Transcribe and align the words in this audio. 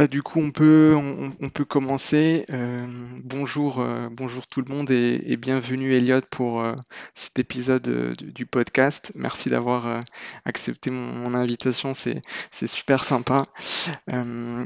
Bah, 0.00 0.06
du 0.06 0.22
coup, 0.22 0.40
on 0.40 0.50
peut, 0.50 0.96
on, 0.96 1.50
peut 1.50 1.66
commencer. 1.66 2.46
Euh, 2.48 2.86
bonjour, 3.22 3.80
euh, 3.80 4.08
bonjour 4.10 4.46
tout 4.46 4.62
le 4.62 4.74
monde 4.74 4.90
et, 4.90 5.36
bienvenue 5.36 5.92
Elliot 5.92 6.22
pour 6.30 6.62
euh, 6.62 6.74
cet 7.14 7.38
épisode 7.38 8.16
du, 8.16 8.46
podcast. 8.46 9.12
Merci 9.14 9.50
d'avoir 9.50 10.00
accepté 10.46 10.90
mon, 10.90 11.12
mon 11.12 11.34
invitation, 11.34 11.92
c'est, 11.92 12.22
super 12.50 13.04
sympa. 13.04 13.44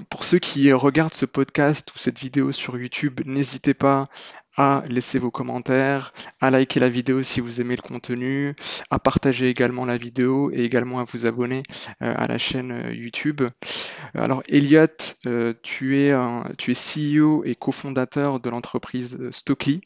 Pour 0.08 0.22
ceux 0.22 0.38
qui 0.38 0.72
regardent 0.72 1.12
ce 1.12 1.26
podcast 1.26 1.90
ou 1.96 1.98
cette 1.98 2.20
vidéo 2.20 2.52
sur 2.52 2.78
YouTube, 2.78 3.20
n'hésitez 3.26 3.74
pas 3.74 4.06
à 4.56 4.82
laisser 4.88 5.18
vos 5.18 5.30
commentaires, 5.30 6.12
à 6.40 6.50
liker 6.50 6.80
la 6.80 6.88
vidéo 6.88 7.22
si 7.22 7.40
vous 7.40 7.60
aimez 7.60 7.76
le 7.76 7.82
contenu, 7.82 8.54
à 8.90 8.98
partager 8.98 9.48
également 9.48 9.84
la 9.84 9.96
vidéo 9.96 10.50
et 10.52 10.64
également 10.64 11.00
à 11.00 11.04
vous 11.04 11.26
abonner 11.26 11.62
euh, 12.02 12.14
à 12.16 12.26
la 12.26 12.38
chaîne 12.38 12.72
euh, 12.72 12.94
YouTube. 12.94 13.42
Alors 14.14 14.42
Elliot, 14.48 14.86
euh, 15.26 15.54
tu 15.62 15.98
es, 15.98 16.14
CEO 16.74 17.44
et 17.44 17.54
cofondateur 17.54 18.40
de 18.40 18.50
l'entreprise 18.50 19.16
euh, 19.20 19.32
Stockly. 19.32 19.80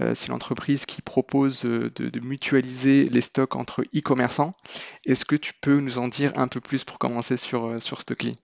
Euh, 0.00 0.12
c'est 0.14 0.28
l'entreprise 0.28 0.86
qui 0.86 1.02
propose 1.02 1.64
euh, 1.64 1.90
de, 1.96 2.20
mutualiser 2.20 3.06
les 3.06 3.20
stocks 3.20 3.56
entre 3.56 3.82
e-commerçants. 3.96 4.54
Est-ce 5.06 5.24
que 5.24 5.36
tu 5.36 5.52
peux 5.60 5.80
nous 5.80 5.98
en 5.98 6.08
dire 6.08 6.32
un 6.36 6.48
peu 6.48 6.60
plus 6.60 6.84
pour 6.84 6.98
commencer 6.98 7.36
sur, 7.36 7.66
euh, 7.66 7.78
sur 7.78 8.00
Stockly? 8.00 8.36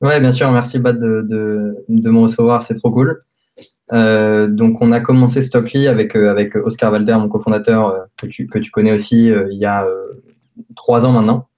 Ouais, 0.00 0.20
bien 0.20 0.32
sûr, 0.32 0.50
merci 0.52 0.78
Bad 0.78 0.98
de, 0.98 1.22
de, 1.22 1.74
de 1.88 2.10
me 2.10 2.18
recevoir, 2.18 2.62
c'est 2.62 2.74
trop 2.74 2.90
cool. 2.90 3.24
Euh, 3.92 4.48
donc, 4.48 4.78
on 4.80 4.92
a 4.92 5.00
commencé 5.00 5.40
Stockly 5.42 5.86
avec, 5.86 6.16
euh, 6.16 6.30
avec 6.30 6.56
Oscar 6.56 6.90
Valder, 6.90 7.16
mon 7.18 7.28
cofondateur, 7.28 7.88
euh, 7.88 8.00
que 8.20 8.26
tu, 8.26 8.46
que 8.46 8.58
tu 8.58 8.70
connais 8.70 8.92
aussi, 8.92 9.28
il 9.28 9.58
y 9.58 9.64
a 9.64 9.86
trois 10.74 11.06
ans 11.06 11.12
maintenant, 11.12 11.48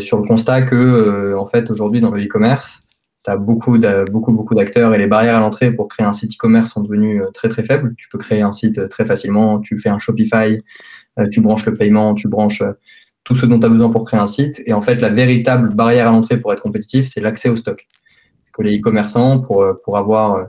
sur 0.00 0.18
le 0.18 0.26
constat 0.26 0.62
que, 0.62 1.34
en 1.36 1.46
fait, 1.46 1.70
aujourd'hui, 1.70 2.00
dans 2.00 2.10
le 2.10 2.22
e-commerce, 2.22 2.82
tu 3.24 3.30
as 3.30 3.36
beaucoup, 3.36 3.78
beaucoup, 4.10 4.32
beaucoup 4.32 4.54
d'acteurs 4.54 4.94
et 4.94 4.98
les 4.98 5.06
barrières 5.06 5.36
à 5.36 5.40
l'entrée 5.40 5.72
pour 5.72 5.88
créer 5.88 6.06
un 6.06 6.12
site 6.12 6.34
e-commerce 6.34 6.72
sont 6.72 6.82
devenues 6.82 7.22
très, 7.34 7.48
très 7.48 7.64
faibles. 7.64 7.94
Tu 7.96 8.08
peux 8.08 8.18
créer 8.18 8.42
un 8.42 8.52
site 8.52 8.88
très 8.88 9.04
facilement, 9.04 9.60
tu 9.60 9.76
fais 9.78 9.90
un 9.90 9.98
Shopify, 9.98 10.62
tu 11.30 11.40
branches 11.40 11.66
le 11.66 11.74
paiement, 11.74 12.14
tu 12.14 12.28
branches 12.28 12.62
tout 13.24 13.34
ce 13.34 13.44
dont 13.44 13.58
tu 13.58 13.66
as 13.66 13.68
besoin 13.68 13.90
pour 13.90 14.04
créer 14.04 14.20
un 14.20 14.26
site. 14.26 14.62
Et 14.64 14.72
en 14.72 14.80
fait, 14.80 14.96
la 14.96 15.10
véritable 15.10 15.74
barrière 15.74 16.08
à 16.08 16.12
l'entrée 16.12 16.38
pour 16.38 16.52
être 16.52 16.62
compétitif, 16.62 17.06
c'est 17.06 17.20
l'accès 17.20 17.50
au 17.50 17.56
stock. 17.56 17.86
Parce 18.40 18.50
que 18.52 18.62
les 18.62 18.78
e-commerçants, 18.78 19.40
pour, 19.40 19.66
pour 19.84 19.98
avoir 19.98 20.48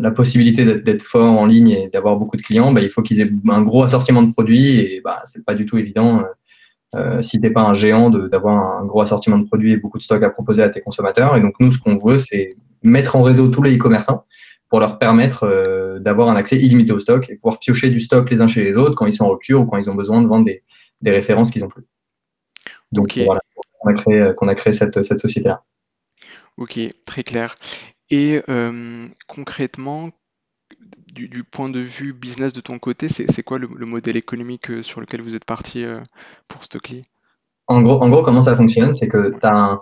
la 0.00 0.10
possibilité 0.10 0.64
d'être 0.80 1.02
fort 1.02 1.38
en 1.38 1.46
ligne 1.46 1.70
et 1.70 1.88
d'avoir 1.90 2.16
beaucoup 2.16 2.36
de 2.36 2.42
clients, 2.42 2.72
bah, 2.72 2.80
il 2.80 2.90
faut 2.90 3.02
qu'ils 3.02 3.20
aient 3.20 3.30
un 3.48 3.62
gros 3.62 3.82
assortiment 3.84 4.22
de 4.22 4.32
produits 4.32 4.78
et 4.80 5.00
bah, 5.02 5.20
c'est 5.26 5.44
pas 5.44 5.54
du 5.54 5.66
tout 5.66 5.78
évident. 5.78 6.20
euh, 6.20 6.24
euh, 6.94 7.22
si 7.22 7.38
t'es 7.38 7.50
pas 7.50 7.60
un 7.62 7.74
géant 7.74 8.08
d'avoir 8.08 8.56
un 8.80 8.86
gros 8.86 9.02
assortiment 9.02 9.38
de 9.38 9.44
produits 9.44 9.72
et 9.72 9.76
beaucoup 9.76 9.98
de 9.98 10.02
stock 10.02 10.22
à 10.22 10.30
proposer 10.30 10.62
à 10.62 10.70
tes 10.70 10.80
consommateurs. 10.80 11.36
Et 11.36 11.40
donc 11.40 11.54
nous, 11.60 11.70
ce 11.70 11.78
qu'on 11.78 11.96
veut, 11.96 12.16
c'est 12.16 12.56
mettre 12.82 13.14
en 13.16 13.22
réseau 13.22 13.48
tous 13.48 13.60
les 13.62 13.76
e-commerçants 13.76 14.24
pour 14.70 14.80
leur 14.80 14.98
permettre 14.98 15.44
euh, 15.44 15.98
d'avoir 15.98 16.28
un 16.30 16.36
accès 16.36 16.56
illimité 16.56 16.92
au 16.92 16.98
stock 16.98 17.28
et 17.28 17.36
pouvoir 17.36 17.58
piocher 17.58 17.90
du 17.90 18.00
stock 18.00 18.30
les 18.30 18.40
uns 18.40 18.48
chez 18.48 18.64
les 18.64 18.74
autres 18.76 18.94
quand 18.94 19.04
ils 19.06 19.12
sont 19.12 19.24
en 19.24 19.30
rupture 19.30 19.60
ou 19.60 19.66
quand 19.66 19.76
ils 19.76 19.90
ont 19.90 19.94
besoin 19.94 20.22
de 20.22 20.26
vendre 20.28 20.46
des, 20.46 20.62
des 21.02 21.10
références 21.10 21.50
qu'ils 21.50 21.62
ont 21.64 21.68
plus. 21.68 21.84
Donc 22.90 23.04
Ok. 23.16 23.18
voilà, 23.24 23.40
qu'on 23.80 23.90
a 23.90 23.94
créé, 23.94 24.32
qu'on 24.36 24.48
a 24.48 24.54
créé 24.54 24.72
cette, 24.72 25.02
cette 25.02 25.20
société-là. 25.20 25.62
Ok, 26.56 26.78
très 27.04 27.22
clair. 27.22 27.54
Et 28.10 28.40
euh, 28.48 29.06
concrètement, 29.26 30.10
du, 31.12 31.44
point 31.44 31.68
de 31.68 31.80
vue 31.80 32.12
business 32.12 32.52
de 32.52 32.60
ton 32.60 32.78
côté, 32.78 33.08
c'est 33.08 33.42
quoi 33.42 33.58
le, 33.58 33.68
le 33.74 33.86
modèle 33.86 34.16
économique 34.16 34.70
euh, 34.70 34.82
sur 34.82 35.00
lequel 35.00 35.20
vous 35.20 35.34
êtes 35.34 35.44
parti 35.44 35.84
euh, 35.84 36.00
pour 36.46 36.64
Stockly? 36.64 37.02
En 37.66 37.82
gros, 37.82 38.02
en 38.02 38.08
gros, 38.08 38.22
comment 38.22 38.42
ça 38.42 38.56
fonctionne, 38.56 38.94
c'est 38.94 39.08
que 39.08 39.32
tu 39.32 39.46
as 39.46 39.80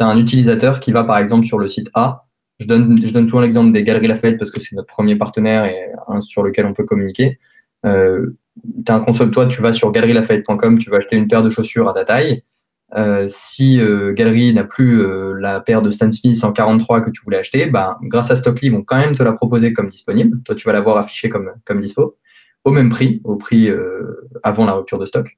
un, 0.00 0.18
utilisateur 0.18 0.80
qui 0.80 0.92
va 0.92 1.04
par 1.04 1.18
exemple 1.18 1.46
sur 1.46 1.58
le 1.58 1.68
site 1.68 1.90
A. 1.94 2.26
Je 2.60 2.66
donne, 2.66 3.04
je 3.04 3.10
donne 3.10 3.28
souvent 3.28 3.42
l'exemple 3.42 3.72
des 3.72 3.82
Galeries 3.82 4.06
Lafayette 4.06 4.38
parce 4.38 4.50
que 4.50 4.60
c'est 4.60 4.76
notre 4.76 4.88
premier 4.88 5.16
partenaire 5.16 5.64
et 5.64 5.86
un 6.08 6.20
sur 6.20 6.42
lequel 6.42 6.66
on 6.66 6.74
peut 6.74 6.84
communiquer. 6.84 7.38
Euh, 7.84 8.36
t'as 8.84 8.94
un 8.94 9.00
console, 9.00 9.30
toi, 9.30 9.46
tu 9.46 9.60
vas 9.60 9.72
sur 9.72 9.90
galerielafayette.com, 9.92 10.78
tu 10.78 10.90
vas 10.90 10.98
acheter 10.98 11.16
une 11.16 11.28
paire 11.28 11.42
de 11.42 11.50
chaussures 11.50 11.88
à 11.88 11.94
ta 11.94 12.04
taille. 12.04 12.42
Euh, 12.94 13.26
si 13.28 13.80
euh, 13.80 14.12
Galerie 14.12 14.52
n'a 14.52 14.62
plus 14.62 15.00
euh, 15.00 15.34
la 15.40 15.60
paire 15.60 15.82
de 15.82 15.90
Stan 15.90 16.10
Smith 16.12 16.42
en 16.44 16.52
43 16.52 17.00
que 17.00 17.10
tu 17.10 17.20
voulais 17.22 17.38
acheter, 17.38 17.66
bah, 17.66 17.98
grâce 18.02 18.30
à 18.30 18.36
Stockly, 18.36 18.68
ils 18.68 18.72
vont 18.72 18.82
quand 18.82 18.96
même 18.96 19.16
te 19.16 19.22
la 19.22 19.32
proposer 19.32 19.72
comme 19.72 19.88
disponible. 19.88 20.40
Toi, 20.44 20.54
tu 20.54 20.66
vas 20.66 20.72
l'avoir 20.72 20.96
affichée 20.96 21.28
comme, 21.28 21.52
comme 21.64 21.80
dispo, 21.80 22.16
au 22.64 22.70
même 22.70 22.88
prix, 22.88 23.20
au 23.24 23.36
prix 23.36 23.68
euh, 23.68 24.28
avant 24.42 24.64
la 24.64 24.74
rupture 24.74 24.98
de 24.98 25.06
stock. 25.06 25.36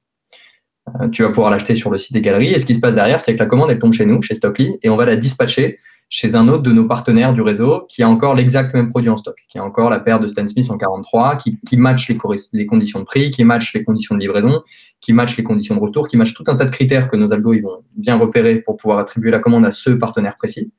Tu 1.11 1.21
vas 1.21 1.29
pouvoir 1.29 1.51
l'acheter 1.51 1.75
sur 1.75 1.91
le 1.91 1.99
site 1.99 2.13
des 2.13 2.21
galeries. 2.21 2.51
Et 2.51 2.57
ce 2.57 2.65
qui 2.65 2.73
se 2.73 2.79
passe 2.79 2.95
derrière, 2.95 3.21
c'est 3.21 3.35
que 3.35 3.39
la 3.39 3.45
commande, 3.45 3.69
elle 3.69 3.77
tombe 3.77 3.93
chez 3.93 4.07
nous, 4.07 4.23
chez 4.23 4.33
Stockly, 4.33 4.79
et 4.81 4.89
on 4.89 4.95
va 4.95 5.05
la 5.05 5.15
dispatcher 5.15 5.77
chez 6.09 6.35
un 6.35 6.47
autre 6.47 6.63
de 6.63 6.71
nos 6.71 6.85
partenaires 6.85 7.33
du 7.33 7.41
réseau 7.41 7.85
qui 7.87 8.01
a 8.01 8.09
encore 8.09 8.33
l'exact 8.33 8.73
même 8.73 8.89
produit 8.89 9.09
en 9.09 9.17
stock, 9.17 9.35
qui 9.47 9.59
a 9.59 9.63
encore 9.63 9.91
la 9.91 9.99
paire 9.99 10.19
de 10.19 10.27
Stan 10.27 10.47
Smith 10.47 10.69
en 10.71 10.77
43, 10.77 11.37
qui, 11.37 11.59
qui 11.67 11.77
match 11.77 12.09
les, 12.09 12.17
les 12.53 12.65
conditions 12.65 12.99
de 12.99 13.05
prix, 13.05 13.29
qui 13.29 13.43
match 13.43 13.73
les 13.75 13.83
conditions 13.83 14.15
de 14.15 14.19
livraison, 14.19 14.63
qui 15.01 15.13
match 15.13 15.37
les 15.37 15.43
conditions 15.43 15.75
de 15.75 15.79
retour, 15.79 16.07
qui 16.07 16.17
match 16.17 16.33
tout 16.33 16.43
un 16.47 16.55
tas 16.55 16.65
de 16.65 16.71
critères 16.71 17.09
que 17.09 17.15
nos 17.15 17.31
algos 17.31 17.53
ils 17.53 17.61
vont 17.61 17.83
bien 17.95 18.17
repérer 18.17 18.61
pour 18.61 18.75
pouvoir 18.75 18.97
attribuer 18.97 19.29
la 19.29 19.39
commande 19.39 19.65
à 19.65 19.71
ce 19.71 19.91
partenaire 19.91 20.35
précis. 20.37 20.73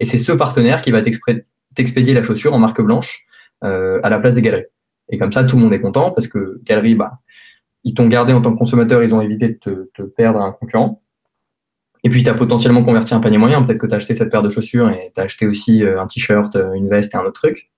Et 0.00 0.04
c'est 0.04 0.18
ce 0.18 0.32
partenaire 0.32 0.82
qui 0.82 0.90
va 0.90 1.00
t'expédier 1.74 2.12
la 2.12 2.22
chaussure 2.22 2.52
en 2.52 2.58
marque 2.58 2.82
blanche 2.82 3.24
euh, 3.64 4.00
à 4.02 4.10
la 4.10 4.18
place 4.18 4.34
des 4.34 4.42
galeries. 4.42 4.66
Et 5.08 5.16
comme 5.16 5.32
ça, 5.32 5.44
tout 5.44 5.56
le 5.56 5.62
monde 5.62 5.72
est 5.72 5.80
content 5.80 6.10
parce 6.10 6.28
que 6.28 6.60
galerie, 6.64 6.94
bah, 6.94 7.20
ils 7.84 7.94
t'ont 7.94 8.08
gardé 8.08 8.34
en 8.34 8.42
tant 8.42 8.52
que 8.52 8.58
consommateur, 8.58 9.02
ils 9.02 9.14
ont 9.14 9.22
évité 9.22 9.48
de 9.48 9.54
te, 9.54 9.90
te 9.94 10.02
perdre 10.02 10.40
un 10.40 10.52
concurrent. 10.52 11.02
Et 12.04 12.10
puis, 12.10 12.22
tu 12.22 12.30
as 12.30 12.34
potentiellement 12.34 12.84
converti 12.84 13.14
un 13.14 13.20
panier 13.20 13.38
moyen. 13.38 13.62
Peut-être 13.62 13.78
que 13.78 13.86
tu 13.86 13.94
as 13.94 13.96
acheté 13.96 14.14
cette 14.14 14.30
paire 14.30 14.42
de 14.42 14.50
chaussures 14.50 14.90
et 14.90 15.10
tu 15.14 15.20
as 15.20 15.24
acheté 15.24 15.46
aussi 15.46 15.82
euh, 15.82 16.00
un 16.00 16.06
t-shirt, 16.06 16.54
euh, 16.54 16.74
une 16.74 16.88
veste 16.88 17.14
et 17.14 17.16
un 17.16 17.22
autre 17.22 17.40
truc. 17.40 17.70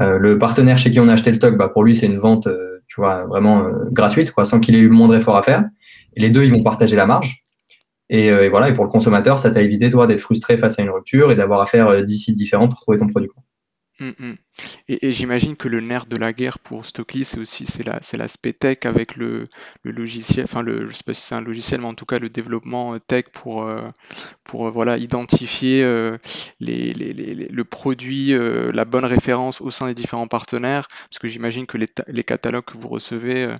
Euh, 0.00 0.18
le 0.18 0.38
partenaire 0.38 0.76
chez 0.76 0.90
qui 0.90 1.00
on 1.00 1.08
a 1.08 1.14
acheté 1.14 1.30
le 1.30 1.36
stock, 1.36 1.56
bah, 1.56 1.68
pour 1.68 1.82
lui, 1.82 1.96
c'est 1.96 2.06
une 2.06 2.18
vente 2.18 2.46
tu 2.86 3.00
vois, 3.00 3.26
vraiment 3.26 3.70
gratuite, 3.90 4.32
quoi, 4.32 4.44
sans 4.44 4.60
qu'il 4.60 4.74
ait 4.74 4.78
eu 4.78 4.88
le 4.88 4.94
moindre 4.94 5.14
effort 5.14 5.36
à 5.36 5.42
faire. 5.42 5.64
Et 6.14 6.20
les 6.20 6.30
deux, 6.30 6.44
ils 6.44 6.50
vont 6.50 6.62
partager 6.62 6.96
la 6.96 7.06
marge. 7.06 7.44
Et, 8.10 8.48
voilà, 8.48 8.70
et 8.70 8.74
pour 8.74 8.84
le 8.84 8.90
consommateur, 8.90 9.38
ça 9.38 9.50
t'a 9.50 9.60
évité, 9.60 9.90
toi, 9.90 10.06
d'être 10.06 10.20
frustré 10.20 10.56
face 10.56 10.78
à 10.78 10.82
une 10.82 10.90
rupture 10.90 11.30
et 11.30 11.34
d'avoir 11.34 11.60
à 11.60 11.66
faire 11.66 11.88
euh, 11.88 12.02
10 12.02 12.18
sites 12.18 12.36
différents 12.36 12.68
pour 12.68 12.80
trouver 12.80 12.98
ton 12.98 13.06
produit. 13.06 13.28
quoi. 13.28 13.42
Mm, 14.00 14.10
mm. 14.18 14.34
Et, 14.88 15.10
j'imagine 15.10 15.56
que 15.56 15.66
le 15.66 15.80
nerf 15.80 16.06
de 16.06 16.16
la 16.16 16.32
guerre 16.32 16.60
pour 16.60 16.86
Stockly, 16.86 17.24
c'est 17.24 17.40
aussi 17.40 17.66
c'est 17.66 17.84
la, 17.84 17.98
l'aspect 18.16 18.52
tech 18.52 18.78
avec 18.84 19.16
le, 19.16 19.48
le 19.82 19.90
logiciel, 19.90 20.44
enfin 20.44 20.62
le, 20.62 20.88
je 20.88 20.94
sais 20.94 21.02
pas 21.04 21.14
si 21.14 21.22
c'est 21.22 21.34
un 21.34 21.40
logiciel, 21.40 21.80
mais 21.80 21.88
en 21.88 21.94
tout 21.94 22.06
cas 22.06 22.20
le 22.20 22.28
développement 22.30 22.94
euh, 22.94 22.98
tech 23.00 23.24
pour, 23.32 23.64
euh, 23.64 23.88
pour 24.44 24.68
euh, 24.68 24.70
voilà, 24.70 24.98
identifier 24.98 25.82
les, 26.60 26.92
les- 26.94 27.48
le 27.48 27.64
produit, 27.64 28.32
la 28.34 28.84
bonne 28.84 29.04
référence 29.04 29.60
au 29.60 29.70
sein 29.70 29.86
des 29.88 29.94
différents 29.94 30.28
partenaires, 30.28 30.88
parce 31.10 31.18
que 31.20 31.28
j'imagine 31.28 31.66
que 31.66 31.78
les, 31.78 31.88
les 32.08 32.24
catalogues 32.24 32.64
que 32.64 32.76
vous 32.78 32.88
recevez, 32.88 33.54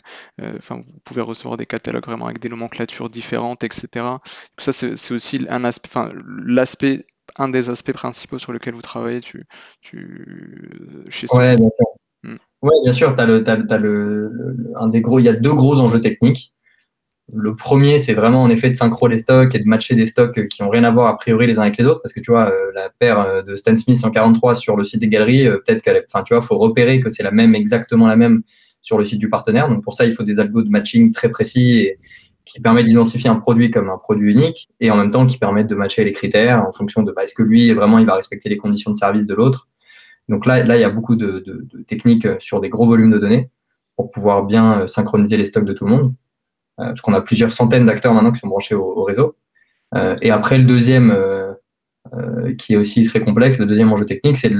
enfin 0.59 0.77
vous 0.77 1.01
pouvez 1.05 1.23
recevoir 1.23 1.57
des 1.57 1.67
catalogues 1.67 2.07
vraiment 2.07 2.27
avec 2.27 2.39
des 2.41 2.49
nomenclatures 2.49 3.11
différentes, 3.11 3.65
etc. 3.65 4.21
Donc 4.59 4.61
ça 4.61 4.73
c'est 4.73 5.13
aussi 5.15 5.47
un 5.49 5.65
aspect, 5.65 5.89
enfin 5.91 6.13
l'aspect 6.45 7.07
un 7.39 7.49
des 7.49 7.71
aspects 7.71 7.93
principaux 7.93 8.39
sur 8.39 8.53
lesquels 8.53 8.75
vous 8.75 8.83
travaillez 8.83 9.21
tu, 9.21 9.45
tu, 9.81 10.71
chez 11.11 11.27
Ouais, 11.33 11.55
Stockly. 11.55 11.57
bien 11.61 11.71
sûr. 11.71 11.87
Mm. 12.25 12.37
Ouais, 12.63 12.75
bien 12.85 12.93
sûr, 12.93 13.15
t'as 13.17 13.27
le, 13.27 13.45
t'as, 13.45 13.57
le- 13.57 13.67
t'as 13.67 13.79
le, 13.79 14.33
un 14.77 14.89
des 14.89 15.01
gros, 15.01 15.19
il 15.19 15.25
y 15.25 15.29
a 15.29 15.33
deux 15.35 15.53
gros 15.55 15.79
enjeux 15.81 16.01
techniques. 16.01 16.53
Le 17.33 17.55
premier, 17.55 17.99
c'est 17.99 18.15
vraiment 18.15 18.43
en 18.43 18.49
effet 18.49 18.71
de 18.71 18.75
synchro 18.75 19.07
les 19.07 19.19
stocks 19.19 19.55
et 19.55 19.59
de 19.59 19.67
matcher 19.69 19.95
des 19.95 20.07
stocks 20.07 20.49
qui 20.49 20.63
ont 20.63 20.71
rien 20.71 20.83
à 20.85 20.91
voir 20.91 21.09
a 21.09 21.17
priori 21.19 21.47
les 21.47 21.59
uns 21.59 21.63
avec 21.63 21.77
les 21.77 21.85
autres, 21.85 22.01
parce 22.03 22.15
que 22.15 22.21
tu 22.21 22.31
vois, 22.31 22.51
euh, 22.51 22.73
la 22.75 22.89
paire 22.99 23.21
euh, 23.21 23.43
de 23.43 23.55
Stan 23.55 23.77
Smith 23.77 24.03
en 24.03 24.11
43 24.11 24.55
sur 24.55 24.77
le 24.77 24.85
site 24.85 25.01
des 25.01 25.09
galeries, 25.09 25.47
euh, 25.47 25.59
peut-être 25.59 25.83
qu'elle, 25.83 25.97
est- 25.97 26.07
enfin, 26.13 26.25
tu 26.25 26.33
vois, 26.35 26.43
faut 26.43 26.57
repérer 26.59 27.01
que 27.01 27.11
c'est 27.11 27.23
la 27.23 27.31
même, 27.31 27.55
exactement 27.55 28.07
la 28.07 28.17
même 28.17 28.43
sur 28.81 28.97
le 28.99 29.05
site 29.05 29.19
du 29.19 29.29
partenaire. 29.29 29.69
Donc 29.69 29.85
pour 29.85 29.93
ça, 29.95 30.07
il 30.07 30.13
faut 30.13 30.23
des 30.23 30.39
algos 30.41 30.63
de 30.63 30.71
matching 30.71 31.13
très 31.13 31.29
précis 31.29 31.81
et 31.81 31.99
qui 32.49 32.61
permettent 32.61 32.87
d'identifier 32.87 33.29
un 33.29 33.37
produit 33.37 33.71
comme 33.71 33.91
un 33.91 33.99
produit 33.99 34.33
unique 34.33 34.71
et 34.81 34.91
en 34.91 34.97
même 34.97 35.13
temps 35.13 35.27
qui 35.27 35.39
permettent 35.39 35.67
de 35.67 35.75
matcher 35.75 36.05
les 36.05 36.13
critères 36.13 36.67
en 36.67 36.73
fonction 36.73 37.03
de 37.03 37.13
bah, 37.13 37.25
est-ce 37.25 37.35
que 37.35 37.43
lui 37.43 37.73
vraiment 37.73 37.99
il 37.99 38.07
va 38.07 38.15
respecter 38.15 38.49
les 38.49 38.57
conditions 38.57 38.91
de 38.91 38.97
service 38.97 39.27
de 39.27 39.35
l'autre. 39.35 39.69
Donc 40.29 40.47
là, 40.47 40.63
là, 40.65 40.77
il 40.77 40.81
y 40.81 40.85
a 40.85 40.91
beaucoup 40.91 41.17
de, 41.17 41.45
techniques 41.87 42.27
sur 42.39 42.61
des 42.61 42.69
gros 42.69 42.87
volumes 42.87 43.11
de 43.11 43.19
données 43.19 43.51
pour 43.97 44.11
pouvoir 44.11 44.45
bien 44.45 44.81
euh, 44.81 44.87
synchroniser 44.87 45.37
les 45.37 45.45
stocks 45.45 45.65
de 45.65 45.73
tout 45.73 45.85
le 45.85 45.91
monde. 45.91 46.15
Euh, 46.81 46.85
parce 46.85 47.01
qu'on 47.01 47.15
a 47.15 47.21
plusieurs 47.21 47.53
centaines 47.53 47.87
d'acteurs 47.87 48.15
maintenant 48.15 48.33
qui 48.33 48.39
sont 48.39 48.49
branchés 48.49 48.75
au, 48.75 48.85
au 48.85 49.05
réseau. 49.05 49.37
Euh, 49.95 50.17
et 50.23 50.31
après, 50.31 50.59
le 50.59 50.65
deuxième, 50.65 51.15
qui 52.57 52.73
est 52.73 52.77
aussi 52.77 53.03
très 53.05 53.21
complexe, 53.21 53.59
le 53.59 53.67
deuxième 53.67 53.93
enjeu 53.93 54.07
technique, 54.07 54.39
c'est 54.39 54.51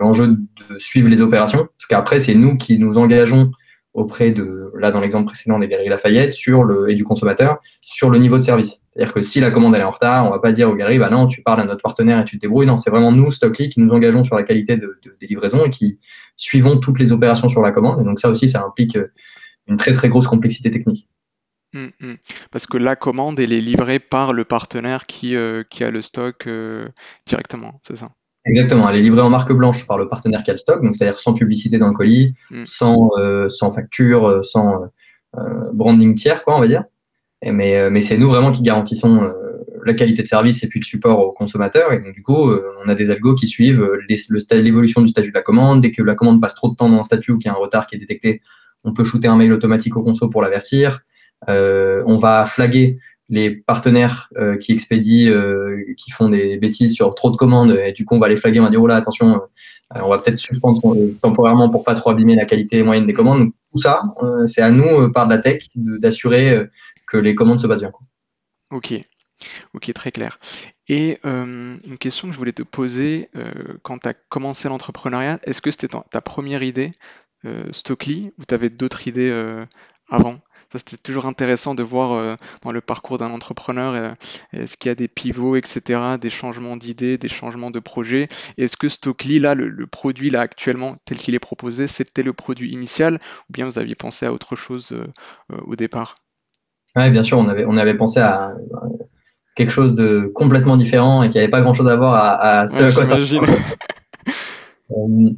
l'enjeu 0.00 0.26
de 0.26 0.78
suivre 0.78 1.08
les 1.08 1.22
opérations. 1.22 1.68
Parce 1.78 1.86
qu'après, 1.88 2.18
c'est 2.18 2.34
nous 2.34 2.56
qui 2.56 2.78
nous 2.78 2.98
engageons 2.98 3.52
auprès 3.92 4.30
de, 4.30 4.72
là 4.78 4.92
dans 4.92 5.00
l'exemple 5.00 5.26
précédent 5.26 5.58
des 5.58 5.66
galeries 5.66 5.88
Lafayette, 5.88 6.32
sur 6.32 6.62
le, 6.62 6.90
et 6.90 6.94
du 6.94 7.04
consommateur, 7.04 7.58
sur 7.80 8.08
le 8.08 8.18
niveau 8.18 8.38
de 8.38 8.42
service. 8.42 8.82
C'est-à-dire 8.92 9.12
que 9.12 9.22
si 9.22 9.40
la 9.40 9.50
commande 9.50 9.74
elle 9.74 9.80
est 9.80 9.84
en 9.84 9.90
retard, 9.90 10.26
on 10.26 10.30
va 10.30 10.38
pas 10.38 10.52
dire 10.52 10.70
aux 10.70 10.76
galeries, 10.76 10.98
bah 10.98 11.10
non, 11.10 11.26
tu 11.26 11.42
parles 11.42 11.60
à 11.60 11.64
notre 11.64 11.82
partenaire 11.82 12.20
et 12.20 12.24
tu 12.24 12.36
te 12.36 12.40
débrouilles. 12.40 12.66
Non, 12.66 12.78
c'est 12.78 12.90
vraiment 12.90 13.10
nous, 13.10 13.30
Stockly, 13.30 13.68
qui 13.68 13.80
nous 13.80 13.90
engageons 13.90 14.22
sur 14.22 14.36
la 14.36 14.44
qualité 14.44 14.76
de, 14.76 14.98
de- 15.04 15.16
des 15.20 15.26
livraisons 15.26 15.64
et 15.64 15.70
qui 15.70 15.98
suivons 16.36 16.78
toutes 16.78 16.98
les 17.00 17.12
opérations 17.12 17.48
sur 17.48 17.62
la 17.62 17.72
commande. 17.72 18.00
Et 18.00 18.04
donc 18.04 18.20
ça 18.20 18.28
aussi, 18.28 18.48
ça 18.48 18.64
implique 18.64 18.96
euh, 18.96 19.08
une 19.66 19.76
très 19.76 19.92
très 19.92 20.08
grosse 20.08 20.28
complexité 20.28 20.70
technique. 20.70 21.08
Mmh, 21.72 21.86
mmh. 22.00 22.14
Parce 22.50 22.66
que 22.66 22.78
la 22.78 22.96
commande, 22.96 23.38
elle 23.40 23.52
est 23.52 23.60
livrée 23.60 23.98
par 23.98 24.32
le 24.32 24.44
partenaire 24.44 25.06
qui, 25.06 25.36
euh, 25.36 25.62
qui 25.68 25.84
a 25.84 25.90
le 25.90 26.02
stock 26.02 26.46
euh, 26.46 26.88
directement, 27.26 27.80
c'est 27.86 27.96
ça? 27.96 28.10
Exactement, 28.46 28.88
elle 28.88 28.96
est 28.96 29.02
livrée 29.02 29.20
en 29.20 29.28
marque 29.28 29.52
blanche 29.52 29.86
par 29.86 29.98
le 29.98 30.08
partenaire 30.08 30.42
qui 30.42 30.50
a 30.50 30.54
le 30.54 30.58
stock, 30.58 30.82
donc 30.82 30.96
c'est-à-dire 30.96 31.20
sans 31.20 31.34
publicité 31.34 31.76
dans 31.76 31.88
le 31.88 31.92
colis, 31.92 32.34
Mmh. 32.50 32.64
sans, 32.64 33.10
euh, 33.18 33.48
sans 33.50 33.70
facture, 33.70 34.26
euh, 34.26 34.42
sans 34.42 34.84
euh, 35.36 35.72
branding 35.74 36.14
tiers, 36.14 36.42
quoi, 36.42 36.56
on 36.56 36.60
va 36.60 36.66
dire. 36.66 36.84
Et 37.42 37.52
mais 37.52 37.90
mais 37.90 38.00
c'est 38.02 38.18
nous 38.18 38.28
vraiment 38.28 38.52
qui 38.52 38.62
garantissons 38.62 39.22
euh, 39.22 39.32
la 39.84 39.94
qualité 39.94 40.22
de 40.22 40.28
service 40.28 40.62
et 40.62 40.68
puis 40.68 40.80
le 40.80 40.84
support 40.84 41.18
aux 41.20 41.32
consommateurs. 41.32 41.92
Et 41.92 41.98
donc, 41.98 42.14
du 42.14 42.22
coup, 42.22 42.50
on 42.84 42.88
a 42.88 42.94
des 42.94 43.10
algos 43.10 43.34
qui 43.34 43.48
suivent 43.48 43.88
l'évolution 44.50 45.00
du 45.00 45.08
statut 45.08 45.30
de 45.30 45.34
la 45.34 45.40
commande. 45.40 45.80
Dès 45.80 45.90
que 45.90 46.02
la 46.02 46.14
commande 46.14 46.38
passe 46.40 46.54
trop 46.54 46.68
de 46.68 46.76
temps 46.76 46.90
dans 46.90 46.98
un 46.98 47.02
statut 47.02 47.32
ou 47.32 47.38
qu'il 47.38 47.50
y 47.50 47.54
a 47.54 47.56
un 47.56 47.58
retard 47.58 47.86
qui 47.86 47.96
est 47.96 47.98
détecté, 47.98 48.42
on 48.84 48.92
peut 48.92 49.04
shooter 49.04 49.28
un 49.28 49.36
mail 49.36 49.54
automatique 49.54 49.96
au 49.96 50.02
conso 50.02 50.28
pour 50.28 50.42
l'avertir. 50.42 51.00
On 51.48 52.18
va 52.18 52.44
flaguer 52.44 52.98
les 53.30 53.50
partenaires 53.54 54.28
euh, 54.36 54.56
qui 54.56 54.72
expédient, 54.72 55.30
euh, 55.30 55.82
qui 55.96 56.10
font 56.10 56.28
des 56.28 56.58
bêtises 56.58 56.94
sur 56.94 57.14
trop 57.14 57.30
de 57.30 57.36
commandes. 57.36 57.70
Et 57.70 57.92
du 57.92 58.04
coup, 58.04 58.16
on 58.16 58.18
va 58.18 58.28
les 58.28 58.36
flaguer, 58.36 58.60
on 58.60 58.64
va 58.64 58.70
dire, 58.70 58.82
oh 58.82 58.86
là, 58.88 58.96
attention, 58.96 59.36
euh, 59.96 60.00
on 60.02 60.08
va 60.08 60.18
peut-être 60.18 60.38
suspendre 60.38 60.78
son- 60.78 61.14
temporairement 61.22 61.70
pour 61.70 61.84
pas 61.84 61.94
trop 61.94 62.10
abîmer 62.10 62.34
la 62.34 62.44
qualité 62.44 62.82
moyenne 62.82 63.06
des 63.06 63.14
commandes. 63.14 63.50
Tout 63.72 63.80
ça, 63.80 64.02
c'est 64.46 64.62
à 64.62 64.72
nous, 64.72 65.10
par 65.12 65.26
de 65.26 65.34
la 65.34 65.38
tech, 65.38 65.62
d'assurer 65.76 66.66
que 67.06 67.16
les 67.16 67.36
commandes 67.36 67.60
se 67.60 67.68
passent 67.68 67.80
bien. 67.80 67.92
Ok, 68.72 68.94
ok, 69.74 69.92
très 69.92 70.10
clair. 70.10 70.40
Et 70.88 71.18
une 71.24 71.98
question 72.00 72.26
que 72.26 72.34
je 72.34 72.38
voulais 72.38 72.52
te 72.52 72.64
poser, 72.64 73.30
quand 73.82 73.98
tu 73.98 74.08
as 74.08 74.14
commencé 74.14 74.68
l'entrepreneuriat, 74.68 75.38
est-ce 75.44 75.62
que 75.62 75.70
c'était 75.70 75.86
ta, 75.86 76.04
ta 76.10 76.20
première 76.20 76.64
idée, 76.64 76.90
Stockly, 77.70 78.32
ou 78.38 78.44
tu 78.44 78.54
avais 78.54 78.70
d'autres 78.70 79.06
idées 79.06 79.32
avant? 80.08 80.40
Ça, 80.72 80.78
c'était 80.78 80.98
toujours 80.98 81.26
intéressant 81.26 81.74
de 81.74 81.82
voir 81.82 82.12
euh, 82.12 82.36
dans 82.62 82.70
le 82.70 82.80
parcours 82.80 83.18
d'un 83.18 83.30
entrepreneur, 83.30 83.94
euh, 83.94 84.10
est-ce 84.52 84.76
qu'il 84.76 84.88
y 84.88 84.92
a 84.92 84.94
des 84.94 85.08
pivots, 85.08 85.56
etc., 85.56 86.00
des 86.20 86.30
changements 86.30 86.76
d'idées, 86.76 87.18
des 87.18 87.28
changements 87.28 87.72
de 87.72 87.80
projets? 87.80 88.28
Et 88.56 88.64
Est-ce 88.64 88.76
que 88.76 88.88
Stockly, 88.88 89.40
là, 89.40 89.56
le, 89.56 89.68
le 89.68 89.86
produit, 89.88 90.30
là, 90.30 90.40
actuellement, 90.40 90.94
tel 91.04 91.18
qu'il 91.18 91.34
est 91.34 91.40
proposé, 91.40 91.88
c'était 91.88 92.22
le 92.22 92.32
produit 92.32 92.72
initial, 92.72 93.14
ou 93.14 93.52
bien 93.52 93.64
vous 93.64 93.80
aviez 93.80 93.96
pensé 93.96 94.26
à 94.26 94.32
autre 94.32 94.54
chose 94.54 94.92
euh, 94.92 95.06
au 95.64 95.74
départ? 95.74 96.14
Ouais, 96.94 97.10
bien 97.10 97.24
sûr, 97.24 97.38
on 97.38 97.48
avait, 97.48 97.64
on 97.66 97.76
avait 97.76 97.96
pensé 97.96 98.20
à 98.20 98.54
quelque 99.56 99.70
chose 99.70 99.96
de 99.96 100.30
complètement 100.34 100.76
différent 100.76 101.24
et 101.24 101.30
qui 101.30 101.38
n'avait 101.38 101.50
pas 101.50 101.62
grand-chose 101.62 101.88
à 101.88 101.96
voir 101.96 102.14
à, 102.14 102.60
à 102.60 102.66
ce 102.66 102.82
Ouais, 102.82 102.88
à 102.88 102.92
quoi 102.92 103.04
ça 103.04 103.18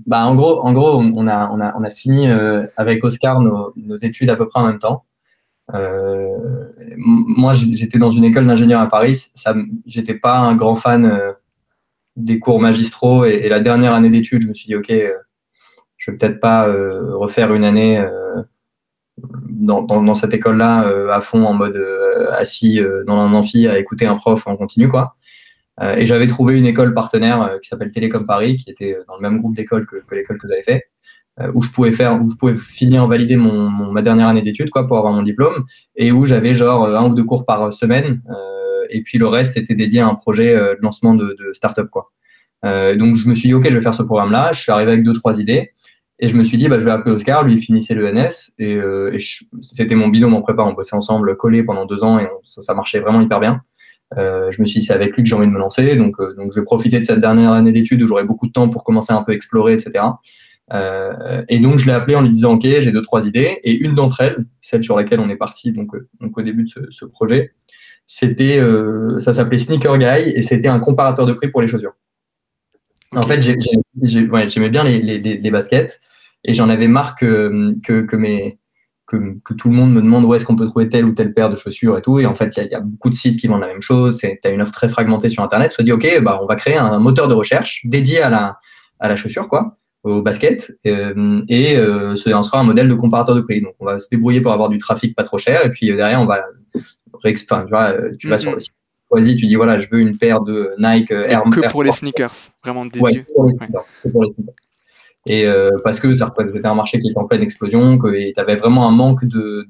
bah, 0.07 0.27
en 0.27 0.35
gros, 0.35 0.63
en 0.63 0.73
gros, 0.73 1.01
on 1.01 1.27
a, 1.27 1.51
on 1.51 1.61
a, 1.61 1.75
on 1.79 1.85
a 1.85 1.91
fini 1.91 2.29
euh, 2.29 2.67
avec 2.77 3.05
Oscar 3.05 3.41
nos, 3.41 3.73
nos 3.77 3.97
études 3.97 4.31
à 4.31 4.37
peu 4.37 4.47
près 4.47 4.61
en 4.61 4.67
même 4.67 4.79
temps. 4.79 5.05
Euh, 5.75 6.29
moi, 6.97 7.53
j'étais 7.55 7.99
dans 7.99 8.11
une 8.11 8.25
école 8.25 8.47
d'ingénieur 8.47 8.81
à 8.81 8.89
Paris. 8.89 9.31
J'étais 9.87 10.15
pas 10.15 10.39
un 10.39 10.55
grand 10.55 10.75
fan 10.75 11.07
euh, 11.07 11.33
des 12.17 12.39
cours 12.39 12.61
magistraux 12.61 13.25
et, 13.25 13.49
la 13.49 13.61
dernière 13.61 13.95
année 13.95 14.11
d'études, 14.11 14.43
je 14.43 14.49
me 14.49 14.55
suis 14.55 14.67
dit, 14.67 14.77
ok, 14.77 14.91
euh, 14.91 15.13
je 15.97 16.11
vais 16.11 16.17
peut-être 16.17 16.41
pas 16.41 16.67
refaire 16.67 17.55
une 17.55 17.63
année 17.65 18.05
dans, 19.49 20.15
cette 20.15 20.35
école-là 20.35 20.93
à 21.15 21.21
fond 21.21 21.45
en 21.45 21.55
mode 21.55 21.77
assis 22.31 22.81
dans 23.07 23.21
un 23.21 23.33
amphi 23.33 23.69
à 23.69 23.79
écouter 23.79 24.07
un 24.07 24.17
prof 24.17 24.45
en 24.49 24.57
continu, 24.57 24.89
quoi. 24.89 25.15
Et 25.95 26.05
j'avais 26.05 26.27
trouvé 26.27 26.59
une 26.59 26.67
école 26.67 26.93
partenaire 26.93 27.57
qui 27.63 27.69
s'appelle 27.69 27.93
Télécom 27.93 28.27
Paris, 28.27 28.57
qui 28.57 28.71
était 28.71 28.99
dans 29.07 29.15
le 29.15 29.21
même 29.21 29.39
groupe 29.39 29.55
d'école 29.55 29.87
que, 29.87 29.97
que 30.05 30.15
l'école 30.17 30.39
que 30.39 30.49
j'avais 30.49 30.65
fait, 30.65 30.89
où 31.55 31.63
je 31.63 31.71
pouvais 31.71 31.93
faire, 31.93 32.21
où 32.23 32.31
je 32.31 32.37
pouvais 32.37 32.55
finir 32.55 33.07
valider 33.07 33.37
mon, 33.37 33.69
mon- 33.71 33.91
ma 33.93 34.03
dernière 34.03 34.29
année 34.29 34.43
d'études, 34.43 34.71
quoi, 34.71 34.87
pour 34.87 34.99
avoir 34.99 35.13
mon 35.13 35.23
diplôme, 35.23 35.65
et 35.97 36.13
où 36.13 36.27
j'avais 36.27 36.55
genre 36.55 36.85
euh, 36.85 36.97
un 36.97 37.09
ou 37.11 37.15
deux 37.15 37.25
cours 37.25 37.47
par 37.47 37.73
semaine, 37.73 38.23
euh, 38.31 38.87
et 38.91 39.03
puis 39.03 39.17
le 39.19 39.27
reste 39.27 39.57
était 39.57 39.75
dédié 39.75 40.01
à 40.01 40.09
un 40.09 40.15
projet 40.15 40.55
euh, 40.55 40.75
de 40.77 40.83
lancement 40.83 41.15
de, 41.15 41.25
de 41.39 41.53
start-up, 41.55 41.89
quoi. 41.91 42.11
Euh, 42.65 42.95
donc 42.97 43.17
je 43.17 43.27
me 43.29 43.35
suis 43.35 43.49
dit 43.49 43.55
ok, 43.55 43.69
je 43.69 43.75
vais 43.75 43.81
faire 43.81 43.95
ce 43.95 44.03
programme-là. 44.05 44.53
Je 44.53 44.61
suis 44.61 44.71
arrivé 44.71 44.93
avec 44.93 45.05
deux 45.05 45.15
trois 45.15 45.41
idées, 45.41 45.71
et 46.21 46.29
je 46.29 46.37
me 46.37 46.45
suis 46.45 46.59
dit 46.59 46.69
bah 46.69 46.79
je 46.79 46.85
vais 46.85 46.91
appeler 46.93 47.13
Oscar, 47.15 47.43
lui 47.45 47.55
il 47.55 47.59
finissait 47.61 47.95
le 47.95 48.07
NS, 48.13 48.53
et, 48.59 48.77
euh, 48.77 49.11
et 49.13 49.19
c'était 49.63 49.95
mon 49.95 50.09
binôme 50.09 50.35
en 50.35 50.43
prépa, 50.43 50.63
on 50.63 50.73
bossait 50.75 50.95
ensemble 50.95 51.37
collés 51.37 51.65
pendant 51.65 51.87
deux 51.87 52.05
ans, 52.05 52.19
et 52.21 52.27
ça, 52.43 52.75
marchait 52.75 53.01
vraiment 53.01 53.21
hyper 53.23 53.41
bien. 53.41 53.63
Euh, 54.19 54.51
je 54.51 54.61
me 54.61 54.67
suis 54.67 54.81
dit, 54.81 54.87
c'est 54.87 54.93
avec 54.93 55.17
lui 55.17 55.23
que 55.23 55.29
j'ai 55.29 55.35
envie 55.35 55.47
de 55.47 55.53
me 55.53 55.59
lancer. 55.59 55.97
Donc, 55.97 56.17
euh, 56.21 56.35
donc, 56.37 56.53
je 56.55 56.61
vais 56.61 56.65
profiter 56.65 57.01
de 57.01 57.05
cette 57.05 57.21
dernière 57.21 57.53
année 57.53 57.73
d'études 57.73 58.03
où 58.03 58.07
j'aurai 58.07 58.25
beaucoup 58.25 58.47
de 58.47 58.53
temps 58.53 58.69
pour 58.69 58.85
commencer 58.85 59.11
un 59.15 59.23
peu 59.23 59.33
à 59.33 59.35
explorer, 59.35 59.73
etc. 59.73 60.05
Euh, 60.73 61.43
et 61.49 61.59
donc, 61.59 61.79
je 61.79 61.87
l'ai 61.87 61.93
appelé 61.93 62.15
en 62.15 62.23
lui 62.23 62.31
disant, 62.31 62.53
OK, 62.55 62.63
j'ai 62.63 62.93
deux, 62.93 63.03
trois 63.03 63.27
idées. 63.27 63.59
Et 63.65 63.73
une 63.75 63.95
d'entre 63.95 64.21
elles, 64.21 64.45
celle 64.61 64.83
sur 64.85 64.97
laquelle 64.97 65.21
on 65.21 65.29
est 65.29 65.37
parti 65.37 65.73
donc, 65.73 65.95
euh, 65.95 66.09
donc 66.21 66.37
au 66.39 66.43
début 66.43 66.65
de 66.65 66.69
ce, 66.69 66.81
ce 66.91 67.05
projet, 67.05 67.53
c'était, 68.07 68.59
euh, 68.59 69.19
ça 69.21 69.33
s'appelait 69.33 69.59
Sneaker 69.59 69.99
Guy 69.99 70.31
et 70.35 70.43
c'était 70.43 70.69
un 70.69 70.79
comparateur 70.79 71.27
de 71.27 71.33
prix 71.33 71.49
pour 71.51 71.63
les 71.63 71.69
chaussures. 71.69 71.93
En 73.15 73.23
fait, 73.25 73.41
ouais, 74.31 74.49
j'aimais 74.49 74.71
bien 74.71 74.85
les, 74.85 75.01
les, 75.01 75.19
les- 75.19 75.37
les 75.39 75.51
baskets 75.51 76.01
et 76.45 76.55
j'en 76.55 76.69
avais 76.71 76.89
marre 76.89 77.15
que, 77.15 77.75
que, 77.85 78.01
que, 78.01 78.17
mes, 78.17 78.59
que, 79.07 79.39
que 79.45 79.53
tout 79.53 79.69
le 79.69 79.75
monde 79.75 79.93
me 79.93 80.01
demande 80.01 80.25
où 80.25 80.33
est-ce 80.35 80.47
qu'on 80.47 80.57
peut 80.57 80.67
trouver 80.67 80.89
telle 80.89 81.05
ou 81.05 81.13
telle 81.13 81.35
paire 81.35 81.51
de 81.51 81.57
chaussures 81.57 81.99
et 81.99 82.03
tout. 82.03 82.19
Et 82.21 82.27
en 82.27 82.35
fait, 82.35 82.57
il 82.57 82.61
y, 82.61 82.63
a- 82.63 82.67
il 82.67 82.73
y 82.73 82.75
a 82.75 82.81
beaucoup 82.81 83.11
de 83.11 83.15
sites 83.15 83.39
qui 83.39 83.47
vendent 83.49 83.61
la 83.61 83.67
même 83.67 83.83
chose. 83.83 84.19
Tu 84.19 84.29
as 84.45 84.51
une 84.51 84.63
offre 84.63 84.73
très 84.73 84.89
fragmentée 84.89 85.29
sur 85.29 85.43
Internet. 85.43 85.75
Te 85.77 85.83
dis, 85.83 85.93
OK, 85.93 86.07
bah, 86.23 86.41
on 86.43 86.47
va 86.47 86.57
créer 86.57 86.77
un 86.77 86.99
moteur 86.99 87.29
de 87.29 87.35
recherche 87.35 87.83
dédié 87.85 88.23
à 88.23 88.31
la, 88.31 88.59
à 88.99 89.09
la 89.09 89.17
chaussure, 89.17 89.47
quoi, 89.49 89.79
au 90.05 90.23
basket. 90.23 90.73
Euh, 90.87 91.43
et 91.49 91.77
euh, 91.77 92.17
ce 92.17 92.31
sera 92.31 92.61
un 92.61 92.65
modèle 92.65 92.89
de 92.89 92.95
comparateur 92.95 93.35
de 93.35 93.41
prix. 93.41 93.61
Donc, 93.61 93.75
on 93.81 93.85
va 93.85 94.01
se 94.01 94.09
débrouiller 94.11 94.41
pour 94.41 94.53
avoir 94.53 94.69
du 94.69 94.79
trafic 94.79 95.15
pas 95.15 95.23
trop 95.23 95.39
cher. 95.39 95.65
Et 95.65 95.71
puis 95.71 95.91
euh, 95.91 95.97
derrière, 95.97 96.21
on 96.21 96.27
va. 96.27 96.45
Enfin, 97.15 97.33
tu 97.65 97.71
vois, 97.71 97.95
tu 98.19 98.29
vas 98.29 98.39
sur 98.39 98.53
le 98.53 98.59
site, 98.61 98.73
choisis, 99.09 99.37
tu 99.37 99.47
dis, 99.47 99.55
voilà, 99.55 99.79
je 99.79 99.89
veux 99.91 100.01
une 100.01 100.17
paire 100.17 100.41
de 100.41 100.75
Nike 100.79 101.13
Air 101.13 101.43
Que 101.43 101.63
Air 101.63 101.71
pour 101.71 101.85
les 101.85 101.93
sneakers, 101.93 102.33
vraiment 102.65 102.85
dédié. 102.85 103.25
que 103.25 103.33
pour 103.33 103.45
les 103.45 103.53
Ouais. 103.53 103.59
sneakers, 103.59 103.85
que 104.03 104.09
pour 104.09 104.25
les 104.25 104.31
sneakers. 104.31 104.55
Et 105.29 105.47
parce 105.85 106.01
que 106.01 106.13
ça 106.15 106.27
représentait 106.27 106.67
un 106.67 106.75
marché 106.75 106.99
qui 106.99 107.11
était 107.11 107.19
en 107.19 107.27
pleine 107.27 107.43
explosion, 107.43 107.99
que 107.99 108.33
tu 108.33 108.41
avais 108.41 108.57
vraiment 108.57 108.89
un 108.89 108.91
manque 108.91 109.25
de, 109.25 109.69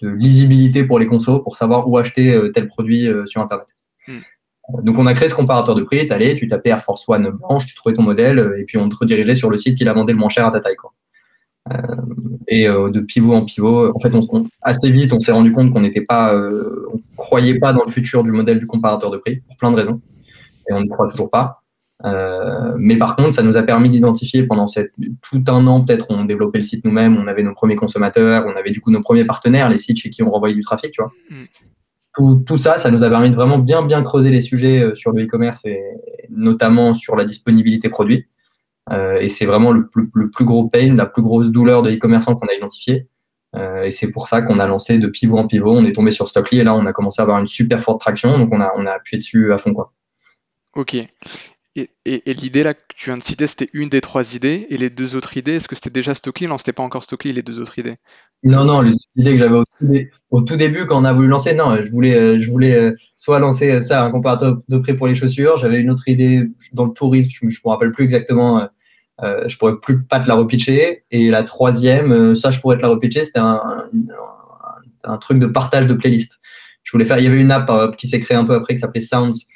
de, 0.00 0.06
de 0.06 0.08
lisibilité 0.08 0.84
pour 0.84 1.00
les 1.00 1.06
consos 1.06 1.42
pour 1.42 1.56
savoir 1.56 1.88
où 1.88 1.98
acheter 1.98 2.38
tel 2.54 2.68
produit 2.68 3.08
sur 3.26 3.40
Internet. 3.40 3.66
Mm. 4.06 4.18
Donc 4.82 4.98
on 4.98 5.06
a 5.06 5.14
créé 5.14 5.28
ce 5.28 5.34
comparateur 5.34 5.74
de 5.74 5.82
prix, 5.82 6.06
tu 6.06 6.12
allais, 6.12 6.34
tu 6.34 6.46
tapais 6.46 6.70
Air 6.70 6.82
Force 6.82 7.08
One 7.08 7.30
blanche, 7.30 7.66
tu 7.66 7.74
trouvais 7.74 7.94
ton 7.94 8.02
modèle, 8.02 8.38
euh, 8.38 8.58
et 8.58 8.64
puis 8.64 8.78
on 8.78 8.88
te 8.88 8.96
redirigeait 8.96 9.34
sur 9.34 9.50
le 9.50 9.56
site 9.56 9.76
qui 9.76 9.84
la 9.84 9.92
vendait 9.92 10.12
le 10.12 10.18
moins 10.18 10.28
cher 10.28 10.46
à 10.46 10.50
ta 10.50 10.60
taille. 10.60 10.76
Euh, 11.70 11.76
et 12.48 12.68
euh, 12.68 12.90
de 12.90 13.00
pivot 13.00 13.34
en 13.34 13.44
pivot, 13.44 13.94
en 13.94 14.00
fait, 14.00 14.14
on, 14.14 14.46
assez 14.62 14.90
vite, 14.90 15.12
on 15.12 15.20
s'est 15.20 15.32
rendu 15.32 15.52
compte 15.52 15.72
qu'on 15.72 15.80
n'était 15.80 16.02
pas, 16.02 16.34
on 16.36 17.00
croyait 17.16 17.58
pas 17.58 17.72
dans 17.72 17.84
le 17.84 17.90
futur 17.90 18.22
du 18.22 18.32
modèle 18.32 18.58
du 18.58 18.66
comparateur 18.66 19.10
de 19.10 19.18
prix 19.18 19.42
pour 19.46 19.56
plein 19.56 19.70
de 19.70 19.76
raisons, 19.76 20.00
et 20.68 20.72
on 20.72 20.80
ne 20.80 20.88
croit 20.88 21.08
toujours 21.08 21.30
pas. 21.30 21.62
Mais 22.78 22.96
par 22.96 23.14
contre, 23.14 23.34
ça 23.34 23.42
nous 23.42 23.56
a 23.56 23.62
permis 23.62 23.88
d'identifier 23.88 24.44
pendant 24.44 24.66
tout 24.66 25.44
un 25.46 25.66
an, 25.66 25.82
peut-être, 25.82 26.06
on 26.10 26.24
développait 26.24 26.58
le 26.58 26.64
site 26.64 26.84
nous-mêmes, 26.84 27.16
on 27.16 27.28
avait 27.28 27.44
nos 27.44 27.54
premiers 27.54 27.76
consommateurs, 27.76 28.44
on 28.46 28.56
avait 28.58 28.70
du 28.70 28.80
coup 28.80 28.90
nos 28.90 29.02
premiers 29.02 29.24
partenaires, 29.24 29.68
les 29.68 29.78
sites 29.78 29.98
chez 29.98 30.10
qui 30.10 30.22
on 30.22 30.30
renvoyait 30.30 30.56
du 30.56 30.62
trafic, 30.62 30.90
tu 30.90 31.02
vois. 31.02 31.12
Tout, 32.14 32.42
tout 32.46 32.56
ça, 32.58 32.76
ça 32.76 32.90
nous 32.90 33.04
a 33.04 33.08
permis 33.08 33.30
de 33.30 33.34
vraiment 33.34 33.58
bien, 33.58 33.82
bien 33.82 34.02
creuser 34.02 34.30
les 34.30 34.42
sujets 34.42 34.80
euh, 34.80 34.94
sur 34.94 35.12
le 35.12 35.24
e-commerce 35.24 35.64
et 35.64 35.80
notamment 36.28 36.94
sur 36.94 37.16
la 37.16 37.24
disponibilité 37.24 37.88
produit. 37.88 38.26
Euh, 38.90 39.18
et 39.20 39.28
c'est 39.28 39.46
vraiment 39.46 39.72
le 39.72 39.86
plus, 39.86 40.10
le 40.14 40.30
plus 40.30 40.44
gros 40.44 40.68
pain, 40.68 40.94
la 40.94 41.06
plus 41.06 41.22
grosse 41.22 41.48
douleur 41.48 41.82
de 41.82 41.90
e-commerçant 41.90 42.34
qu'on 42.34 42.46
a 42.48 42.54
identifié. 42.54 43.06
Euh, 43.54 43.82
et 43.82 43.90
c'est 43.90 44.10
pour 44.10 44.28
ça 44.28 44.42
qu'on 44.42 44.58
a 44.58 44.66
lancé 44.66 44.98
de 44.98 45.08
pivot 45.08 45.38
en 45.38 45.46
pivot. 45.46 45.72
On 45.72 45.84
est 45.84 45.92
tombé 45.92 46.10
sur 46.10 46.28
Stockly 46.28 46.58
et 46.58 46.64
là, 46.64 46.74
on 46.74 46.86
a 46.86 46.92
commencé 46.92 47.20
à 47.20 47.24
avoir 47.24 47.38
une 47.38 47.46
super 47.46 47.82
forte 47.82 48.00
traction. 48.00 48.38
Donc, 48.38 48.50
on 48.52 48.60
a, 48.60 48.72
on 48.76 48.86
a 48.86 48.92
appuyé 48.92 49.18
dessus 49.18 49.52
à 49.52 49.58
fond. 49.58 49.72
Quoi. 49.72 49.92
Ok. 50.74 50.96
Et, 51.74 51.88
et- 52.04 52.30
et 52.30 52.34
l'idée 52.34 52.62
là 52.62 52.74
que 52.74 52.80
tu 52.94 53.08
viens 53.08 53.16
de 53.16 53.22
citer, 53.22 53.46
c'était 53.46 53.70
une 53.72 53.88
des 53.88 54.02
trois 54.02 54.34
idées. 54.34 54.66
Et 54.68 54.76
les 54.76 54.90
deux 54.90 55.16
autres 55.16 55.36
idées, 55.36 55.54
est-ce 55.54 55.68
que 55.68 55.74
c'était 55.74 55.90
déjà 55.90 56.14
Stockly? 56.14 56.46
Non, 56.46 56.58
c'était 56.58 56.72
pas 56.72 56.82
encore 56.82 57.02
Stockly, 57.02 57.32
les 57.32 57.42
deux 57.42 57.60
autres 57.60 57.78
idées? 57.78 57.96
Non, 58.44 58.64
non, 58.64 58.82
les 58.82 58.94
idées 59.16 59.32
que 59.32 59.38
j'avais 59.38 60.10
au, 60.30 60.40
tout 60.42 60.56
début 60.56 60.84
quand 60.86 61.00
on 61.00 61.04
a 61.04 61.12
voulu 61.12 61.28
lancer, 61.28 61.54
non, 61.54 61.76
je 61.82 61.90
voulais, 61.90 62.14
euh, 62.14 62.38
je 62.38 62.50
voulais 62.50 62.74
euh, 62.74 62.94
soit 63.16 63.38
lancer 63.38 63.70
euh, 63.70 63.82
ça, 63.82 64.04
un 64.04 64.10
comparateur 64.10 64.58
de 64.68 64.78
prix 64.78 64.94
pour 64.94 65.06
les 65.06 65.14
chaussures. 65.14 65.56
J'avais 65.58 65.80
une 65.80 65.90
autre 65.90 66.08
idée 66.08 66.48
dans 66.72 66.84
le 66.84 66.92
tourisme, 66.92 67.30
je 67.32 67.46
ne 67.46 67.50
me 67.50 67.70
rappelle 67.70 67.92
plus 67.92 68.04
exactement, 68.04 68.68
euh, 69.22 69.48
je 69.48 69.56
pourrais 69.56 69.78
plus 69.80 70.02
pas 70.04 70.20
te 70.20 70.28
la 70.28 70.34
repitcher. 70.34 71.04
Et 71.10 71.30
la 71.30 71.42
troisième, 71.44 72.34
ça, 72.34 72.50
je 72.50 72.60
pourrais 72.60 72.76
te 72.76 72.82
la 72.82 72.88
repitcher, 72.88 73.24
c'était 73.24 73.38
un, 73.38 73.60
un, 75.04 75.18
truc 75.18 75.38
de 75.38 75.46
partage 75.46 75.86
de 75.86 75.94
playlist. 75.94 76.40
Je 76.82 76.92
voulais 76.92 77.04
faire, 77.04 77.18
il 77.18 77.24
y 77.24 77.28
avait 77.28 77.40
une 77.40 77.52
app 77.52 77.96
qui 77.96 78.08
s'est 78.08 78.20
créée 78.20 78.36
un 78.36 78.44
peu 78.44 78.54
après 78.54 78.74
qui 78.74 78.80
s'appelait 78.80 79.00
Sounds, 79.00 79.46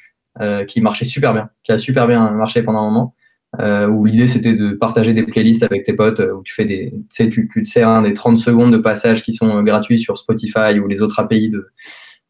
euh, 0.41 0.65
qui 0.65 0.81
marchait 0.81 1.05
super 1.05 1.33
bien, 1.33 1.49
qui 1.63 1.71
a 1.71 1.77
super 1.77 2.07
bien 2.07 2.31
marché 2.31 2.63
pendant 2.63 2.79
un 2.79 2.89
moment 2.89 3.15
euh, 3.59 3.87
où 3.87 4.05
l'idée 4.05 4.27
c'était 4.27 4.53
de 4.53 4.73
partager 4.73 5.13
des 5.13 5.23
playlists 5.23 5.63
avec 5.63 5.83
tes 5.83 5.93
potes, 5.93 6.19
euh, 6.19 6.33
où 6.33 6.43
tu 6.43 6.53
fais 6.53 6.65
des, 6.65 6.93
tu 7.09 7.29
tu, 7.29 7.63
te 7.63 7.69
sers 7.69 7.87
hein, 7.87 8.01
des 8.01 8.13
30 8.13 8.37
secondes 8.37 8.71
de 8.71 8.77
passage 8.77 9.23
qui 9.23 9.33
sont 9.33 9.57
euh, 9.57 9.61
gratuits 9.63 9.99
sur 9.99 10.17
Spotify 10.17 10.79
ou 10.79 10.87
les 10.87 11.01
autres 11.01 11.19
API 11.19 11.49
de, 11.49 11.67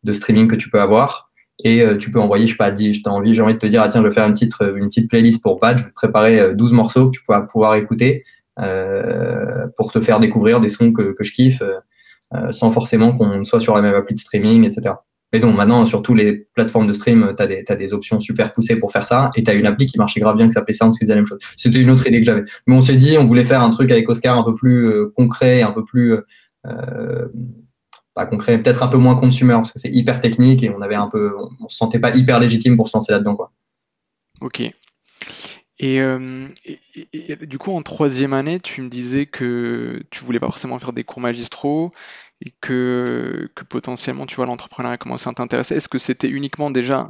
de 0.04 0.14
streaming 0.14 0.48
que 0.48 0.56
tu 0.56 0.70
peux 0.70 0.80
avoir. 0.80 1.32
Et 1.64 1.82
euh, 1.82 1.98
tu 1.98 2.12
peux 2.12 2.20
envoyer, 2.20 2.46
je 2.46 2.52
sais 2.52 2.58
pas, 2.58 2.70
10, 2.70 2.94
j'ai 2.94 3.02
envie, 3.08 3.34
j'ai 3.34 3.42
envie 3.42 3.56
de 3.56 3.60
te 3.60 3.66
dire, 3.66 3.82
ah, 3.82 3.90
tiens, 3.90 4.02
je 4.02 4.08
vais 4.08 4.14
faire 4.14 4.28
une 4.28 4.34
petite, 4.34 4.54
une 4.62 4.90
petite 4.90 5.10
playlist 5.10 5.42
pour 5.42 5.60
Badge, 5.60 5.80
je 5.80 5.84
vais 5.86 5.90
te 5.90 5.96
préparer 5.96 6.40
euh, 6.40 6.54
12 6.54 6.74
morceaux 6.74 7.10
que 7.10 7.18
tu 7.18 7.24
vas 7.28 7.42
pouvoir 7.42 7.76
écouter 7.76 8.24
euh, 8.60 9.68
pour 9.76 9.92
te 9.92 10.00
faire 10.00 10.20
découvrir 10.20 10.62
des 10.62 10.70
sons 10.70 10.94
que, 10.94 11.14
que 11.14 11.24
je 11.24 11.34
kiffe. 11.34 11.64
Euh, 12.36 12.52
sans 12.52 12.72
forcément 12.72 13.18
qu'on 13.18 13.46
soit 13.46 13.62
sur 13.62 13.74
la 13.74 13.82
même 13.82 13.96
appli 13.96 14.14
de 14.14 14.20
streaming, 14.20 14.66
etc. 14.66 14.96
Et 15.34 15.40
donc 15.40 15.56
maintenant, 15.56 15.86
sur 15.86 16.02
toutes 16.02 16.18
les 16.18 16.48
plateformes 16.54 16.88
de 16.88 16.94
stream, 16.94 17.34
tu 17.36 17.44
as, 17.44 17.76
des 17.76 17.94
options 17.94 18.20
super 18.22 18.54
poussées 18.54 18.78
pour 18.78 18.92
faire 18.92 19.06
ça. 19.06 19.30
Et 19.36 19.44
tu 19.44 19.52
as 19.52 19.54
une 19.54 19.66
appli 19.66 19.86
qui 19.86 19.98
marchait 19.98 20.22
grave 20.22 20.38
bien, 20.38 20.48
qui 20.48 20.54
s'appelait 20.54 20.74
Sounds, 20.74 20.92
qui 20.92 21.00
faisait 21.00 21.14
la 21.14 21.22
même 21.22 21.26
chose. 21.26 21.40
C'était 21.58 21.82
une 21.82 21.90
autre 21.90 22.08
idée 22.08 22.20
que 22.20 22.26
j'avais. 22.26 22.46
Mais 22.66 22.76
on 22.76 22.82
s'est 22.82 22.96
dit, 22.96 23.18
on 23.18 23.26
voulait 23.26 23.44
faire 23.44 23.62
un 23.62 23.70
truc 23.70 23.92
avec 23.92 24.08
Oscar 24.08 24.38
un 24.38 24.44
peu 24.44 24.56
plus 24.56 24.88
euh, 24.88 25.12
concret, 25.16 25.62
un 25.64 25.72
peu 25.72 25.84
plus. 25.84 26.16
Euh, 26.66 27.28
pas 28.14 28.26
concret, 28.26 28.58
peut-être 28.62 28.84
un 28.84 28.88
peu 28.88 28.98
moins 28.98 29.16
consumer, 29.16 29.54
parce 29.54 29.72
que 29.72 29.80
c'est 29.80 29.92
hyper 29.92 30.22
technique 30.22 30.64
et 30.64 30.70
on 30.70 30.82
avait 30.82 30.96
un 30.96 31.08
peu. 31.08 31.34
On, 31.60 31.68
se 31.68 31.76
sentait 31.76 32.00
pas 32.00 32.16
hyper 32.16 32.40
légitime 32.40 32.78
pour 32.78 32.88
se 32.88 32.96
lancer 32.96 33.12
là-dedans. 33.12 33.36
Quoi. 33.36 33.52
Ok. 34.40 34.62
Et, 35.80 36.02
euh, 36.02 36.48
du 37.42 37.58
coup, 37.60 37.72
en 37.72 37.82
troisième 37.82 38.34
année, 38.34 38.60
tu 38.60 38.82
me 38.82 38.90
disais 38.90 39.26
que 39.28 40.02
tu 40.10 40.24
voulais 40.24 40.40
pas 40.40 40.48
forcément 40.48 40.80
faire 40.80 40.94
des 40.94 41.04
cours 41.04 41.22
magistraux 41.22 41.92
et 42.46 42.53
que, 42.62 43.50
que 43.56 43.63
potentiellement, 43.63 44.25
tu 44.25 44.36
vois, 44.36 44.46
l'entrepreneuriat 44.46 44.98
commençait 44.98 45.29
à 45.29 45.34
t'intéresser. 45.34 45.75
Est-ce 45.75 45.89
que 45.89 45.98
c'était 45.98 46.29
uniquement 46.29 46.70
déjà 46.70 47.10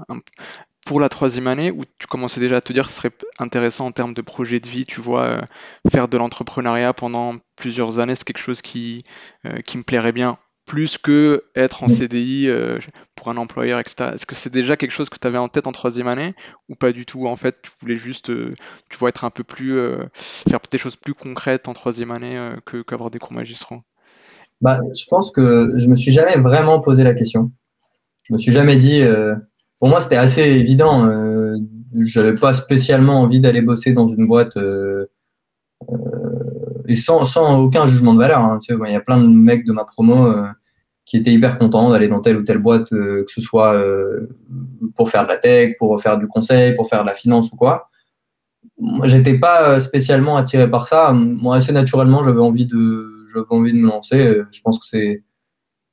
pour 0.88 1.01
la 1.01 1.10
troisième 1.10 1.48
année 1.48 1.69
ou 1.69 1.84
tu 2.00 2.07
commençais 2.07 2.39
déjà 2.39 2.57
à 2.57 2.62
te 2.62 2.72
dire 2.72 2.86
que 2.86 2.91
ce 2.91 2.98
serait 2.98 3.12
intéressant 3.39 3.88
en 3.88 3.91
termes 3.91 4.13
de 4.13 4.22
projet 4.22 4.62
de 4.62 4.69
vie, 4.69 4.86
tu 4.86 5.01
vois, 5.01 5.24
euh, 5.24 5.41
faire 5.91 6.07
de 6.07 6.17
l'entrepreneuriat 6.17 6.93
pendant 6.93 7.36
plusieurs 7.57 8.00
années, 8.00 8.15
c'est 8.15 8.24
quelque 8.24 8.38
chose 8.39 8.62
qui, 8.62 9.03
euh, 9.46 9.57
qui 9.57 9.77
me 9.77 9.84
plairait 9.84 10.13
bien 10.13 10.38
plus 10.65 10.98
que 10.98 11.43
être 11.55 11.84
en 11.84 11.88
CDI 11.89 12.48
euh, 12.50 12.77
pour 13.15 13.29
un 13.29 13.38
employeur, 13.38 13.79
etc. 13.79 14.12
Est-ce 14.15 14.25
que 14.25 14.36
c'est 14.36 14.50
déjà 14.50 14.77
quelque 14.77 14.91
chose 14.91 15.10
que 15.10 15.17
tu 15.19 15.27
avais 15.27 15.38
en 15.38 15.50
tête 15.50 15.67
en 15.67 15.74
troisième 15.74 16.07
année 16.07 16.36
ou 16.69 16.75
pas 16.75 16.93
du 16.93 17.05
tout? 17.05 17.27
En 17.27 17.36
fait, 17.36 17.62
tu 17.62 17.72
voulais 17.81 17.98
juste, 17.98 18.31
tu 18.89 18.98
vois, 18.98 19.10
être 19.10 19.25
un 19.25 19.29
peu 19.29 19.43
plus, 19.43 19.79
faire 20.13 20.60
des 20.72 20.77
choses 20.77 20.96
plus 20.98 21.13
concrètes 21.13 21.67
en 21.67 21.74
troisième 21.74 22.12
année 22.12 22.51
qu'avoir 22.86 23.12
des 23.12 23.19
cours 23.19 23.34
magistraux 23.34 23.81
bah, 24.62 24.80
je 24.98 25.06
pense 25.08 25.32
que 25.32 25.74
je 25.76 25.88
me 25.88 25.96
suis 25.96 26.12
jamais 26.12 26.36
vraiment 26.36 26.80
posé 26.80 27.04
la 27.04 27.14
question. 27.14 27.52
Je 28.24 28.34
me 28.34 28.38
suis 28.38 28.52
jamais 28.52 28.76
dit. 28.76 29.02
Euh, 29.02 29.36
pour 29.80 29.90
moi, 29.90 30.02
c'était 30.02 30.16
assez 30.16 30.42
évident. 30.42 31.06
Euh, 31.06 31.58
J'avais 32.00 32.36
pas 32.36 32.54
spécialement 32.54 33.22
envie 33.22 33.40
d'aller 33.40 33.62
bosser 33.62 33.94
dans 33.94 34.08
une 34.08 34.28
boîte 34.28 34.58
euh, 34.58 35.06
euh 35.92 35.96
et 36.90 36.96
sans, 36.96 37.26
sans, 37.26 37.60
aucun 37.60 37.86
jugement 37.86 38.14
de 38.14 38.20
valeur. 38.20 38.40
Hein, 38.40 38.60
tu 38.62 38.74
il 38.74 38.92
y 38.92 38.96
a 38.96 39.02
plein 39.02 39.22
de 39.22 39.28
mecs 39.28 39.66
de 39.66 39.74
ma 39.74 39.84
promo 39.84 40.28
euh, 40.28 40.48
qui 41.06 41.18
étaient 41.18 41.34
hyper 41.34 41.58
contents 41.58 41.90
d'aller 41.90 42.08
dans 42.08 42.22
telle 42.22 42.38
ou 42.38 42.44
telle 42.44 42.60
boîte, 42.60 42.90
que 42.90 43.26
ce 43.28 43.42
soit 43.42 43.78
pour 44.96 45.10
faire 45.10 45.24
de 45.24 45.30
la 45.30 45.38
tech, 45.38 45.76
pour 45.78 46.02
faire 46.02 46.18
du 46.18 46.28
conseil, 46.28 46.76
pour 46.76 46.88
faire 46.88 47.02
de 47.02 47.08
la 47.08 47.14
finance 47.14 47.52
ou 47.52 47.58
quoi. 47.58 47.90
Moi, 48.78 49.08
j'étais 49.08 49.38
pas 49.38 49.80
spécialement 49.82 50.38
attiré 50.38 50.70
par 50.70 50.88
ça. 50.88 51.12
Moi, 51.14 51.58
assez 51.58 51.74
naturellement, 51.74 52.24
j'avais 52.24 52.42
envie 52.42 52.66
de 52.66 53.17
j'avais 53.38 53.60
envie 53.60 53.74
de 53.74 53.77
me 53.77 53.88
lancer. 53.88 54.20
Euh, 54.20 54.48
je 54.51 54.62
pense 54.62 54.79
que 54.79 54.86
c'est, 54.86 55.24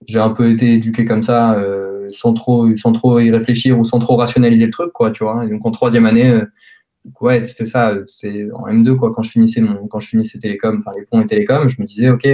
j'ai 0.07 0.19
un 0.19 0.31
peu 0.31 0.51
été 0.51 0.75
éduqué 0.75 1.05
comme 1.05 1.23
ça, 1.23 1.55
euh, 1.59 2.09
sans 2.13 2.35
trop, 2.35 2.77
sans 2.77 2.93
trop 2.93 3.19
y 3.21 3.31
réfléchir 3.31 3.79
ou 3.79 3.85
sans 3.85 3.99
trop 3.99 4.17
rationaliser 4.17 4.67
le 4.67 4.73
truc, 4.73 4.93
quoi, 4.93 5.11
tu 5.11 5.25
vois. 5.25 5.47
donc 5.47 5.65
en 5.67 5.71
troisième 5.71 6.07
année, 6.07 6.31
euh, 6.31 6.45
ouais, 7.21 7.45
c'est 7.47 7.67
ça, 7.67 7.95
c'est 8.07 8.49
en 8.53 8.67
M2, 8.67 8.97
quoi. 8.97 9.13
Quand 9.13 9.23
je 9.23 9.31
finissais 9.31 9.61
mon, 9.61 9.87
quand 9.89 10.01
je 10.01 10.09
finissais 10.09 10.39
télécom, 10.39 10.79
enfin 10.79 10.97
les 10.99 11.07
ponts 11.07 11.21
et 11.21 11.27
télécom, 11.27 11.69
je 11.69 11.81
me 11.81 11.87
disais, 11.87 12.11
ok, 12.11 12.25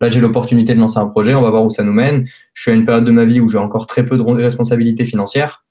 là 0.00 0.10
j'ai 0.10 0.20
l'opportunité 0.20 0.74
de 0.74 0.80
lancer 0.80 0.98
un 0.98 1.06
projet, 1.06 1.34
on 1.34 1.42
va 1.42 1.50
voir 1.50 1.64
où 1.64 1.70
ça 1.70 1.82
nous 1.82 1.92
mène. 1.92 2.26
Je 2.54 2.62
suis 2.62 2.70
à 2.70 2.74
une 2.74 2.84
période 2.84 3.04
de 3.04 3.12
ma 3.12 3.24
vie 3.24 3.40
où 3.40 3.48
j'ai 3.48 3.58
encore 3.58 3.86
très 3.86 4.04
peu 4.04 4.16
de 4.18 4.22
responsabilités 4.22 5.04
financières. 5.04 5.64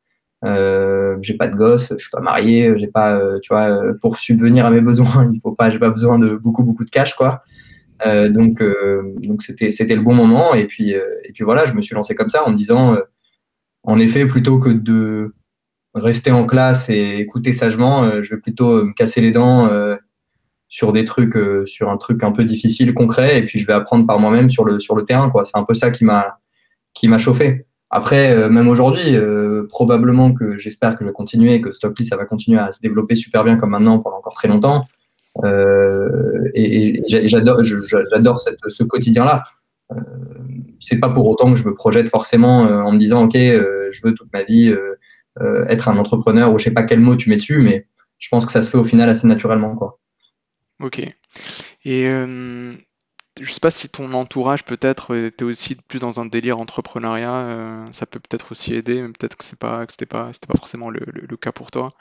Euh, 0.44 1.18
j'ai 1.22 1.36
pas 1.36 1.48
de 1.48 1.56
gosse, 1.56 1.94
je 1.98 2.04
suis 2.04 2.12
pas 2.12 2.20
marié, 2.20 2.74
j'ai 2.78 2.88
pas, 2.88 3.20
tu 3.42 3.54
vois, 3.54 3.94
pour 4.02 4.18
subvenir 4.18 4.66
à 4.66 4.72
mes 4.72 4.82
besoins, 4.82 5.30
il 5.34 5.40
faut 5.42 5.54
pas, 5.54 5.70
j'ai 5.70 5.80
pas 5.80 5.90
besoin 5.90 6.20
de 6.20 6.36
beaucoup 6.36 6.64
beaucoup 6.64 6.86
de 6.86 6.90
cash, 6.90 7.16
quoi. 7.16 7.42
Euh, 8.06 8.30
donc, 8.30 8.62
euh, 8.62 9.14
donc 9.18 9.42
c'était, 9.42 9.72
c'était 9.72 9.96
le 9.96 10.02
bon 10.02 10.14
moment. 10.14 10.54
Et 10.54 10.66
puis, 10.66 10.94
euh, 10.96 11.02
et 11.24 11.32
puis 11.32 11.44
voilà, 11.44 11.66
je 11.66 11.74
me 11.74 11.82
suis 11.82 11.96
lancé 11.96 12.16
comme 12.16 12.30
ça 12.30 12.46
en 12.46 12.52
me 12.52 12.58
disant, 12.58 12.98
en 13.84 14.00
effet, 14.00 14.26
plutôt 14.26 14.60
que 14.60 14.70
de 14.70 15.34
rester 15.94 16.32
en 16.32 16.46
classe 16.46 16.90
et 16.90 17.20
écouter 17.20 17.54
sagement, 17.54 18.22
je 18.22 18.36
vais 18.36 18.42
plutôt 18.42 18.84
me 18.84 18.94
casser 18.94 19.22
les 19.22 19.32
dents 19.32 19.70
sur 20.68 20.92
des 20.92 21.06
trucs, 21.06 21.38
sur 21.68 21.90
un 21.90 21.98
truc 21.98 22.24
un 22.24 22.32
peu 22.32 22.44
difficile, 22.44 22.94
concret, 22.94 23.40
et 23.40 23.46
puis 23.46 23.60
je 23.60 23.68
vais 23.68 23.74
apprendre 23.74 24.06
par 24.06 24.20
moi-même 24.20 24.50
sur 24.50 24.66
le, 24.66 24.80
sur 24.80 24.96
le 24.96 25.06
terrain. 25.06 25.30
Quoi. 25.30 25.46
C'est 25.46 25.58
un 25.58 25.64
peu 25.64 25.74
ça 25.74 25.92
qui 25.92 26.04
m'a, 26.04 26.40
qui 26.94 27.08
m'a 27.08 27.18
chauffé. 27.18 27.66
Après, 27.92 28.50
même 28.50 28.68
aujourd'hui, 28.68 29.16
probablement 29.70 30.34
que 30.34 30.58
j'espère 30.58 30.98
que 30.98 31.06
je 31.06 31.10
vais 31.10 31.14
continuer, 31.14 31.62
que 31.62 31.72
Stockly, 31.72 32.06
ça 32.06 32.18
va 32.18 32.26
continuer 32.26 32.60
à 32.60 32.72
se 32.72 32.82
développer 32.82 33.16
super 33.16 33.44
bien 33.46 33.56
comme 33.56 33.70
maintenant 33.70 34.00
pendant 34.00 34.18
encore 34.18 34.34
très 34.34 34.50
longtemps. 34.50 34.86
Euh, 35.44 36.50
et, 36.54 37.02
j'adore, 37.08 37.64
j'adore 37.64 38.40
ce 38.40 38.84
quotidien-là. 38.84 39.44
Euh, 39.92 39.96
c'est 40.80 41.00
pas 41.00 41.10
pour 41.10 41.28
autant 41.28 41.52
que 41.52 41.60
je 41.60 41.66
me 41.66 41.74
projette 41.74 42.10
forcément 42.10 42.66
euh, 42.66 42.82
en 42.82 42.92
me 42.92 42.98
disant, 42.98 43.26
ok, 43.26 43.36
je 43.36 44.00
veux 44.04 44.14
toute 44.14 44.32
ma 44.34 44.44
vie 44.44 44.74
être 45.68 45.90
un 45.90 45.98
entrepreneur 45.98 46.54
ou 46.54 46.60
je 46.60 46.66
sais 46.66 46.72
pas 46.72 46.84
quel 46.84 47.00
mot 47.00 47.16
tu 47.16 47.30
mets 47.30 47.36
dessus, 47.36 47.60
mais 47.60 47.88
je 48.20 48.30
pense 48.30 48.46
que 48.46 48.52
ça 48.52 48.62
se 48.62 48.70
fait 48.70 48.78
au 48.78 48.86
final 48.86 49.10
assez 49.10 49.28
naturellement, 49.28 49.76
quoi. 49.76 50.00
Ok. 50.82 51.00
Et 51.84 52.08
euh, 52.08 52.74
je 53.40 53.52
sais 53.52 53.60
pas 53.60 53.72
si 53.72 53.90
ton 53.90 54.12
entourage 54.14 54.64
peut-être 54.64 55.16
était 55.16 55.46
aussi 55.46 55.76
plus 55.76 56.00
dans 56.00 56.20
un 56.20 56.26
délire 56.26 56.60
entrepreneuriat, 56.60 57.86
ça 57.92 58.06
peut 58.06 58.20
peut-être 58.20 58.52
aussi 58.52 58.74
aider, 58.74 59.02
mais 59.02 59.10
peut-être 59.10 59.38
que 59.38 59.44
c'est 59.44 59.60
pas 59.60 59.86
que 59.86 59.92
c'était 59.92 60.06
pas 60.06 60.32
c'était 60.34 60.48
pas 60.48 60.58
forcément 60.58 60.90
le, 60.90 61.02
le, 61.06 61.38
cas 61.38 61.52
pour 61.52 61.72
toi. 61.72 61.92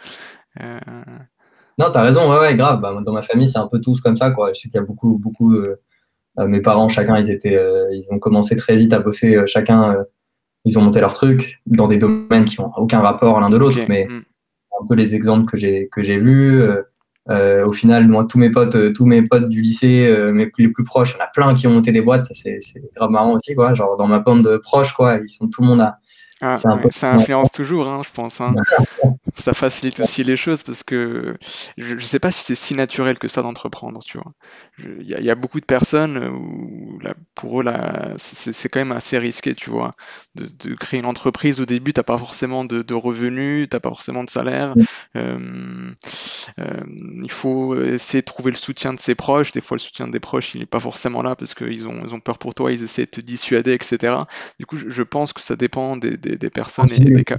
Non, 1.79 1.87
t'as 1.93 2.03
raison, 2.03 2.31
ouais, 2.31 2.39
ouais, 2.39 2.57
grave. 2.57 2.81
Bah, 2.81 2.97
dans 3.05 3.13
ma 3.13 3.23
famille, 3.23 3.49
c'est 3.49 3.59
un 3.59 3.67
peu 3.67 3.81
tous 3.81 4.01
comme 4.01 4.17
ça, 4.17 4.31
quoi. 4.31 4.53
Je 4.53 4.61
sais 4.61 4.69
qu'il 4.69 4.79
y 4.79 4.83
a 4.83 4.87
beaucoup, 4.87 5.19
beaucoup. 5.19 5.55
Euh, 5.55 5.81
euh, 6.39 6.47
mes 6.47 6.61
parents, 6.61 6.89
chacun, 6.89 7.19
ils 7.19 7.31
étaient, 7.31 7.57
euh, 7.57 7.89
ils 7.93 8.07
ont 8.11 8.19
commencé 8.19 8.57
très 8.57 8.77
vite 8.77 8.93
à 8.93 9.01
bosser. 9.01 9.41
chacun, 9.47 9.97
ils 10.65 10.79
ont 10.79 10.83
monté 10.83 11.01
leur 11.01 11.15
truc 11.15 11.61
dans 11.67 11.89
des 11.89 11.99
domaines 11.99 12.45
qui 12.45 12.61
n'ont 12.61 12.73
aucun 12.77 13.01
rapport 13.01 13.41
l'un 13.41 13.51
de 13.51 13.57
l'autre, 13.57 13.81
mais 13.89 14.07
mm. 14.09 14.23
un 14.83 14.87
peu 14.89 14.95
les 14.95 15.15
exemples 15.15 15.47
que 15.47 15.57
j'ai 15.57 15.89
que 15.89 16.03
j'ai 16.03 16.19
vus. 16.19 16.63
au 17.29 17.73
final, 17.73 18.09
moi, 18.09 18.27
tous 18.27 18.39
mes 18.39 18.51
potes, 18.51 18.95
tous 18.95 19.07
mes 19.07 19.23
potes 19.23 19.49
du 19.49 19.61
lycée, 19.61 20.13
mes 20.33 20.47
plus, 20.47 20.67
les 20.67 20.73
plus 20.73 20.85
proches, 20.85 21.15
il 21.15 21.19
y 21.19 21.23
en 21.23 21.25
a 21.25 21.29
plein 21.29 21.55
qui 21.55 21.67
ont 21.67 21.71
monté 21.71 21.93
des 21.93 22.03
boîtes. 22.03 22.25
Ça, 22.25 22.35
c'est 22.35 22.61
grave 22.97 23.11
marrant 23.11 23.35
aussi, 23.35 23.55
quoi. 23.55 23.75
Genre 23.75 23.97
dans 23.97 24.07
ma 24.07 24.21
bande 24.21 24.59
proche, 24.59 24.93
quoi, 24.95 25.19
ils 25.19 25.29
sont 25.29 25.49
tout 25.49 25.63
le 25.63 25.69
monde 25.69 25.81
à 25.81 25.99
ah, 26.41 26.57
ça 26.91 27.13
influence 27.13 27.53
toujours, 27.53 27.89
hein, 27.89 28.03
je 28.05 28.11
pense. 28.11 28.41
Hein. 28.41 28.55
ça 29.37 29.55
facilite 29.55 30.01
aussi 30.01 30.25
les 30.25 30.37
choses 30.37 30.63
parce 30.63 30.83
que 30.83 31.37
je 31.79 31.95
ne 31.95 32.01
sais 32.01 32.19
pas 32.19 32.33
si 32.33 32.45
c'est 32.45 32.55
si 32.55 32.75
naturel 32.75 33.19
que 33.19 33.29
ça 33.29 33.43
d'entreprendre, 33.43 34.03
tu 34.05 34.19
vois. 34.19 34.33
Il 34.79 35.07
y, 35.09 35.31
a 35.31 35.35
beaucoup 35.37 35.61
de 35.61 35.65
personnes 35.65 36.19
où 36.19 36.99
pour 37.35 37.61
eux, 37.61 37.65
c'est 38.17 38.69
quand 38.69 38.81
même 38.81 38.93
assez 38.93 39.19
risqué, 39.19 39.55
tu 39.55 39.71
vois, 39.71 39.95
de, 40.35 40.75
créer 40.75 41.01
une 41.01 41.07
entreprise. 41.07 41.61
Au 41.61 41.67
début, 41.67 41.93
tu 41.93 42.01
n'as 42.01 42.05
pas 42.05 42.19
forcément 42.19 42.65
de, 42.65 42.95
revenus, 42.95 43.69
tu 43.69 43.77
n'as 43.77 43.81
pas 43.81 43.91
forcément 43.91 44.25
de 44.25 44.31
salaire. 44.31 44.75
Euh, 45.17 45.93
il 46.59 47.31
faut 47.31 47.81
essayer 47.81 48.23
de 48.23 48.27
trouver 48.27 48.51
le 48.51 48.57
soutien 48.57 48.93
de 48.93 49.01
ses 49.01 49.15
proches. 49.15 49.53
Des 49.53 49.61
fois, 49.61 49.77
le 49.77 49.81
soutien 49.81 50.09
des 50.09 50.21
proches, 50.21 50.55
il 50.55 50.61
n'est 50.61 50.67
pas 50.67 50.81
forcément 50.81 51.23
là 51.23 51.37
parce 51.37 51.55
qu'ils 51.55 51.87
ont, 51.87 52.01
ils 52.05 52.15
ont 52.15 52.21
peur 52.21 52.39
pour 52.39 52.55
toi, 52.55 52.73
ils 52.73 52.83
essaient 52.83 53.07
de 53.07 53.11
te 53.11 53.21
dissuader, 53.21 53.73
etc. 53.73 54.15
Du 54.59 54.67
coup, 54.67 54.77
je 54.77 55.03
pense 55.03 55.33
que 55.33 55.43
ça 55.43 55.57
dépend 55.57 55.97
des 55.97 56.15
des, 56.17 56.51
personnes 56.51 56.91
et 56.93 56.99
des 56.99 57.25
cas. 57.25 57.37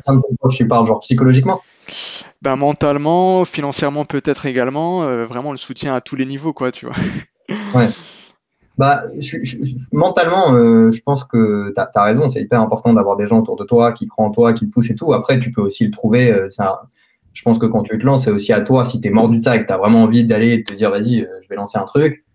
Tu 0.50 0.68
parles 0.68 0.88
genre 0.88 1.00
psychologiquement 1.00 1.62
ben, 2.42 2.56
Mentalement, 2.56 3.46
financièrement 3.46 4.06
peut-être 4.06 4.46
également, 4.46 5.04
euh, 5.04 5.26
vraiment 5.26 5.52
le 5.52 5.58
soutien 5.58 5.96
à 5.96 6.02
tous 6.02 6.16
les 6.16 6.26
niveaux, 6.26 6.54
quoi, 6.54 6.72
tu 6.72 6.86
vois. 6.86 6.96
ouais. 7.76 7.88
Bah, 8.78 9.00
mentalement, 9.94 10.54
euh, 10.54 10.92
je 10.92 11.02
pense 11.02 11.24
que 11.24 11.74
tu 11.74 11.80
as, 11.80 12.04
raison, 12.04 12.28
c'est 12.28 12.42
hyper 12.42 12.60
important 12.60 12.92
d'avoir 12.94 13.16
des 13.16 13.26
gens 13.26 13.40
autour 13.40 13.56
de 13.56 13.64
toi 13.64 13.94
qui 13.94 14.08
croient 14.08 14.26
en 14.26 14.32
toi, 14.32 14.54
qui 14.54 14.68
te 14.68 14.74
poussent 14.74 14.90
et 14.90 14.96
tout. 14.96 15.14
Après, 15.14 15.40
tu 15.40 15.52
peux 15.52 15.62
aussi 15.62 15.86
le 15.86 15.92
trouver. 15.92 16.32
Euh, 16.32 16.50
je 17.36 17.44
pense 17.44 17.60
que 17.60 17.68
quand 17.68 17.84
tu 17.84 17.96
te 18.00 18.04
lances, 18.04 18.24
c'est 18.24 18.32
aussi 18.32 18.52
à 18.52 18.62
toi, 18.62 18.84
si 18.86 19.00
tu 19.00 19.08
es 19.08 19.12
mordu 19.12 19.38
de 19.38 19.44
ça 19.44 19.56
et 19.56 19.62
que 19.62 19.68
tu 19.68 19.74
as 19.74 19.78
vraiment 19.78 20.02
envie 20.02 20.24
d'aller 20.24 20.58
de 20.58 20.64
te 20.64 20.74
dire, 20.74 20.90
vas-y, 20.90 21.28
je 21.44 21.48
vais 21.48 21.56
lancer 21.56 21.78
un 21.78 21.84
truc, 21.84 22.26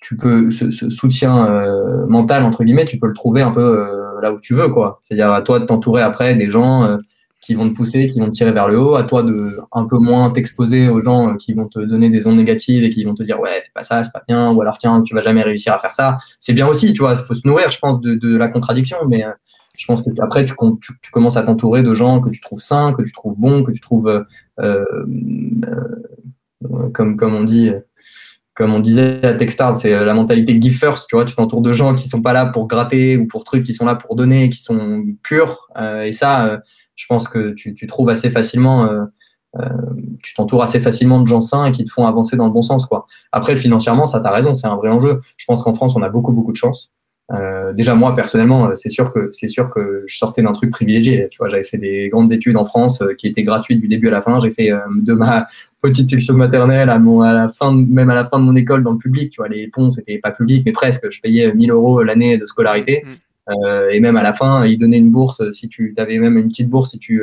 tu 0.00 0.16
peux, 0.16 0.50
ce, 0.50 0.90
soutien 0.90 1.64
mental, 2.08 2.42
entre 2.44 2.64
guillemets, 2.64 2.84
tu 2.84 2.98
peux 2.98 3.06
le 3.06 3.14
trouver 3.14 3.42
un 3.42 3.52
peu 3.52 4.08
là 4.20 4.32
où 4.32 4.40
tu 4.40 4.54
veux, 4.54 4.68
quoi. 4.68 4.98
C'est-à-dire 5.02 5.32
à 5.32 5.42
toi 5.42 5.60
de 5.60 5.64
t'entourer 5.64 6.02
après 6.02 6.34
des 6.34 6.50
gens 6.50 6.84
euh, 6.84 6.96
qui 7.40 7.54
vont 7.54 7.68
te 7.68 7.74
pousser, 7.74 8.08
qui 8.08 8.20
vont 8.20 8.26
te 8.26 8.32
tirer 8.32 8.52
vers 8.52 8.68
le 8.68 8.78
haut, 8.78 8.96
à 8.96 9.04
toi 9.04 9.22
de 9.22 9.58
un 9.72 9.86
peu 9.86 9.98
moins 9.98 10.30
t'exposer 10.30 10.88
aux 10.88 11.00
gens 11.00 11.30
euh, 11.30 11.34
qui 11.36 11.54
vont 11.54 11.66
te 11.66 11.78
donner 11.78 12.10
des 12.10 12.26
ondes 12.26 12.36
négatives 12.36 12.84
et 12.84 12.90
qui 12.90 13.04
vont 13.04 13.14
te 13.14 13.22
dire 13.22 13.40
ouais, 13.40 13.60
fais 13.62 13.70
pas 13.74 13.82
ça, 13.82 14.02
c'est 14.04 14.12
pas 14.12 14.22
bien, 14.26 14.52
ou 14.52 14.60
alors 14.60 14.78
tiens, 14.78 15.02
tu 15.02 15.14
vas 15.14 15.22
jamais 15.22 15.42
réussir 15.42 15.72
à 15.72 15.78
faire 15.78 15.92
ça. 15.92 16.18
C'est 16.40 16.52
bien 16.52 16.66
aussi, 16.66 16.92
tu 16.92 17.00
vois, 17.00 17.12
il 17.12 17.18
faut 17.24 17.34
se 17.34 17.46
nourrir, 17.46 17.70
je 17.70 17.78
pense, 17.78 18.00
de, 18.00 18.36
la 18.36 18.48
contradiction, 18.48 18.98
mais 19.08 19.24
euh, 19.24 19.30
je 19.78 19.86
pense 19.86 20.02
que 20.02 20.10
après 20.20 20.44
tu, 20.44 20.54
commences 21.10 21.38
à 21.38 21.42
t'entourer 21.42 21.82
de 21.82 21.94
gens 21.94 22.20
que 22.20 22.28
tu 22.28 22.42
trouves 22.42 22.60
sains, 22.60 22.92
que 22.92 23.02
tu 23.02 23.12
trouves 23.12 23.38
bons, 23.38 23.64
que 23.64 23.70
tu 23.70 23.80
trouves 23.80 24.26
comme, 26.92 27.16
comme 27.16 27.34
on 27.34 27.44
dit, 27.44 27.70
comme 28.58 28.74
on 28.74 28.80
disait 28.80 29.24
à 29.24 29.34
Techstars, 29.34 29.76
c'est 29.76 29.94
euh, 29.94 30.04
la 30.04 30.14
mentalité 30.14 30.60
give 30.60 30.76
first, 30.76 31.06
tu 31.08 31.14
vois, 31.14 31.24
tu 31.24 31.36
t'entoures 31.36 31.60
de 31.60 31.72
gens 31.72 31.94
qui 31.94 32.08
sont 32.08 32.22
pas 32.22 32.32
là 32.32 32.44
pour 32.44 32.66
gratter 32.66 33.16
ou 33.16 33.28
pour 33.28 33.44
trucs, 33.44 33.64
qui 33.64 33.72
sont 33.72 33.84
là 33.84 33.94
pour 33.94 34.16
donner, 34.16 34.50
qui 34.50 34.60
sont 34.60 35.04
purs. 35.22 35.68
Euh, 35.76 36.02
et 36.02 36.10
ça, 36.10 36.46
euh, 36.46 36.58
je 36.96 37.06
pense 37.06 37.28
que 37.28 37.52
tu, 37.52 37.86
trouves 37.86 38.08
assez 38.08 38.30
facilement, 38.30 38.88
tu 40.24 40.34
t'entoures 40.34 40.64
assez 40.64 40.80
facilement 40.80 41.20
de 41.20 41.28
gens 41.28 41.40
sains 41.40 41.66
et 41.66 41.72
qui 41.72 41.84
te 41.84 41.92
font 41.92 42.04
avancer 42.04 42.36
dans 42.36 42.46
le 42.46 42.52
bon 42.52 42.62
sens. 42.62 42.88
Après, 43.30 43.54
financièrement, 43.54 44.06
ça, 44.06 44.18
t'as 44.18 44.32
raison, 44.32 44.54
c'est 44.54 44.66
un 44.66 44.74
vrai 44.74 44.88
enjeu. 44.88 45.20
Je 45.36 45.44
pense 45.46 45.62
qu'en 45.62 45.74
France, 45.74 45.94
on 45.94 46.02
a 46.02 46.08
beaucoup, 46.08 46.32
beaucoup 46.32 46.50
de 46.50 46.56
chance. 46.56 46.92
Euh, 47.30 47.74
déjà 47.74 47.94
moi 47.94 48.16
personnellement, 48.16 48.70
c'est 48.76 48.88
sûr 48.88 49.12
que 49.12 49.28
c'est 49.32 49.48
sûr 49.48 49.68
que 49.68 50.04
je 50.06 50.16
sortais 50.16 50.42
d'un 50.42 50.52
truc 50.52 50.70
privilégié. 50.70 51.28
Tu 51.30 51.38
vois, 51.38 51.48
j'avais 51.48 51.64
fait 51.64 51.76
des 51.76 52.08
grandes 52.08 52.32
études 52.32 52.56
en 52.56 52.64
France 52.64 53.02
qui 53.18 53.26
étaient 53.26 53.42
gratuites 53.42 53.80
du 53.80 53.88
début 53.88 54.08
à 54.08 54.12
la 54.12 54.22
fin. 54.22 54.40
J'ai 54.40 54.50
fait 54.50 54.70
de 54.90 55.12
ma 55.12 55.46
petite 55.82 56.08
section 56.08 56.34
maternelle 56.34 56.88
à, 56.88 56.98
mon, 56.98 57.20
à 57.20 57.32
la 57.34 57.48
fin, 57.48 57.72
même 57.72 58.10
à 58.10 58.14
la 58.14 58.24
fin 58.24 58.38
de 58.38 58.44
mon 58.44 58.56
école 58.56 58.82
dans 58.82 58.92
le 58.92 58.98
public. 58.98 59.30
Tu 59.30 59.38
vois, 59.38 59.48
les 59.48 59.68
ponts 59.68 59.90
c'était 59.90 60.18
pas 60.18 60.30
public, 60.30 60.62
mais 60.64 60.72
presque. 60.72 61.10
Je 61.10 61.20
payais 61.20 61.52
1000 61.52 61.70
euros 61.70 62.02
l'année 62.02 62.38
de 62.38 62.46
scolarité. 62.46 63.04
Mm. 63.04 63.10
Euh, 63.64 63.88
et 63.90 64.00
même 64.00 64.16
à 64.16 64.22
la 64.22 64.32
fin, 64.32 64.64
ils 64.64 64.78
donnaient 64.78 64.98
une 64.98 65.10
bourse. 65.10 65.50
Si 65.50 65.68
tu 65.68 65.94
avais 65.98 66.18
même 66.18 66.38
une 66.38 66.48
petite 66.48 66.70
bourse, 66.70 66.90
si 66.92 66.98
tu 66.98 67.22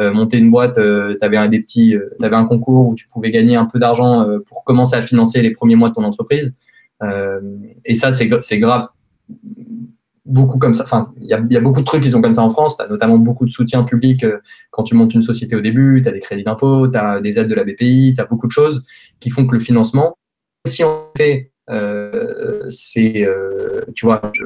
euh, 0.00 0.12
montais 0.12 0.38
une 0.38 0.50
boîte, 0.50 0.74
tu 0.74 1.24
avais 1.24 1.48
des 1.48 1.60
petits, 1.60 1.96
avais 2.20 2.36
un 2.36 2.46
concours 2.46 2.88
où 2.88 2.94
tu 2.96 3.06
pouvais 3.06 3.30
gagner 3.30 3.54
un 3.54 3.66
peu 3.66 3.78
d'argent 3.78 4.26
pour 4.46 4.64
commencer 4.64 4.96
à 4.96 5.02
financer 5.02 5.42
les 5.42 5.50
premiers 5.52 5.76
mois 5.76 5.90
de 5.90 5.94
ton 5.94 6.02
entreprise. 6.02 6.54
et 7.84 7.94
ça, 7.94 8.10
c'est 8.10 8.58
grave 8.58 8.88
beaucoup 10.24 10.58
comme 10.58 10.74
ça. 10.74 10.84
Enfin, 10.84 11.12
il 11.20 11.28
y 11.28 11.34
a, 11.34 11.60
beaucoup 11.60 11.80
de 11.80 11.84
trucs 11.84 12.02
qui 12.02 12.10
sont 12.10 12.22
comme 12.22 12.34
ça 12.34 12.42
en 12.42 12.50
France. 12.50 12.76
Tu 12.76 12.84
as 12.84 12.88
notamment 12.88 13.18
beaucoup 13.18 13.44
de 13.44 13.50
soutien 13.50 13.84
public 13.84 14.24
euh, 14.24 14.38
quand 14.70 14.82
tu 14.82 14.94
montes 14.94 15.14
une 15.14 15.22
société 15.22 15.54
au 15.56 15.60
début. 15.60 16.00
Tu 16.02 16.08
as 16.08 16.12
des 16.12 16.20
crédits 16.20 16.44
d'impôt, 16.44 16.88
tu 16.88 16.96
as 16.96 17.20
des 17.20 17.38
aides 17.38 17.48
de 17.48 17.54
la 17.54 17.64
BPI, 17.64 18.14
tu 18.16 18.20
as 18.20 18.24
beaucoup 18.24 18.46
de 18.46 18.52
choses 18.52 18.84
qui 19.20 19.30
font 19.30 19.46
que 19.46 19.54
le 19.54 19.60
financement, 19.60 20.16
si 20.66 20.82
on 20.84 21.08
fait, 21.16 21.52
euh, 21.70 22.64
c'est, 22.68 23.26
euh, 23.26 23.82
tu 23.94 24.06
vois, 24.06 24.20
je, 24.34 24.44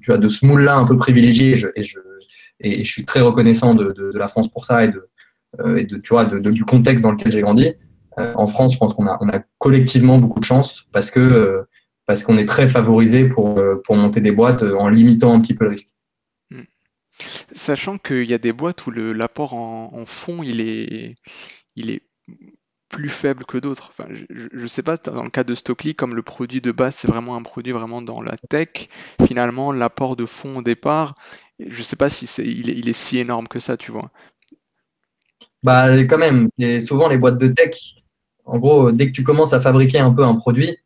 tu 0.00 0.12
as 0.12 0.18
de 0.18 0.28
ce 0.28 0.46
moule-là 0.46 0.76
un 0.76 0.86
peu 0.86 0.96
privilégié 0.96 1.52
et 1.52 1.56
je, 1.56 1.68
je, 1.76 1.98
je 2.60 2.84
suis 2.84 3.04
très 3.04 3.20
reconnaissant 3.20 3.74
de, 3.74 3.92
de, 3.92 4.12
de, 4.12 4.18
la 4.18 4.28
France 4.28 4.50
pour 4.50 4.64
ça 4.64 4.84
et 4.84 4.88
de, 4.88 5.08
euh, 5.60 5.76
et 5.76 5.84
de 5.84 5.96
tu 5.96 6.10
vois, 6.10 6.24
de, 6.24 6.38
du 6.50 6.64
contexte 6.64 7.02
dans 7.02 7.12
lequel 7.12 7.32
j'ai 7.32 7.40
grandi. 7.40 7.72
Euh, 8.18 8.32
en 8.36 8.46
France, 8.46 8.74
je 8.74 8.78
pense 8.78 8.94
qu'on 8.94 9.06
a, 9.06 9.18
on 9.20 9.28
a 9.28 9.40
collectivement 9.58 10.18
beaucoup 10.18 10.40
de 10.40 10.44
chance 10.44 10.86
parce 10.92 11.10
que 11.10 11.64
parce 12.10 12.24
qu'on 12.24 12.38
est 12.38 12.46
très 12.46 12.66
favorisé 12.66 13.28
pour, 13.28 13.56
euh, 13.60 13.80
pour 13.84 13.94
monter 13.94 14.20
des 14.20 14.32
boîtes 14.32 14.64
euh, 14.64 14.74
en 14.76 14.88
limitant 14.88 15.32
un 15.32 15.40
petit 15.40 15.54
peu 15.54 15.62
le 15.62 15.70
risque. 15.70 15.92
Hmm. 16.50 16.64
Sachant 17.52 17.98
qu'il 17.98 18.28
y 18.28 18.34
a 18.34 18.38
des 18.38 18.52
boîtes 18.52 18.84
où 18.84 18.90
l'apport 18.90 19.54
en, 19.54 19.92
en 19.94 20.06
fonds, 20.06 20.42
il 20.42 20.60
est, 20.60 21.14
il 21.76 21.90
est 21.90 22.00
plus 22.88 23.10
faible 23.10 23.44
que 23.44 23.58
d'autres. 23.58 23.92
Enfin, 23.92 24.08
je 24.28 24.60
ne 24.60 24.66
sais 24.66 24.82
pas, 24.82 24.96
dans 24.96 25.22
le 25.22 25.30
cas 25.30 25.44
de 25.44 25.54
Stockley, 25.54 25.94
comme 25.94 26.16
le 26.16 26.22
produit 26.22 26.60
de 26.60 26.72
base, 26.72 26.96
c'est 26.96 27.06
vraiment 27.06 27.36
un 27.36 27.44
produit 27.44 27.70
vraiment 27.70 28.02
dans 28.02 28.20
la 28.20 28.36
tech, 28.48 28.88
finalement, 29.24 29.70
l'apport 29.70 30.16
de 30.16 30.26
fonds 30.26 30.56
au 30.56 30.62
départ, 30.62 31.14
je 31.60 31.78
ne 31.78 31.84
sais 31.84 31.94
pas 31.94 32.10
si 32.10 32.24
il, 32.42 32.70
est, 32.70 32.74
il 32.76 32.88
est 32.88 32.92
si 32.92 33.18
énorme 33.18 33.46
que 33.46 33.60
ça, 33.60 33.76
tu 33.76 33.92
vois. 33.92 34.10
Bah, 35.62 35.96
quand 36.06 36.18
même, 36.18 36.48
souvent 36.80 37.08
les 37.08 37.18
boîtes 37.18 37.38
de 37.38 37.46
tech. 37.46 37.76
En 38.46 38.58
gros, 38.58 38.90
dès 38.90 39.06
que 39.06 39.12
tu 39.12 39.22
commences 39.22 39.52
à 39.52 39.60
fabriquer 39.60 40.00
un 40.00 40.12
peu 40.12 40.24
un 40.24 40.34
produit, 40.34 40.76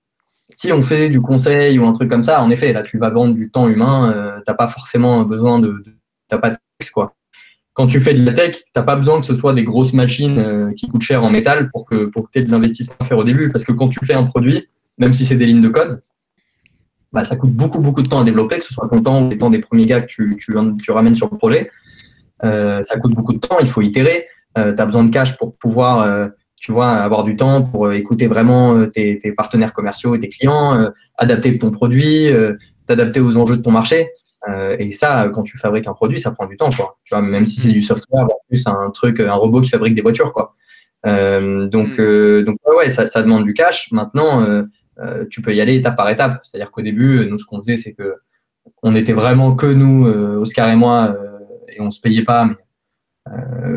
si 0.55 0.73
on 0.73 0.83
fait 0.83 1.09
du 1.09 1.21
conseil 1.21 1.79
ou 1.79 1.85
un 1.85 1.93
truc 1.93 2.09
comme 2.09 2.23
ça, 2.23 2.43
en 2.43 2.51
effet, 2.51 2.73
là, 2.73 2.83
tu 2.83 2.99
vas 2.99 3.11
vendre 3.11 3.35
du 3.35 3.51
temps 3.51 3.69
humain, 3.69 4.13
euh, 4.13 4.37
tu 4.37 4.45
n'as 4.49 4.55
pas 4.55 4.69
forcément 4.69 5.23
besoin 5.23 5.59
de. 5.59 5.83
Tu 6.31 6.39
pas 6.39 6.51
de 6.51 6.57
texte, 6.79 6.93
quoi. 6.93 7.15
Quand 7.73 7.87
tu 7.89 8.01
fais 8.01 8.15
de 8.15 8.25
la 8.25 8.33
tech, 8.33 8.57
tu 8.57 8.63
n'as 8.77 8.83
pas 8.83 8.97
besoin 8.97 9.21
que 9.21 9.27
ce 9.27 9.35
soit 9.35 9.53
des 9.53 9.65
grosses 9.65 9.93
machines 9.93 10.39
euh, 10.39 10.73
qui 10.73 10.89
coûtent 10.89 11.03
cher 11.03 11.25
en 11.25 11.31
métal 11.31 11.71
pour 11.71 11.85
que, 11.85 12.07
pour 12.07 12.31
que 12.31 12.39
aies 12.39 12.43
de 12.43 12.51
l'investissement 12.51 12.95
à 13.01 13.05
faire 13.05 13.19
au 13.19 13.25
début. 13.25 13.51
Parce 13.51 13.65
que 13.65 13.73
quand 13.73 13.89
tu 13.89 13.99
fais 14.05 14.15
un 14.15 14.23
produit, 14.23 14.69
même 14.99 15.13
si 15.13 15.25
c'est 15.25 15.35
des 15.35 15.47
lignes 15.47 15.61
de 15.61 15.69
code, 15.69 16.01
bah, 17.13 17.25
ça 17.25 17.37
coûte 17.37 17.53
beaucoup, 17.53 17.81
beaucoup 17.81 18.03
de 18.03 18.09
temps 18.09 18.21
à 18.21 18.25
développer, 18.25 18.59
que 18.59 18.65
ce 18.65 18.73
soit 18.73 18.89
ton 18.89 19.03
temps 19.03 19.27
ou 19.27 19.35
temps 19.35 19.51
des 19.51 19.59
premiers 19.59 19.87
gars 19.87 20.03
que 20.03 20.07
tu, 20.07 20.37
tu, 20.39 20.91
ramènes 20.93 21.17
sur 21.17 21.29
le 21.31 21.37
projet. 21.37 21.71
Euh, 22.45 22.81
ça 22.83 22.97
coûte 22.99 23.15
beaucoup 23.15 23.33
de 23.33 23.39
temps, 23.39 23.59
il 23.61 23.69
faut 23.69 23.83
itérer. 23.83 24.27
tu 24.57 24.61
as 24.61 24.87
besoin 24.87 25.05
de 25.05 25.11
cash 25.11 25.37
pour 25.37 25.57
pouvoir 25.57 26.31
tu 26.65 26.73
vois, 26.73 26.93
avoir 26.93 27.25
du 27.25 27.37
temps 27.37 27.63
pour 27.63 27.85
euh, 27.85 27.93
écouter 27.93 28.27
vraiment 28.27 28.75
euh, 28.75 28.87
tes, 28.87 29.21
partenaires 29.37 29.75
commerciaux 29.75 30.15
et 30.15 30.21
tes 30.21 30.31
clients, 30.31 30.75
euh, 30.75 30.89
adapter 31.19 31.59
ton 31.59 31.71
produit, 31.71 32.31
t'adapter 32.87 33.21
aux 33.21 33.37
enjeux 33.37 33.59
de 33.59 33.63
ton 33.63 33.71
marché. 33.71 34.09
et 34.79 34.91
ça, 34.91 35.29
quand 35.35 35.43
tu 35.43 35.59
fabriques 35.59 35.87
un 35.87 35.93
produit, 35.93 36.19
ça 36.19 36.31
prend 36.31 36.47
du 36.47 36.57
temps, 36.57 36.71
quoi. 36.71 36.97
Tu 37.05 37.15
vois, 37.15 37.23
même 37.23 37.45
si 37.45 37.61
c'est 37.61 37.71
du 37.71 37.83
software 37.83 38.27
plus 38.49 38.67
un 38.67 38.91
truc, 38.93 39.21
un 39.21 39.35
robot 39.35 39.61
qui 39.61 39.69
fabrique 39.69 39.95
des 39.95 40.01
voitures, 40.01 40.33
quoi. 40.33 40.55
donc, 41.05 41.99
mm. 41.99 42.45
donc 42.45 42.57
ouais, 42.79 42.89
ça, 42.89 43.07
ça, 43.07 43.23
demande 43.23 43.45
du 43.45 43.53
cash. 43.53 43.93
Maintenant, 43.93 44.43
tu 45.31 45.43
peux 45.43 45.55
y 45.55 45.61
aller 45.61 45.77
étape 45.77 45.97
par 45.97 46.09
étape. 46.09 46.41
C'est-à-dire 46.45 46.71
qu'au 46.71 46.83
début, 46.83 47.29
nous, 47.29 47.39
ce 47.39 47.45
qu'on 47.45 47.59
faisait, 47.59 47.77
c'est 47.77 47.93
que 47.93 48.15
on 48.83 48.95
était 48.95 49.13
vraiment 49.13 49.55
que 49.55 49.67
nous, 49.67 50.07
Oscar 50.41 50.71
et 50.71 50.77
moi, 50.77 51.15
et 51.69 51.81
on 51.81 51.91
se 51.91 52.01
payait 52.01 52.25
pas, 52.25 52.47
mais 52.47 52.57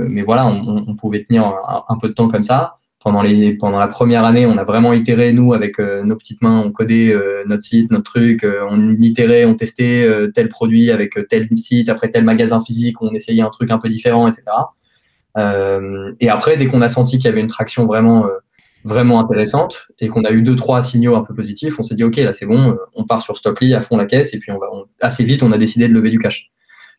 mais 0.10 0.24
voilà, 0.24 0.46
on, 0.48 0.86
on 0.88 0.96
pouvait 0.96 1.24
tenir 1.24 1.54
un, 1.88 1.98
peu 1.98 2.10
de 2.10 2.14
temps 2.14 2.28
comme 2.28 2.44
ça. 2.44 2.78
Pendant, 3.00 3.22
les, 3.22 3.54
pendant 3.54 3.80
la 3.80 3.88
première 3.88 4.26
année, 4.26 4.46
on 4.46 4.58
a 4.58 4.66
vraiment 4.66 4.92
itéré, 4.92 5.32
nous, 5.32 5.54
avec 5.54 5.80
euh, 5.80 6.04
nos 6.04 6.18
petites 6.18 6.42
mains, 6.42 6.62
on 6.66 6.72
codait 6.72 7.14
euh, 7.14 7.44
notre 7.48 7.62
site, 7.62 7.90
notre 7.90 8.12
truc, 8.12 8.46
on 8.70 8.98
itérait, 9.00 9.46
on 9.46 9.56
testait 9.56 10.10
tel 10.34 10.50
produit 10.50 10.92
avec 10.92 11.18
tel 11.30 11.48
site, 11.58 11.88
après 11.88 12.10
tel 12.10 12.26
magasin 12.26 12.60
physique, 12.62 13.02
on 13.02 13.14
essayait 13.14 13.44
un 13.44 13.50
truc 13.50 13.72
un 13.72 13.78
peu 13.78 13.88
différent, 13.88 14.28
etc. 14.28 14.44
et 16.20 16.30
après, 16.30 16.58
dès 16.58 16.68
qu'on 16.68 16.82
a 16.82 16.90
senti 16.90 17.18
qu'il 17.18 17.30
y 17.30 17.32
avait 17.32 17.40
une 17.40 17.48
traction 17.48 17.86
vraiment, 17.86 18.26
vraiment 18.84 19.20
intéressante 19.22 19.88
et 20.00 20.10
qu'on 20.10 20.26
a 20.26 20.32
eu 20.32 20.42
deux, 20.42 20.56
trois 20.56 20.84
signaux 20.84 21.16
un 21.16 21.24
peu 21.24 21.34
positifs, 21.34 21.80
on 21.80 21.84
s'est 21.84 21.96
dit, 21.96 22.04
OK, 22.04 22.18
là, 22.18 22.34
c'est 22.34 22.48
bon, 22.48 22.76
on 22.96 23.06
part 23.06 23.22
sur 23.22 23.38
Stockly 23.38 23.74
à 23.74 23.82
fond 23.82 23.96
la 23.96 24.08
caisse 24.08 24.34
et 24.34 24.40
puis 24.40 24.52
on 24.52 24.58
va, 24.58 24.68
assez 25.00 25.24
vite, 25.24 25.44
on 25.44 25.52
a 25.54 25.58
décidé 25.58 25.88
de 25.88 25.94
lever 25.94 26.10
du 26.10 26.20
cash 26.20 26.52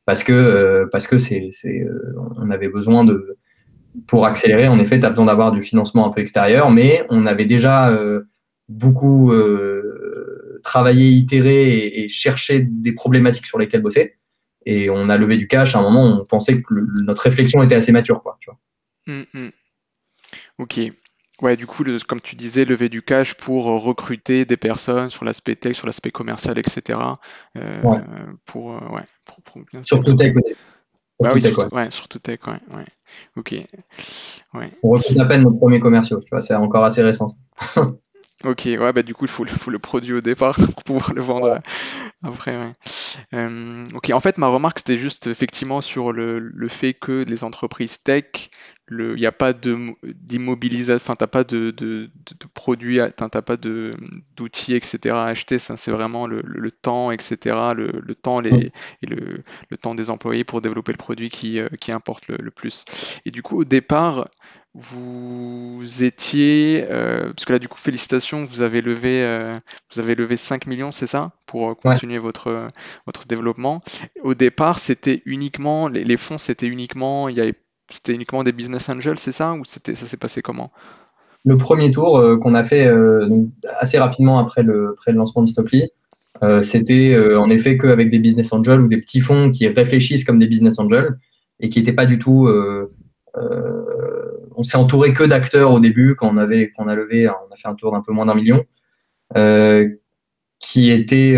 parce 0.09 0.25
que 0.25 0.33
euh, 0.33 0.87
parce 0.91 1.07
que 1.07 1.19
c'est 1.19 1.51
euh, 1.67 2.15
on 2.39 2.49
avait 2.49 2.71
besoin 2.71 3.05
de 3.05 3.37
pour 4.07 4.25
accélérer. 4.25 4.67
En 4.67 4.79
effet, 4.79 4.99
tu 4.99 5.05
as 5.05 5.11
besoin 5.11 5.27
d'avoir 5.27 5.53
du 5.53 5.63
financement 5.63 6.07
un 6.07 6.11
peu 6.11 6.23
extérieur, 6.23 6.71
mais 6.71 7.05
on 7.11 7.27
avait 7.27 7.45
déjà 7.45 7.91
euh, 7.91 8.23
beaucoup 8.71 9.31
travaillé, 10.63 11.11
itéré 11.11 11.89
et, 11.89 12.09
cherché 12.09 12.61
des 12.61 12.93
problématiques 12.93 13.45
sur 13.45 13.59
lesquelles 13.59 13.83
bosser. 13.83 14.15
Et 14.65 14.89
on 14.89 15.11
a 15.11 15.19
levé 15.19 15.37
du 15.37 15.47
cash. 15.47 15.77
À 15.77 15.81
un 15.81 15.83
moment, 15.83 16.05
on 16.05 16.25
pensait 16.25 16.63
que 16.63 16.75
notre 17.03 17.21
réflexion 17.21 17.63
était 17.63 17.75
assez 17.75 17.93
mature, 17.93 18.23
quoi. 18.23 18.39
Tu 18.41 18.51
vois. 18.51 18.59
Mmh, 19.15 19.25
mmh. 19.35 19.49
Ok. 20.59 20.81
Ouais, 21.41 21.57
du 21.57 21.67
coup, 21.67 21.85
comme 22.07 22.21
tu 22.21 22.35
disais, 22.35 22.65
lever 22.65 22.89
du 22.89 23.03
cash 23.03 23.35
pour 23.35 23.65
recruter 23.65 24.45
des 24.45 24.57
personnes 24.57 25.09
sur 25.09 25.25
l'aspect 25.25 25.55
tech, 25.55 25.77
sur 25.77 25.87
l'aspect 25.87 26.11
commercial, 26.11 26.59
etc. 26.59 26.99
Pour, 28.45 28.67
ouais, 28.93 29.05
Surtout 29.83 30.15
tech, 30.15 30.33
bah 31.21 31.33
oui, 31.35 31.43
surtout, 31.43 31.75
ouais. 31.75 31.91
surtout 31.91 32.21
tech, 32.21 32.39
ouais, 32.47 32.77
ouais. 32.77 32.85
Ok. 33.37 33.53
Ouais. 34.55 34.71
On 34.85 34.91
refait 34.91 35.19
à 35.19 35.25
peine 35.25 35.43
nos 35.43 35.53
premiers 35.53 35.81
commerciaux, 35.81 36.21
tu 36.21 36.29
vois, 36.31 36.41
c'est 36.41 36.55
encore 36.55 36.85
assez 36.85 37.03
récent. 37.03 37.27
ok, 38.45 38.63
ouais, 38.67 38.93
bah 38.93 39.03
du 39.03 39.15
coup, 39.15 39.25
il 39.25 39.31
faut, 39.31 39.45
faut, 39.47 39.71
le 39.71 39.79
produit 39.79 40.13
au 40.13 40.21
départ 40.21 40.57
pour 40.75 40.85
pouvoir 40.85 41.13
le 41.15 41.23
vendre 41.23 41.61
après, 42.23 42.57
ouais. 42.57 42.73
Euh, 43.35 43.85
ok, 43.95 44.11
en 44.11 44.21
fait, 44.21 44.39
ma 44.39 44.49
remarque, 44.49 44.79
c'était 44.79 44.99
juste 44.99 45.29
effectivement 45.29 45.81
sur 45.81 46.13
le, 46.13 46.39
le, 46.39 46.69
fait 46.69 46.93
que 46.93 47.25
les 47.25 47.45
entreprises 47.45 48.03
tech, 48.03 48.51
il 48.91 49.15
n'y 49.15 49.27
a 49.27 49.33
pas 49.33 49.53
d'immobilisation, 49.53 50.97
enfin, 50.97 51.15
tu 51.17 51.23
n'as 51.23 51.29
pas 51.29 51.45
de, 51.45 51.71
de, 51.71 52.11
de, 52.15 52.47
produits, 52.55 52.99
tu 53.17 53.23
n'as 53.23 53.43
pas 53.43 53.57
d'outils, 53.57 54.75
etc. 54.75 55.15
à 55.15 55.27
acheter. 55.27 55.59
C'est 55.59 55.91
vraiment 55.91 56.27
le, 56.27 56.43
le, 56.45 56.71
temps, 56.73 57.13
etc. 57.13 57.57
Le, 57.77 58.15
temps 58.15 58.41
les, 58.41 58.73
et 59.03 59.07
le, 59.07 59.45
temps 59.81 59.95
des 59.95 60.11
employés 60.11 60.45
pour 60.45 60.61
développer 60.61 60.93
le 60.93 60.99
produit 60.99 61.29
qui, 61.29 61.61
euh, 61.61 61.69
qui 61.81 61.93
importe 61.93 62.27
le, 62.29 62.51
plus. 62.51 62.85
Et 63.25 63.31
du 63.31 63.43
coup, 63.43 63.61
au 63.61 63.65
départ, 63.65 64.29
vous 64.75 65.83
étiez, 66.05 66.85
euh, 66.91 67.33
parce 67.33 67.45
que 67.45 67.53
là, 67.53 67.59
du 67.59 67.69
coup, 67.69 67.79
félicitations, 67.79 68.45
vous 68.45 68.61
avez 68.61 68.81
levé, 68.81 69.23
euh, 69.23 69.57
vous 69.93 70.01
avez 70.01 70.15
levé 70.15 70.37
5 70.37 70.67
millions, 70.67 70.93
c'est 70.93 71.07
ça, 71.07 71.33
pour 71.47 71.77
continuer 71.79 72.19
votre, 72.19 72.69
votre 73.07 73.27
développement. 73.27 73.81
Au 74.23 74.35
départ, 74.35 74.79
c'était 74.79 75.23
uniquement, 75.25 75.89
les, 75.89 76.05
les 76.05 76.17
fonds, 76.17 76.39
c'était 76.39 76.67
uniquement, 76.67 77.29
il 77.29 77.37
y 77.37 77.41
avait 77.41 77.55
c'était 77.91 78.15
uniquement 78.15 78.45
des 78.45 78.53
business 78.53 78.89
angels, 78.89 79.19
c'est 79.19 79.33
ça 79.33 79.55
Ou 79.55 79.65
c'était, 79.65 79.95
ça 79.95 80.07
s'est 80.07 80.17
passé 80.17 80.43
comment? 80.43 80.71
Le 81.45 81.57
premier 81.57 81.91
tour 81.91 82.19
euh, 82.19 82.37
qu'on 82.37 82.55
a 82.55 82.63
fait 82.63 82.87
euh, 82.87 83.45
assez 83.79 83.99
rapidement 83.99 84.39
après 84.39 84.63
le, 84.63 84.91
après 84.91 85.13
le 85.13 85.19
lancement 85.19 85.43
de 85.43 85.49
Stockly, 85.49 85.89
euh, 86.43 86.63
c'était 86.63 87.17
en 87.37 87.51
effet 87.51 87.79
qu'avec 87.79 88.11
des 88.11 88.19
business 88.19 88.53
angels 88.53 88.81
ou 88.81 88.89
des 88.89 88.99
petits 88.99 89.21
fonds 89.21 89.51
qui 89.51 89.67
réfléchissent 89.67 90.25
comme 90.25 90.39
des 90.39 90.47
business 90.47 90.79
angels 90.79 91.19
et 91.61 91.69
qui 91.69 91.79
n'étaient 91.79 91.93
pas 91.93 92.07
du 92.07 92.19
tout. 92.19 92.49
On 94.59 94.63
s'est 94.63 94.77
entouré 94.77 95.15
que 95.15 95.25
d'acteurs 95.25 95.73
au 95.73 95.81
début 95.81 96.15
quand 96.15 96.29
on, 96.29 96.37
avait, 96.37 96.73
a 96.77 96.95
levé, 96.95 97.29
on 97.29 97.53
a 97.53 97.57
fait 97.57 97.69
un 97.69 97.75
tour 97.75 97.93
d'un 97.93 98.03
peu 98.03 98.13
moins 98.13 98.27
d'un 98.27 98.35
million, 98.35 98.65
qui 100.59 100.91
étaient 100.91 101.37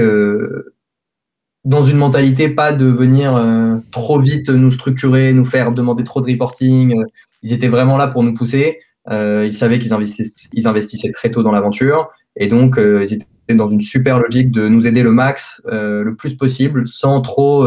dans 1.64 1.84
une 1.84 1.98
mentalité 1.98 2.48
pas 2.48 2.72
de 2.72 2.86
venir 2.86 3.36
euh, 3.36 3.76
trop 3.90 4.18
vite 4.18 4.48
nous 4.48 4.70
structurer, 4.70 5.32
nous 5.32 5.44
faire 5.44 5.72
demander 5.72 6.04
trop 6.04 6.20
de 6.20 6.30
reporting. 6.30 6.98
Euh, 6.98 7.04
ils 7.42 7.52
étaient 7.52 7.68
vraiment 7.68 7.96
là 7.96 8.06
pour 8.06 8.22
nous 8.22 8.34
pousser. 8.34 8.80
Euh, 9.10 9.44
ils 9.46 9.52
savaient 9.52 9.78
qu'ils 9.78 9.92
investissaient, 9.92 10.48
ils 10.52 10.66
investissaient 10.68 11.10
très 11.10 11.30
tôt 11.30 11.42
dans 11.42 11.52
l'aventure 11.52 12.10
et 12.36 12.48
donc 12.48 12.78
ils 12.78 13.12
étaient 13.12 13.54
dans 13.54 13.68
une 13.68 13.80
super 13.80 14.20
logique 14.20 14.52
de 14.52 14.68
nous 14.68 14.86
aider 14.86 15.02
le 15.02 15.10
max 15.10 15.60
le 15.64 16.14
plus 16.14 16.36
possible 16.36 16.86
sans 16.86 17.20
trop 17.20 17.66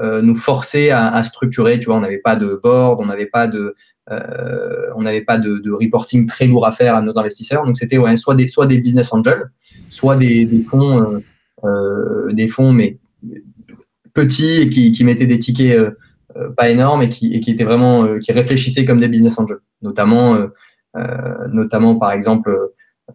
nous 0.00 0.34
forcer 0.34 0.90
à, 0.90 1.08
à, 1.08 1.22
structurer. 1.22 1.78
Tu 1.78 1.86
vois, 1.86 1.96
on 1.96 2.00
n'avait 2.00 2.18
pas 2.18 2.34
de 2.34 2.58
board, 2.60 2.98
on 3.00 3.06
n'avait 3.06 3.26
pas 3.26 3.46
de 3.46 3.76
on 4.94 5.02
n'avait 5.02 5.22
pas 5.22 5.38
de, 5.38 5.70
reporting 5.70 6.26
très 6.26 6.46
lourd 6.46 6.66
à 6.66 6.72
faire 6.72 6.94
à 6.96 7.02
nos 7.02 7.18
investisseurs. 7.18 7.64
Donc 7.64 7.76
c'était 7.78 7.98
soit 8.16 8.34
des 8.34 8.48
soit 8.48 8.66
des 8.66 8.78
business 8.78 9.12
angels, 9.12 9.50
soit 9.88 10.16
des, 10.16 10.46
fonds 10.66 11.22
des 12.30 12.48
fonds, 12.48 12.72
mais 12.72 12.98
petits 14.14 14.62
et 14.62 14.70
qui, 14.70 15.04
mettaient 15.04 15.26
des 15.26 15.38
tickets 15.38 15.78
pas 16.56 16.70
énormes 16.70 17.02
et 17.02 17.08
qui, 17.08 17.34
étaient 17.34 17.64
vraiment, 17.64 18.18
qui 18.18 18.32
réfléchissaient 18.32 18.84
comme 18.84 19.00
des 19.00 19.08
business 19.08 19.38
angels, 19.38 19.60
notamment, 19.82 20.38
notamment 21.50 21.96
par 21.96 22.12
exemple 22.12 22.56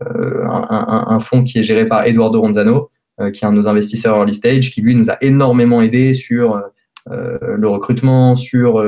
un, 0.01 1.05
un, 1.07 1.19
fonds 1.19 1.43
qui 1.43 1.59
est 1.59 1.63
géré 1.63 1.87
par 1.87 2.05
Eduardo 2.05 2.41
Ronzano, 2.41 2.89
qui 3.33 3.43
est 3.43 3.47
un 3.47 3.51
de 3.51 3.57
nos 3.57 3.67
investisseurs 3.67 4.17
early 4.17 4.33
stage, 4.33 4.71
qui 4.71 4.81
lui 4.81 4.95
nous 4.95 5.09
a 5.09 5.17
énormément 5.21 5.81
aidé 5.81 6.13
sur 6.13 6.61
le 7.09 7.67
recrutement, 7.67 8.35
sur 8.35 8.81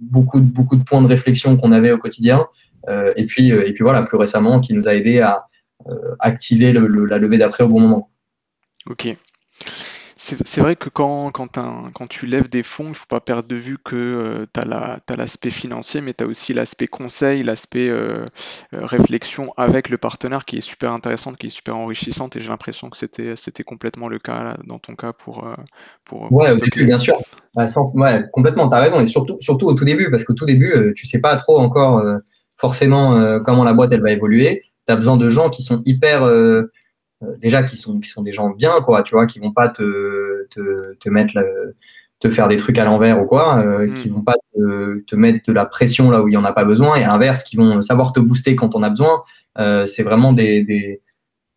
beaucoup, 0.00 0.40
beaucoup 0.40 0.76
de 0.76 0.84
points 0.84 1.02
de 1.02 1.06
réflexion 1.06 1.56
qu'on 1.56 1.72
avait 1.72 1.92
au 1.92 1.98
quotidien. 1.98 2.46
Euh, 2.88 3.12
et, 3.16 3.26
puis, 3.26 3.52
euh, 3.52 3.66
et 3.66 3.72
puis 3.72 3.82
voilà, 3.82 4.02
plus 4.02 4.16
récemment, 4.16 4.60
qui 4.60 4.72
nous 4.74 4.88
a 4.88 4.94
aidé 4.94 5.20
à 5.20 5.44
euh, 5.88 6.14
activer 6.20 6.72
la 6.72 7.18
levée 7.18 7.38
d'après 7.38 7.64
au 7.64 7.68
bon 7.68 7.80
moment. 7.80 8.10
Ok. 8.86 9.16
C'est 10.44 10.60
vrai 10.60 10.76
que 10.76 10.88
quand, 10.88 11.30
quand, 11.30 11.48
quand, 11.94 12.06
tu 12.06 12.26
lèves 12.26 12.48
des 12.48 12.62
fonds, 12.62 12.84
il 12.84 12.90
ne 12.90 12.94
faut 12.94 13.06
pas 13.08 13.20
perdre 13.20 13.48
de 13.48 13.56
vue 13.56 13.78
que 13.82 14.46
tu 14.52 14.60
as 14.60 15.16
l'aspect 15.16 15.50
financier, 15.50 16.00
mais 16.00 16.14
tu 16.14 16.24
as 16.24 16.26
aussi 16.26 16.52
l'aspect 16.54 16.86
conseil, 16.86 17.42
l'aspect 17.42 17.90
réflexion 18.72 19.52
avec 19.56 19.88
le 19.88 19.98
partenaire 19.98 20.44
qui 20.44 20.58
est 20.58 20.62
super 20.62 20.92
intéressante, 20.92 21.36
qui 21.36 21.46
est 21.46 21.50
super 21.50 21.76
enrichissante, 21.76 22.36
et 22.36 22.40
j'ai 22.40 22.48
l'impression 22.48 22.90
que 22.90 22.96
c'était 22.98 23.64
complètement 23.64 24.08
le 24.08 24.18
cas 24.18 24.56
dans 24.66 24.78
ton 24.78 24.94
cas 24.94 25.12
pour... 25.12 25.46
pour 26.04 26.30
ouais, 26.32 26.50
au 26.52 26.56
début, 26.56 26.84
bien 26.84 26.98
sûr. 26.98 27.16
Bah, 27.54 27.66
ouais, 27.94 28.24
complètement, 28.32 28.68
tu 28.68 28.74
as 28.74 28.80
raison, 28.80 29.00
et 29.00 29.06
surtout, 29.06 29.36
surtout 29.40 29.66
au 29.66 29.74
tout 29.74 29.84
début, 29.84 30.10
parce 30.10 30.24
qu'au 30.24 30.34
tout 30.34 30.44
début, 30.44 30.92
tu 30.94 31.06
sais 31.06 31.20
pas 31.20 31.36
trop 31.36 31.58
encore 31.58 32.02
forcément 32.58 33.16
euh, 33.16 33.40
comment 33.40 33.64
la 33.64 33.72
boîte 33.72 33.92
elle 33.92 34.02
va 34.02 34.10
évoluer. 34.10 34.62
Tu 34.86 34.92
as 34.92 34.96
besoin 34.96 35.16
de 35.16 35.30
gens 35.30 35.48
qui 35.48 35.62
sont 35.62 35.82
hyper 35.86 36.24
euh, 36.24 36.62
euh, 36.62 36.72
déjà 37.38 37.62
qui 37.62 37.76
sont 37.76 38.00
qui 38.00 38.08
sont 38.08 38.22
des 38.22 38.32
gens 38.32 38.50
bien 38.50 38.80
quoi, 38.84 39.02
tu 39.02 39.14
vois, 39.14 39.26
qui 39.26 39.38
vont 39.38 39.52
pas 39.52 39.68
te 39.68 40.46
te, 40.48 40.94
te 40.94 41.08
mettre 41.08 41.34
te 42.20 42.30
faire 42.30 42.48
des 42.48 42.56
trucs 42.56 42.78
à 42.78 42.84
l'envers 42.84 43.22
ou 43.22 43.26
quoi, 43.26 43.56
mm. 43.56 43.94
qui 43.94 44.08
vont 44.08 44.22
pas 44.22 44.34
te, 44.52 45.00
te, 45.06 45.14
mettre 45.14 45.46
de 45.46 45.52
la 45.52 45.66
pression 45.66 46.10
là 46.10 46.20
où 46.22 46.28
il 46.28 46.34
y 46.34 46.36
en 46.36 46.44
a 46.44 46.52
pas 46.52 46.64
besoin 46.64 46.96
et 46.96 47.04
inverse 47.04 47.44
qui 47.44 47.56
vont 47.56 47.80
savoir 47.80 48.12
te 48.12 48.18
booster 48.18 48.56
quand 48.56 48.74
on 48.74 48.82
a 48.82 48.90
besoin. 48.90 49.22
c'est 49.86 50.02
vraiment 50.02 50.32
des, 50.32 50.64
des, 50.64 51.00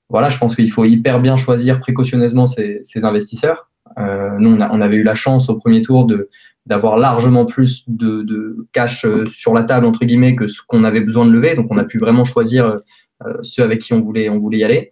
voilà, 0.09 0.29
je 0.29 0.37
pense 0.37 0.55
qu'il 0.55 0.69
faut 0.69 0.85
hyper 0.85 1.19
bien 1.19 1.35
choisir 1.35 1.79
précautionneusement 1.79 2.45
ses, 2.45 2.81
investisseurs. 3.03 3.71
nous, 3.97 4.51
on, 4.51 4.61
on, 4.61 4.81
avait 4.81 4.97
eu 4.97 5.03
la 5.03 5.15
chance 5.15 5.49
au 5.49 5.55
premier 5.55 5.81
tour 5.81 6.05
de 6.05 6.29
d'avoir 6.65 6.97
largement 6.97 7.45
plus 7.45 7.85
de, 7.87 8.67
cash 8.71 9.05
euh, 9.05 9.25
sur 9.25 9.53
la 9.53 9.63
table 9.63 9.85
entre 9.85 10.05
guillemets 10.05 10.35
que 10.35 10.47
ce 10.47 10.61
qu'on 10.65 10.83
avait 10.83 11.01
besoin 11.01 11.25
de 11.25 11.31
lever. 11.31 11.55
Donc 11.55 11.67
on 11.69 11.77
a 11.77 11.85
pu 11.85 11.97
vraiment 11.97 12.23
choisir 12.23 12.77
euh, 13.25 13.37
ceux 13.41 13.63
avec 13.63 13.79
qui 13.79 13.93
on 13.93 14.01
voulait 14.01 14.29
on 14.29 14.39
voulait 14.39 14.59
y 14.59 14.63
aller. 14.63 14.91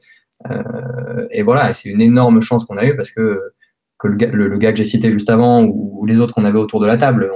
Euh, 0.49 1.27
et 1.31 1.43
voilà, 1.43 1.73
c'est 1.73 1.89
une 1.89 2.01
énorme 2.01 2.41
chance 2.41 2.65
qu'on 2.65 2.77
a 2.77 2.85
eue 2.85 2.95
parce 2.95 3.11
que 3.11 3.39
que 3.97 4.07
le, 4.07 4.57
gars, 4.57 4.71
que 4.71 4.77
j'ai 4.77 4.85
cité 4.85 5.11
juste 5.11 5.29
avant 5.29 5.65
ou, 5.65 6.05
les 6.05 6.21
autres 6.21 6.33
qu'on 6.33 6.45
avait 6.45 6.57
autour 6.57 6.79
de 6.79 6.85
la 6.85 6.95
table, 6.95 7.29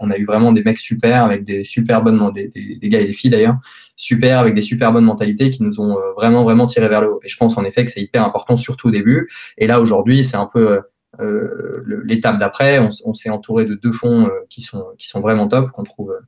on, 0.00 0.10
a, 0.10 0.18
eu 0.18 0.26
vraiment 0.26 0.52
des 0.52 0.62
mecs 0.62 0.78
super 0.78 1.24
avec 1.24 1.44
des 1.44 1.64
super 1.64 2.02
bonnes 2.02 2.30
des, 2.34 2.48
des, 2.48 2.88
gars 2.90 3.00
et 3.00 3.06
des 3.06 3.14
filles 3.14 3.30
d'ailleurs 3.30 3.56
super 3.96 4.38
avec 4.38 4.54
des 4.54 4.60
super 4.60 4.92
bonnes 4.92 5.06
mentalités 5.06 5.48
qui 5.48 5.62
nous 5.62 5.80
ont 5.80 5.96
vraiment 6.16 6.44
vraiment 6.44 6.66
tiré 6.66 6.88
vers 6.88 7.00
le 7.00 7.10
haut. 7.10 7.20
Et 7.24 7.28
je 7.30 7.38
pense 7.38 7.56
en 7.56 7.64
effet 7.64 7.86
que 7.86 7.90
c'est 7.90 8.02
hyper 8.02 8.22
important 8.22 8.58
surtout 8.58 8.88
au 8.88 8.90
début. 8.90 9.30
Et 9.56 9.66
là 9.66 9.80
aujourd'hui 9.80 10.22
c'est 10.22 10.36
un 10.36 10.44
peu 10.52 10.82
euh, 11.18 11.82
l'étape 12.04 12.38
d'après, 12.38 12.78
on, 12.78 13.14
s'est 13.14 13.30
entouré 13.30 13.64
de 13.64 13.74
deux 13.74 13.92
fonds 13.92 14.26
euh, 14.26 14.46
qui, 14.48 14.62
sont, 14.62 14.84
qui 14.98 15.08
sont 15.08 15.20
vraiment 15.20 15.48
top, 15.48 15.70
qu'on 15.72 15.82
trouve 15.82 16.12
euh, 16.12 16.20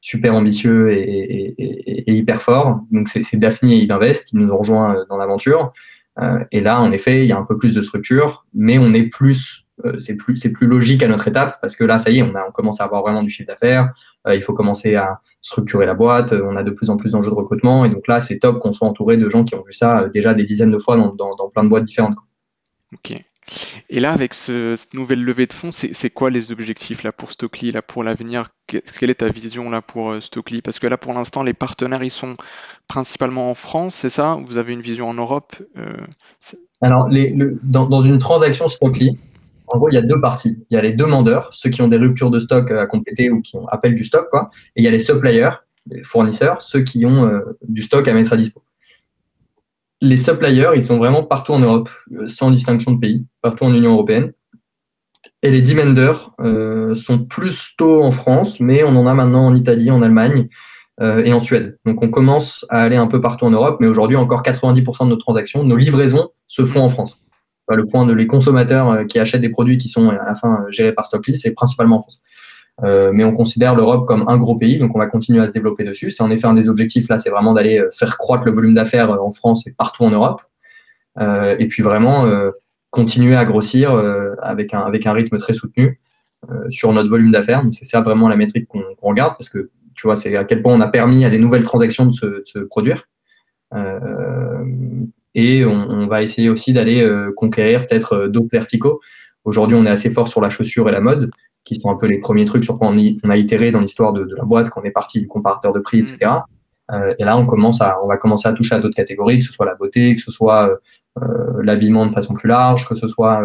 super 0.00 0.34
ambitieux 0.34 0.90
et, 0.92 2.12
hyper 2.12 2.40
forts. 2.40 2.80
Donc 2.90 3.08
c'est 3.08 3.36
Daphne 3.36 3.70
et 3.70 3.90
Invest 3.90 4.26
qui 4.26 4.36
nous 4.36 4.50
ont 4.50 4.58
rejoints 4.58 5.04
dans 5.08 5.16
l'aventure. 5.16 5.72
et 6.50 6.60
là, 6.60 6.80
en 6.80 6.92
effet, 6.92 7.24
il 7.24 7.28
y 7.28 7.32
a 7.32 7.38
un 7.38 7.44
peu 7.44 7.58
plus 7.58 7.74
de 7.74 7.82
structure, 7.82 8.46
mais 8.54 8.78
on 8.78 8.92
est 8.94 9.04
plus, 9.04 9.66
c'est 9.98 10.16
plus, 10.16 10.36
c'est 10.36 10.52
plus 10.52 10.66
logique 10.66 11.02
à 11.02 11.08
notre 11.08 11.28
étape 11.28 11.58
parce 11.60 11.76
que 11.76 11.84
là, 11.84 11.98
ça 11.98 12.10
y 12.10 12.18
est, 12.18 12.22
on, 12.22 12.34
a, 12.34 12.50
commence 12.52 12.80
à 12.80 12.84
avoir 12.84 13.02
vraiment 13.02 13.22
du 13.22 13.28
chiffre 13.28 13.48
d'affaires. 13.48 13.92
il 14.28 14.42
faut 14.42 14.54
commencer 14.54 14.94
à 14.94 15.20
structurer 15.40 15.86
la 15.86 15.94
boîte. 15.94 16.32
On 16.32 16.56
a 16.56 16.62
de 16.62 16.70
plus 16.70 16.90
en 16.90 16.96
plus 16.96 17.12
d'enjeux 17.12 17.30
de 17.30 17.34
recrutement, 17.34 17.84
et 17.84 17.90
donc 17.90 18.06
là, 18.08 18.20
c'est 18.20 18.38
top 18.38 18.58
qu'on 18.58 18.72
soit 18.72 18.88
entouré 18.88 19.16
de 19.16 19.28
gens 19.28 19.44
qui 19.44 19.54
ont 19.54 19.64
vu 19.64 19.72
ça 19.72 20.08
déjà 20.08 20.34
des 20.34 20.44
dizaines 20.44 20.70
de 20.70 20.78
fois 20.78 20.96
dans, 20.96 21.48
plein 21.50 21.64
de 21.64 21.68
boîtes 21.68 21.84
différentes. 21.84 22.16
Et 23.90 24.00
là, 24.00 24.12
avec 24.12 24.34
cette 24.34 24.94
nouvelle 24.94 25.24
levée 25.24 25.46
de 25.46 25.52
fonds, 25.52 25.70
c'est 25.70 26.10
quoi 26.10 26.30
les 26.30 26.52
objectifs 26.52 27.02
là 27.02 27.12
pour 27.12 27.32
Stockly, 27.32 27.72
là 27.72 27.82
pour 27.82 28.04
l'avenir? 28.04 28.50
Quelle 28.66 29.10
est 29.10 29.20
ta 29.20 29.30
vision 29.30 29.70
là 29.70 29.80
pour 29.80 30.10
euh, 30.10 30.20
Stockly 30.20 30.60
Parce 30.60 30.78
que 30.78 30.86
là, 30.86 30.98
pour 30.98 31.14
l'instant, 31.14 31.42
les 31.42 31.54
partenaires, 31.54 32.02
ils 32.02 32.10
sont 32.10 32.36
principalement 32.86 33.50
en 33.50 33.54
France, 33.54 33.94
c'est 33.94 34.10
ça? 34.10 34.38
Vous 34.44 34.58
avez 34.58 34.74
une 34.74 34.82
vision 34.82 35.08
en 35.08 35.14
Europe 35.14 35.56
euh, 35.78 35.96
Alors, 36.82 37.08
dans, 37.62 38.02
une 38.02 38.18
transaction 38.18 38.68
Stockly, 38.68 39.18
en 39.68 39.78
gros, 39.78 39.88
il 39.90 39.94
y 39.94 39.98
a 39.98 40.02
deux 40.02 40.20
parties. 40.20 40.64
Il 40.70 40.74
y 40.74 40.78
a 40.78 40.82
les 40.82 40.92
demandeurs, 40.92 41.50
ceux 41.52 41.70
qui 41.70 41.80
ont 41.80 41.88
des 41.88 41.98
ruptures 41.98 42.30
de 42.30 42.40
stock 42.40 42.70
euh, 42.70 42.82
à 42.82 42.86
compléter 42.86 43.30
ou 43.30 43.40
qui 43.40 43.56
ont 43.56 43.66
appel 43.68 43.94
du 43.94 44.04
stock, 44.04 44.28
quoi. 44.30 44.48
Et 44.76 44.82
il 44.82 44.84
y 44.84 44.88
a 44.88 44.90
les 44.90 45.00
suppliers, 45.00 45.50
les 45.90 46.02
fournisseurs, 46.02 46.62
ceux 46.62 46.82
qui 46.82 47.06
ont 47.06 47.40
du 47.66 47.80
stock 47.80 48.06
à 48.06 48.12
mettre 48.12 48.34
à 48.34 48.36
disposition 48.36 48.67
les 50.00 50.16
suppliers, 50.16 50.70
ils 50.76 50.84
sont 50.84 50.98
vraiment 50.98 51.24
partout 51.24 51.52
en 51.52 51.58
Europe, 51.58 51.90
euh, 52.12 52.28
sans 52.28 52.50
distinction 52.50 52.92
de 52.92 53.00
pays, 53.00 53.26
partout 53.42 53.64
en 53.64 53.74
Union 53.74 53.92
européenne. 53.92 54.32
Et 55.42 55.50
les 55.50 55.62
demanders 55.62 56.30
euh, 56.40 56.94
sont 56.94 57.24
plus 57.24 57.74
tôt 57.76 58.02
en 58.02 58.10
France, 58.10 58.60
mais 58.60 58.84
on 58.84 58.96
en 58.96 59.06
a 59.06 59.14
maintenant 59.14 59.46
en 59.46 59.54
Italie, 59.54 59.90
en 59.90 60.02
Allemagne 60.02 60.48
euh, 61.00 61.24
et 61.24 61.32
en 61.32 61.40
Suède. 61.40 61.78
Donc 61.84 62.02
on 62.02 62.10
commence 62.10 62.64
à 62.70 62.82
aller 62.82 62.96
un 62.96 63.06
peu 63.06 63.20
partout 63.20 63.44
en 63.44 63.50
Europe, 63.50 63.78
mais 63.80 63.86
aujourd'hui 63.86 64.16
encore 64.16 64.42
90% 64.42 65.04
de 65.04 65.10
nos 65.10 65.16
transactions, 65.16 65.64
nos 65.64 65.76
livraisons 65.76 66.30
se 66.46 66.64
font 66.64 66.80
en 66.80 66.88
France. 66.88 67.18
Le 67.70 67.84
point 67.84 68.06
de 68.06 68.14
les 68.14 68.26
consommateurs 68.26 69.06
qui 69.06 69.18
achètent 69.18 69.42
des 69.42 69.50
produits 69.50 69.76
qui 69.76 69.88
sont 69.88 70.08
à 70.08 70.24
la 70.24 70.34
fin 70.34 70.64
gérés 70.70 70.94
par 70.94 71.04
Stockly, 71.04 71.36
c'est 71.36 71.52
principalement 71.52 71.98
en 71.98 72.00
France. 72.00 72.22
Euh, 72.84 73.10
mais 73.12 73.24
on 73.24 73.32
considère 73.32 73.74
l'Europe 73.74 74.06
comme 74.06 74.24
un 74.28 74.36
gros 74.36 74.56
pays, 74.56 74.78
donc 74.78 74.94
on 74.94 74.98
va 74.98 75.06
continuer 75.06 75.40
à 75.40 75.46
se 75.46 75.52
développer 75.52 75.84
dessus. 75.84 76.10
C'est 76.10 76.22
en 76.22 76.30
effet 76.30 76.46
un 76.46 76.54
des 76.54 76.68
objectifs 76.68 77.08
là, 77.08 77.18
c'est 77.18 77.30
vraiment 77.30 77.52
d'aller 77.52 77.78
euh, 77.78 77.90
faire 77.90 78.16
croître 78.18 78.44
le 78.44 78.52
volume 78.52 78.74
d'affaires 78.74 79.10
euh, 79.10 79.18
en 79.18 79.32
France 79.32 79.66
et 79.66 79.72
partout 79.72 80.04
en 80.04 80.10
Europe, 80.10 80.42
et 81.20 81.66
puis 81.66 81.82
vraiment 81.82 82.30
continuer 82.90 83.34
à 83.34 83.44
grossir 83.44 83.90
avec 84.40 84.72
un 84.72 84.82
avec 84.82 85.04
un 85.04 85.12
rythme 85.12 85.36
très 85.38 85.52
soutenu 85.52 86.00
sur 86.68 86.92
notre 86.92 87.10
volume 87.10 87.32
d'affaires. 87.32 87.64
C'est 87.72 87.86
ça 87.86 88.00
vraiment 88.02 88.28
la 88.28 88.36
métrique 88.36 88.68
qu'on 88.68 88.84
regarde 89.00 89.34
parce 89.36 89.50
que 89.50 89.70
tu 89.96 90.06
vois 90.06 90.14
c'est 90.14 90.36
à 90.36 90.44
quel 90.44 90.62
point 90.62 90.72
on 90.72 90.80
a 90.80 90.86
permis 90.86 91.24
à 91.24 91.30
des 91.30 91.40
nouvelles 91.40 91.64
transactions 91.64 92.06
de 92.06 92.12
se, 92.12 92.58
produire. 92.60 93.08
et 95.34 95.64
on, 95.64 95.72
on, 95.72 96.06
va 96.06 96.22
essayer 96.22 96.50
aussi 96.50 96.72
d'aller 96.72 97.04
conquérir 97.36 97.88
peut-être 97.88 98.28
d'autres 98.28 98.52
verticaux. 98.52 99.00
Aujourd'hui, 99.42 99.76
on 99.76 99.84
est 99.86 99.90
assez 99.90 100.10
fort 100.10 100.28
sur 100.28 100.40
la 100.40 100.50
chaussure 100.50 100.88
et 100.88 100.92
la 100.92 101.00
mode 101.00 101.32
qui 101.68 101.74
sont 101.74 101.90
un 101.90 101.96
peu 101.96 102.06
les 102.06 102.18
premiers 102.18 102.46
trucs 102.46 102.64
sur 102.64 102.78
quoi 102.78 102.88
on, 102.88 103.30
a 103.30 103.36
itéré 103.36 103.70
dans 103.70 103.80
l'histoire 103.80 104.14
de, 104.14 104.26
la 104.34 104.44
boîte 104.44 104.70
quand 104.70 104.80
on 104.80 104.84
est 104.84 104.90
parti 104.90 105.20
du 105.20 105.28
comparateur 105.28 105.74
de 105.74 105.80
prix, 105.80 105.98
etc. 105.98 106.16
Mm. 106.22 106.94
Euh, 106.94 107.14
et 107.18 107.24
là, 107.24 107.36
on 107.36 107.46
commence 107.46 107.82
à, 107.82 107.98
on 108.02 108.08
va 108.08 108.16
commencer 108.16 108.48
à 108.48 108.54
toucher 108.54 108.74
à 108.74 108.80
d'autres 108.80 108.96
catégories, 108.96 109.38
que 109.38 109.44
ce 109.44 109.52
soit 109.52 109.66
la 109.66 109.74
beauté, 109.74 110.16
que 110.16 110.22
ce 110.22 110.30
soit 110.30 110.70
euh, 110.70 110.76
euh, 111.22 111.62
l'habillement 111.62 112.06
de 112.06 112.12
façon 112.12 112.32
plus 112.32 112.48
large, 112.48 112.88
que 112.88 112.94
ce 112.94 113.06
soit 113.06 113.42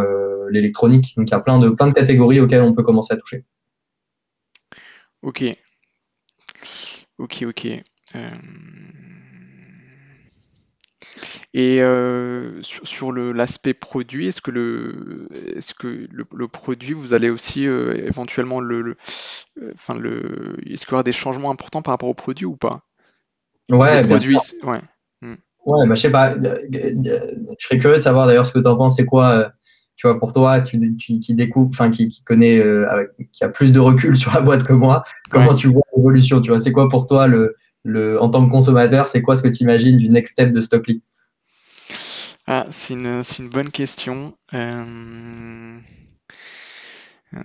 l'électronique. 0.49 1.13
Donc, 1.17 1.27
il 1.27 1.31
y 1.31 1.36
a 1.36 1.39
plein 1.41 1.59
de, 1.59 1.69
plein 1.69 1.88
de 1.88 1.93
catégories 1.93 2.39
auxquelles 2.39 2.62
on 2.62 2.73
peut 2.73 2.83
commencer 2.83 3.13
à 3.13 3.17
toucher. 3.17 3.43
Ok. 5.21 5.43
Ok, 7.17 7.43
ok. 7.45 7.67
Et 11.56 11.84
euh, 11.84 12.62
sur, 12.63 13.12
l'aspect 13.12 13.76
produit, 13.76 14.28
est-ce 14.28 14.42
que 14.42 14.50
le, 14.50 15.28
est-ce 15.56 15.76
que 15.76 16.08
le, 16.12 16.48
produit, 16.48 16.94
vous 16.94 17.13
allez 17.13 17.30
aussi 17.30 17.68
euh, 17.68 17.96
éventuellement 18.08 18.60
le, 18.60 18.96
euh, 19.62 19.72
enfin 19.76 19.94
le, 19.94 20.58
est-ce 20.66 20.86
qu'il 20.86 20.94
y 20.94 20.96
aura 20.96 21.04
des 21.04 21.13
changements 21.13 21.52
importants 21.52 21.84
par 21.84 21.94
rapport 21.94 22.10
au 22.10 22.16
produit 22.16 22.46
ou 22.46 22.56
pas? 22.56 22.82
Ouais, 23.70 24.02
produit, 24.02 24.36
ouais. 24.63 24.82
Hmm. 25.22 25.36
Ouais, 25.68 25.88
bah, 25.88 25.94
je 25.94 26.02
sais 26.02 26.12
pas. 26.12 26.36
Je 26.42 27.56
serais 27.60 27.78
curieux 27.78 27.98
de 27.98 28.02
savoir 28.02 28.26
d'ailleurs 28.26 28.48
ce 28.48 28.54
que 28.54 28.60
tu 28.60 28.68
en 28.68 28.76
penses. 28.76 28.96
C'est 28.96 29.06
quoi, 29.06 29.54
tu 29.96 30.08
vois, 30.08 30.20
pour 30.20 30.34
toi, 30.34 30.60
tu, 30.62 30.80
qui 30.98 31.36
découpe, 31.36 31.70
enfin, 31.70 31.92
qui, 31.92 32.10
qui, 32.10 32.24
connaît, 32.24 32.63
qui 33.32 33.44
a 33.44 33.50
plus 33.50 33.72
de 33.72 33.80
recul 33.80 34.16
sur 34.18 34.34
la 34.34 34.42
boîte 34.42 34.63
que 34.63 34.74
moi, 34.74 35.04
comment 35.30 35.54
tu 35.54 35.68
vois 35.68 35.84
l'évolution 35.96 36.42
Tu 36.42 36.50
vois, 36.50 36.60
c'est 36.60 36.72
quoi 36.72 36.89
pour 36.89 37.06
toi 37.06 37.28
le, 37.28 37.56
le, 37.84 38.20
en 38.20 38.30
tant 38.30 38.44
que 38.44 38.50
consommateur, 38.50 39.08
c'est 39.08 39.22
quoi 39.22 39.36
ce 39.36 39.44
que 39.44 39.50
tu 39.50 39.62
imagines 39.62 39.98
du 39.98 40.10
next 40.10 40.34
step 40.34 40.52
de 40.52 40.60
Stockly 40.60 41.04
ah, 42.45 42.65
c'est 42.71 42.93
une, 42.93 43.23
c'est 43.23 43.39
une 43.39 43.49
bonne 43.49 43.71
question. 43.71 44.38
Euh, 44.53 45.79
euh, 47.34 47.39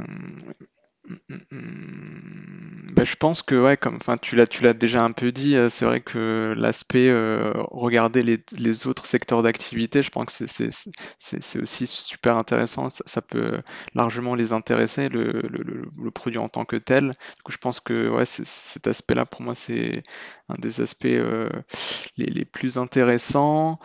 ben, 1.31 3.05
je 3.05 3.17
pense 3.17 3.43
que 3.43 3.55
ouais, 3.55 3.77
comme 3.77 3.97
enfin 3.97 4.17
tu 4.21 4.35
l'as 4.35 4.47
tu 4.47 4.63
l'as 4.63 4.75
déjà 4.75 5.05
un 5.05 5.13
peu 5.13 5.31
dit, 5.31 5.55
euh, 5.57 5.69
c'est 5.69 5.85
vrai 5.85 6.01
que 6.01 6.53
l'aspect 6.57 7.11
regarder 7.71 8.23
les, 8.23 8.45
les 8.59 8.87
autres 8.89 9.07
secteurs 9.07 9.43
d'activité, 9.43 10.03
je 10.03 10.11
pense 10.11 10.27
que 10.27 10.47
c'est, 10.47 10.71
c'est, 11.19 11.43
c'est, 11.43 11.63
aussi 11.63 11.87
super 11.87 12.37
intéressant. 12.37 12.89
Ça, 12.91 13.23
peut 13.23 13.63
largement 13.95 14.35
les 14.35 14.53
intéresser 14.53 15.09
le, 15.09 15.27
le, 15.31 15.89
le, 15.97 16.11
produit 16.11 16.39
en 16.39 16.49
tant 16.49 16.65
que 16.65 16.77
tel. 16.77 17.11
Du 17.37 17.43
coup, 17.45 17.53
je 17.53 17.59
pense 17.59 17.79
que 17.81 18.09
ouais, 18.09 18.27
cet 18.27 18.87
aspect-là 18.87 19.27
pour 19.27 19.43
moi 19.43 19.55
c'est 19.55 20.03
un 20.49 20.57
des 20.59 20.81
aspects 20.81 21.05
les, 21.05 22.27
les, 22.27 22.45
plus 22.45 22.79
intéressants. 22.79 23.79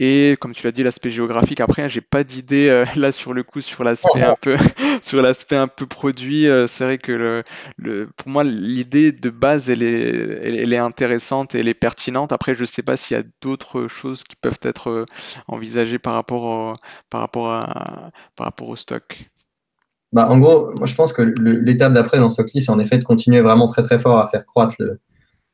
Et 0.00 0.36
comme 0.40 0.52
tu 0.52 0.64
l'as 0.64 0.72
dit, 0.72 0.82
l'aspect 0.82 1.10
géographique. 1.10 1.60
Après, 1.60 1.88
j'ai 1.88 2.00
pas 2.00 2.24
d'idée 2.24 2.68
euh, 2.68 2.84
là 2.96 3.12
sur 3.12 3.32
le 3.34 3.42
coup 3.44 3.60
sur 3.60 3.84
l'aspect 3.84 4.22
un 4.22 4.34
peu 4.40 4.56
sur 5.02 5.22
l'aspect 5.22 5.56
un 5.56 5.68
peu 5.68 5.86
produit. 5.86 6.46
Euh, 6.48 6.66
c'est 6.66 6.84
vrai 6.84 6.98
que 6.98 7.12
le, 7.12 7.42
le- 7.76 8.08
pour 8.16 8.28
moi, 8.28 8.44
l'idée 8.44 9.12
de 9.12 9.30
base, 9.30 9.70
elle 9.70 9.82
est, 9.82 10.08
elle, 10.10 10.56
elle 10.56 10.72
est 10.72 10.78
intéressante 10.78 11.54
et 11.54 11.60
elle 11.60 11.68
est 11.68 11.74
pertinente. 11.74 12.32
Après, 12.32 12.56
je 12.56 12.64
sais 12.64 12.82
pas 12.82 12.96
s'il 12.96 13.16
y 13.16 13.20
a 13.20 13.24
d'autres 13.42 13.86
choses 13.88 14.24
qui 14.24 14.36
peuvent 14.36 14.58
être 14.62 14.90
euh, 14.90 15.04
envisagées 15.48 15.98
par 15.98 16.14
rapport 16.14 16.42
au, 16.44 16.74
par 17.10 17.20
rapport 17.20 17.50
à, 17.50 18.10
par 18.36 18.46
rapport 18.46 18.68
au 18.68 18.76
stock. 18.76 19.22
Bah, 20.12 20.28
en 20.30 20.38
gros, 20.38 20.72
moi 20.76 20.86
je 20.86 20.94
pense 20.94 21.12
que 21.12 21.22
l'étape 21.22 21.94
d'après 21.94 22.18
dans 22.18 22.28
Stockly, 22.28 22.60
c'est 22.60 22.70
en 22.70 22.78
effet 22.78 22.98
de 22.98 23.04
continuer 23.04 23.40
vraiment 23.40 23.66
très 23.66 23.82
très 23.82 23.98
fort 23.98 24.18
à 24.18 24.28
faire 24.28 24.44
croître 24.44 24.74
le, 24.78 25.00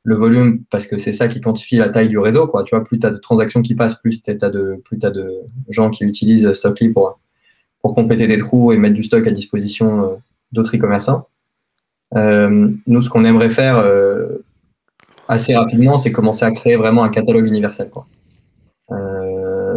le 0.05 0.17
volume 0.17 0.63
parce 0.71 0.87
que 0.87 0.97
c'est 0.97 1.13
ça 1.13 1.29
qui 1.29 1.41
quantifie 1.41 1.77
la 1.77 1.89
taille 1.89 2.09
du 2.09 2.19
réseau. 2.19 2.47
Quoi. 2.47 2.65
Tu 2.65 2.75
vois, 2.75 2.85
plus 2.85 2.99
tu 2.99 3.07
as 3.07 3.11
de 3.11 3.19
transactions 3.19 3.63
qui 3.63 3.75
passent, 3.75 3.97
plus 3.97 4.23
tu 4.23 4.31
as, 4.31 4.51
de, 4.51 4.83
de 4.91 5.45
gens 5.71 5.91
qui 5.91 6.05
utilisent 6.05 6.53
Stockly 6.53 6.91
pour, 6.91 7.19
pour 7.83 7.95
compléter 7.95 8.27
des 8.27 8.39
trous 8.39 8.73
et 8.73 8.79
mettre 8.79 8.95
du 8.95 9.03
stock 9.03 9.27
à 9.27 9.31
disposition 9.31 10.05
euh, 10.05 10.17
d'autres 10.53 10.77
e-commerçants. 10.77 11.29
Euh, 12.17 12.71
nous, 12.87 13.03
ce 13.03 13.11
qu'on 13.11 13.25
aimerait 13.25 13.51
faire 13.51 13.77
euh, 13.79 14.39
assez 15.29 15.55
rapidement, 15.55 15.99
c'est 15.99 16.13
commencer 16.13 16.45
à 16.45 16.51
créer 16.51 16.77
vraiment 16.77 17.05
un 17.05 17.11
catalogue 17.11 17.47
universel. 17.47 17.91
Quoi. 17.91 18.07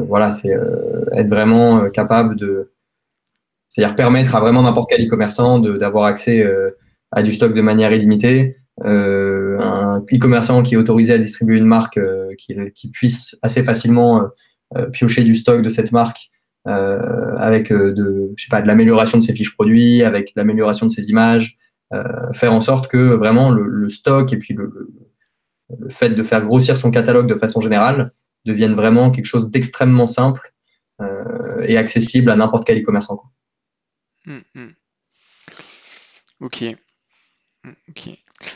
Voilà, 0.08 0.32
c'est 0.32 0.58
être 1.14 1.30
vraiment 1.30 1.90
capable 1.90 2.36
de. 2.36 2.72
C'est-à-dire 3.70 3.96
permettre 3.96 4.36
à 4.36 4.40
vraiment 4.40 4.64
n'importe 4.64 4.90
quel 4.90 5.06
e-commerçant 5.06 5.60
d'avoir 5.60 6.06
accès 6.06 6.46
à 7.12 7.22
du 7.22 7.32
stock 7.32 7.54
de 7.54 7.62
manière 7.62 7.94
illimitée. 7.94 8.58
Un 9.62 10.00
e-commerçant 10.12 10.64
qui 10.64 10.74
est 10.74 10.78
autorisé 10.78 11.14
à 11.14 11.18
distribuer 11.18 11.58
une 11.58 11.66
marque 11.66 11.98
euh, 11.98 12.34
qui, 12.38 12.90
puisse 12.90 13.38
assez 13.42 13.64
facilement 13.64 14.22
euh, 14.24 14.28
euh, 14.78 14.90
piocher 14.90 15.24
du 15.24 15.36
stock 15.36 15.62
de 15.62 15.70
cette 15.70 15.92
marque 15.92 16.30
avec 16.64 17.74
de, 17.74 18.32
je 18.38 18.44
sais 18.44 18.50
pas, 18.50 18.62
de 18.62 18.68
l'amélioration 18.68 19.18
de 19.18 19.24
ses 19.24 19.34
fiches 19.34 19.54
produits, 19.54 20.04
avec 20.04 20.28
de 20.28 20.40
l'amélioration 20.40 20.86
de 20.86 20.92
ses 20.92 21.10
images, 21.10 21.58
faire 22.34 22.54
en 22.54 22.62
sorte 22.62 22.88
que 22.88 23.16
vraiment 23.16 23.50
le, 23.50 23.90
stock 23.90 24.32
et 24.32 24.38
puis 24.38 24.54
le, 24.54 24.72
fait 25.90 26.12
de 26.12 26.22
faire 26.22 26.46
grossir 26.46 26.78
son 26.78 26.92
catalogue 26.92 27.28
de 27.28 27.34
façon 27.34 27.62
générale 27.62 28.12
devienne 28.46 28.76
vraiment 28.76 29.10
quelque 29.10 29.26
chose 29.26 29.50
d'extrêmement 29.50 30.06
simple 30.06 30.54
et 31.64 31.78
accessible 31.78 32.30
à 32.30 32.36
n'importe 32.36 32.68
quel 32.68 32.80
e-commerçant. 32.80 33.20
Hmm, 34.28 34.42
hmm. 34.54 34.70
Ok. 36.42 36.64
Hmm, 37.64 37.72
Ok. 37.90 38.10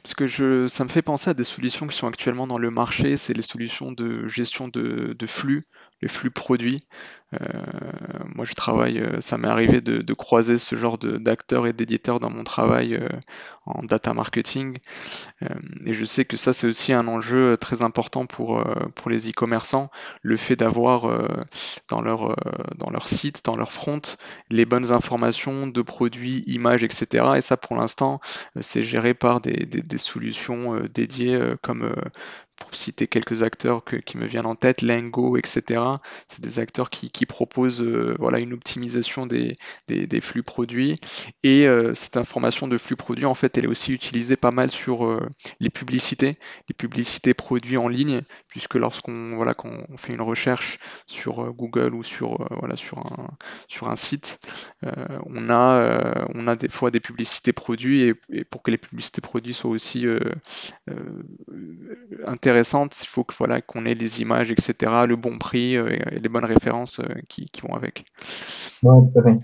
Parce 0.04 0.16
que 0.16 0.28
je, 0.28 0.68
ça 0.68 0.84
me 0.84 0.90
fait 0.90 1.02
penser 1.02 1.30
à 1.30 1.34
des 1.34 1.44
solutions 1.44 1.88
qui 1.88 1.96
sont 1.98 2.08
actuellement 2.08 2.48
dans 2.48 2.58
le 2.58 2.70
marché, 2.72 3.18
c'est 3.18 3.34
les 3.34 3.42
solutions 3.42 3.92
de 3.92 4.28
gestion 4.28 4.68
de, 4.68 5.16
de 5.18 5.26
flux, 5.28 5.64
les 6.02 6.08
flux 6.08 6.32
produits. 6.32 6.80
Euh, 7.34 7.64
moi, 8.34 8.46
je 8.46 8.54
travaille, 8.54 9.00
euh, 9.00 9.20
ça 9.20 9.38
m'est 9.38 9.48
arrivé 9.48 9.82
de, 9.82 10.14
croiser 10.14 10.58
ce 10.58 10.76
genre 10.76 10.98
d'acteurs 10.98 11.68
et 11.68 11.74
d'éditeurs 11.74 12.20
dans 12.20 12.30
mon 12.30 12.44
travail 12.44 12.96
euh, 12.96 13.10
en 13.66 13.84
data 13.84 14.14
marketing. 14.14 14.78
Et 15.86 15.94
je 15.94 16.06
sais 16.06 16.24
que 16.24 16.38
ça, 16.38 16.54
c'est 16.54 16.68
aussi 16.68 16.94
un 16.94 17.08
enjeu 17.08 17.58
très 17.58 17.82
important 17.82 18.26
pour, 18.26 18.64
pour 18.96 19.10
les 19.10 19.30
e-commerçants, 19.30 19.90
le 20.22 20.38
fait 20.38 20.56
d'avoir 20.56 21.30
dans 21.90 22.02
leur, 22.02 22.36
dans 22.78 22.90
leur 22.92 23.08
site, 23.08 23.44
dans 23.44 23.56
leur 23.56 23.72
front, 23.72 24.02
les 24.50 24.66
bonnes 24.66 24.92
informations 24.92 25.68
de 25.68 25.82
produits, 25.82 26.44
images, 26.48 26.84
etc. 26.84 27.26
Et 27.38 27.42
ça, 27.42 27.58
pour 27.58 27.76
l'instant, 27.76 28.20
c'est 28.62 28.84
géré 28.84 29.14
par 29.14 29.42
des, 29.42 29.66
des- 29.66 29.98
solutions 29.98 30.80
dédiées 30.94 31.40
comme, 31.62 31.92
pour 32.58 32.76
citer 32.76 33.08
quelques 33.08 33.44
acteurs 33.44 33.84
qui 34.06 34.18
me 34.18 34.26
viennent 34.26 34.46
en 34.46 34.56
tête, 34.56 34.82
Lengo, 34.82 35.38
etc. 35.38 35.82
C'est 36.28 36.42
des 36.42 36.60
acteurs 36.60 36.90
qui, 36.90 37.26
proposent 37.26 37.82
euh, 37.82 38.16
voilà, 38.20 38.40
une 38.40 38.54
optimisation 38.54 39.26
des, 39.26 39.56
flux 40.22 40.44
produits. 40.44 40.96
Et 41.44 41.68
euh, 41.68 41.94
cette 41.94 42.18
information 42.18 42.68
de 42.68 42.78
flux 42.78 42.96
produits, 42.96 43.26
en 43.26 43.36
fait, 43.36 43.58
elle 43.58 43.66
est 43.66 43.68
aussi 43.68 43.92
utilisée 43.94 44.38
pas 44.38 44.52
mal 44.52 44.72
sur 44.72 45.06
euh, 45.06 45.28
les 45.60 45.70
publicités, 45.70 46.34
les 46.70 46.76
publicités 46.76 47.34
produits 47.34 47.78
en 47.78 47.88
ligne, 47.88 48.22
puisque 48.48 48.76
lorsqu'on 48.76 49.36
voilà, 49.36 49.54
fait 49.98 50.14
une 50.14 50.22
recherche 50.22 50.78
sur 51.08 51.54
Google 51.54 51.94
ou 51.94 52.04
sur, 52.04 52.48
un, 53.82 53.96
site, 53.96 54.40
on 54.84 55.50
a, 55.50 56.56
des 56.56 56.70
fois 56.70 56.92
des 56.92 57.00
publicités 57.00 57.54
produits 57.54 58.04
et, 58.04 58.44
pour 58.46 58.62
que 58.62 58.72
les 58.72 58.78
publicités 58.78 59.22
produits 59.22 59.54
soient 59.54 59.72
aussi 59.72 60.06
euh, 60.06 61.24
intéressantes, 62.46 63.02
il 63.04 63.08
faut 63.08 63.24
que 63.24 63.34
voilà 63.38 63.62
qu'on 63.62 63.86
ait 63.86 63.94
les 63.94 64.22
images, 64.22 64.52
etc., 64.52 64.92
le 65.08 65.16
bon 65.16 65.38
prix 65.38 65.78
euh, 65.78 65.90
et 65.90 66.20
les 66.20 66.30
bonnes 66.30 66.46
références 66.46 67.00
euh, 67.00 67.06
qui, 67.28 67.46
qui 67.46 67.62
vont 67.62 67.74
avec. 67.74 68.06
Ouais. 68.84 69.40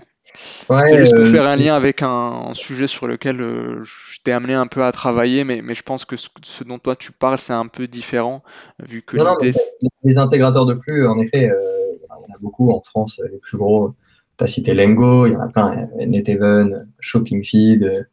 Ouais, 0.70 0.88
C'est 0.88 0.96
juste 0.96 1.14
pour 1.14 1.24
euh, 1.24 1.30
faire 1.30 1.46
un 1.46 1.56
lien 1.56 1.74
avec 1.74 2.02
un, 2.02 2.08
un 2.08 2.54
sujet 2.54 2.86
sur 2.86 3.06
lequel 3.06 3.36
je 3.36 4.18
t'ai 4.24 4.32
amené 4.32 4.54
un 4.54 4.66
peu 4.66 4.82
à 4.82 4.90
travailler, 4.90 5.44
mais, 5.44 5.60
mais 5.60 5.74
je 5.74 5.82
pense 5.82 6.06
que 6.06 6.16
ce, 6.16 6.28
ce 6.42 6.64
dont 6.64 6.78
toi 6.78 6.96
tu 6.96 7.12
parles, 7.12 7.36
c'est 7.36 7.52
un 7.52 7.66
peu 7.66 7.86
différent, 7.86 8.42
vu 8.82 9.02
que 9.02 9.18
non, 9.18 9.24
non, 9.24 9.34
mais 9.40 9.48
l'idée... 9.48 9.58
les 10.04 10.16
intégrateurs 10.16 10.64
de 10.64 10.74
flux, 10.74 11.06
en 11.06 11.18
effet, 11.18 11.50
il 11.50 12.00
y 12.00 12.10
en 12.10 12.34
a 12.34 12.38
beaucoup 12.40 12.70
en 12.70 12.80
France, 12.80 13.20
les 13.30 13.38
plus 13.38 13.58
gros. 13.58 13.94
Tu 14.38 14.44
as 14.44 14.46
cité 14.46 14.72
Lengo, 14.72 15.26
il 15.26 15.32
y 15.32 15.36
en 15.36 15.40
a 15.40 15.48
plein, 15.48 15.88
NetEven, 15.98 16.88
ShoppingFeed, 17.00 18.08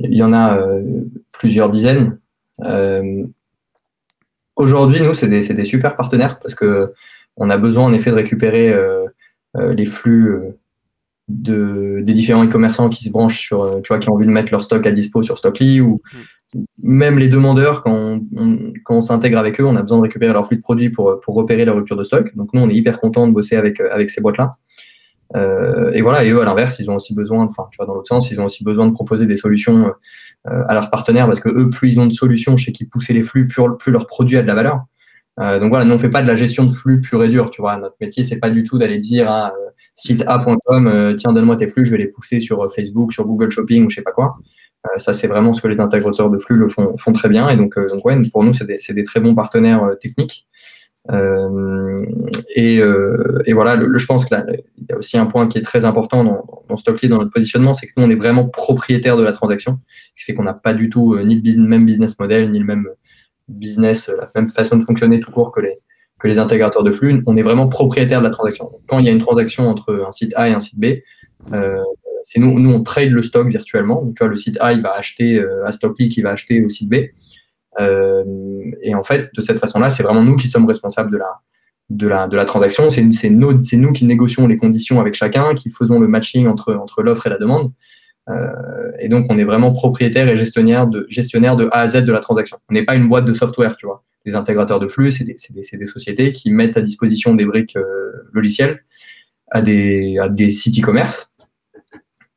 il 0.00 0.14
y 0.14 0.22
en 0.22 0.32
a 0.32 0.58
euh, 0.58 0.82
plusieurs 1.32 1.68
dizaines. 1.70 2.18
Euh, 2.60 3.24
Aujourd'hui, 4.62 5.00
nous, 5.02 5.12
c'est 5.14 5.26
des, 5.28 5.64
super 5.64 5.96
partenaires 5.96 6.38
parce 6.38 6.54
que 6.54 6.92
on 7.36 7.50
a 7.50 7.56
besoin 7.58 7.84
en 7.86 7.92
effet 7.92 8.10
de 8.10 8.14
récupérer 8.16 8.72
euh, 8.72 9.06
euh, 9.56 9.74
les 9.74 9.86
flux 9.86 10.30
euh, 10.30 10.50
de, 11.28 12.00
des 12.02 12.12
différents 12.12 12.44
e-commerçants 12.44 12.88
qui 12.88 13.04
se 13.04 13.10
branchent 13.10 13.40
sur, 13.40 13.82
tu 13.82 13.88
vois, 13.88 13.98
qui 13.98 14.08
ont 14.08 14.14
envie 14.14 14.26
de 14.26 14.30
mettre 14.30 14.52
leur 14.52 14.62
stock 14.62 14.86
à 14.86 14.92
dispo 14.92 15.24
sur 15.24 15.36
Stockly 15.36 15.80
ou 15.80 16.00
même 16.82 17.18
les 17.18 17.28
demandeurs, 17.28 17.82
quand 17.82 17.92
on, 17.92 18.24
on- 18.36 18.72
quand 18.84 18.96
on 18.98 19.00
s'intègre 19.00 19.38
avec 19.38 19.60
eux, 19.60 19.64
on 19.64 19.74
a 19.74 19.82
besoin 19.82 19.98
de 19.98 20.02
récupérer 20.02 20.32
leur 20.32 20.46
flux 20.46 20.58
de 20.58 20.62
produits 20.62 20.90
pour, 20.90 21.18
pour 21.20 21.34
repérer 21.34 21.64
la 21.64 21.72
rupture 21.72 21.96
de 21.96 22.04
stock. 22.04 22.34
Donc 22.36 22.50
nous, 22.54 22.60
on 22.60 22.68
est 22.70 22.74
hyper 22.74 23.00
content 23.00 23.26
de 23.26 23.32
bosser 23.32 23.56
avec, 23.56 23.80
avec 23.80 24.10
ces 24.10 24.20
boîtes-là. 24.20 24.50
Euh, 25.34 25.90
et 25.92 26.02
voilà, 26.02 26.24
et 26.24 26.30
eux, 26.30 26.40
à 26.40 26.44
l'inverse, 26.44 26.78
ils 26.78 26.90
ont 26.90 26.96
aussi 26.96 27.14
besoin, 27.14 27.44
enfin, 27.44 27.66
tu 27.72 27.78
vois, 27.78 27.86
dans 27.86 27.94
l'autre 27.94 28.08
sens, 28.08 28.30
ils 28.30 28.38
ont 28.40 28.44
aussi 28.44 28.62
besoin 28.62 28.86
de 28.86 28.92
proposer 28.92 29.26
des 29.26 29.36
solutions 29.36 29.92
à 30.44 30.74
leurs 30.74 30.90
partenaires 30.90 31.26
parce 31.26 31.40
que 31.40 31.48
eux, 31.48 31.70
plus 31.70 31.88
ils 31.88 32.00
ont 32.00 32.06
de 32.06 32.12
solutions 32.12 32.56
chez 32.56 32.72
qui 32.72 32.84
pousser 32.84 33.12
les 33.12 33.22
flux, 33.22 33.46
plus, 33.46 33.92
leur 33.92 34.06
produit 34.06 34.36
a 34.36 34.42
de 34.42 34.46
la 34.46 34.54
valeur. 34.54 34.84
Euh, 35.40 35.58
donc 35.58 35.70
voilà, 35.70 35.84
nous 35.84 35.94
on 35.94 35.98
fait 35.98 36.10
pas 36.10 36.22
de 36.22 36.26
la 36.26 36.36
gestion 36.36 36.64
de 36.64 36.72
flux 36.72 37.00
pure 37.00 37.22
et 37.24 37.28
dure, 37.28 37.50
tu 37.50 37.62
vois. 37.62 37.76
Notre 37.78 37.96
métier, 38.00 38.24
c'est 38.24 38.38
pas 38.38 38.50
du 38.50 38.64
tout 38.64 38.78
d'aller 38.78 38.98
dire 38.98 39.30
à 39.30 39.48
euh, 39.48 39.70
site 39.94 40.24
a.com, 40.26 40.86
euh, 40.86 41.14
tiens, 41.14 41.32
donne-moi 41.32 41.56
tes 41.56 41.68
flux, 41.68 41.84
je 41.84 41.92
vais 41.92 41.98
les 41.98 42.08
pousser 42.08 42.40
sur 42.40 42.62
euh, 42.62 42.68
Facebook, 42.68 43.12
sur 43.12 43.24
Google 43.24 43.50
Shopping 43.50 43.86
ou 43.86 43.90
je 43.90 43.96
sais 43.96 44.02
pas 44.02 44.12
quoi. 44.12 44.36
Euh, 44.86 44.98
ça, 44.98 45.12
c'est 45.12 45.28
vraiment 45.28 45.52
ce 45.52 45.62
que 45.62 45.68
les 45.68 45.80
intégrateurs 45.80 46.30
de 46.30 46.38
flux 46.38 46.56
le 46.56 46.68
font, 46.68 46.96
font 46.96 47.12
très 47.12 47.28
bien. 47.28 47.48
Et 47.48 47.56
donc, 47.56 47.78
euh, 47.78 47.88
donc 47.88 48.04
ouais, 48.04 48.20
pour 48.30 48.44
nous, 48.44 48.52
c'est 48.52 48.66
des, 48.66 48.78
des 48.88 49.04
très 49.04 49.20
bons 49.20 49.34
partenaires 49.34 49.84
euh, 49.84 49.94
techniques. 49.94 50.46
Euh, 51.10 52.04
et, 52.54 52.80
euh, 52.80 53.42
et 53.46 53.52
voilà, 53.52 53.80
je 53.96 54.06
pense 54.06 54.24
que 54.24 54.34
là, 54.34 54.44
il 54.48 54.86
y 54.88 54.92
a 54.92 54.96
aussi 54.96 55.18
un 55.18 55.26
point 55.26 55.48
qui 55.48 55.58
est 55.58 55.62
très 55.62 55.84
important 55.84 56.22
dans, 56.24 56.44
dans 56.68 56.76
Stockly, 56.76 57.08
dans 57.08 57.18
notre 57.18 57.32
positionnement, 57.32 57.74
c'est 57.74 57.86
que 57.86 57.92
nous, 57.96 58.04
on 58.04 58.10
est 58.10 58.16
vraiment 58.16 58.48
propriétaire 58.48 59.16
de 59.16 59.22
la 59.22 59.32
transaction, 59.32 59.80
ce 60.14 60.20
qui 60.20 60.24
fait 60.24 60.34
qu'on 60.34 60.44
n'a 60.44 60.54
pas 60.54 60.74
du 60.74 60.90
tout 60.90 61.14
euh, 61.14 61.24
ni 61.24 61.40
le 61.40 61.66
même 61.66 61.86
business 61.86 62.18
model, 62.18 62.50
ni 62.50 62.58
le 62.58 62.64
même 62.64 62.88
business, 63.48 64.08
la 64.16 64.30
même 64.34 64.48
façon 64.48 64.76
de 64.76 64.84
fonctionner 64.84 65.20
tout 65.20 65.32
court 65.32 65.50
que 65.50 65.60
les, 65.60 65.78
que 66.20 66.28
les 66.28 66.38
intégrateurs 66.38 66.84
de 66.84 66.92
flux. 66.92 67.22
On 67.26 67.36
est 67.36 67.42
vraiment 67.42 67.68
propriétaire 67.68 68.20
de 68.20 68.24
la 68.24 68.30
transaction. 68.30 68.70
Quand 68.86 68.98
il 69.00 69.06
y 69.06 69.08
a 69.08 69.12
une 69.12 69.20
transaction 69.20 69.68
entre 69.68 70.04
un 70.06 70.12
site 70.12 70.32
A 70.36 70.48
et 70.48 70.52
un 70.52 70.60
site 70.60 70.78
B, 70.78 70.86
c'est 72.24 72.40
nous, 72.40 72.58
nous, 72.58 72.72
on 72.72 72.82
trade 72.82 73.10
le 73.10 73.22
stock 73.22 73.48
virtuellement. 73.48 74.02
Donc, 74.02 74.16
tu 74.16 74.20
vois, 74.20 74.28
le 74.28 74.36
site 74.36 74.56
A, 74.60 74.72
il 74.72 74.82
va 74.82 74.94
acheter 74.94 75.38
euh, 75.38 75.66
à 75.66 75.72
Stockly, 75.72 76.08
qui 76.08 76.22
va 76.22 76.30
acheter 76.30 76.64
au 76.64 76.68
site 76.68 76.88
B. 76.88 76.94
Euh, 77.80 78.24
et 78.82 78.94
en 78.94 79.02
fait, 79.02 79.30
de 79.34 79.40
cette 79.40 79.58
façon-là, 79.58 79.90
c'est 79.90 80.02
vraiment 80.02 80.22
nous 80.22 80.36
qui 80.36 80.48
sommes 80.48 80.66
responsables 80.66 81.10
de 81.10 81.18
la, 81.18 81.40
de 81.90 82.08
la, 82.08 82.28
de 82.28 82.36
la 82.36 82.44
transaction. 82.44 82.90
C'est 82.90 83.30
nous, 83.30 83.58
qui 83.92 84.04
négocions 84.04 84.46
les 84.46 84.56
conditions 84.56 85.00
avec 85.00 85.14
chacun, 85.14 85.54
qui 85.54 85.70
faisons 85.70 85.98
le 86.00 86.08
matching 86.08 86.46
entre, 86.46 86.74
entre 86.74 87.02
l'offre 87.02 87.26
et 87.26 87.30
la 87.30 87.38
demande. 87.38 87.72
Euh, 88.28 88.92
et 89.00 89.08
donc, 89.08 89.26
on 89.30 89.38
est 89.38 89.44
vraiment 89.44 89.72
propriétaire 89.72 90.28
et 90.28 90.36
gestionnaire 90.36 90.86
de, 90.86 91.06
gestionnaire 91.08 91.56
de 91.56 91.68
A 91.72 91.80
à 91.80 91.88
Z 91.88 92.04
de 92.04 92.12
la 92.12 92.20
transaction. 92.20 92.58
On 92.70 92.74
n'est 92.74 92.84
pas 92.84 92.94
une 92.94 93.08
boîte 93.08 93.24
de 93.24 93.34
software, 93.34 93.76
tu 93.76 93.86
vois. 93.86 94.04
Les 94.24 94.36
intégrateurs 94.36 94.78
de 94.78 94.86
flux, 94.86 95.10
c'est 95.10 95.24
des, 95.24 95.34
des, 95.50 95.76
des 95.76 95.86
sociétés 95.86 96.32
qui 96.32 96.50
mettent 96.50 96.76
à 96.76 96.80
disposition 96.82 97.34
des 97.34 97.44
briques 97.44 97.76
euh, 97.76 98.12
logicielles 98.32 98.84
à 99.50 99.60
des, 99.60 100.18
à 100.18 100.28
des 100.28 100.50
sites 100.50 100.78
e-commerce 100.78 101.30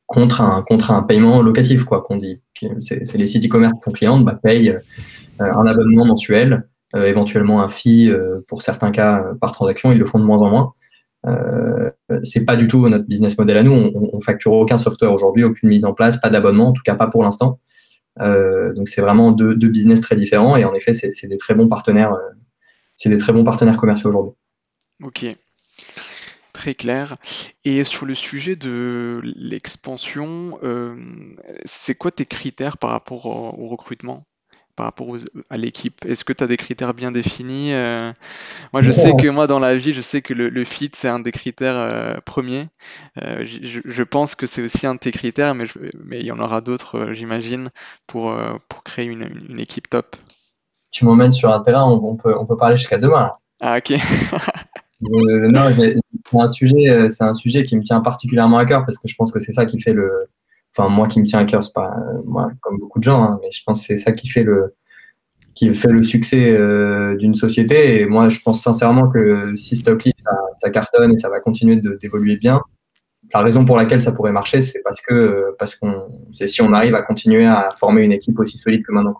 contre 0.08 0.42
un, 0.42 0.64
contre 0.64 0.92
un 0.92 1.02
paiement 1.02 1.42
locatif, 1.42 1.84
quoi, 1.84 2.02
qu'on 2.02 2.18
dit. 2.18 2.42
C'est 2.80 3.16
les 3.16 3.28
sites 3.28 3.46
e-commerce 3.46 3.80
qui 3.80 4.06
sont 4.06 4.20
bah, 4.20 4.40
payent 4.42 4.78
un 5.40 5.68
abonnement 5.68 6.06
mensuel, 6.06 6.68
euh, 6.96 7.06
éventuellement 7.06 7.62
un 7.62 7.70
fee 7.70 8.10
euh, 8.10 8.46
pour 8.48 8.62
certains 8.62 8.92
cas 8.92 9.24
euh, 9.24 9.36
par 9.36 9.52
transaction, 9.52 9.92
ils 9.92 9.98
le 9.98 10.06
font 10.06 10.20
de 10.20 10.24
moins 10.24 10.42
en 10.42 10.50
moins. 10.50 10.74
Euh, 11.28 11.92
c'est 12.24 12.46
pas 12.46 12.56
du 12.56 12.68
tout 12.68 12.88
notre 12.88 13.06
business 13.06 13.38
model 13.38 13.58
à 13.58 13.64
nous. 13.64 13.74
On, 13.74 14.22
facture 14.22 14.54
aucun 14.54 14.78
software 14.78 15.12
aujourd'hui, 15.12 15.44
aucune 15.44 15.70
mise 15.70 15.86
en 15.86 15.94
place, 15.94 16.18
pas 16.18 16.30
d'abonnement, 16.30 16.70
en 16.70 16.72
tout 16.72 16.84
cas 16.84 16.96
pas 16.96 17.08
pour 17.08 17.24
l'instant. 17.24 17.60
Euh, 18.22 18.74
donc 18.74 18.88
c'est 18.88 19.02
vraiment 19.02 19.32
deux, 19.32 19.56
business 19.56 20.00
très 20.02 20.16
différents 20.16 20.56
et 20.56 20.64
en 20.64 20.74
effet 20.74 20.94
c'est 20.94 21.28
des 21.28 21.38
très 21.38 21.54
bons 21.54 21.68
partenaires, 21.68 22.14
euh, 22.14 22.30
c'est 22.96 23.10
des 23.10 23.18
très 23.18 23.34
bons 23.34 23.44
partenaires 23.44 23.78
commerciaux 23.78 24.10
aujourd'hui. 24.10 24.34
Ok. 25.04 25.26
Très 26.54 26.74
clair. 26.74 27.18
Et 27.66 27.84
sur 27.84 28.06
le 28.06 28.16
sujet 28.16 28.56
de 28.56 29.20
l'expansion, 29.24 30.58
euh, 30.64 30.96
c'est 31.66 31.96
quoi 31.96 32.12
tes 32.12 32.26
critères 32.26 32.78
par 32.78 32.92
rapport 32.92 33.26
au 33.26 33.68
recrutement, 33.68 34.26
par 34.76 34.86
rapport 34.88 35.08
aux- 35.10 35.18
à 35.50 35.58
l'équipe? 35.58 36.04
Est-ce 36.06 36.24
que 36.26 36.34
tu 36.34 36.44
as 36.44 36.48
des 36.48 36.58
critères 36.58 36.94
bien 36.94 37.12
définis? 37.12 37.74
euh? 37.74 38.12
Moi, 38.74 38.82
je 38.82 38.92
sais 38.92 39.14
que 39.16 39.28
moi, 39.28 39.48
dans 39.48 39.60
la 39.60 39.76
vie, 39.76 39.94
je 39.94 40.02
sais 40.02 40.22
que 40.22 40.34
le, 40.34 40.50
le 40.50 40.64
fit, 40.66 40.92
c'est 40.96 41.10
un 41.10 41.20
des 41.20 41.32
critères 41.32 41.78
euh, 41.78 42.16
premiers. 42.26 42.62
Euh, 43.24 43.46
je, 43.46 43.82
je 43.86 44.04
pense 44.04 44.36
que 44.36 44.48
c'est 44.48 44.62
aussi 44.64 44.88
un 44.88 44.96
de 44.96 45.00
tes 45.00 45.12
critères, 45.12 45.56
mais, 45.56 45.68
je- 45.68 45.80
mais 46.04 46.20
il 46.22 46.26
y 46.28 46.32
en 46.32 46.40
aura 46.40 46.62
d'autres, 46.62 47.10
j'imagine, 47.14 47.70
pour, 48.08 48.36
pour 48.70 48.84
créer 48.84 49.06
une, 49.06 49.30
une 49.50 49.60
équipe 49.60 49.90
top. 49.90 50.16
Tu 50.92 51.06
m'emmènes 51.06 51.32
sur 51.32 51.54
un 51.54 51.62
terrain, 51.62 51.84
on, 51.86 52.04
on 52.04 52.16
peut, 52.16 52.36
on 52.38 52.46
peut 52.46 52.58
parler 52.58 52.78
jusqu'à 52.78 52.98
demain. 52.98 53.22
là. 53.22 53.38
Ah, 53.60 53.78
ok. 53.78 53.94
Non, 55.02 55.74
c'est 55.74 55.96
un 56.34 56.48
sujet, 56.48 57.10
c'est 57.10 57.24
un 57.24 57.34
sujet 57.34 57.64
qui 57.64 57.76
me 57.78 57.82
tient 57.82 58.00
particulièrement 58.02 58.58
à 58.58 58.66
cœur 58.66 58.86
parce 58.86 58.98
que 58.98 59.08
je 59.08 59.16
pense 59.16 59.32
que 59.32 59.40
c'est 59.40 59.52
ça 59.52 59.66
qui 59.66 59.80
fait 59.80 59.94
le, 59.94 60.10
enfin 60.76 60.90
moi 60.90 61.08
qui 61.08 61.20
me 61.22 61.26
tient 61.26 61.40
à 61.40 61.46
cœur, 61.46 61.64
c'est 61.64 61.74
pas 61.74 61.96
euh, 61.98 62.22
moi 62.26 62.52
comme 62.62 62.78
beaucoup 62.80 63.00
de 63.00 63.04
gens, 63.04 63.24
hein, 63.24 63.40
mais 63.42 63.52
je 63.52 63.62
pense 63.66 63.82
que 63.82 63.88
c'est 63.88 63.98
ça 63.98 64.12
qui 64.12 64.28
fait 64.28 64.44
le, 64.44 64.76
qui 65.56 65.74
fait 65.74 65.92
le 65.92 66.04
succès 66.04 66.52
euh, 66.52 67.16
d'une 67.16 67.36
société. 67.36 68.02
Et 68.02 68.06
moi, 68.06 68.30
je 68.30 68.40
pense 68.42 68.62
sincèrement 68.62 69.10
que 69.10 69.56
si 69.56 69.78
Stockley 69.78 70.12
ça, 70.16 70.32
ça 70.58 70.70
cartonne 70.70 71.14
et 71.14 71.18
ça 71.18 71.30
va 71.30 71.40
continuer 71.40 71.78
d'évoluer 72.02 72.38
bien, 72.38 72.62
la 73.34 73.42
raison 73.42 73.66
pour 73.66 73.78
laquelle 73.78 74.02
ça 74.02 74.12
pourrait 74.12 74.32
marcher, 74.32 74.62
c'est 74.62 74.82
parce 74.84 75.02
que 75.02 75.14
euh, 75.14 75.56
parce 75.60 75.76
qu'on, 75.76 76.06
c'est 76.34 76.48
si 76.48 76.62
on 76.62 76.74
arrive 76.74 76.96
à 76.96 77.02
continuer 77.02 77.46
à 77.46 77.70
former 77.78 78.04
une 78.04 78.12
équipe 78.12 78.40
aussi 78.40 78.58
solide 78.58 78.84
que 78.86 78.92
maintenant 78.92 79.18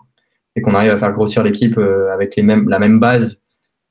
et 0.54 0.62
qu'on 0.62 0.74
arrive 0.74 0.92
à 0.92 0.98
faire 0.98 1.12
grossir 1.12 1.42
l'équipe 1.42 1.76
euh, 1.78 2.10
avec 2.12 2.36
les 2.36 2.42
mêmes, 2.42 2.68
la 2.68 2.78
même 2.78 2.98
base 2.98 3.42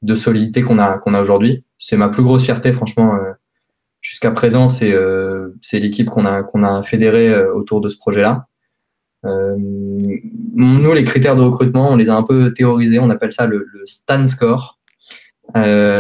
de 0.02 0.16
solidité 0.16 0.62
qu'on 0.64 0.80
a 0.80 0.98
qu'on 1.00 1.14
a 1.14 1.22
aujourd'hui. 1.22 1.64
C'est 1.80 1.98
ma 1.98 2.10
plus 2.10 2.24
grosse 2.24 2.44
fierté, 2.44 2.72
franchement. 2.74 3.16
euh, 3.16 3.34
jusqu'à 4.06 4.32
présent, 4.32 4.68
c'est 4.68 4.94
euh, 4.94 5.50
c'est 5.62 5.80
l'équipe 5.80 6.10
qu'on 6.10 6.26
a 6.26 6.84
fédérée 6.84 7.30
euh, 7.30 7.54
autour 7.54 7.82
de 7.82 7.90
ce 7.90 7.98
projet-là. 7.98 8.46
Euh, 9.26 9.56
nous, 9.58 10.94
les 10.94 11.04
critères 11.04 11.36
de 11.36 11.42
recrutement, 11.42 11.90
on 11.90 11.96
les 11.96 12.10
a 12.10 12.16
un 12.16 12.22
peu 12.22 12.54
théorisés. 12.54 13.00
On 13.00 13.10
appelle 13.10 13.34
ça 13.34 13.48
le, 13.48 13.66
le 13.74 13.86
STAN 13.86 14.28
score. 14.28 14.80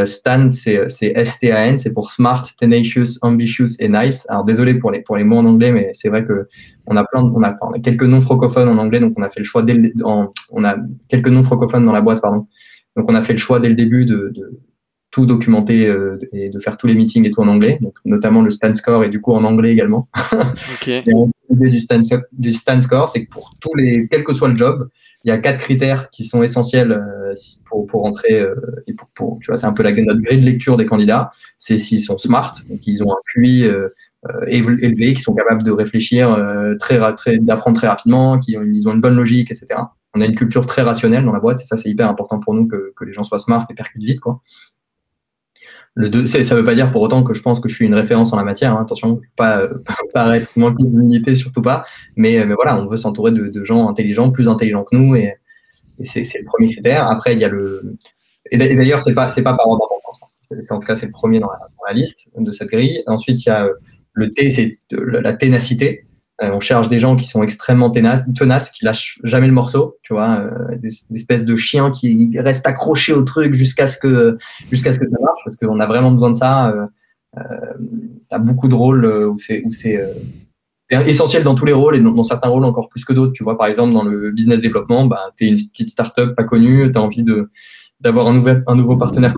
Stan, 0.06 0.50
c'est 0.50 0.88
S-T-A-N, 1.02 1.78
c'est 1.78 1.94
pour 1.94 2.12
Smart, 2.12 2.46
Tenacious, 2.60 3.20
Ambitious 3.22 3.80
et 3.80 3.90
Nice. 3.90 4.26
Alors 4.30 4.44
désolé 4.44 4.76
pour 4.76 4.92
les, 4.92 5.24
mots 5.24 5.38
en 5.38 5.46
anglais, 5.46 5.72
mais 5.72 5.92
c'est 5.94 6.10
vrai 6.10 6.26
que 6.26 6.48
on 6.88 6.98
a 6.98 7.04
plein, 7.06 7.24
de- 7.24 7.32
on 7.32 7.44
a, 7.44 7.56
quelques 7.84 8.04
noms 8.04 8.22
francophones 8.22 8.70
en 8.70 8.78
anglais, 8.78 9.00
donc 9.00 9.14
on 9.18 9.22
a 9.22 9.30
fait 9.30 9.40
le 9.40 9.46
choix 9.46 9.62
dès 9.62 9.76
le, 9.76 9.92
on 10.04 10.64
a 10.64 10.78
quelques 11.10 11.30
noms 11.30 11.44
francophones 11.44 11.86
dans 11.86 11.92
la 11.92 12.02
boîte, 12.02 12.22
pardon. 12.22 12.48
Donc 12.96 13.10
on 13.10 13.16
a 13.16 13.22
fait 13.22 13.34
le 13.34 13.40
choix 13.40 13.60
dès 13.60 13.70
le 13.70 13.76
début 13.76 14.06
de 14.06 14.34
tout 15.16 15.26
documenter 15.26 15.88
euh, 15.88 16.18
et 16.34 16.50
de 16.50 16.60
faire 16.60 16.76
tous 16.76 16.88
les 16.88 16.94
meetings 16.96 17.26
et 17.26 17.32
tout 17.32 17.40
en 17.40 17.48
anglais, 17.48 17.78
donc 17.80 17.94
notamment 18.04 18.42
le 18.42 18.50
Stan 18.50 18.76
score 18.76 19.06
et 19.06 19.10
du 19.10 19.22
coup 19.22 19.32
en 19.32 19.46
anglais 19.46 19.72
également. 19.72 20.10
Ok. 20.74 20.90
Et 20.90 21.04
L'idée 21.50 21.70
du 21.70 21.80
Stan, 21.80 22.00
du 22.34 22.52
Stan 22.52 22.82
Score, 22.82 23.08
c'est 23.08 23.24
que 23.24 23.30
pour 23.30 23.54
tous 23.62 23.74
les, 23.76 24.08
quel 24.12 24.26
que 24.26 24.34
soit 24.34 24.50
le 24.50 24.56
job, 24.56 24.90
il 25.24 25.30
y 25.30 25.32
a 25.32 25.38
quatre 25.38 25.60
critères 25.60 26.10
qui 26.10 26.26
sont 26.26 26.44
essentiels 26.44 26.92
euh, 26.92 27.34
pour, 27.64 27.88
pour 27.88 28.04
entrer 28.04 28.42
euh, 28.42 28.56
et 28.88 28.94
pour, 28.94 29.08
pour- 29.16 29.40
tu 29.42 29.48
vois, 29.52 29.56
c'est 29.58 29.68
un 29.68 29.72
peu 29.72 29.84
la, 29.84 29.94
notre 29.94 30.20
grille 30.20 30.42
de 30.42 30.46
lecture 30.46 30.76
des 30.76 30.86
candidats. 30.86 31.32
C'est 31.58 31.78
s'ils 31.78 32.02
sont 32.02 32.18
smart, 32.18 32.52
donc 32.70 32.86
ils 32.86 33.02
ont 33.02 33.12
un 33.14 33.22
QI 33.32 33.64
euh, 33.64 33.88
euh, 34.28 34.46
élevé, 34.48 35.14
qui 35.14 35.22
sont 35.22 35.34
capables 35.34 35.64
de 35.64 35.72
réfléchir 35.72 36.30
euh, 36.34 36.76
très, 36.78 37.00
très 37.16 37.38
d'apprendre 37.38 37.78
très 37.78 37.88
rapidement, 37.88 38.38
qui 38.38 38.58
ont, 38.58 38.64
ils 38.64 38.90
ont 38.90 38.94
une 38.94 39.02
bonne 39.02 39.16
logique, 39.16 39.50
etc. 39.52 39.68
On 40.14 40.20
a 40.22 40.26
une 40.26 40.36
culture 40.36 40.66
très 40.66 40.82
rationnelle 40.82 41.24
dans 41.26 41.32
la 41.34 41.40
boîte 41.40 41.62
et 41.62 41.66
ça 41.66 41.78
c'est 41.78 41.90
hyper 41.90 42.10
important 42.10 42.40
pour 42.40 42.54
nous 42.54 42.68
que, 42.68 42.92
que 42.98 43.06
les 43.06 43.14
gens 43.14 43.24
soient 43.24 43.40
smart 43.40 43.66
et 43.70 43.74
percutent 43.76 44.04
vite, 44.04 44.20
quoi. 44.20 44.42
Le 45.98 46.10
deux, 46.10 46.28
ça 46.28 46.56
veut 46.56 46.64
pas 46.66 46.76
dire 46.76 46.92
pour 46.92 47.02
autant 47.02 47.24
que 47.24 47.34
je 47.34 47.42
pense 47.42 47.62
que 47.62 47.70
je 47.70 47.76
suis 47.76 47.86
une 47.86 47.96
référence 47.96 48.34
en 48.34 48.38
la 48.38 48.44
matière. 48.44 48.74
hein, 48.74 48.82
attention, 48.82 49.22
pas, 49.38 49.62
euh, 49.62 49.76
paraître 50.14 50.52
manquer 50.58 50.84
d'humilité, 50.86 51.36
surtout 51.36 51.62
pas. 51.62 51.86
Mais, 52.18 52.46
mais 52.46 52.54
voilà, 52.54 52.78
on 52.82 52.86
veut 52.86 52.98
s'entourer 52.98 53.32
de, 53.32 53.48
de 53.48 53.64
gens 53.64 53.88
intelligents, 53.88 54.30
plus 54.32 54.50
intelligents 54.50 54.84
que 54.84 54.96
nous, 54.96 55.16
et, 55.16 55.36
et 56.00 56.06
c'est 56.06 56.22
le 56.40 56.46
premier 56.46 56.72
critère. 56.74 57.10
Après, 57.10 57.34
il 57.34 57.40
y 57.40 57.46
a 57.46 57.50
le. 57.50 57.96
Et 58.52 58.58
d'a- 58.58 58.66
et 58.66 58.76
d'ailleurs, 58.76 59.02
c'est 59.02 59.14
pas 59.14 59.32
c'est 59.32 59.42
pas 59.44 59.54
par 59.56 59.68
ordre 59.68 59.80
d'importance. 59.90 60.30
hein. 60.52 60.76
En 60.76 60.80
tout 60.80 60.86
cas 60.86 60.96
c'est 60.96 61.06
le 61.08 61.12
premier 61.14 61.40
dans 61.40 61.48
la, 61.48 61.58
dans 61.58 61.86
la 61.88 61.94
liste 61.94 62.28
de 62.38 62.52
cette 62.52 62.68
grille. 62.70 63.02
Ensuite, 63.08 63.46
il 63.46 63.50
y 63.50 63.52
a 63.52 63.66
euh, 63.66 63.74
le 64.14 64.34
T, 64.34 64.50
c'est 64.50 64.80
la 64.92 65.22
la 65.22 65.34
ténacité. 65.34 66.06
Euh, 66.42 66.52
on 66.52 66.60
cherche 66.60 66.90
des 66.90 67.00
gens 67.00 67.16
qui 67.16 67.26
sont 67.26 67.44
extrêmement 67.44 67.90
tenaces, 67.90 68.26
tenaces 68.34 68.70
qui 68.72 68.84
lâchent 68.84 69.20
jamais 69.24 69.48
le 69.48 69.54
morceau, 69.54 69.98
tu 70.04 70.14
vois, 70.14 70.40
euh, 70.40 70.76
des, 70.76 70.90
espèces 71.16 71.46
de 71.46 71.56
chiens 71.56 71.92
qui 71.92 72.32
restent 72.38 72.68
accrochés 72.68 73.14
au 73.14 73.24
truc 73.24 73.54
jusqu'à 73.54 73.88
ce 73.88 73.98
que 73.98 74.38
jusqu'à 74.70 74.92
ce 74.92 75.00
que 75.00 75.08
ça 75.08 75.18
marche, 75.22 75.40
parce 75.46 75.56
qu'on 75.56 75.80
a 75.80 75.86
vraiment 75.86 76.12
besoin 76.12 76.32
de 76.32 76.36
ça. 76.36 76.70
Euh, 76.70 76.86
euh, 77.38 77.74
T'as 78.30 78.40
beaucoup 78.40 78.68
de 78.68 78.76
rôles 78.76 79.06
euh, 79.06 79.30
où 79.30 79.38
c'est 79.38 79.64
où 79.64 79.72
c'est 79.72 80.00
essentiel 80.90 81.44
dans 81.44 81.56
tous 81.56 81.66
les 81.66 81.74
rôles 81.74 81.96
et 81.96 82.00
dans, 82.02 82.24
certains 82.24 82.50
rôles 82.50 82.66
encore 82.66 82.90
plus 82.90 83.06
que 83.06 83.14
d'autres. 83.14 83.34
Tu 83.34 83.44
vois, 83.44 83.58
par 83.58 83.68
exemple, 83.68 83.94
dans 83.94 84.04
le 84.04 84.32
business 84.32 84.62
développement, 84.62 85.06
bah, 85.06 85.32
tu 85.38 85.46
une 85.46 85.56
petite 85.56 85.90
startup 85.90 86.36
pas 86.36 86.44
connue, 86.44 86.92
tu 86.92 86.98
as 86.98 87.02
envie 87.02 87.24
de 87.24 87.50
d'avoir 88.02 88.28
un, 88.28 88.34
nouvel, 88.34 88.64
un 88.68 88.76
nouveau 88.76 88.98
partenaire 88.98 89.36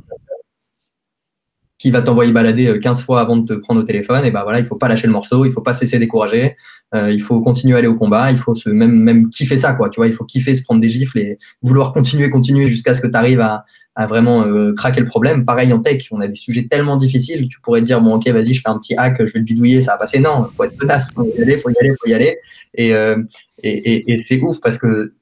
qui 1.78 1.92
va 1.92 2.02
t'envoyer 2.02 2.32
balader 2.32 2.68
euh, 2.68 2.80
15 2.80 3.04
fois 3.04 3.22
avant 3.22 3.38
de 3.38 3.46
te 3.46 3.60
prendre 3.60 3.82
au 3.82 3.84
téléphone, 3.84 4.26
et 4.26 4.32
ben 4.32 4.44
voilà, 4.44 4.60
il 4.60 4.66
faut 4.66 4.76
pas 4.76 4.88
lâcher 4.88 5.08
le 5.08 5.14
morceau, 5.14 5.46
il 5.46 5.52
faut 5.52 5.62
pas 5.62 5.74
cesser 5.74 6.00
d'écourager, 6.00 6.56
euh, 6.96 7.12
il 7.12 7.22
faut 7.22 7.42
continuer 7.42 7.76
à 7.76 7.80
aller 7.80 7.88
au 7.88 7.96
combat, 7.96 8.32
il 8.32 8.38
faut 8.38 8.56
se 8.56 8.70
même 8.70 8.92
même 8.92 9.30
kiffer 9.30 9.58
ça 9.58 9.74
quoi, 9.74 9.90
tu 9.90 10.00
vois, 10.00 10.08
il 10.08 10.14
faut 10.14 10.26
kiffer 10.26 10.56
se 10.56 10.64
prendre 10.64 10.82
des 10.82 10.90
gifles 10.90 11.20
et 11.20 11.38
vouloir 11.62 11.94
continuer, 11.94 12.30
continuer 12.30 12.68
jusqu'à 12.68 12.94
ce 12.94 13.02
que 13.02 13.08
tu 13.08 13.18
arrives 13.18 13.42
à, 13.42 13.66
à 13.98 14.06
vraiment 14.06 14.44
euh, 14.44 14.74
craquer 14.74 15.00
le 15.00 15.08
problème. 15.08 15.44
Pareil 15.44 15.74
en 15.74 15.80
tech, 15.80 16.08
on 16.12 16.22
a 16.22 16.28
des 16.28 16.36
sujets 16.36 16.68
tellement 16.68 16.98
difficiles, 16.98 17.48
tu 17.50 17.60
pourrais 17.62 17.82
dire 17.82 18.00
bon 18.00 18.16
ok 18.16 18.28
vas-y 18.30 18.54
je 18.54 18.62
fais 18.62 18.70
un 18.70 18.78
petit 18.78 18.96
hack, 18.96 19.18
je 19.20 19.34
vais 19.34 19.40
le 19.40 19.46
bidouiller, 19.46 19.82
ça 19.82 19.94
va 19.94 19.98
passer. 19.98 20.20
Non, 20.20 20.48
faut 20.56 20.64
être 20.64 20.78
tenace, 20.78 21.10
faut 21.14 21.26
y 21.26 21.42
aller, 21.42 21.58
faut 21.58 21.70
y 21.70 21.76
aller, 21.80 21.90
faut 22.00 22.08
y 22.08 22.14
aller. 22.14 22.38
Et 22.76 22.94
euh, 22.94 23.18
et, 23.64 24.14
et, 24.14 24.20
c'est 24.20 24.40
ouf 24.40 24.62
parce 24.62 24.78
que 24.78 25.14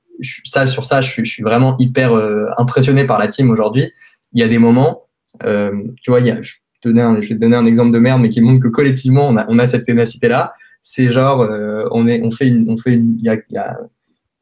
ça 0.44 0.68
sur 0.68 0.86
ça 0.86 1.02
je 1.02 1.10
suis, 1.10 1.26
je 1.26 1.32
suis 1.32 1.44
vraiment 1.44 1.78
hyper 1.80 2.14
euh, 2.14 2.48
impressionné 2.58 3.06
par 3.06 3.18
la 3.18 3.28
team 3.28 3.50
aujourd'hui. 3.50 3.92
Il 4.34 4.42
y 4.42 4.44
a 4.44 4.50
des 4.50 4.58
moments 4.58 5.04
euh, 5.04 5.05
tu 5.42 6.12
vois, 6.12 6.20
y 6.20 6.32
a, 6.32 6.42
je, 6.42 6.54
vais 6.54 6.60
te 6.82 6.90
donner 7.36 7.56
un, 7.56 7.66
exemple 7.66 7.92
de 7.92 8.00
merde, 8.00 8.22
mais 8.22 8.30
qui 8.30 8.42
montre 8.42 8.62
que 8.62 8.68
collectivement, 8.68 9.28
on 9.28 9.38
a, 9.38 9.46
on 9.50 9.60
a 9.60 9.68
cette 9.68 9.86
ténacité-là. 9.86 10.54
C'est 10.82 11.12
genre, 11.12 11.42
euh, 11.42 11.86
on, 11.92 12.08
est, 12.08 12.22
on 12.22 12.32
fait, 12.32 12.48
une, 12.48 12.70
on 12.70 12.78
fait 12.78 12.94
une, 12.94 13.18
y 13.22 13.30
a, 13.30 13.38
y 13.50 13.58
a 13.58 13.78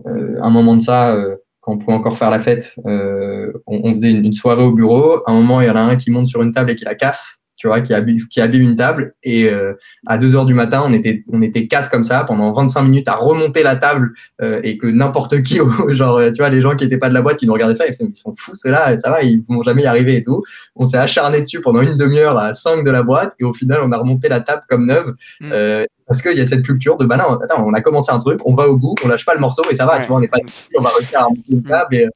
euh, 0.06 0.38
un 0.42 0.50
moment 0.50 0.76
de 0.76 0.82
ça, 0.82 1.16
euh, 1.16 1.38
quand 1.62 1.74
on 1.74 1.78
pouvait 1.78 1.94
encore 1.94 2.18
faire 2.18 2.30
la 2.30 2.40
fête, 2.40 2.76
euh, 2.86 3.54
on, 3.66 3.82
on 3.90 3.94
faisait 3.94 4.12
une, 4.12 4.26
une 4.26 4.34
soirée 4.34 4.64
au 4.64 4.74
bureau. 4.74 5.24
À 5.26 5.32
un 5.32 5.36
moment, 5.36 5.62
il 5.62 5.68
y 5.68 5.70
en 5.70 5.76
a 5.76 5.82
un 5.82 5.96
qui 5.96 6.12
monte 6.12 6.28
sur 6.28 6.42
une 6.42 6.52
table 6.52 6.72
et 6.72 6.76
qui 6.76 6.84
la 6.84 6.96
casse, 6.96 7.38
tu 7.64 7.70
vois, 7.70 7.80
qui 7.80 7.94
abîme, 7.94 8.18
qui 8.30 8.42
abîme 8.42 8.64
une 8.64 8.76
table. 8.76 9.16
Et 9.24 9.50
euh, 9.50 9.72
à 10.06 10.18
2 10.18 10.36
heures 10.36 10.46
du 10.46 10.54
matin, 10.54 10.84
on 10.86 10.92
était, 10.92 11.24
on 11.32 11.42
était 11.42 11.66
quatre 11.68 11.90
comme 11.90 12.04
ça 12.04 12.26
pendant 12.26 12.52
25 12.52 12.82
minutes 12.82 13.08
à 13.08 13.16
remonter 13.16 13.64
la 13.64 13.78
table 13.78 14.12
euh, 14.42 14.60
et 14.64 14.78
que 14.78 14.86
n'importe 14.88 15.42
qui, 15.44 15.60
genre, 15.88 16.20
tu 16.34 16.42
vois, 16.42 16.50
les 16.50 16.60
gens 16.60 16.76
qui 16.76 16.84
étaient 16.84 16.98
pas 16.98 17.08
de 17.08 17.14
la 17.14 17.22
boîte, 17.22 17.38
qui 17.38 17.48
nous 17.48 17.54
regardaient 17.54 17.76
faire, 17.76 17.88
ils 17.88 17.96
ils 18.06 18.16
sont 18.16 18.34
fous 18.38 18.54
ceux-là, 18.54 18.98
ça 18.98 19.10
va, 19.10 19.24
ils 19.24 19.42
vont 19.48 19.64
jamais 19.64 19.84
y 19.84 19.86
arriver 19.86 20.18
et 20.18 20.22
tout. 20.22 20.44
On 20.76 20.84
s'est 20.84 20.98
acharné 20.98 21.40
dessus 21.40 21.62
pendant 21.62 21.80
une 21.80 21.96
demi-heure 21.96 22.38
à 22.38 22.54
5 22.54 22.84
de 22.84 22.92
la 22.92 23.02
boîte 23.02 23.32
et 23.40 23.46
au 23.46 23.54
final, 23.54 23.80
on 23.82 23.94
a 23.94 23.98
remonté 23.98 24.28
la 24.28 24.42
table 24.42 24.64
comme 24.68 24.86
neuve. 24.86 25.14
Mm. 25.40 25.52
Euh, 25.54 25.86
parce 26.06 26.22
qu'il 26.22 26.38
y 26.38 26.42
a 26.42 26.46
cette 26.46 26.66
culture 26.66 26.98
de 26.98 27.06
bah 27.06 27.16
non, 27.16 27.40
attends, 27.40 27.66
on 27.66 27.74
a 27.74 27.80
commencé 27.80 28.12
un 28.12 28.20
truc, 28.20 28.42
on 28.44 28.56
va 28.56 28.68
au 28.68 28.76
bout, 28.76 28.94
on 29.06 29.08
lâche 29.08 29.24
pas 29.26 29.36
le 29.36 29.40
morceau 29.40 29.64
et 29.72 29.76
ça 29.76 29.86
va, 29.86 29.94
Ouais. 29.94 30.02
tu 30.02 30.08
vois, 30.08 30.18
on 30.18 30.20
n'est 30.20 30.28
pas 30.28 30.40
dessus, 30.40 30.68
on 30.78 30.82
va 30.82 30.90
à 30.90 31.24
remonter 31.24 31.42
une 31.50 31.64
table. 31.64 31.96
Et, 31.96 32.08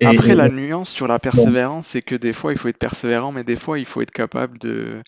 et- 0.00 0.06
Après, 0.06 0.30
et- 0.30 0.34
la 0.34 0.48
nuance 0.48 0.90
sur 0.90 1.06
la 1.06 1.18
persévérance, 1.18 1.86
c'est 1.86 2.02
que 2.02 2.14
des 2.14 2.32
fois, 2.32 2.52
il 2.52 2.58
faut 2.58 2.68
être 2.68 2.78
persévérant, 2.78 3.32
mais 3.32 3.44
des 3.44 3.56
fois, 3.56 3.78
il 3.78 3.86
faut 3.86 4.00
être 4.00 4.10
capable 4.10 4.58
de, 4.58 5.02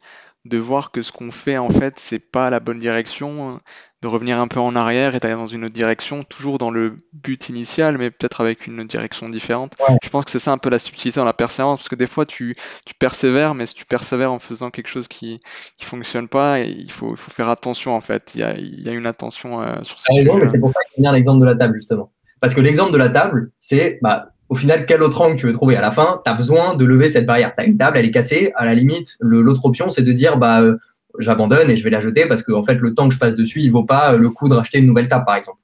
de 0.45 0.59
voir 0.59 0.91
que 0.91 1.03
ce 1.03 1.13
qu'on 1.13 1.31
fait, 1.31 1.57
en 1.57 1.71
fait, 1.71 1.95
c'est 1.99 2.19
pas 2.19 2.51
la 2.51 2.59
bonne 2.59 2.81
direction, 2.81 3.61
de 4.03 4.09
revenir 4.09 4.41
un 4.41 4.49
peu 4.49 4.59
en 4.59 4.75
arrière 4.75 5.15
et 5.15 5.21
d'aller 5.21 5.35
dans 5.35 5.47
une 5.47 5.65
autre 5.65 5.73
direction, 5.73 6.25
toujours 6.25 6.59
dans 6.59 6.73
le 6.73 6.97
but 7.13 7.49
initial, 7.49 7.97
mais 7.97 8.11
peut-être 8.11 8.41
avec 8.41 8.67
une 8.67 8.85
direction 8.85 9.29
différente. 9.29 9.75
Ouais. 9.89 9.95
Je 10.03 10.09
pense 10.09 10.25
que 10.25 10.33
c'est 10.33 10.41
ça 10.41 10.51
un 10.51 10.59
peu 10.59 10.69
la 10.71 10.81
subtilité 10.81 11.21
dans 11.21 11.25
la 11.25 11.33
persévérance, 11.33 11.79
parce 11.79 11.89
que 11.89 11.95
des 11.95 12.09
fois, 12.09 12.27
tu, 12.27 12.55
tu 12.85 12.95
persévères, 12.95 13.55
mais 13.55 13.67
si 13.67 13.75
tu 13.75 13.85
persévères 13.85 14.33
en 14.33 14.41
faisant 14.41 14.71
quelque 14.71 14.89
chose 14.89 15.07
qui, 15.07 15.39
qui 15.79 15.85
fonctionne 15.85 16.27
pas, 16.27 16.59
il 16.59 16.91
faut, 16.91 17.13
il 17.13 17.17
faut 17.17 17.31
faire 17.31 17.49
attention, 17.49 17.95
en 17.95 18.01
fait. 18.01 18.33
Il 18.35 18.41
y 18.41 18.45
a, 18.45 18.57
il 18.57 18.81
y 18.85 18.89
a 18.89 18.93
une 18.93 19.07
attention 19.07 19.63
euh, 19.63 19.77
sur 19.83 20.01
ce 20.01 20.07
sujet-là. 20.13 20.51
c'est 20.51 20.59
pour 20.59 20.73
ça 20.73 20.81
que 20.81 20.87
j'aime 20.97 21.03
bien 21.03 21.13
l'exemple 21.13 21.41
de 21.41 21.47
la 21.47 21.55
table, 21.55 21.75
justement. 21.77 22.11
Parce 22.41 22.55
que 22.57 22.61
l'exemple 22.61 22.91
de 22.93 22.99
la 22.99 23.11
table, 23.11 23.53
c'est, 23.61 24.01
bah, 24.03 24.32
au 24.53 24.55
final, 24.55 24.85
quel 24.85 25.03
autre 25.03 25.19
angle 25.23 25.37
tu 25.37 25.47
veux 25.47 25.53
trouver? 25.55 25.77
À 25.77 25.81
la 25.81 25.91
fin, 25.91 26.21
tu 26.23 26.31
as 26.31 26.35
besoin 26.35 26.75
de 26.75 26.85
lever 26.85 27.09
cette 27.09 27.25
barrière. 27.25 27.55
Tu 27.57 27.65
as 27.65 27.67
une 27.67 27.79
table, 27.79 27.97
elle 27.97 28.05
est 28.05 28.11
cassée. 28.11 28.53
À 28.55 28.67
la 28.67 28.75
limite, 28.75 29.17
l'autre 29.19 29.65
option, 29.65 29.89
c'est 29.89 30.03
de 30.03 30.13
dire, 30.13 30.37
bah, 30.37 30.61
euh, 30.61 30.77
j'abandonne 31.19 31.71
et 31.71 31.77
je 31.79 31.83
vais 31.83 31.89
la 31.89 32.03
jeter 32.03 32.27
parce 32.27 32.43
que, 32.43 32.53
en 32.53 32.63
fait, 32.63 32.75
le 32.75 32.93
temps 32.93 33.09
que 33.09 33.15
je 33.15 33.19
passe 33.19 33.35
dessus, 33.35 33.61
il 33.61 33.73
vaut 33.73 33.85
pas 33.85 34.13
euh, 34.13 34.19
le 34.19 34.29
coup 34.29 34.51
de 34.51 34.55
racheter 34.55 34.77
une 34.77 34.85
nouvelle 34.85 35.09
table, 35.09 35.25
par 35.25 35.37
exemple. 35.37 35.57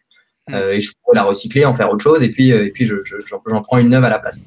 Mm. 0.49 0.55
Euh, 0.55 0.73
et 0.73 0.81
je 0.81 0.91
pourrais 1.05 1.17
la 1.17 1.25
recycler, 1.25 1.67
en 1.67 1.75
faire 1.75 1.93
autre 1.93 2.03
chose, 2.03 2.23
et 2.23 2.31
puis, 2.31 2.49
et 2.49 2.71
puis 2.71 2.87
je, 2.87 2.95
je- 3.05 3.17
j'en, 3.27 3.43
j'en 3.47 3.61
prends 3.61 3.77
une 3.77 3.91
neuve 3.91 4.05
à 4.05 4.09
la 4.09 4.21
place. 4.21 4.41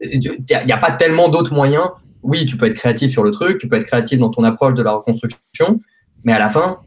Il 0.00 0.20
n'y 0.20 0.72
a, 0.72 0.78
pas 0.78 0.92
tellement 0.92 1.28
d'autres 1.28 1.52
moyens. 1.52 1.84
Oui, 2.22 2.46
tu 2.46 2.56
peux 2.56 2.64
être 2.64 2.76
créatif 2.76 3.12
sur 3.12 3.24
le 3.24 3.30
truc, 3.30 3.58
tu 3.58 3.68
peux 3.68 3.76
être 3.76 3.84
créatif 3.84 4.18
dans 4.18 4.30
ton 4.30 4.42
approche 4.42 4.72
de 4.72 4.82
la 4.82 4.92
reconstruction, 4.92 5.80
mais 6.24 6.32
à 6.32 6.38
la 6.38 6.48
fin, 6.48 6.78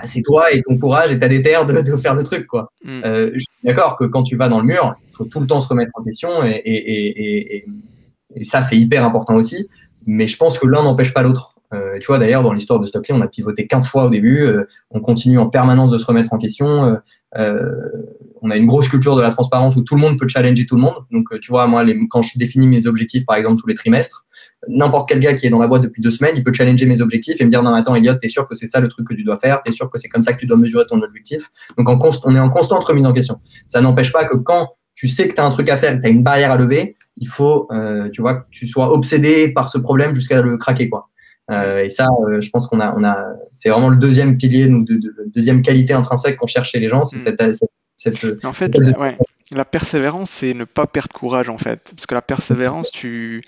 bah, 0.00 0.06
c'est 0.06 0.22
toi 0.22 0.50
et 0.52 0.62
ton 0.62 0.78
courage 0.78 1.10
et 1.12 1.18
ta 1.18 1.28
déterre 1.28 1.66
de, 1.66 1.80
de 1.82 1.96
faire 1.96 2.14
le 2.14 2.22
truc, 2.22 2.46
quoi. 2.46 2.72
Mm. 2.84 3.00
Euh, 3.04 3.30
je 3.34 3.40
suis 3.40 3.48
d'accord 3.64 3.96
que 3.98 4.04
quand 4.04 4.22
tu 4.22 4.36
vas 4.36 4.48
dans 4.48 4.58
le 4.60 4.64
mur, 4.66 4.94
il 5.08 5.12
faut 5.14 5.24
tout 5.24 5.40
le 5.40 5.46
temps 5.46 5.60
se 5.60 5.68
remettre 5.68 5.92
en 5.94 6.02
question 6.02 6.42
et, 6.44 6.50
et, 6.50 6.72
et, 6.74 7.06
et, 7.08 7.56
et- 7.56 7.64
et 8.34 8.44
ça, 8.44 8.62
c'est 8.62 8.78
hyper 8.78 9.04
important 9.04 9.34
aussi. 9.34 9.68
Mais 10.06 10.26
je 10.26 10.38
pense 10.38 10.58
que 10.58 10.66
l'un 10.66 10.82
n'empêche 10.82 11.12
pas 11.12 11.22
l'autre. 11.22 11.56
Euh, 11.74 11.98
tu 12.00 12.06
vois, 12.06 12.18
d'ailleurs, 12.18 12.42
dans 12.42 12.54
l'histoire 12.54 12.80
de 12.80 12.86
Stockley, 12.86 13.14
on 13.14 13.20
a 13.20 13.28
pivoté 13.28 13.66
15 13.66 13.88
fois 13.88 14.04
au 14.06 14.08
début. 14.08 14.40
Euh, 14.42 14.64
on 14.90 15.00
continue 15.00 15.38
en 15.38 15.50
permanence 15.50 15.90
de 15.90 15.98
se 15.98 16.06
remettre 16.06 16.32
en 16.32 16.38
question. 16.38 16.96
on 17.36 18.50
a 18.50 18.56
une 18.56 18.66
grosse 18.66 18.88
culture 18.88 19.14
de 19.16 19.20
la 19.22 19.30
transparence 19.30 19.76
où 19.76 19.82
tout 19.82 19.94
le 19.94 20.00
monde 20.00 20.18
peut 20.18 20.26
challenger 20.28 20.64
tout 20.66 20.76
le 20.76 20.82
monde. 20.82 20.94
Donc, 21.10 21.28
tu 21.40 21.50
vois, 21.50 21.66
moi, 21.66 21.84
les, 21.84 21.98
quand 22.08 22.22
je 22.22 22.38
définis 22.38 22.66
mes 22.66 22.86
objectifs, 22.86 23.24
par 23.26 23.36
exemple, 23.36 23.60
tous 23.60 23.66
les 23.68 23.74
trimestres, 23.74 24.24
n'importe 24.68 25.08
quel 25.08 25.20
gars 25.20 25.34
qui 25.34 25.46
est 25.46 25.50
dans 25.50 25.58
la 25.58 25.66
boîte 25.66 25.82
depuis 25.82 26.02
deux 26.02 26.10
semaines, 26.10 26.34
il 26.36 26.44
peut 26.44 26.52
challenger 26.52 26.86
mes 26.86 27.00
objectifs 27.00 27.40
et 27.40 27.44
me 27.44 27.50
dire 27.50 27.62
non 27.62 27.74
attends 27.74 27.94
Elliot, 27.94 28.14
t'es 28.14 28.28
sûr 28.28 28.48
que 28.48 28.54
c'est 28.54 28.66
ça 28.66 28.80
le 28.80 28.88
truc 28.88 29.06
que 29.06 29.14
tu 29.14 29.24
dois 29.24 29.38
faire, 29.38 29.62
t'es 29.64 29.72
sûr 29.72 29.90
que 29.90 29.98
c'est 29.98 30.08
comme 30.08 30.22
ça 30.22 30.32
que 30.32 30.38
tu 30.38 30.46
dois 30.46 30.56
mesurer 30.56 30.84
ton 30.86 31.00
objectif? 31.02 31.50
Donc 31.76 31.88
en 31.88 31.98
on 32.24 32.34
est 32.34 32.40
en 32.40 32.50
constante 32.50 32.84
remise 32.84 33.06
en 33.06 33.12
question. 33.12 33.40
Ça 33.66 33.80
n'empêche 33.80 34.12
pas 34.12 34.24
que 34.24 34.36
quand 34.36 34.70
tu 34.94 35.08
sais 35.08 35.28
que 35.28 35.34
tu 35.34 35.40
as 35.40 35.44
un 35.44 35.50
truc 35.50 35.68
à 35.68 35.76
faire, 35.76 35.96
que 35.96 36.00
tu 36.00 36.06
as 36.06 36.10
une 36.10 36.22
barrière 36.22 36.52
à 36.52 36.56
lever, 36.56 36.96
il 37.16 37.28
faut 37.28 37.66
euh, 37.72 38.08
tu 38.10 38.20
vois 38.20 38.34
que 38.34 38.44
tu 38.50 38.66
sois 38.66 38.92
obsédé 38.92 39.52
par 39.52 39.68
ce 39.68 39.78
problème 39.78 40.14
jusqu'à 40.14 40.42
le 40.42 40.56
craquer 40.56 40.88
quoi. 40.88 41.08
Euh, 41.50 41.82
et 41.84 41.88
ça, 41.88 42.06
euh, 42.28 42.40
je 42.40 42.50
pense 42.50 42.68
qu'on 42.68 42.80
a, 42.80 42.94
on 42.96 43.02
a, 43.02 43.18
c'est 43.50 43.68
vraiment 43.68 43.88
le 43.88 43.96
deuxième 43.96 44.38
pilier, 44.38 44.68
de, 44.68 44.78
de, 44.78 45.14
deuxième 45.34 45.60
qualité 45.60 45.92
intrinsèque 45.92 46.36
qu'on 46.36 46.46
cherche 46.46 46.70
chez 46.70 46.78
les 46.78 46.88
gens, 46.88 47.02
c'est 47.02 47.16
mm. 47.16 47.36
cette, 47.36 47.64
cette, 47.96 48.44
en 48.44 48.52
fait, 48.52 48.76
ouais, 48.98 49.18
la 49.50 49.64
persévérance, 49.64 50.30
c'est 50.30 50.54
ne 50.54 50.64
pas 50.64 50.86
perdre 50.86 51.12
courage 51.12 51.48
en 51.48 51.58
fait, 51.58 51.90
parce 51.94 52.06
que 52.06 52.14
la 52.14 52.22
persévérance, 52.22 52.90
tu 52.90 53.42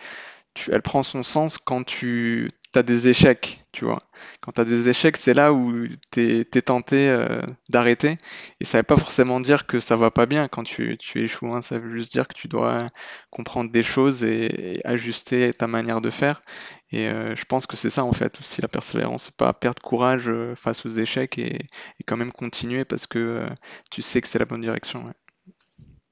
elle 0.71 0.83
prend 0.83 1.03
son 1.03 1.23
sens 1.23 1.59
quand 1.59 1.85
tu 1.85 2.49
as 2.75 2.83
des 2.83 3.09
échecs, 3.09 3.65
tu 3.73 3.85
vois. 3.85 4.01
Quand 4.41 4.53
tu 4.53 4.61
as 4.61 4.65
des 4.65 4.89
échecs, 4.89 5.17
c'est 5.17 5.35
là 5.35 5.53
où 5.53 5.87
tu 6.11 6.41
es, 6.41 6.63
tenté 6.63 7.09
euh, 7.09 7.41
d'arrêter. 7.69 8.19
Et 8.61 8.65
ça 8.65 8.79
ne 8.79 8.81
veut 8.81 8.87
pas 8.87 8.97
forcément 8.97 9.41
dire 9.41 9.67
que 9.67 9.81
ça 9.81 9.97
va 9.97 10.11
pas 10.11 10.27
bien 10.27 10.49
quand 10.49 10.65
tu, 10.65 10.99
échoues. 11.15 11.53
Hein. 11.55 11.63
Ça 11.63 11.79
veut 11.79 11.97
juste 11.97 12.13
dire 12.13 12.29
que 12.29 12.35
tu 12.35 12.49
dois 12.49 12.87
comprendre 13.31 13.71
des 13.71 13.83
choses 13.83 14.25
et, 14.25 14.81
ajuster 14.85 15.53
ta 15.53 15.67
manière 15.67 16.01
de 16.01 16.11
faire. 16.11 16.43
Et 16.91 17.09
euh, 17.09 17.35
je 17.37 17.45
pense 17.45 17.67
que 17.67 17.77
c'est 17.77 17.91
ça 17.91 18.05
en 18.05 18.13
fait 18.13 18.39
aussi 18.41 18.63
la 18.63 18.69
persévérance. 18.69 19.31
Pas 19.31 19.53
perdre 19.53 19.83
courage 19.83 20.29
euh, 20.29 20.55
face 20.55 20.85
aux 20.87 20.91
échecs 20.91 21.39
et, 21.39 21.67
quand 22.07 22.17
même 22.17 22.33
continuer 22.33 22.85
parce 22.85 23.07
que 23.07 23.47
tu 23.91 24.03
sais 24.03 24.21
que 24.21 24.29
c'est 24.29 24.39
la 24.39 24.45
bonne 24.45 24.61
direction. 24.61 25.05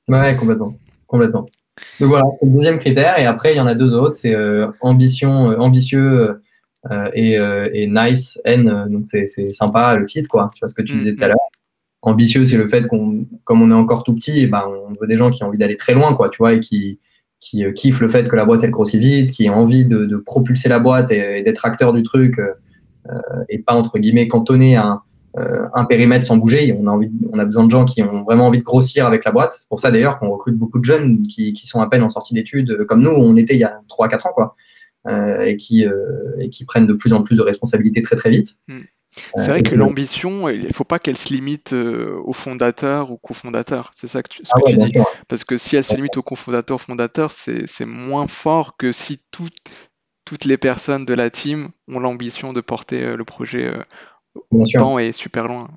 ouais 0.08 0.36
complètement. 0.36 0.74
Complètement. 1.06 1.46
Donc 2.00 2.10
voilà, 2.10 2.24
c'est 2.38 2.46
le 2.46 2.52
deuxième 2.52 2.78
critère. 2.78 3.18
Et 3.18 3.26
après, 3.26 3.54
il 3.54 3.56
y 3.56 3.60
en 3.60 3.66
a 3.66 3.74
deux 3.74 3.94
autres. 3.94 4.14
C'est 4.14 4.34
euh, 4.34 4.68
ambition, 4.80 5.50
euh, 5.50 5.56
ambitieux 5.56 6.40
euh, 6.90 7.10
et, 7.14 7.86
nice, 7.86 8.38
N. 8.44 8.86
Donc 8.90 9.06
c'est 9.06 9.26
sympa, 9.52 9.96
le 9.96 10.06
fit, 10.06 10.22
quoi. 10.22 10.50
Tu 10.54 10.60
vois 10.60 10.68
ce 10.68 10.74
que 10.74 10.82
tu 10.82 10.96
disais 10.96 11.14
tout 11.14 11.24
à 11.24 11.26
mm-hmm. 11.26 11.30
l'heure. 11.30 11.38
Ambitieux, 12.02 12.44
c'est 12.44 12.56
le 12.56 12.66
fait 12.66 12.88
qu'on, 12.88 13.26
comme 13.44 13.62
on 13.62 13.70
est 13.70 13.74
encore 13.74 14.02
tout 14.02 14.14
petit, 14.14 14.48
ben, 14.48 14.64
on 14.66 14.94
veut 15.00 15.06
des 15.06 15.16
gens 15.16 15.30
qui 15.30 15.44
ont 15.44 15.48
envie 15.48 15.58
d'aller 15.58 15.76
très 15.76 15.94
loin, 15.94 16.14
quoi, 16.14 16.30
tu 16.30 16.38
vois, 16.38 16.54
et 16.54 16.58
qui, 16.58 16.98
qui 17.38 17.64
kiffent 17.74 18.00
le 18.00 18.08
fait 18.08 18.28
que 18.28 18.34
la 18.34 18.44
boîte 18.44 18.64
elle 18.64 18.72
grossit 18.72 19.00
vite, 19.00 19.30
qui 19.30 19.48
ont 19.48 19.54
envie 19.54 19.84
de, 19.84 20.16
propulser 20.16 20.68
la 20.68 20.80
boîte 20.80 21.12
et, 21.12 21.42
d'être 21.42 21.64
acteur 21.64 21.92
du 21.92 22.02
truc, 22.02 22.40
et 23.48 23.60
pas 23.60 23.74
entre 23.74 24.00
guillemets 24.00 24.26
cantonné 24.26 24.74
à 24.74 24.86
un, 24.86 25.02
un 25.34 25.84
périmètre 25.84 26.26
sans 26.26 26.36
bouger. 26.36 26.76
On 26.78 26.86
a, 26.86 26.90
envie, 26.90 27.10
on 27.30 27.38
a 27.38 27.44
besoin 27.44 27.64
de 27.64 27.70
gens 27.70 27.84
qui 27.84 28.02
ont 28.02 28.22
vraiment 28.22 28.46
envie 28.46 28.58
de 28.58 28.62
grossir 28.62 29.06
avec 29.06 29.24
la 29.24 29.32
boîte. 29.32 29.54
C'est 29.58 29.68
pour 29.68 29.80
ça 29.80 29.90
d'ailleurs 29.90 30.18
qu'on 30.18 30.30
recrute 30.30 30.56
beaucoup 30.56 30.78
de 30.78 30.84
jeunes 30.84 31.26
qui, 31.26 31.52
qui, 31.52 31.66
sont 31.66 31.80
à 31.80 31.88
peine 31.88 32.02
en 32.02 32.10
sortie 32.10 32.34
d'études, 32.34 32.70
euh, 32.70 32.84
comme 32.84 33.02
nous, 33.02 33.10
on 33.10 33.36
était 33.36 33.54
il 33.54 33.60
y 33.60 33.64
a 33.64 33.80
3-4 33.88 34.28
ans, 34.28 34.32
quoi, 34.34 34.56
euh, 35.08 35.42
et, 35.42 35.56
qui, 35.56 35.86
euh, 35.86 36.36
et 36.38 36.50
qui 36.50 36.64
prennent 36.64 36.86
de 36.86 36.92
plus 36.92 37.12
en 37.12 37.22
plus 37.22 37.36
de 37.36 37.42
responsabilités 37.42 38.02
très 38.02 38.16
très 38.16 38.30
vite. 38.30 38.56
Hmm. 38.68 38.82
C'est 39.36 39.50
vrai 39.50 39.62
que 39.62 39.74
l'ambition, 39.74 40.48
il 40.48 40.68
ne 40.68 40.72
faut 40.72 40.84
pas 40.84 40.98
qu'elle 40.98 41.18
se 41.18 41.34
limite 41.34 41.74
aux 41.74 42.32
fondateurs 42.32 43.10
ou 43.10 43.18
cofondateurs. 43.18 43.90
C'est 43.94 44.06
ça 44.06 44.22
que 44.22 44.30
tu, 44.30 44.42
ce 44.42 44.52
ah 44.54 44.60
que 44.64 44.70
tu 44.70 44.78
dis. 44.78 44.94
Parce 45.28 45.44
que 45.44 45.58
si 45.58 45.76
elle 45.76 45.84
se 45.84 45.94
limite 45.94 46.16
aux 46.16 46.22
cofondateurs, 46.22 46.80
fondateurs, 46.80 47.30
c'est 47.30 47.84
moins 47.84 48.26
fort 48.26 48.74
que 48.78 48.90
si 48.90 49.20
toutes 49.30 50.46
les 50.46 50.56
personnes 50.56 51.04
de 51.04 51.12
la 51.12 51.28
team 51.28 51.68
ont 51.88 52.00
l'ambition 52.00 52.54
de 52.54 52.62
porter 52.62 53.14
le 53.14 53.24
projet 53.24 53.70
Bien 54.50 54.64
sûr. 54.64 54.80
temps 54.80 54.98
est 54.98 55.12
super 55.12 55.46
loin. 55.46 55.68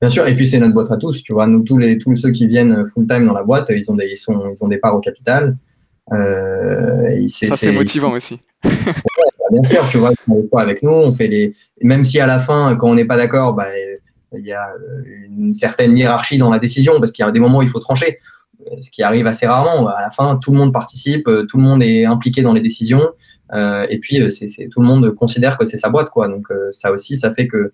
Bien 0.00 0.10
sûr, 0.10 0.26
et 0.26 0.36
puis 0.36 0.46
c'est 0.46 0.58
notre 0.58 0.74
boîte 0.74 0.92
à 0.92 0.96
tous, 0.96 1.22
tu 1.22 1.32
vois. 1.32 1.46
Nous, 1.46 1.62
tous, 1.62 1.78
les, 1.78 1.98
tous 1.98 2.14
ceux 2.16 2.30
qui 2.30 2.46
viennent 2.46 2.84
full-time 2.86 3.24
dans 3.24 3.32
la 3.32 3.42
boîte, 3.42 3.70
ils 3.70 3.90
ont 3.90 3.94
des, 3.94 4.06
ils 4.06 4.16
sont, 4.16 4.52
ils 4.54 4.62
ont 4.62 4.68
des 4.68 4.78
parts 4.78 4.94
au 4.94 5.00
capital. 5.00 5.56
Euh, 6.12 7.26
Ça, 7.28 7.56
c'est 7.56 7.72
motivant 7.72 8.12
aussi. 8.12 8.40
bien 8.64 9.62
sûr, 9.62 9.88
tu 9.90 9.98
vois, 9.98 10.12
ils 10.12 10.24
sont 10.26 10.40
des 10.40 10.48
fois 10.48 10.62
avec 10.62 10.82
nous, 10.82 10.90
on 10.90 11.12
fait 11.12 11.28
les. 11.28 11.54
Même 11.82 12.04
si 12.04 12.20
à 12.20 12.26
la 12.26 12.38
fin, 12.38 12.76
quand 12.76 12.90
on 12.90 12.94
n'est 12.94 13.06
pas 13.06 13.16
d'accord, 13.16 13.54
bah, 13.54 13.68
il 14.32 14.44
y 14.44 14.52
a 14.52 14.74
une 15.30 15.54
certaine 15.54 15.96
hiérarchie 15.96 16.38
dans 16.38 16.50
la 16.50 16.58
décision, 16.58 16.98
parce 16.98 17.10
qu'il 17.10 17.24
y 17.24 17.28
a 17.28 17.30
des 17.30 17.40
moments 17.40 17.58
où 17.58 17.62
il 17.62 17.68
faut 17.68 17.80
trancher, 17.80 18.18
ce 18.80 18.90
qui 18.90 19.02
arrive 19.02 19.26
assez 19.26 19.46
rarement. 19.46 19.88
À 19.88 20.02
la 20.02 20.10
fin, 20.10 20.36
tout 20.36 20.52
le 20.52 20.58
monde 20.58 20.72
participe, 20.72 21.24
tout 21.48 21.56
le 21.56 21.62
monde 21.62 21.82
est 21.82 22.04
impliqué 22.04 22.42
dans 22.42 22.52
les 22.52 22.60
décisions. 22.60 23.08
Euh, 23.52 23.86
et 23.88 23.98
puis, 23.98 24.20
euh, 24.20 24.28
c'est, 24.28 24.68
tout 24.68 24.80
le 24.80 24.86
monde 24.86 25.10
considère 25.14 25.58
que 25.58 25.64
c'est 25.64 25.76
sa 25.76 25.88
boîte, 25.88 26.10
quoi. 26.10 26.28
Donc, 26.28 26.50
euh, 26.50 26.70
ça 26.72 26.90
aussi, 26.92 27.16
ça 27.16 27.32
fait 27.32 27.46
que 27.46 27.72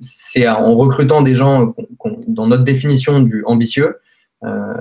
c'est 0.00 0.48
en 0.48 0.74
recrutant 0.76 1.20
des 1.20 1.34
gens 1.34 1.74
dans 2.26 2.46
notre 2.46 2.64
définition 2.64 3.20
du 3.20 3.44
ambitieux, 3.44 3.98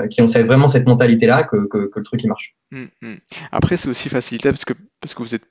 qui 0.09 0.21
ont 0.21 0.27
vraiment 0.27 0.67
cette 0.67 0.87
mentalité-là 0.87 1.43
que, 1.43 1.67
le 1.73 2.03
truc 2.03 2.23
il 2.23 2.27
marche. 2.27 2.55
Hum, 2.71 2.87
hum. 3.01 3.17
Après, 3.51 3.75
c'est 3.75 3.89
aussi 3.89 4.07
facilité 4.07 4.49
parce 4.49 4.63
que, 4.63 4.73
parce 5.01 5.13
que 5.13 5.23
vous 5.23 5.35
êtes 5.35 5.43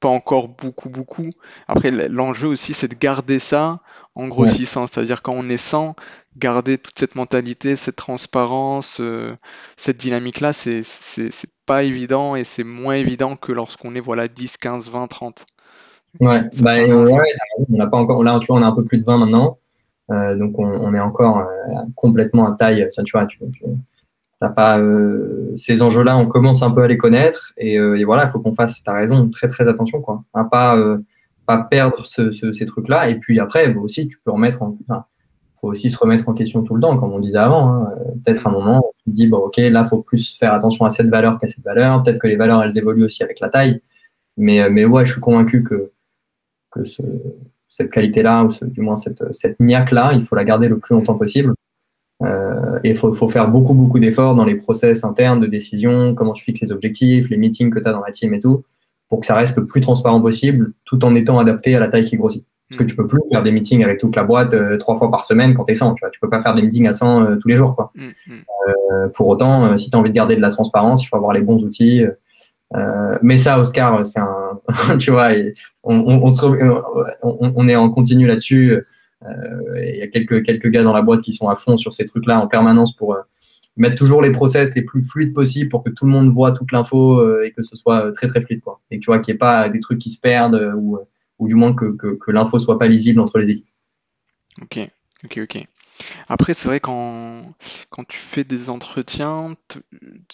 pas 0.00 0.08
encore 0.08 0.48
beaucoup, 0.48 0.88
beaucoup. 0.88 1.30
Après, 1.66 1.90
l'enjeu 2.08 2.48
aussi, 2.48 2.72
c'est 2.72 2.88
de 2.88 2.94
garder 2.94 3.38
ça 3.38 3.80
en 4.14 4.28
grossissant. 4.28 4.86
C'est-à-dire 4.86 5.22
quand 5.22 5.34
on 5.36 5.48
est 5.48 5.56
sans, 5.56 5.96
garder 6.38 6.78
toute 6.78 6.98
cette 6.98 7.14
mentalité, 7.14 7.76
cette 7.76 7.96
transparence, 7.96 8.98
euh, 9.00 9.34
cette 9.76 9.98
dynamique-là, 9.98 10.52
c'est 10.52 10.82
pas 11.66 11.82
évident 11.82 12.36
et 12.36 12.44
c'est 12.44 12.64
moins 12.64 12.94
évident 12.94 13.36
que 13.36 13.52
lorsqu'on 13.52 13.94
est 13.94 14.00
voilà 14.00 14.28
10, 14.28 14.56
15, 14.56 14.90
20, 14.90 15.06
30. 15.06 15.46
Ouais, 16.20 16.42
bah, 16.60 16.74
on 16.88 17.76
n'a 17.76 17.86
pas 17.86 17.98
encore, 17.98 18.22
là, 18.22 18.36
on 18.48 18.62
est 18.62 18.64
un 18.64 18.72
peu 18.72 18.84
plus 18.84 18.98
de 18.98 19.04
20 19.04 19.18
maintenant. 19.18 19.58
Euh, 20.10 20.36
donc 20.36 20.58
on, 20.58 20.94
est 20.94 21.00
encore 21.00 21.38
euh, 21.38 21.44
complètement 21.94 22.46
à 22.46 22.56
taille. 22.56 22.88
tu 23.04 23.12
vois, 23.12 23.26
tu, 23.26 23.38
pas 24.40 24.80
ces 25.56 25.82
enjeux-là, 25.82 26.16
on 26.16 26.26
commence 26.26 26.62
un 26.62 26.70
peu 26.70 26.82
à 26.82 26.88
les 26.88 26.96
connaître 26.96 27.52
et, 27.58 27.78
voilà, 28.04 28.24
il 28.24 28.30
faut 28.30 28.40
qu'on 28.40 28.54
fasse, 28.54 28.82
tu 28.82 28.88
as 28.88 28.94
raison, 28.94 29.28
très 29.28 29.48
très 29.48 29.68
attention 29.68 30.00
quoi, 30.00 30.22
à 30.32 30.44
pas 30.44 30.98
pas 31.48 31.62
perdre 31.62 32.04
ces 32.04 32.66
trucs-là. 32.66 33.08
Et 33.08 33.18
puis 33.18 33.40
après, 33.40 33.70
bah, 33.70 33.80
aussi, 33.80 34.06
tu 34.06 34.18
peux 34.22 34.30
remettre 34.30 34.62
en, 34.62 34.76
faut 35.60 35.68
aussi 35.68 35.90
se 35.90 35.98
remettre 35.98 36.28
en 36.28 36.34
question 36.34 36.62
tout 36.62 36.74
le 36.74 36.80
temps, 36.80 36.96
comme 36.98 37.12
on 37.12 37.18
disait 37.18 37.38
avant. 37.38 37.72
Hein. 37.72 37.94
Peut-être 38.24 38.46
un 38.46 38.50
moment 38.50 38.78
où 38.78 38.92
tu 38.96 39.10
te 39.10 39.14
dis, 39.14 39.26
bon, 39.26 39.38
ok, 39.38 39.56
là, 39.56 39.84
faut 39.84 40.02
plus 40.02 40.36
faire 40.36 40.54
attention 40.54 40.84
à 40.84 40.90
cette 40.90 41.08
valeur 41.08 41.38
qu'à 41.38 41.46
cette 41.46 41.64
valeur. 41.64 42.02
Peut-être 42.02 42.18
que 42.18 42.28
les 42.28 42.36
valeurs, 42.36 42.62
elles 42.62 42.76
évoluent 42.78 43.04
aussi 43.04 43.22
avec 43.22 43.40
la 43.40 43.48
taille. 43.48 43.80
Mais, 44.36 44.62
euh, 44.62 44.68
mais 44.70 44.84
ouais, 44.84 45.04
je 45.04 45.12
suis 45.12 45.20
convaincu 45.20 45.64
que, 45.64 45.90
que 46.70 46.80
cette 47.66 47.90
qualité-là, 47.90 48.44
ou 48.44 48.66
du 48.66 48.80
moins 48.80 48.96
cette, 48.96 49.24
cette 49.34 49.58
niaque-là, 49.60 50.12
il 50.12 50.22
faut 50.22 50.36
la 50.36 50.44
garder 50.44 50.68
le 50.68 50.78
plus 50.78 50.94
longtemps 50.94 51.16
possible. 51.16 51.54
Euh, 52.22 52.80
et 52.84 52.90
il 52.90 52.96
faut, 52.96 53.12
faut, 53.12 53.28
faire 53.28 53.48
beaucoup, 53.48 53.74
beaucoup 53.74 53.98
d'efforts 53.98 54.34
dans 54.34 54.44
les 54.44 54.56
process 54.56 55.04
internes 55.04 55.40
de 55.40 55.46
décision, 55.46 56.14
comment 56.14 56.32
tu 56.32 56.44
fixes 56.44 56.62
les 56.62 56.72
objectifs, 56.72 57.28
les 57.30 57.36
meetings 57.36 57.70
que 57.70 57.78
tu 57.78 57.88
as 57.88 57.92
dans 57.92 58.00
la 58.00 58.10
team 58.10 58.34
et 58.34 58.40
tout, 58.40 58.64
pour 59.08 59.20
que 59.20 59.26
ça 59.26 59.36
reste 59.36 59.56
le 59.56 59.66
plus 59.66 59.80
transparent 59.80 60.20
possible, 60.20 60.72
tout 60.84 61.04
en 61.04 61.14
étant 61.14 61.38
adapté 61.38 61.76
à 61.76 61.80
la 61.80 61.88
taille 61.88 62.04
qui 62.04 62.16
grossit. 62.16 62.44
Parce 62.68 62.80
que 62.80 62.84
tu 62.84 62.96
peux 62.96 63.06
plus 63.06 63.20
faire 63.30 63.42
des 63.42 63.50
meetings 63.50 63.82
avec 63.82 63.98
toute 63.98 64.14
la 64.14 64.24
boîte 64.24 64.52
euh, 64.52 64.76
trois 64.76 64.96
fois 64.96 65.10
par 65.10 65.24
semaine 65.24 65.54
quand 65.54 65.64
tu 65.64 65.72
es 65.72 65.74
100. 65.74 65.94
Tu 65.94 66.00
vois, 66.00 66.10
tu 66.10 66.20
peux 66.20 66.28
pas 66.28 66.40
faire 66.40 66.52
des 66.52 66.60
meetings 66.60 66.86
à 66.86 66.92
100 66.92 67.22
euh, 67.22 67.36
tous 67.36 67.48
les 67.48 67.56
jours. 67.56 67.74
Quoi. 67.74 67.92
Mm, 67.94 68.08
mm. 68.26 68.32
Euh, 68.68 69.08
pour 69.14 69.28
autant, 69.28 69.76
si 69.78 69.90
tu 69.90 69.96
as 69.96 70.00
envie 70.00 70.10
de 70.10 70.14
garder 70.14 70.36
de 70.36 70.42
la 70.42 70.50
transparence, 70.50 71.02
il 71.02 71.06
faut 71.06 71.16
avoir 71.16 71.32
les 71.32 71.40
bons 71.40 71.64
outils. 71.64 72.04
mais 73.22 73.38
ça, 73.38 73.58
Oscar, 73.58 74.04
c'est 74.04 74.20
un. 74.20 74.60
tu 74.98 75.10
vois, 75.10 75.30
on, 75.82 75.94
on, 75.94 76.28
se, 76.28 76.44
on, 76.44 77.52
on, 77.56 77.68
est 77.68 77.76
en 77.76 77.88
continu 77.88 78.26
là-dessus. 78.26 78.76
Il 79.22 79.96
y 79.96 80.02
a 80.02 80.08
quelques, 80.08 80.44
quelques 80.44 80.68
gars 80.68 80.82
dans 80.82 80.92
la 80.92 81.00
boîte 81.00 81.22
qui 81.22 81.32
sont 81.32 81.48
à 81.48 81.54
fond 81.54 81.78
sur 81.78 81.94
ces 81.94 82.04
trucs-là 82.04 82.38
en 82.38 82.48
permanence 82.48 82.94
pour 82.94 83.16
mettre 83.78 83.96
toujours 83.96 84.20
les 84.20 84.32
process 84.32 84.74
les 84.74 84.82
plus 84.82 85.00
fluides 85.00 85.32
possibles 85.32 85.70
pour 85.70 85.82
que 85.82 85.90
tout 85.90 86.04
le 86.04 86.10
monde 86.10 86.28
voit 86.28 86.52
toute 86.52 86.70
l'info 86.70 87.40
et 87.40 87.52
que 87.52 87.62
ce 87.62 87.76
soit 87.76 88.12
très 88.12 88.26
très 88.26 88.42
fluide. 88.42 88.60
Quoi. 88.60 88.78
Et 88.90 88.98
que 88.98 89.02
tu 89.02 89.06
vois 89.06 89.20
qu'il 89.20 89.32
n'y 89.32 89.36
ait 89.36 89.38
pas 89.38 89.70
des 89.70 89.80
trucs 89.80 89.98
qui 89.98 90.10
se 90.10 90.20
perdent 90.20 90.74
ou 90.76 90.98
ou 91.38 91.48
du 91.48 91.54
moins 91.54 91.74
que, 91.74 91.96
que, 91.96 92.30
l'info 92.30 92.58
soit 92.58 92.78
pas 92.78 92.88
lisible 92.88 93.20
entre 93.20 93.38
les 93.38 93.50
équipes. 93.50 93.68
Ok, 94.62 94.78
ok, 95.24 95.40
ok. 95.42 95.66
Après, 96.28 96.54
c'est 96.54 96.68
vrai 96.68 96.80
quand, 96.80 97.54
quand 97.90 98.04
tu 98.04 98.18
fais 98.18 98.44
des 98.44 98.70
entretiens, 98.70 99.54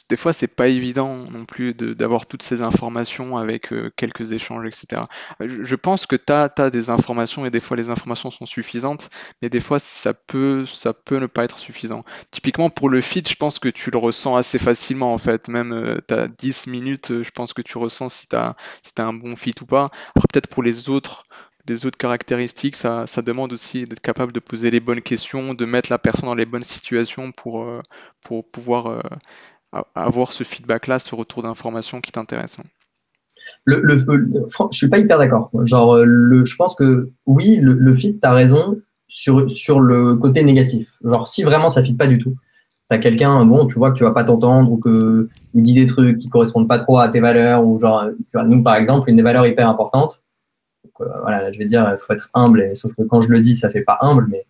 des 0.08 0.16
fois 0.16 0.32
c'est 0.32 0.48
pas 0.48 0.68
évident 0.68 1.16
non 1.30 1.44
plus 1.44 1.74
d'avoir 1.74 2.26
toutes 2.26 2.42
ces 2.42 2.62
informations 2.62 3.36
avec 3.36 3.72
euh, 3.72 3.90
quelques 3.96 4.32
échanges, 4.32 4.66
etc. 4.66 5.02
Je, 5.40 5.76
pense 5.76 6.06
que 6.06 6.16
tu 6.16 6.32
as, 6.32 6.48
des 6.70 6.90
informations 6.90 7.46
et 7.46 7.50
des 7.50 7.60
fois 7.60 7.76
les 7.76 7.90
informations 7.90 8.30
sont 8.30 8.46
suffisantes, 8.46 9.10
mais 9.42 9.48
des 9.48 9.60
fois 9.60 9.78
ça 9.78 10.14
peut, 10.14 10.66
ça 10.66 10.92
peut 10.92 11.18
ne 11.18 11.26
pas 11.26 11.44
être 11.44 11.58
suffisant. 11.58 12.04
Typiquement 12.30 12.70
pour 12.70 12.88
le 12.88 13.00
feed, 13.00 13.28
je 13.28 13.36
pense 13.36 13.58
que 13.58 13.68
tu 13.68 13.90
le 13.90 13.98
ressens 13.98 14.36
assez 14.36 14.58
facilement 14.58 15.12
en 15.14 15.18
fait. 15.18 15.48
Même 15.48 16.00
tu 16.08 16.14
as 16.14 16.28
10 16.28 16.66
minutes, 16.66 17.22
je 17.22 17.30
pense 17.30 17.52
que 17.52 17.62
tu 17.62 17.78
ressens 17.78 18.08
si 18.08 18.28
tu 18.28 18.36
as, 18.36 18.56
si 18.82 18.92
as 18.98 19.06
un 19.06 19.12
bon 19.12 19.36
fit 19.36 19.54
ou 19.60 19.66
pas. 19.66 19.90
Après, 20.14 20.26
peut-être 20.32 20.48
pour 20.48 20.62
les 20.62 20.88
autres 20.88 21.24
des 21.66 21.86
autres 21.86 21.98
caractéristiques, 21.98 22.76
ça, 22.76 23.06
demande 23.24 23.52
aussi 23.52 23.84
d'être 23.84 24.00
capable 24.00 24.32
de 24.32 24.40
poser 24.40 24.70
les 24.70 24.80
bonnes 24.80 25.00
questions, 25.00 25.54
de 25.54 25.64
mettre 25.64 25.90
la 25.90 25.98
personne 25.98 26.26
dans 26.26 26.34
les 26.34 26.46
bonnes 26.46 26.62
situations 26.62 27.32
pour, 27.32 27.62
euh, 27.62 27.80
pour 28.22 28.44
pouvoir 28.48 28.86
euh, 28.86 29.00
avoir 29.94 30.32
ce 30.32 30.44
feedback-là, 30.44 30.98
ce 30.98 31.14
retour 31.14 31.42
d'information 31.42 32.00
qui 32.00 32.12
t'intéresse. 32.12 32.58
Le, 33.64 33.80
le, 33.82 33.98
je 33.98 34.76
suis 34.76 34.88
pas 34.88 34.98
hyper 34.98 35.18
d'accord. 35.18 35.50
Genre, 35.64 35.98
le, 36.04 36.44
je 36.44 36.56
pense 36.56 36.74
que 36.76 37.10
oui, 37.26 37.56
le, 37.56 37.74
le 37.74 37.94
fit, 37.94 38.18
tu 38.18 38.26
as 38.26 38.32
raison 38.32 38.80
sur, 39.06 39.50
sur 39.50 39.80
le 39.80 40.16
côté 40.16 40.42
négatif. 40.42 40.92
Genre, 41.04 41.26
si 41.26 41.42
vraiment 41.42 41.68
ça 41.70 41.82
fit 41.82 41.94
pas 41.94 42.06
du 42.06 42.18
tout, 42.18 42.36
tu 42.90 42.94
as 42.94 42.98
quelqu'un, 42.98 43.44
bon, 43.44 43.66
tu 43.66 43.78
vois 43.78 43.90
que 43.90 43.96
tu 43.96 44.04
vas 44.04 44.10
pas 44.10 44.24
t'entendre 44.24 44.72
ou 44.72 44.80
qu'il 44.80 45.62
dit 45.62 45.74
des 45.74 45.86
trucs 45.86 46.18
qui 46.18 46.28
correspondent 46.28 46.68
pas 46.68 46.78
trop 46.78 46.98
à 46.98 47.08
tes 47.08 47.20
valeurs, 47.20 47.66
ou 47.66 47.78
genre, 47.78 48.08
nous, 48.46 48.62
par 48.62 48.76
exemple, 48.76 49.08
une 49.08 49.16
des 49.16 49.22
valeurs 49.22 49.46
hyper 49.46 49.68
importantes, 49.68 50.23
euh, 51.00 51.06
voilà, 51.22 51.42
là, 51.42 51.52
je 51.52 51.58
vais 51.58 51.66
dire, 51.66 51.88
il 51.90 51.98
faut 51.98 52.12
être 52.12 52.30
humble, 52.34 52.62
et, 52.62 52.74
sauf 52.74 52.94
que 52.94 53.02
quand 53.02 53.20
je 53.20 53.28
le 53.28 53.40
dis, 53.40 53.56
ça 53.56 53.70
fait 53.70 53.82
pas 53.82 53.98
humble, 54.00 54.26
mais 54.30 54.46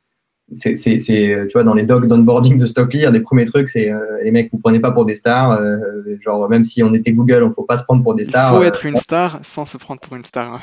c'est, 0.53 0.75
tu 0.75 1.53
vois, 1.53 1.65
dans 1.65 1.75
les 1.75 1.85
docs 1.85 2.07
d'onboarding 2.07 2.59
de 2.59 2.67
Stockly, 2.67 3.07
un 3.07 3.11
des 3.11 3.21
premiers 3.21 3.45
trucs, 3.45 3.69
c'est 3.69 3.91
euh, 3.91 4.23
les 4.23 4.31
mecs, 4.31 4.51
vous 4.53 4.59
prenez 4.59 4.79
pas 4.79 4.93
pour 4.93 5.07
des 5.07 5.15
stars. 5.15 5.53
Euh, 5.53 5.79
genre, 6.21 6.49
même 6.49 6.65
si 6.65 6.83
on 6.83 6.93
était 6.93 7.13
Google, 7.13 7.43
on 7.43 7.51
faut 7.51 7.65
pas 7.65 7.77
se 7.77 7.85
prendre 7.85 8.03
pour 8.03 8.15
des 8.15 8.25
stars. 8.25 8.53
Il 8.53 8.57
faut 8.59 8.63
être 8.63 8.85
une 8.85 8.97
star 8.97 9.39
sans 9.43 9.65
se 9.65 9.79
prendre 9.79 10.01
pour 10.01 10.17
une 10.17 10.25
star. 10.25 10.61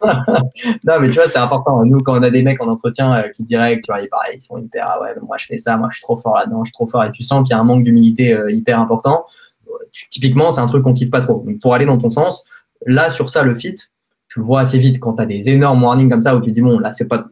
non, 0.04 1.00
mais 1.00 1.08
tu 1.08 1.14
vois, 1.14 1.26
c'est 1.26 1.38
important. 1.38 1.84
Nous, 1.84 2.00
quand 2.00 2.18
on 2.18 2.22
a 2.22 2.30
des 2.30 2.42
mecs 2.42 2.62
en 2.62 2.68
entretien 2.68 3.24
qui 3.34 3.42
direct, 3.42 3.84
tu 3.84 3.92
vois, 3.92 4.00
ils, 4.00 4.08
ils 4.34 4.40
sont 4.40 4.56
hyper, 4.56 4.86
ah 4.88 5.00
ouais, 5.02 5.14
moi 5.22 5.36
je 5.38 5.46
fais 5.46 5.58
ça, 5.58 5.76
moi 5.76 5.88
je 5.90 5.96
suis 5.96 6.02
trop 6.02 6.16
fort 6.16 6.36
là-dedans, 6.36 6.62
je 6.64 6.68
suis 6.68 6.74
trop 6.74 6.86
fort, 6.86 7.04
et 7.04 7.12
tu 7.12 7.22
sens 7.22 7.46
qu'il 7.46 7.54
y 7.54 7.58
a 7.58 7.60
un 7.60 7.64
manque 7.64 7.82
d'humilité 7.82 8.38
hyper 8.48 8.80
important. 8.80 9.24
typiquement, 10.10 10.52
c'est 10.52 10.60
un 10.60 10.66
truc 10.66 10.84
qu'on 10.84 10.94
kiffe 10.94 11.10
pas 11.10 11.20
trop. 11.20 11.42
Donc, 11.44 11.60
pour 11.60 11.74
aller 11.74 11.84
dans 11.84 11.98
ton 11.98 12.10
sens, 12.10 12.44
là, 12.86 13.10
sur 13.10 13.28
ça, 13.28 13.42
le 13.42 13.54
fit, 13.54 13.74
tu 14.30 14.38
le 14.38 14.44
vois 14.44 14.60
assez 14.60 14.78
vite 14.78 15.00
quand 15.00 15.14
tu 15.14 15.22
as 15.22 15.26
des 15.26 15.48
énormes 15.48 15.82
warnings 15.82 16.08
comme 16.08 16.22
ça 16.22 16.36
où 16.36 16.40
tu 16.40 16.52
dis 16.52 16.62
bon 16.62 16.78
là 16.78 16.92
c'est 16.92 17.08
pas 17.08 17.26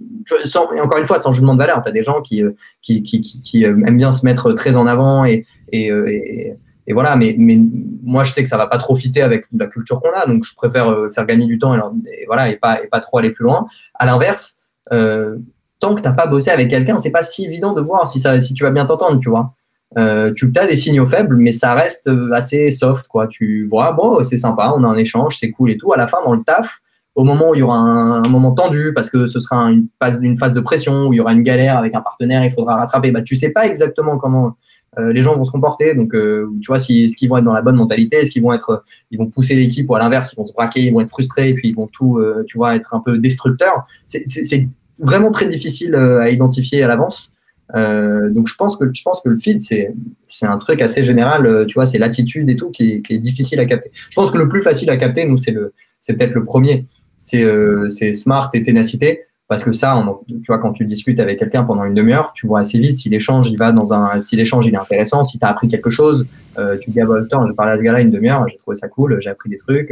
sans, 0.44 0.70
et 0.72 0.80
encore 0.80 0.98
une 0.98 1.04
fois 1.04 1.20
sans 1.22 1.32
jugement 1.32 1.54
de 1.54 1.58
valeur 1.58 1.80
tu 1.82 1.88
as 1.88 1.92
des 1.92 2.02
gens 2.02 2.20
qui, 2.20 2.42
euh, 2.42 2.50
qui, 2.82 3.02
qui, 3.02 3.22
qui, 3.22 3.64
euh, 3.64 3.80
aiment 3.86 3.96
bien 3.96 4.10
se 4.10 4.26
mettre 4.26 4.52
très 4.52 4.76
en 4.76 4.86
avant 4.86 5.24
et, 5.24 5.46
et, 5.70 5.92
euh, 5.92 6.10
et, 6.10 6.56
et, 6.88 6.92
voilà 6.92 7.14
mais, 7.14 7.36
mais 7.38 7.56
moi 8.02 8.24
je 8.24 8.32
sais 8.32 8.42
que 8.42 8.48
ça 8.48 8.56
va 8.56 8.66
pas 8.66 8.78
trop 8.78 8.96
fitter 8.96 9.22
avec 9.22 9.46
la 9.56 9.68
culture 9.68 10.00
qu'on 10.00 10.10
a 10.10 10.26
donc 10.26 10.44
je 10.44 10.54
préfère 10.56 10.92
faire 11.14 11.24
gagner 11.24 11.46
du 11.46 11.58
temps 11.58 11.74
et, 11.74 11.80
voilà 12.26 12.50
et 12.50 12.56
pas, 12.56 12.82
et 12.82 12.88
pas 12.88 12.98
trop 12.98 13.18
aller 13.18 13.30
plus 13.30 13.44
loin 13.44 13.66
à 13.94 14.04
l'inverse 14.04 14.56
euh, 14.92 15.36
tant 15.78 15.94
que 15.94 16.00
t'as 16.00 16.12
pas 16.12 16.26
bossé 16.26 16.50
avec 16.50 16.68
quelqu'un 16.68 16.98
c'est 16.98 17.12
pas 17.12 17.22
si 17.22 17.44
évident 17.44 17.74
de 17.74 17.80
voir 17.80 18.08
si, 18.08 18.18
ça, 18.18 18.40
si 18.40 18.54
tu 18.54 18.64
vas 18.64 18.72
bien 18.72 18.86
t'entendre 18.86 19.20
tu 19.20 19.30
vois 19.30 19.54
euh, 19.96 20.34
tu 20.34 20.52
as 20.56 20.66
des 20.66 20.76
signaux 20.76 21.06
faibles, 21.06 21.36
mais 21.36 21.50
ça 21.50 21.72
reste 21.72 22.10
assez 22.32 22.70
soft, 22.70 23.08
quoi. 23.08 23.26
Tu 23.26 23.66
vois, 23.66 23.92
bon, 23.92 24.22
c'est 24.22 24.36
sympa, 24.36 24.74
on 24.76 24.84
a 24.84 24.86
un 24.86 24.98
échange, 24.98 25.38
c'est 25.40 25.50
cool 25.50 25.70
et 25.70 25.78
tout. 25.78 25.94
À 25.94 25.96
la 25.96 26.06
fin, 26.06 26.18
dans 26.22 26.34
le 26.34 26.42
taf, 26.42 26.80
au 27.18 27.24
moment 27.24 27.50
où 27.50 27.54
il 27.56 27.58
y 27.58 27.62
aura 27.62 27.76
un, 27.76 28.28
moment 28.28 28.54
tendu, 28.54 28.92
parce 28.94 29.10
que 29.10 29.26
ce 29.26 29.40
sera 29.40 29.72
une 29.72 29.88
phase, 30.00 30.20
une 30.22 30.38
phase 30.38 30.54
de 30.54 30.60
pression, 30.60 31.08
où 31.08 31.12
il 31.12 31.16
y 31.16 31.20
aura 31.20 31.32
une 31.32 31.42
galère 31.42 31.76
avec 31.76 31.92
un 31.96 32.00
partenaire, 32.00 32.44
il 32.44 32.52
faudra 32.52 32.76
rattraper, 32.76 33.10
bah, 33.10 33.22
tu 33.22 33.34
sais 33.34 33.50
pas 33.50 33.66
exactement 33.66 34.18
comment 34.18 34.56
euh, 34.98 35.12
les 35.12 35.24
gens 35.24 35.34
vont 35.36 35.42
se 35.42 35.50
comporter. 35.50 35.96
Donc, 35.96 36.14
euh, 36.14 36.48
tu 36.62 36.68
vois, 36.68 36.78
si, 36.78 37.04
est-ce 37.04 37.16
qu'ils 37.16 37.28
vont 37.28 37.36
être 37.36 37.44
dans 37.44 37.52
la 37.52 37.62
bonne 37.62 37.74
mentalité, 37.74 38.18
est-ce 38.18 38.30
qu'ils 38.30 38.44
vont 38.44 38.52
être, 38.52 38.84
ils 39.10 39.18
vont 39.18 39.26
pousser 39.26 39.56
l'équipe 39.56 39.90
ou 39.90 39.96
à 39.96 39.98
l'inverse, 39.98 40.32
ils 40.32 40.36
vont 40.36 40.44
se 40.44 40.52
braquer, 40.52 40.82
ils 40.82 40.94
vont 40.94 41.00
être 41.00 41.08
frustrés, 41.08 41.48
et 41.48 41.54
puis 41.54 41.70
ils 41.70 41.74
vont 41.74 41.88
tout, 41.88 42.18
euh, 42.18 42.44
tu 42.46 42.56
vois, 42.56 42.76
être 42.76 42.94
un 42.94 43.00
peu 43.00 43.18
destructeurs? 43.18 43.84
C'est 44.06 44.68
vraiment 45.00 45.32
très 45.32 45.48
difficile 45.48 45.96
à 45.96 46.30
identifier 46.30 46.84
à 46.84 46.88
l'avance. 46.88 47.32
donc 47.74 48.46
je 48.46 48.54
pense 48.54 48.76
que 48.76 48.84
je 48.92 49.02
pense 49.02 49.20
que 49.22 49.28
le 49.28 49.36
feed 49.36 49.60
c'est 49.60 49.94
c'est 50.26 50.46
un 50.46 50.58
truc 50.58 50.82
assez 50.82 51.04
général 51.04 51.66
tu 51.68 51.74
vois 51.74 51.86
c'est 51.86 51.98
l'attitude 51.98 52.48
et 52.50 52.56
tout 52.56 52.70
qui 52.70 52.94
est, 52.94 53.02
qui 53.02 53.14
est 53.14 53.18
difficile 53.18 53.60
à 53.60 53.66
capter 53.66 53.90
je 53.92 54.16
pense 54.16 54.30
que 54.32 54.38
le 54.38 54.48
plus 54.48 54.62
facile 54.62 54.90
à 54.90 54.96
capter 54.96 55.24
nous 55.24 55.36
c'est 55.36 55.52
le 55.52 55.72
c'est 56.00 56.16
peut-être 56.16 56.34
le 56.34 56.44
premier 56.44 56.86
euh, 57.34 57.88
c'est 57.88 58.12
smart 58.12 58.50
et 58.54 58.62
ténacité. 58.62 59.24
Parce 59.48 59.64
que 59.64 59.72
ça, 59.72 60.04
tu 60.28 60.42
vois, 60.46 60.58
quand 60.58 60.74
tu 60.74 60.84
discutes 60.84 61.20
avec 61.20 61.38
quelqu'un 61.38 61.64
pendant 61.64 61.84
une 61.84 61.94
demi-heure, 61.94 62.32
tu 62.34 62.46
vois 62.46 62.60
assez 62.60 62.78
vite 62.78 62.96
si 62.96 63.08
l'échange 63.08 63.50
il 63.50 63.56
va 63.56 63.72
dans 63.72 63.94
un, 63.94 64.20
si 64.20 64.36
l'échange 64.36 64.66
il 64.66 64.74
est 64.74 64.78
intéressant, 64.78 65.24
si 65.24 65.38
tu 65.38 65.44
as 65.46 65.48
appris 65.48 65.68
quelque 65.68 65.88
chose, 65.88 66.26
euh, 66.58 66.76
tu 66.76 66.90
dis 66.90 67.00
ah 67.00 67.06
bah, 67.06 67.22
temps, 67.24 67.46
j'ai 67.46 67.54
parlé 67.54 67.72
à 67.72 67.78
ce 67.78 67.82
gars-là 67.82 68.02
une 68.02 68.10
demi-heure, 68.10 68.46
j'ai 68.46 68.58
trouvé 68.58 68.76
ça 68.76 68.88
cool, 68.88 69.18
j'ai 69.22 69.30
appris 69.30 69.48
des 69.48 69.56
trucs. 69.56 69.90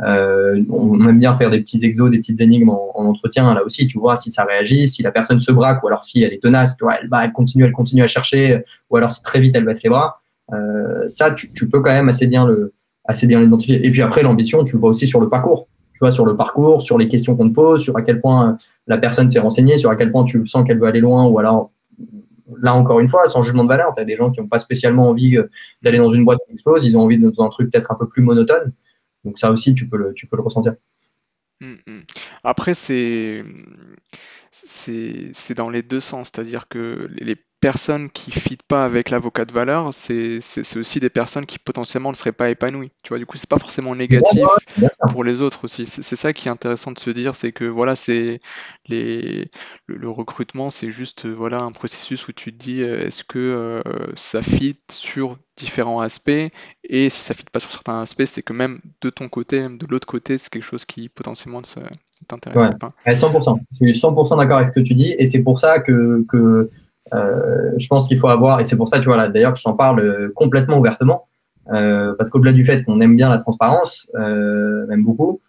Euh, 0.00 0.60
on 0.68 1.08
aime 1.08 1.18
bien 1.20 1.32
faire 1.32 1.50
des 1.50 1.60
petits 1.60 1.84
exos, 1.84 2.10
des 2.10 2.18
petites 2.18 2.40
énigmes 2.40 2.70
en, 2.70 2.92
entretien 2.96 3.54
là 3.54 3.64
aussi, 3.64 3.86
tu 3.86 4.00
vois, 4.00 4.16
si 4.16 4.32
ça 4.32 4.42
réagit, 4.42 4.88
si 4.88 5.04
la 5.04 5.12
personne 5.12 5.38
se 5.38 5.52
braque 5.52 5.80
ou 5.84 5.86
alors 5.86 6.02
si 6.02 6.24
elle 6.24 6.32
est 6.32 6.42
tenace, 6.42 6.76
tu 6.76 6.82
vois, 6.82 6.96
elle, 7.00 7.08
elle 7.22 7.32
continue, 7.32 7.64
elle 7.64 7.72
continue 7.72 8.02
à 8.02 8.08
chercher, 8.08 8.64
ou 8.90 8.96
alors 8.96 9.12
si 9.12 9.22
très 9.22 9.38
vite 9.38 9.54
elle 9.54 9.64
baisse 9.64 9.84
les 9.84 9.90
bras. 9.90 10.18
ça, 11.06 11.30
tu, 11.30 11.52
tu, 11.52 11.68
peux 11.68 11.80
quand 11.80 11.92
même 11.92 12.08
assez 12.08 12.26
bien 12.26 12.48
le, 12.48 12.72
assez 13.04 13.28
bien 13.28 13.38
l'identifier. 13.38 13.86
Et 13.86 13.92
puis 13.92 14.02
après, 14.02 14.24
l'ambition, 14.24 14.64
tu 14.64 14.74
le 14.74 14.80
vois 14.80 14.90
aussi 14.90 15.06
sur 15.06 15.20
le 15.20 15.28
parcours 15.28 15.68
sur 16.10 16.26
le 16.26 16.36
parcours, 16.36 16.82
sur 16.82 16.98
les 16.98 17.08
questions 17.08 17.36
qu'on 17.36 17.48
te 17.48 17.54
pose, 17.54 17.82
sur 17.82 17.96
à 17.96 18.02
quel 18.02 18.20
point 18.20 18.56
la 18.86 18.98
personne 18.98 19.28
s'est 19.30 19.38
renseignée, 19.38 19.76
sur 19.76 19.90
à 19.90 19.96
quel 19.96 20.10
point 20.12 20.24
tu 20.24 20.46
sens 20.46 20.66
qu'elle 20.66 20.78
veut 20.78 20.86
aller 20.86 21.00
loin, 21.00 21.26
ou 21.26 21.38
alors, 21.38 21.70
là 22.62 22.74
encore 22.74 23.00
une 23.00 23.08
fois, 23.08 23.26
sans 23.28 23.42
jugement 23.42 23.64
de 23.64 23.68
valeur, 23.68 23.94
tu 23.94 24.00
as 24.00 24.04
des 24.04 24.16
gens 24.16 24.30
qui 24.30 24.40
n'ont 24.40 24.48
pas 24.48 24.58
spécialement 24.58 25.08
envie 25.08 25.36
euh, 25.36 25.48
d'aller 25.82 25.98
dans 25.98 26.10
une 26.10 26.24
boîte 26.24 26.40
qui 26.46 26.52
explose, 26.52 26.86
ils 26.86 26.96
ont 26.96 27.02
envie 27.02 27.18
dans 27.18 27.44
un 27.44 27.48
truc 27.48 27.70
peut-être 27.70 27.90
un 27.90 27.96
peu 27.96 28.08
plus 28.08 28.22
monotone. 28.22 28.72
Donc 29.24 29.38
ça 29.38 29.50
aussi, 29.50 29.74
tu 29.74 29.88
peux 29.88 29.96
le, 29.96 30.14
ressentir. 30.38 30.74
Mmh, 31.60 31.74
mmh. 31.86 32.00
Après, 32.44 32.74
c'est 32.74 33.44
dans 35.56 35.70
les 35.70 35.82
deux 35.82 36.00
sens, 36.00 36.30
c'est-à-dire 36.32 36.68
que 36.68 37.08
les 37.20 37.36
personnes 37.60 38.08
qui 38.10 38.30
ne 38.30 38.40
fitent 38.40 38.62
pas 38.62 38.84
avec 38.84 39.10
l'avocat 39.10 39.44
de 39.44 39.52
valeur, 39.52 39.92
c'est 39.92 40.40
aussi 40.76 41.00
des 41.00 41.10
personnes 41.10 41.46
qui 41.46 41.58
potentiellement 41.58 42.10
ne 42.10 42.16
seraient 42.16 42.32
pas 42.32 42.50
épanouies. 42.50 42.90
Tu 43.02 43.08
vois, 43.08 43.18
du 43.18 43.26
coup, 43.26 43.36
c'est 43.36 43.48
pas 43.48 43.58
forcément 43.58 43.94
négatif 43.94 44.44
pour 45.10 45.24
les 45.24 45.40
autres 45.40 45.64
aussi. 45.64 45.86
C'est 45.86 46.16
ça 46.16 46.32
qui 46.32 46.48
est 46.48 46.50
intéressant 46.50 46.92
de 46.92 46.98
se 46.98 47.10
dire, 47.10 47.34
c'est 47.34 47.52
que 47.52 47.64
voilà, 47.64 47.96
c'est 47.96 48.40
les 48.88 49.44
le, 49.86 50.08
recrutement, 50.08 50.70
c'est 50.70 50.90
juste 50.90 51.26
voilà 51.26 51.60
un 51.60 51.72
processus 51.72 52.28
où 52.28 52.32
tu 52.32 52.52
te 52.52 52.58
dis 52.58 52.82
euh, 52.82 53.06
est-ce 53.06 53.24
que 53.24 53.38
euh, 53.38 53.82
ça 54.14 54.42
fit 54.42 54.78
sur 54.90 55.38
différents 55.56 56.00
aspects? 56.00 56.30
Et 56.84 57.10
si 57.10 57.22
ça 57.22 57.34
fit 57.34 57.44
pas 57.50 57.60
sur 57.60 57.72
certains 57.72 58.00
aspects, 58.00 58.24
c'est 58.24 58.42
que 58.42 58.52
même 58.52 58.80
de 59.00 59.10
ton 59.10 59.28
côté, 59.28 59.60
même 59.60 59.78
de 59.78 59.86
l'autre 59.86 60.06
côté, 60.06 60.38
c'est 60.38 60.50
quelque 60.50 60.64
chose 60.64 60.84
qui 60.84 61.08
potentiellement 61.08 61.60
ne 61.60 62.24
t'intéresse 62.26 62.72
pas. 62.78 62.92
100%. 63.06 63.58
Je 63.72 63.76
suis 63.76 64.00
100% 64.00 64.38
d'accord 64.38 64.58
avec 64.58 64.68
ce 64.68 64.72
que 64.72 64.80
tu 64.80 64.94
dis 64.94 65.14
et 65.18 65.26
c'est 65.26 65.42
pour 65.42 65.58
ça 65.58 65.80
que, 65.80 66.24
que 66.28 66.70
euh, 67.14 67.72
je 67.78 67.86
pense 67.88 68.08
qu'il 68.08 68.18
faut 68.18 68.28
avoir, 68.28 68.60
et 68.60 68.64
c'est 68.64 68.76
pour 68.76 68.88
ça, 68.88 68.98
tu 68.98 69.06
vois, 69.06 69.16
là, 69.16 69.28
d'ailleurs, 69.28 69.52
que 69.52 69.58
je 69.58 69.64
t'en 69.64 69.74
parle 69.74 70.00
euh, 70.00 70.32
complètement 70.34 70.78
ouvertement, 70.78 71.28
euh, 71.72 72.14
parce 72.16 72.30
qu'au-delà 72.30 72.52
du 72.52 72.64
fait 72.64 72.84
qu'on 72.84 73.00
aime 73.00 73.16
bien 73.16 73.28
la 73.28 73.38
transparence, 73.38 74.08
même 74.14 75.04
beaucoup, 75.04 75.40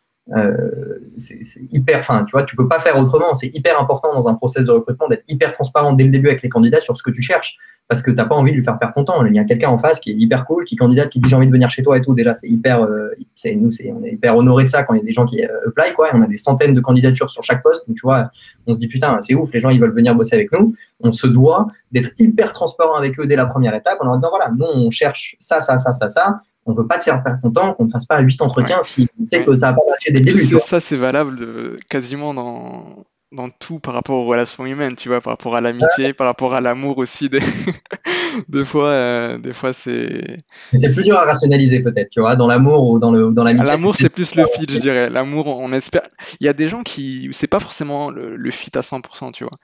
c'est 1.17 1.39
hyper, 1.71 1.99
enfin, 1.99 2.23
tu 2.25 2.31
vois, 2.31 2.43
tu 2.43 2.55
peux 2.55 2.67
pas 2.67 2.79
faire 2.79 2.97
autrement. 2.97 3.33
C'est 3.35 3.53
hyper 3.53 3.79
important 3.81 4.13
dans 4.13 4.27
un 4.27 4.35
process 4.35 4.65
de 4.65 4.71
recrutement 4.71 5.07
d'être 5.07 5.23
hyper 5.27 5.53
transparent 5.53 5.93
dès 5.93 6.03
le 6.03 6.11
début 6.11 6.27
avec 6.27 6.41
les 6.43 6.49
candidats 6.49 6.79
sur 6.79 6.95
ce 6.95 7.03
que 7.03 7.11
tu 7.11 7.21
cherches 7.21 7.57
parce 7.89 8.03
que 8.03 8.11
tu 8.11 8.17
n'as 8.17 8.25
pas 8.25 8.35
envie 8.35 8.51
de 8.51 8.55
lui 8.55 8.63
faire 8.63 8.77
perdre 8.77 8.93
ton 8.93 9.03
temps. 9.03 9.25
Il 9.25 9.33
y 9.33 9.39
a 9.39 9.43
quelqu'un 9.43 9.69
en 9.69 9.79
face 9.79 9.99
qui 9.99 10.11
est 10.11 10.13
hyper 10.13 10.45
cool, 10.45 10.63
qui 10.63 10.75
candidate, 10.75 11.09
qui 11.09 11.19
dit 11.19 11.27
j'ai 11.27 11.35
envie 11.35 11.47
de 11.47 11.51
venir 11.51 11.71
chez 11.71 11.81
toi 11.81 11.97
et 11.97 12.03
tout. 12.03 12.13
Déjà, 12.13 12.35
c'est 12.35 12.47
hyper, 12.47 12.83
euh, 12.83 13.09
c'est, 13.33 13.55
nous, 13.55 13.71
on 13.95 14.03
est 14.03 14.11
hyper 14.11 14.37
honoré 14.37 14.63
de 14.63 14.69
ça 14.69 14.83
quand 14.83 14.93
il 14.93 14.97
y 14.97 15.01
a 15.01 15.03
des 15.03 15.11
gens 15.11 15.25
qui 15.25 15.43
euh, 15.43 15.47
apply, 15.67 15.93
quoi. 15.95 16.09
on 16.13 16.21
a 16.21 16.27
des 16.27 16.37
centaines 16.37 16.75
de 16.75 16.81
candidatures 16.81 17.31
sur 17.31 17.43
chaque 17.43 17.63
poste. 17.63 17.87
Donc, 17.87 17.97
tu 17.97 18.03
vois, 18.03 18.29
on 18.67 18.75
se 18.75 18.79
dit 18.79 18.87
putain, 18.87 19.19
c'est 19.21 19.33
ouf, 19.33 19.51
les 19.53 19.59
gens, 19.59 19.69
ils 19.69 19.81
veulent 19.81 19.95
venir 19.95 20.13
bosser 20.13 20.35
avec 20.35 20.51
nous. 20.51 20.75
On 20.99 21.11
se 21.11 21.25
doit 21.25 21.65
d'être 21.91 22.11
hyper 22.19 22.53
transparent 22.53 22.95
avec 22.95 23.19
eux 23.19 23.25
dès 23.25 23.35
la 23.35 23.47
première 23.47 23.73
étape 23.73 23.97
en 24.01 24.05
leur 24.05 24.17
disant 24.17 24.29
voilà, 24.29 24.51
nous, 24.55 24.67
on 24.71 24.91
cherche 24.91 25.35
ça, 25.39 25.59
ça, 25.59 25.79
ça, 25.79 25.91
ça, 25.91 26.09
ça. 26.09 26.41
On 26.69 26.73
veut 26.73 26.87
pas 26.87 26.99
te 26.99 27.05
faire 27.05 27.23
perdre 27.23 27.39
ton 27.41 27.51
temps, 27.51 27.73
qu'on 27.73 27.85
ne 27.85 27.89
fasse 27.89 28.05
pas 28.05 28.19
huit 28.19 28.39
entretiens 28.41 28.79
si 28.81 29.07
on 29.19 29.25
sait 29.25 29.43
que 29.43 29.55
ça 29.55 29.71
va 29.71 29.73
pas 29.73 29.81
marcher 29.89 30.11
dès 30.11 30.19
le 30.19 30.25
début. 30.25 30.59
Ça, 30.59 30.79
c'est 30.79 30.95
valable 30.95 31.77
quasiment 31.89 32.33
dans 32.33 33.05
dans 33.31 33.49
tout 33.49 33.79
par 33.79 33.93
rapport 33.93 34.17
aux 34.17 34.25
relations 34.25 34.65
humaines, 34.65 34.95
tu 34.95 35.09
vois, 35.09 35.21
par 35.21 35.33
rapport 35.33 35.55
à 35.55 35.61
l'amitié, 35.61 36.13
par 36.13 36.27
rapport 36.27 36.53
à 36.55 36.61
l'amour 36.61 36.97
aussi. 36.97 37.29
Des, 37.29 37.39
des 38.49 38.65
fois, 38.65 38.89
euh, 38.89 39.37
des 39.37 39.53
fois 39.53 39.73
c'est. 39.73 40.37
C'est 40.73 40.93
plus 40.93 41.03
dur 41.03 41.17
à 41.17 41.25
rationaliser 41.25 41.81
peut-être, 41.81 42.09
tu 42.09 42.21
vois, 42.21 42.35
dans 42.35 42.47
l'amour 42.47 42.87
ou 42.89 42.99
dans 42.99 43.11
le 43.11 43.31
dans 43.31 43.43
l'amitié. 43.43 43.67
L'amour, 43.67 43.95
c'est 43.95 44.09
plus 44.09 44.35
le 44.35 44.45
fit, 44.45 44.65
je 44.69 44.79
dirais. 44.79 45.09
L'amour, 45.09 45.47
on 45.47 45.71
espère. 45.73 46.01
Il 46.39 46.45
y 46.45 46.49
a 46.49 46.53
des 46.53 46.67
gens 46.67 46.81
qui, 46.81 47.29
c'est 47.31 47.47
pas 47.47 47.59
forcément 47.59 48.09
le, 48.09 48.35
le 48.35 48.51
fit 48.51 48.71
à 48.75 48.81
100%, 48.81 49.31
tu 49.31 49.43
vois 49.43 49.57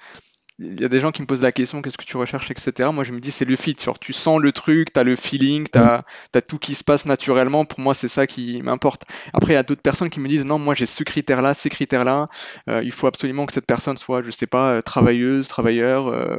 il 0.60 0.80
y 0.80 0.86
a 0.86 0.88
des 0.88 1.00
gens 1.02 1.12
qui 1.12 1.22
me 1.22 1.28
posent 1.28 1.42
la 1.42 1.52
question 1.52 1.82
qu'est-ce 1.82 1.98
que 1.98 2.06
tu 2.06 2.16
recherches, 2.16 2.50
etc. 2.50 2.90
Moi, 2.94 3.04
je 3.04 3.12
me 3.12 3.20
dis 3.20 3.32
c'est 3.32 3.46
le 3.46 3.56
fit. 3.58 3.76
Genre, 3.82 4.00
tu 4.00 4.14
sens 4.14 4.40
le 4.40 4.52
truc, 4.54 4.94
tu 4.94 5.00
as 5.00 5.04
le 5.04 5.16
feeling, 5.16 5.68
tu 5.72 5.78
as, 5.78 6.04
tout 6.48 6.60
qui 6.60 6.76
se 6.76 6.84
passe 6.84 7.06
naturellement. 7.06 7.66
Pour 7.66 7.80
moi, 7.82 7.94
c'est 7.94 8.08
ça 8.08 8.26
qui 8.26 8.62
m'importe. 8.62 9.04
Après, 9.34 9.54
il 9.54 9.56
y 9.56 9.60
a 9.60 9.64
d'autres 9.64 9.82
personnes 9.82 10.10
qui 10.10 10.20
me 10.20 10.28
disent 10.30 10.46
non, 10.46 10.58
moi 10.58 10.74
j'ai 10.74 10.86
ce 10.86 11.04
critère-là, 11.04 11.54
ces 11.54 11.70
critères-là. 11.70 12.30
Euh, 12.70 12.82
il 12.84 12.92
faut 12.92 13.08
absolument 13.08 13.46
que 13.46 13.54
cette 13.54 13.66
personne 13.66 13.98
soit, 13.98 14.24
je 14.24 14.32
sais 14.32 14.48
pas, 14.48 14.72
euh, 14.72 14.82
travailleuse, 14.82 15.48
travailleur. 15.48 16.08
Euh, 16.08 16.38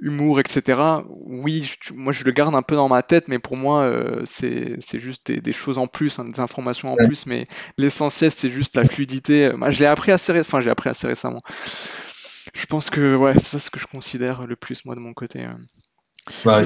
humour, 0.00 0.40
etc. 0.40 0.80
Oui, 1.10 1.70
moi 1.94 2.14
je 2.14 2.24
le 2.24 2.30
garde 2.30 2.54
un 2.54 2.62
peu 2.62 2.74
dans 2.74 2.88
ma 2.88 3.02
tête, 3.02 3.28
mais 3.28 3.38
pour 3.38 3.58
moi 3.58 3.92
c'est 4.24 4.78
juste 4.94 5.30
des, 5.30 5.52
choses 5.52 5.76
en 5.76 5.86
plus, 5.86 6.18
hein, 6.18 6.24
des 6.24 6.40
informations 6.40 6.94
en 6.94 6.96
plus, 6.96 7.26
mais 7.26 7.44
l'essentiel 7.76 8.30
c'est 8.30 8.50
juste 8.50 8.76
la 8.76 8.86
fluidité. 8.86 9.52
Moi, 9.52 9.70
je 9.70 9.80
l'ai 9.80 9.84
appris 9.84 10.10
assez, 10.10 10.40
enfin 10.40 10.62
j'ai 10.62 10.70
appris 10.70 10.88
assez 10.88 11.06
récemment 11.06 11.42
je 12.54 12.66
pense 12.66 12.90
que 12.90 13.16
ouais, 13.16 13.34
c'est 13.34 13.46
ça 13.46 13.58
ce 13.58 13.70
que 13.70 13.78
je 13.78 13.86
considère 13.86 14.46
le 14.46 14.56
plus 14.56 14.84
moi 14.84 14.94
de 14.94 15.00
mon 15.00 15.14
côté. 15.14 15.44
Euh. 15.44 16.64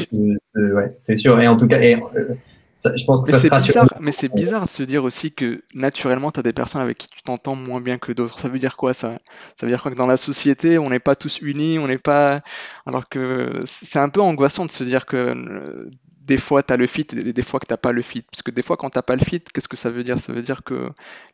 Ouais, 0.58 0.92
c'est 0.96 1.14
sûr. 1.14 1.40
Et 1.40 1.46
en 1.46 1.56
tout 1.56 1.68
cas, 1.68 1.80
et, 1.80 1.94
euh, 1.94 2.34
je 2.74 3.04
pense 3.04 3.22
que 3.22 3.32
mais 3.32 3.38
c'est 3.38 3.50
bizarre, 3.50 3.94
mais 4.00 4.12
c'est 4.12 4.34
bizarre 4.34 4.64
de 4.64 4.70
se 4.70 4.82
dire 4.82 5.04
aussi 5.04 5.32
que 5.32 5.62
naturellement, 5.74 6.30
tu 6.30 6.40
as 6.40 6.42
des 6.42 6.52
personnes 6.52 6.80
avec 6.80 6.98
qui 6.98 7.08
tu 7.08 7.22
t'entends 7.22 7.54
moins 7.54 7.80
bien 7.80 7.98
que 7.98 8.12
d'autres. 8.12 8.38
Ça 8.38 8.48
veut 8.48 8.58
dire 8.58 8.76
quoi 8.76 8.94
ça? 8.94 9.14
Ça 9.58 9.66
veut 9.66 9.68
dire 9.68 9.82
quoi 9.82 9.90
que 9.90 9.96
dans 9.96 10.06
la 10.06 10.16
société, 10.16 10.78
on 10.78 10.90
n'est 10.90 10.98
pas 10.98 11.14
tous 11.14 11.38
unis, 11.42 11.78
on 11.78 11.86
n'est 11.86 11.98
pas. 11.98 12.40
Alors 12.86 13.08
que 13.08 13.60
c'est 13.66 13.98
un 13.98 14.08
peu 14.08 14.20
angoissant 14.20 14.64
de 14.64 14.70
se 14.70 14.84
dire 14.84 15.06
que 15.06 15.90
des 16.24 16.38
fois 16.38 16.62
tu 16.62 16.72
as 16.72 16.76
le 16.76 16.86
fit 16.86 17.06
et 17.12 17.32
des 17.32 17.42
fois 17.42 17.60
que 17.60 17.66
tu 17.66 17.76
pas 17.76 17.92
le 17.92 18.02
fit. 18.02 18.22
Parce 18.22 18.42
que 18.42 18.50
des 18.50 18.62
fois, 18.62 18.76
quand 18.76 18.90
tu 18.90 19.02
pas 19.02 19.16
le 19.16 19.24
fit, 19.24 19.40
qu'est-ce 19.40 19.68
que 19.68 19.76
ça 19.76 19.90
veut 19.90 20.02
dire? 20.02 20.18
Ça 20.18 20.32
veut 20.32 20.42
dire 20.42 20.62
que 20.64 20.88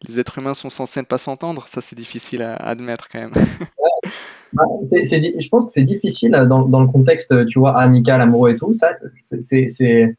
les 0.07 0.18
êtres 0.18 0.38
humains 0.38 0.55
sont 0.55 0.70
censés 0.70 1.01
ne 1.01 1.07
pas 1.07 1.18
s'entendre. 1.18 1.68
Ça, 1.68 1.80
c'est 1.80 1.96
difficile 1.96 2.42
à 2.42 2.55
admettre 2.57 3.09
quand 3.09 3.20
même. 3.20 3.32
Bah, 4.52 4.64
je 4.92 5.48
pense 5.48 5.66
que 5.66 5.72
c'est 5.72 5.82
difficile 5.82 6.30
dans, 6.30 6.66
dans, 6.66 6.80
le 6.80 6.86
contexte, 6.86 7.46
tu 7.48 7.59
vois, 7.59 7.76
amical, 7.76 8.20
amoureux 8.20 8.50
et 8.50 8.56
tout. 8.56 8.72
Ça, 8.72 8.96
c'est 9.40 10.16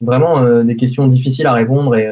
vraiment 0.00 0.40
euh, 0.40 0.62
des 0.62 0.76
questions 0.76 1.06
difficiles 1.06 1.46
à 1.46 1.52
répondre 1.52 1.94
et, 1.96 2.10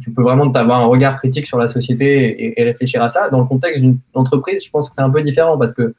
tu 0.00 0.10
peux 0.10 0.22
vraiment 0.22 0.50
avoir 0.52 0.80
un 0.80 0.86
regard 0.86 1.18
critique 1.18 1.46
sur 1.46 1.58
la 1.58 1.68
société 1.68 2.58
et, 2.58 2.64
réfléchir 2.64 3.02
à 3.02 3.10
ça. 3.10 3.28
Dans 3.28 3.40
le 3.40 3.46
contexte 3.46 3.80
d'une 3.80 3.98
entreprise, 4.14 4.64
je 4.64 4.70
pense 4.70 4.88
que 4.88 4.94
c'est 4.94 5.02
un 5.02 5.10
peu 5.10 5.20
différent 5.20 5.58
parce 5.58 5.74
que 5.74 5.94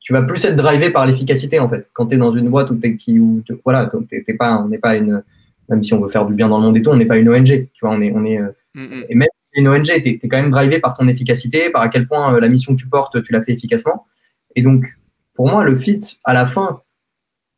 tu 0.00 0.12
vas 0.12 0.22
plus 0.22 0.44
être 0.44 0.56
drivé 0.56 0.90
par 0.90 1.06
l'efficacité 1.06 1.60
en 1.60 1.68
fait. 1.68 1.86
Quand 1.92 2.06
tu 2.06 2.16
es 2.16 2.18
dans 2.18 2.32
une 2.32 2.48
boîte 2.48 2.70
où 2.70 2.78
qui 2.98 3.20
où 3.20 3.44
voilà, 3.64 3.88
t'es, 4.10 4.34
pas, 4.34 4.60
on 4.60 4.68
n'est 4.68 4.78
pas 4.78 4.96
une, 4.96 5.22
même 5.68 5.82
si 5.82 5.94
on 5.94 6.00
veut 6.00 6.08
faire 6.08 6.26
du 6.26 6.34
bien 6.34 6.48
dans 6.48 6.58
le 6.58 6.64
monde 6.64 6.76
et 6.76 6.82
tout, 6.82 6.90
on 6.90 6.96
n'est 6.96 7.06
pas 7.06 7.16
une 7.16 7.28
ONG. 7.28 7.68
Tu 7.72 7.80
vois, 7.80 7.90
on 7.90 8.00
est, 8.00 8.12
on 8.12 8.24
est, 8.24 8.40
euh, 8.40 8.48
mm, 8.74 8.82
mm. 8.82 9.04
et 9.08 9.14
même 9.14 9.28
une 9.56 9.68
ONG, 9.68 9.84
tu 9.84 9.90
es, 10.08 10.18
quand 10.28 10.40
même 10.40 10.50
drivé 10.50 10.78
par 10.78 10.96
ton 10.96 11.08
efficacité, 11.08 11.70
par 11.70 11.82
à 11.82 11.88
quel 11.88 12.06
point 12.06 12.34
euh, 12.34 12.40
la 12.40 12.48
mission 12.48 12.74
que 12.74 12.80
tu 12.80 12.88
portes, 12.88 13.22
tu 13.22 13.32
la 13.32 13.42
fais 13.42 13.52
efficacement. 13.52 14.06
Et 14.54 14.62
donc, 14.62 14.86
pour 15.34 15.48
moi, 15.48 15.64
le 15.64 15.74
fit 15.74 16.00
à 16.24 16.32
la 16.32 16.46
fin, 16.46 16.80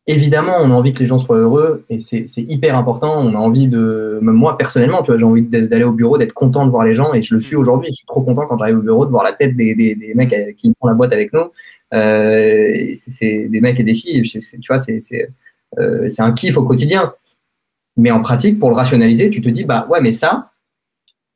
évidemment, 0.07 0.55
on 0.61 0.70
a 0.70 0.74
envie 0.74 0.92
que 0.94 1.01
les 1.01 1.07
gens 1.07 1.18
soient 1.18 1.38
heureux 1.38 1.84
et 1.90 1.99
c'est 1.99 2.26
hyper 2.36 2.76
important. 2.76 3.14
On 3.18 3.34
a 3.34 3.38
envie 3.38 3.68
de, 3.68 4.18
moi 4.22 4.59
personnellement, 4.59 5.03
tu 5.03 5.11
vois, 5.11 5.18
j'ai 5.18 5.24
envie 5.24 5.42
d'aller 5.42 5.84
au 5.84 5.92
bureau, 5.92 6.18
d'être 6.18 6.32
content 6.32 6.66
de 6.66 6.70
voir 6.70 6.84
les 6.84 6.94
gens 6.94 7.12
et 7.12 7.22
je 7.22 7.34
le 7.34 7.40
suis 7.40 7.55
aujourd'hui. 7.55 7.90
Je 7.90 7.99
suis 7.99 8.07
trop 8.07 8.22
content 8.22 8.46
quand 8.46 8.59
j'arrive 8.59 8.78
au 8.78 8.82
bureau 8.82 9.07
de 9.07 9.11
voir 9.11 9.22
la 9.22 9.34
tête 9.34 9.57
des, 9.57 10.14
mecs 10.14 10.57
qui 10.57 10.72
font 10.78 10.88
la 10.88 10.94
boîte 10.94 11.12
avec 11.12 11.32
nous. 11.32 11.44
Euh, 11.94 12.92
c'est 12.94 13.49
des 13.49 13.61
mecs 13.61 13.78
et 13.78 13.84
des 13.84 13.94
filles. 13.94 14.22
Tu 14.22 14.40
vois, 14.68 14.78
euh, 15.78 16.09
c'est 16.09 16.22
un 16.22 16.32
kiff 16.32 16.57
au 16.57 16.64
quotidien. 16.64 17.12
Mais 17.96 18.11
en 18.11 18.20
pratique, 18.20 18.59
pour 18.59 18.70
le 18.70 18.76
rationaliser, 18.76 19.28
tu 19.28 19.42
te 19.42 19.49
dis, 19.49 19.64
bah 19.64 19.86
ouais, 19.90 20.01
mais 20.01 20.12
ça, 20.12 20.47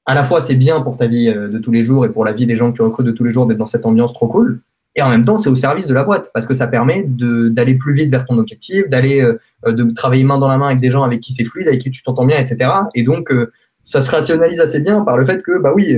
à 0.05 0.15
la 0.15 0.25
fois, 0.25 0.41
c'est 0.41 0.55
bien 0.55 0.81
pour 0.81 0.97
ta 0.97 1.07
vie 1.07 1.29
euh, 1.29 1.49
de 1.49 1.59
tous 1.59 1.71
les 1.71 1.85
jours 1.85 2.05
et 2.05 2.11
pour 2.11 2.25
la 2.25 2.33
vie 2.33 2.47
des 2.47 2.57
gens 2.57 2.71
que 2.71 2.77
tu 2.77 2.83
recrutes 2.83 3.07
de 3.07 3.13
tous 3.13 3.25
les 3.25 3.33
jours 3.33 3.47
d'être 3.47 3.59
dans 3.59 3.67
cette 3.67 3.87
ambiance 3.87 4.13
trop 4.13 4.27
cool. 4.27 4.61
Et 4.95 5.01
en 5.01 5.09
même 5.09 5.25
temps, 5.25 5.39
c'est 5.39 5.49
au 5.49 5.57
service 5.57 5.87
de 5.87 5.95
la 5.95 6.05
boîte 6.05 6.31
parce 6.35 6.47
que 6.47 6.53
ça 6.53 6.67
permet 6.67 7.07
d'aller 7.07 7.77
plus 7.77 7.95
vite 7.95 8.11
vers 8.11 8.27
ton 8.27 8.37
objectif, 8.37 8.89
d'aller 8.91 9.23
euh, 9.23 9.73
de 9.73 9.91
travailler 9.95 10.25
main 10.25 10.39
dans 10.39 10.49
la 10.49 10.59
main 10.59 10.67
avec 10.67 10.81
des 10.81 10.91
gens 10.91 11.03
avec 11.03 11.21
qui 11.21 11.33
c'est 11.33 11.45
fluide, 11.45 11.69
avec 11.69 11.81
qui 11.81 11.91
tu 11.91 12.03
t'entends 12.03 12.27
bien, 12.27 12.39
etc. 12.39 12.71
Et 12.95 13.03
donc, 13.03 13.33
euh, 13.33 13.51
ça 13.85 14.03
se 14.03 14.11
rationalise 14.11 14.61
assez 14.61 14.81
bien 14.81 15.01
par 15.03 15.17
le 15.17 15.25
fait 15.25 15.43
que, 15.43 15.59
bah 15.59 15.73
oui, 15.75 15.97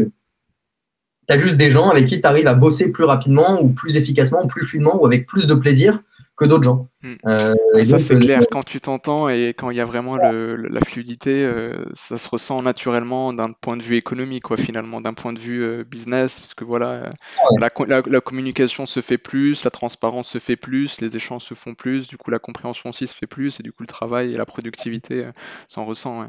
tu 1.27 1.35
as 1.35 1.39
juste 1.39 1.57
des 1.57 1.71
gens 1.71 1.91
avec 1.91 2.07
qui 2.07 2.21
tu 2.21 2.27
à 2.27 2.55
bosser 2.55 2.93
plus 2.93 3.05
rapidement 3.05 3.61
ou 3.61 3.69
plus 3.69 3.97
efficacement 3.97 4.45
ou 4.45 4.47
plus 4.47 4.65
fluidement 4.65 5.03
ou 5.03 5.07
avec 5.07 5.27
plus 5.27 5.47
de 5.47 5.55
plaisir 5.55 6.03
que 6.37 6.45
d'autres 6.45 6.65
gens. 6.65 6.89
Hmm. 7.03 7.15
Euh, 7.27 7.55
et 7.77 7.85
ça, 7.85 7.99
c'est 7.99 8.19
clair. 8.19 8.43
Quand 8.51 8.65
tu 8.65 8.81
t'entends 8.81 9.29
et 9.29 9.55
quand 9.57 9.71
il 9.71 9.77
y 9.77 9.81
a 9.81 9.85
vraiment 9.85 10.17
la 10.17 10.81
fluidité, 10.81 11.45
euh, 11.45 11.85
ça 11.95 12.19
se 12.19 12.29
ressent 12.29 12.61
naturellement 12.63 13.33
d'un 13.33 13.53
point 13.53 13.77
de 13.77 13.83
vue 13.83 13.97
économique, 13.97 14.45
quoi, 14.45 14.57
finalement, 14.57 15.01
d'un 15.01 15.15
point 15.15 15.33
de 15.33 15.39
vue 15.39 15.63
euh, 15.63 15.85
business, 15.85 16.41
parce 16.41 16.55
que 16.55 16.65
voilà, 16.65 17.11
la, 17.59 17.71
la, 17.87 18.21
communication 18.21 18.87
se 18.87 19.01
fait 19.01 19.19
plus, 19.19 19.65
la 19.65 19.71
transparence 19.71 20.29
se 20.29 20.39
fait 20.39 20.57
plus, 20.57 21.01
les 21.01 21.17
échanges 21.17 21.43
se 21.43 21.55
font 21.55 21.75
plus, 21.75 22.09
du 22.09 22.17
coup, 22.17 22.31
la 22.31 22.39
compréhension 22.39 22.91
aussi 22.91 23.07
se 23.07 23.15
fait 23.15 23.27
plus, 23.27 23.61
et 23.61 23.63
du 23.63 23.73
coup, 23.73 23.83
le 23.83 23.89
travail 23.89 24.35
et 24.35 24.37
la 24.37 24.47
productivité 24.47 25.27
s'en 25.69 25.85
ressent, 25.85 26.27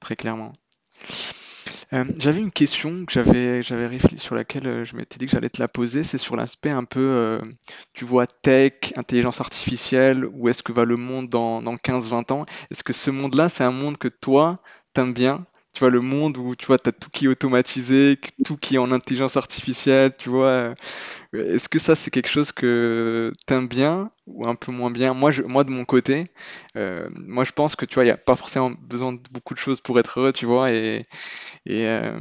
très 0.00 0.14
clairement. 0.14 0.52
Euh, 1.92 2.04
j'avais 2.16 2.40
une 2.40 2.50
question 2.52 3.04
que 3.04 3.12
j'avais 3.12 3.62
j'avais 3.62 3.86
réfléchi 3.86 4.18
sur 4.18 4.34
laquelle 4.34 4.66
euh, 4.66 4.84
je 4.86 4.96
m'étais 4.96 5.18
dit 5.18 5.26
que 5.26 5.32
j'allais 5.32 5.50
te 5.50 5.60
la 5.60 5.68
poser, 5.68 6.02
c'est 6.02 6.16
sur 6.16 6.36
l'aspect 6.36 6.70
un 6.70 6.84
peu, 6.84 7.00
euh, 7.00 7.40
tu 7.92 8.06
vois, 8.06 8.26
tech, 8.26 8.72
intelligence 8.96 9.40
artificielle, 9.42 10.24
où 10.24 10.48
est-ce 10.48 10.62
que 10.62 10.72
va 10.72 10.86
le 10.86 10.96
monde 10.96 11.28
dans, 11.28 11.60
dans 11.60 11.76
15-20 11.76 12.32
ans? 12.32 12.46
Est-ce 12.70 12.82
que 12.82 12.94
ce 12.94 13.10
monde-là, 13.10 13.50
c'est 13.50 13.64
un 13.64 13.72
monde 13.72 13.98
que 13.98 14.08
toi, 14.08 14.56
t'aimes 14.94 15.12
bien? 15.12 15.44
Tu 15.74 15.80
vois, 15.80 15.90
le 15.90 16.00
monde 16.00 16.36
où 16.38 16.54
tu 16.56 16.66
vois, 16.66 16.78
tu 16.78 16.88
as 16.88 16.92
tout 16.92 17.10
qui 17.10 17.26
est 17.26 17.28
automatisé, 17.28 18.18
tout 18.44 18.56
qui 18.56 18.76
est 18.76 18.78
en 18.78 18.90
intelligence 18.92 19.36
artificielle, 19.36 20.12
tu 20.18 20.28
vois. 20.30 20.74
Est-ce 21.34 21.68
que 21.68 21.78
ça, 21.78 21.94
c'est 21.94 22.10
quelque 22.10 22.28
chose 22.28 22.52
que 22.52 23.32
t'aimes 23.46 23.68
bien 23.68 24.10
ou 24.26 24.46
un 24.46 24.54
peu 24.54 24.70
moins 24.72 24.90
bien? 24.90 25.14
Moi, 25.14 25.30
moi 25.46 25.64
de 25.64 25.70
mon 25.70 25.84
côté, 25.84 26.24
moi, 26.74 27.44
je 27.44 27.52
pense 27.52 27.76
que 27.76 27.86
tu 27.86 27.94
vois, 27.94 28.04
il 28.04 28.08
n'y 28.08 28.12
a 28.12 28.16
pas 28.16 28.36
forcément 28.36 28.70
besoin 28.82 29.12
de 29.12 29.20
beaucoup 29.30 29.54
de 29.54 29.58
choses 29.58 29.80
pour 29.80 29.98
être 29.98 30.20
heureux, 30.20 30.32
tu 30.32 30.46
vois, 30.46 30.70
et, 31.66 31.86
euh, 31.86 32.20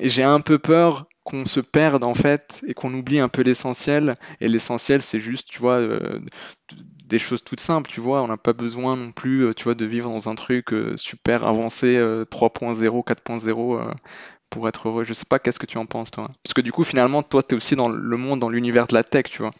et, 0.00 0.08
j'ai 0.08 0.22
un 0.22 0.40
peu 0.40 0.58
peur 0.58 1.06
qu'on 1.24 1.44
se 1.44 1.60
perde 1.60 2.04
en 2.04 2.14
fait 2.14 2.60
et 2.66 2.74
qu'on 2.74 2.92
oublie 2.94 3.20
un 3.20 3.28
peu 3.28 3.42
l'essentiel. 3.42 4.16
Et 4.40 4.48
l'essentiel, 4.48 5.02
c'est 5.02 5.20
juste, 5.20 5.48
tu 5.48 5.58
vois, 5.58 5.76
euh, 5.76 6.20
des 7.06 7.18
choses 7.18 7.42
toutes 7.44 7.60
simples, 7.60 7.90
tu 7.90 8.00
vois. 8.00 8.22
On 8.22 8.28
n'a 8.28 8.36
pas 8.36 8.52
besoin 8.52 8.96
non 8.96 9.12
plus, 9.12 9.46
euh, 9.46 9.54
tu 9.54 9.64
vois, 9.64 9.74
de 9.74 9.84
vivre 9.86 10.10
dans 10.10 10.28
un 10.28 10.34
truc 10.34 10.74
super 10.96 11.44
avancé 11.46 11.98
3.0, 12.30 13.04
4.0 13.04 13.92
pour 14.50 14.68
être 14.68 14.88
heureux. 14.88 15.04
Je 15.04 15.12
sais 15.12 15.24
pas, 15.28 15.38
qu'est-ce 15.38 15.58
que 15.58 15.66
tu 15.66 15.78
en 15.78 15.86
penses, 15.86 16.10
toi 16.10 16.30
Parce 16.42 16.52
que 16.54 16.60
du 16.60 16.72
coup, 16.72 16.84
finalement, 16.84 17.22
toi, 17.22 17.42
tu 17.42 17.54
es 17.54 17.56
aussi 17.56 17.76
dans 17.76 17.88
le 17.88 18.16
monde, 18.16 18.40
dans 18.40 18.48
l'univers 18.48 18.86
de 18.86 18.94
la 18.94 19.04
tech, 19.04 19.24
tu 19.24 19.42
vois. 19.42 19.52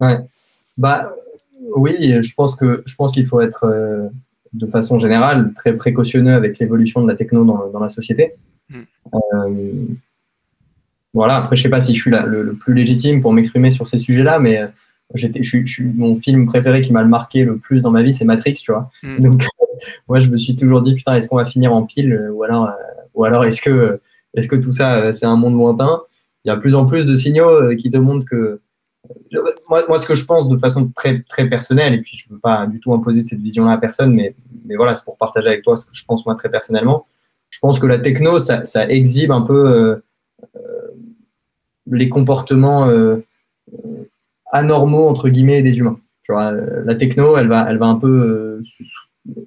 Ouais. 0.00 0.18
Bah, 0.76 1.08
oui, 1.76 1.94
je 2.20 2.34
pense 2.34 2.56
que 2.56 2.82
je 2.86 2.94
pense 2.96 3.12
qu'il 3.12 3.26
faut 3.26 3.40
être 3.40 4.10
de 4.54 4.66
façon 4.66 4.98
générale 4.98 5.52
très 5.54 5.76
précautionneux 5.76 6.32
avec 6.32 6.58
l'évolution 6.58 7.02
de 7.02 7.08
la 7.08 7.16
techno 7.16 7.44
dans, 7.44 7.68
dans 7.68 7.80
la 7.80 7.88
société. 7.88 8.34
Mm. 8.70 8.80
Euh, 9.14 9.84
voilà, 11.12 11.36
après, 11.36 11.56
je 11.56 11.62
sais 11.62 11.68
pas 11.68 11.80
si 11.80 11.94
je 11.94 12.00
suis 12.00 12.10
le, 12.10 12.54
plus 12.54 12.74
légitime 12.74 13.20
pour 13.20 13.32
m'exprimer 13.32 13.70
sur 13.70 13.86
ces 13.86 13.98
sujets-là, 13.98 14.38
mais 14.38 14.58
euh, 14.58 14.66
j'étais, 15.14 15.42
je, 15.42 15.64
suis, 15.64 15.84
mon 15.84 16.14
film 16.14 16.46
préféré 16.46 16.80
qui 16.80 16.92
m'a 16.92 17.02
le 17.02 17.08
marqué 17.08 17.44
le 17.44 17.58
plus 17.58 17.82
dans 17.82 17.90
ma 17.90 18.02
vie, 18.02 18.12
c'est 18.12 18.24
Matrix, 18.24 18.54
tu 18.54 18.72
vois. 18.72 18.90
Mm. 19.02 19.20
Donc, 19.20 19.44
moi, 20.08 20.20
je 20.20 20.28
me 20.28 20.36
suis 20.36 20.54
toujours 20.54 20.82
dit, 20.82 20.94
putain, 20.94 21.14
est-ce 21.14 21.28
qu'on 21.28 21.36
va 21.36 21.44
finir 21.44 21.72
en 21.72 21.84
pile 21.84 22.30
ou 22.32 22.44
alors, 22.44 22.66
euh, 22.66 22.72
ou 23.14 23.24
alors 23.24 23.44
est-ce 23.44 23.60
que, 23.60 24.00
est-ce 24.34 24.48
que 24.48 24.56
tout 24.56 24.72
ça, 24.72 25.12
c'est 25.12 25.26
un 25.26 25.36
monde 25.36 25.54
lointain 25.54 26.02
Il 26.44 26.48
y 26.48 26.50
a 26.50 26.56
de 26.56 26.60
plus 26.60 26.74
en 26.74 26.86
plus 26.86 27.04
de 27.04 27.16
signaux 27.16 27.74
qui 27.76 27.90
te 27.90 27.96
montrent 27.96 28.26
que. 28.26 28.60
Moi, 29.68 29.82
moi, 29.88 29.98
ce 29.98 30.06
que 30.06 30.14
je 30.14 30.24
pense 30.24 30.48
de 30.48 30.56
façon 30.56 30.90
très, 30.94 31.22
très 31.22 31.48
personnelle, 31.48 31.92
et 31.92 32.00
puis 32.00 32.16
je 32.16 32.26
ne 32.28 32.34
veux 32.34 32.40
pas 32.40 32.66
du 32.66 32.80
tout 32.80 32.92
imposer 32.94 33.22
cette 33.22 33.40
vision-là 33.40 33.72
à 33.72 33.78
personne, 33.78 34.14
mais, 34.14 34.34
mais 34.64 34.76
voilà, 34.76 34.94
c'est 34.94 35.04
pour 35.04 35.18
partager 35.18 35.48
avec 35.48 35.62
toi 35.62 35.76
ce 35.76 35.84
que 35.84 35.94
je 35.94 36.04
pense 36.06 36.24
moi 36.24 36.34
très 36.34 36.50
personnellement 36.50 37.06
je 37.54 37.60
pense 37.60 37.78
que 37.78 37.86
la 37.86 38.00
techno, 38.00 38.40
ça, 38.40 38.64
exhibe 38.88 39.30
un 39.30 39.42
peu 39.42 39.68
euh, 39.68 40.04
euh, 40.56 40.88
les 41.86 42.08
comportements 42.08 42.88
euh, 42.88 43.24
anormaux, 44.50 45.06
entre 45.06 45.28
guillemets, 45.28 45.62
des 45.62 45.78
humains. 45.78 46.00
La 46.28 46.96
techno, 46.96 47.36
elle 47.36 47.46
va, 47.46 47.66
elle 47.70 47.78
va 47.78 47.86
un 47.86 47.94
peu 47.94 48.60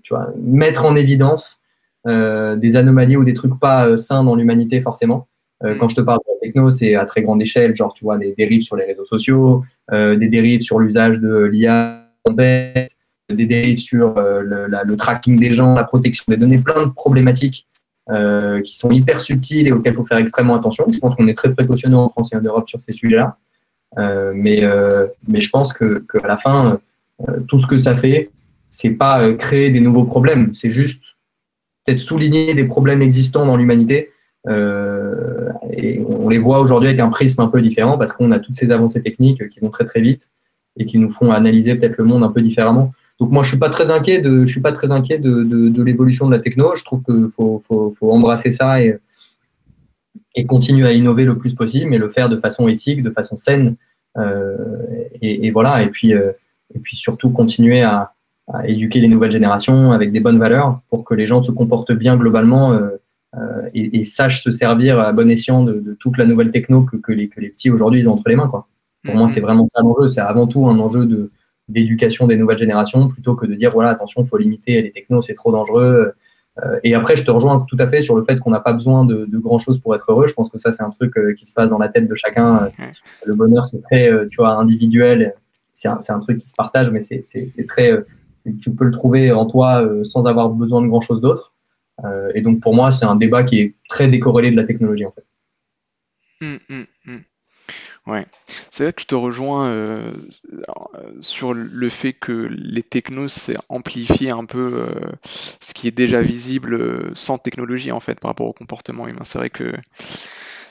tu 0.04 0.14
vois, 0.14 0.32
mettre 0.42 0.86
en 0.86 0.96
évidence 0.96 1.60
des 2.08 2.76
anomalies 2.76 3.18
ou 3.18 3.26
des 3.26 3.34
trucs 3.34 3.60
pas 3.60 3.98
sains 3.98 4.24
dans 4.24 4.36
l'humanité, 4.36 4.80
forcément. 4.82 5.28
Mm. 5.62 5.78
quand 5.78 5.90
je 5.90 5.96
te 5.96 6.02
parle 6.02 6.20
de 6.20 6.34
la 6.34 6.40
techno, 6.40 6.70
c'est 6.70 6.96
à 6.96 7.06
très 7.06 7.22
grande 7.22 7.42
échelle, 7.42 7.76
genre, 7.76 7.94
tu 7.94 8.06
vois, 8.06 8.18
des 8.18 8.34
dérives 8.38 8.62
sur 8.62 8.76
les 8.76 8.86
réseaux 8.86 9.06
sociaux, 9.06 9.64
des 9.92 10.28
dérives 10.28 10.62
sur 10.62 10.80
l'usage 10.80 11.20
de 11.20 11.44
l'IA, 11.44 12.08
des 12.30 13.46
dérives 13.46 13.78
sur 13.78 14.16
le, 14.16 14.68
le, 14.68 14.96
tracking 14.96 15.38
des 15.38 15.54
gens, 15.54 15.76
la 15.76 15.84
protection 15.84 16.24
des 16.30 16.38
données, 16.38 16.60
plein 16.60 16.86
de 16.86 16.92
problématiques 16.92 17.68
euh, 18.10 18.62
qui 18.62 18.78
sont 18.78 18.90
hyper 18.90 19.20
subtils 19.20 19.68
et 19.68 19.74
auxquels 19.74 19.92
il 19.92 19.96
faut 19.98 20.06
faire 20.06 20.18
extrêmement 20.18 20.56
attention. 20.56 20.86
Je 20.90 20.98
pense 20.98 21.14
qu'on 21.14 21.28
est 21.28 21.34
très 21.34 21.54
précautionneux 21.54 21.98
en 21.98 22.08
France 22.08 22.32
et 22.32 22.38
en 22.38 22.42
Europe 22.42 22.70
sur 22.70 22.80
ces 22.80 22.94
sujets-là. 22.94 23.36
Euh, 23.98 24.32
mais, 24.34 24.64
euh, 24.64 25.08
mais 25.28 25.42
je 25.42 25.50
pense 25.50 25.74
qu'à 25.74 25.86
que 26.08 26.18
la 26.26 26.38
fin, 26.38 26.80
tout 27.50 27.58
ce 27.58 27.68
que 27.68 27.78
ça 27.78 27.96
fait, 27.96 28.30
c'est 28.70 28.92
pas 28.92 29.34
créer 29.34 29.72
des 29.72 29.82
nouveaux 29.82 30.06
problèmes, 30.06 30.54
c'est 30.54 30.70
juste 30.70 31.04
peut-être 31.88 32.00
souligner 32.00 32.54
des 32.54 32.66
problèmes 32.66 33.02
existants 33.02 33.46
dans 33.46 33.58
l'humanité. 33.58 34.12
et 34.48 36.02
on 36.08 36.30
les 36.30 36.38
voit 36.38 36.60
aujourd'hui 36.60 36.90
avec 36.90 37.00
un 37.00 37.10
prisme 37.10 37.42
un 37.42 37.48
peu 37.48 37.62
différent 37.62 37.98
parce 37.98 38.14
qu'on 38.14 38.32
a 38.32 38.40
toutes 38.40 38.56
ces 38.56 38.72
avancées 38.72 39.02
techniques 39.02 39.48
qui 39.50 39.60
vont 39.60 39.70
très 39.70 39.86
très 39.86 40.02
vite 40.02 40.30
et 40.78 40.86
qui 40.86 40.98
nous 41.00 41.10
font 41.10 41.32
analyser 41.32 41.76
peut-être 41.76 41.98
le 41.98 42.04
monde 42.04 42.24
un 42.24 42.30
peu 42.30 42.42
différemment. 42.42 42.94
Donc 43.20 43.32
moi, 43.32 43.44
je 43.44 43.50
suis 43.50 43.58
pas 43.58 43.70
très 43.70 43.90
inquiet 43.90 44.20
de, 44.20 44.46
je 44.46 44.52
suis 44.52 44.62
pas 44.62 44.72
très 44.72 44.92
inquiet 44.92 45.18
de, 45.18 45.44
de, 45.44 45.84
l'évolution 45.84 46.28
de 46.28 46.32
la 46.32 46.40
techno. 46.40 46.76
Je 46.76 46.84
trouve 46.84 47.04
qu'il 47.04 47.28
faut, 47.30 47.60
faut, 47.60 47.92
faut, 47.92 48.12
embrasser 48.12 48.52
ça 48.52 48.82
et, 48.82 48.98
et 50.36 50.46
continuer 50.46 50.88
à 50.88 50.94
innover 50.94 51.26
le 51.26 51.38
plus 51.38 51.56
possible, 51.56 51.90
mais 51.90 51.98
le 51.98 52.10
faire 52.10 52.30
de 52.30 52.38
façon 52.38 52.68
éthique, 52.68 53.02
de 53.02 53.10
façon 53.10 53.36
saine. 53.36 53.76
Euh, 54.18 54.56
et, 55.22 55.50
voilà. 55.50 55.82
Et 55.82 55.90
puis, 55.90 56.14
euh, 56.14 56.32
et 56.76 56.80
puis 56.80 56.96
surtout 56.96 57.32
continuer 57.32 57.82
à, 57.82 58.14
à, 58.52 58.68
éduquer 58.68 59.00
les 59.00 59.08
nouvelles 59.08 59.32
générations 59.32 59.92
avec 59.92 60.12
des 60.12 60.20
bonnes 60.20 60.40
valeurs 60.40 60.82
pour 60.90 61.04
que 61.04 61.14
les 61.14 61.26
gens 61.26 61.42
se 61.42 61.52
comportent 61.52 61.94
bien 61.94 62.18
globalement 62.18 62.74
euh, 62.74 62.90
euh 63.36 63.70
et, 63.74 64.00
et, 64.00 64.04
sachent 64.04 64.42
se 64.44 64.52
servir 64.52 65.00
à 65.00 65.12
bon 65.12 65.30
escient 65.30 65.64
de, 65.64 65.98
toute 66.00 66.18
la 66.18 66.26
nouvelle 66.26 66.52
techno 66.52 66.84
que, 66.84 66.96
que, 66.98 67.12
les, 67.12 67.28
que 67.28 67.42
les 67.42 67.50
petits 67.50 67.70
aujourd'hui 67.70 68.08
ont 68.08 68.14
entre 68.14 68.30
les 68.30 68.36
mains. 68.36 68.48
Quoi. 68.48 68.68
Pour 69.04 69.16
moi, 69.16 69.26
mm-hmm. 69.26 69.28
c'est 69.28 69.42
vraiment 69.42 69.68
ça 69.68 69.82
l'enjeu. 69.82 70.08
C'est 70.08 70.22
avant 70.22 70.48
tout 70.48 70.68
un 70.68 70.80
enjeu 70.80 71.06
de 71.06 71.32
d'éducation 71.70 72.28
des 72.28 72.38
nouvelles 72.38 72.58
générations 72.58 73.08
plutôt 73.08 73.36
que 73.36 73.46
de 73.46 73.54
dire 73.56 73.72
voilà 73.72 73.90
attention 73.90 74.22
il 74.22 74.28
faut 74.28 74.38
limiter 74.38 74.82
les 74.82 74.92
technos 74.92 75.22
c'est 75.22 75.34
trop 75.34 75.52
dangereux 75.52 76.14
euh, 76.64 76.80
et 76.84 76.96
après 76.96 77.16
je 77.16 77.24
te 77.24 77.32
rejoins 77.32 77.66
tout 77.68 77.76
à 77.80 77.88
fait 77.88 78.02
sur 78.02 78.16
le 78.16 78.24
fait 78.24 78.40
qu'on 78.40 78.52
n'a 78.52 78.60
pas 78.60 78.74
besoin 78.74 79.06
de, 79.06 79.26
de, 79.26 79.38
grand 79.38 79.60
chose 79.60 79.80
pour 79.80 79.94
être 79.94 80.06
heureux 80.10 80.28
je 80.28 80.34
pense 80.34 80.50
que 80.50 80.58
ça 80.58 80.72
c'est 80.72 80.84
un 80.84 80.90
truc 80.90 81.18
euh, 81.18 81.34
qui 81.34 81.46
se 81.46 81.54
passe 81.54 81.70
dans 81.70 81.78
la 81.78 81.90
tête 81.90 82.08
de 82.08 82.16
chacun 82.16 82.70
le 83.26 83.36
bonheur 83.36 83.66
c'est 83.66 83.82
très 83.82 84.12
euh, 84.12 84.28
tu 84.30 84.38
vois 84.38 84.54
individuel 84.54 85.36
c'est 85.74 85.90
un, 85.90 85.98
un, 86.08 86.20
truc 86.20 86.40
qui 86.40 86.48
se 86.48 86.56
partage 86.56 86.90
mais 86.90 87.02
c'est 87.02 87.66
très 87.68 87.92
tu 88.56 88.76
peux 88.76 88.86
le 88.86 88.92
trouver 88.92 89.32
en 89.32 89.46
toi 89.46 89.84
euh, 89.84 90.04
sans 90.04 90.28
avoir 90.28 90.50
besoin 90.50 90.82
de 90.82 90.88
grand 90.88 91.02
chose 91.02 91.22
d'autre. 91.22 91.56
Euh, 92.04 92.32
et 92.36 92.42
donc 92.42 92.62
pour 92.62 92.76
moi, 92.76 92.92
c'est 92.92 93.06
un 93.06 93.16
débat 93.16 93.44
qui 93.44 93.60
est 93.60 93.76
très 93.90 94.08
décorrélé 94.08 94.52
de 94.52 94.56
la 94.56 94.64
technologie 94.64 95.06
en 95.06 95.12
fait. 95.12 95.26
Hum, 96.42 96.60
hum, 96.70 96.86
hum. 97.08 97.22
Ouais, 98.06 98.26
c'est 98.72 98.86
vrai 98.86 98.94
que 98.94 99.02
je 99.02 99.08
te 99.08 99.16
rejoins 99.16 99.68
euh, 99.68 100.14
sur 101.20 101.54
le 101.54 101.90
fait 101.90 102.14
que 102.14 102.48
les 102.50 102.84
technos, 102.84 103.28
c'est 103.28 103.58
amplifier 103.68 104.32
un 104.32 104.46
peu 104.46 104.86
ce 105.26 105.74
qui 105.74 105.90
est 105.90 105.92
déjà 105.92 106.22
visible 106.22 107.12
sans 107.16 107.38
technologie 107.38 107.92
en 107.92 108.00
fait 108.00 108.18
par 108.18 108.30
rapport 108.30 108.48
au 108.48 108.54
comportement 108.54 109.10
humain. 109.10 109.24
C'est 109.26 109.40
vrai 109.40 109.50
que 109.50 109.74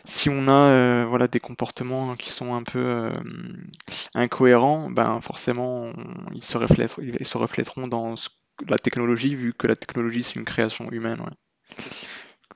si 0.06 0.30
on 0.30 0.48
a 0.48 0.52
euh, 0.52 1.06
voilà 1.08 1.28
des 1.28 1.40
comportements 1.40 2.14
qui 2.16 2.30
sont 2.30 2.54
un 2.54 2.62
peu 2.62 2.78
euh, 2.78 3.12
incohérents, 4.14 4.88
ben 4.90 5.20
forcément 5.20 5.92
ils 6.32 6.44
se 6.44 6.56
reflètent, 6.56 6.96
ils 6.98 7.26
se 7.26 7.36
reflèteront 7.36 7.88
dans 7.88 8.14
la 8.68 8.78
technologie 8.78 9.34
vu 9.34 9.52
que 9.52 9.66
la 9.66 9.76
technologie 9.76 10.22
c'est 10.22 10.36
une 10.36 10.44
création 10.44 10.90
humaine. 10.90 11.22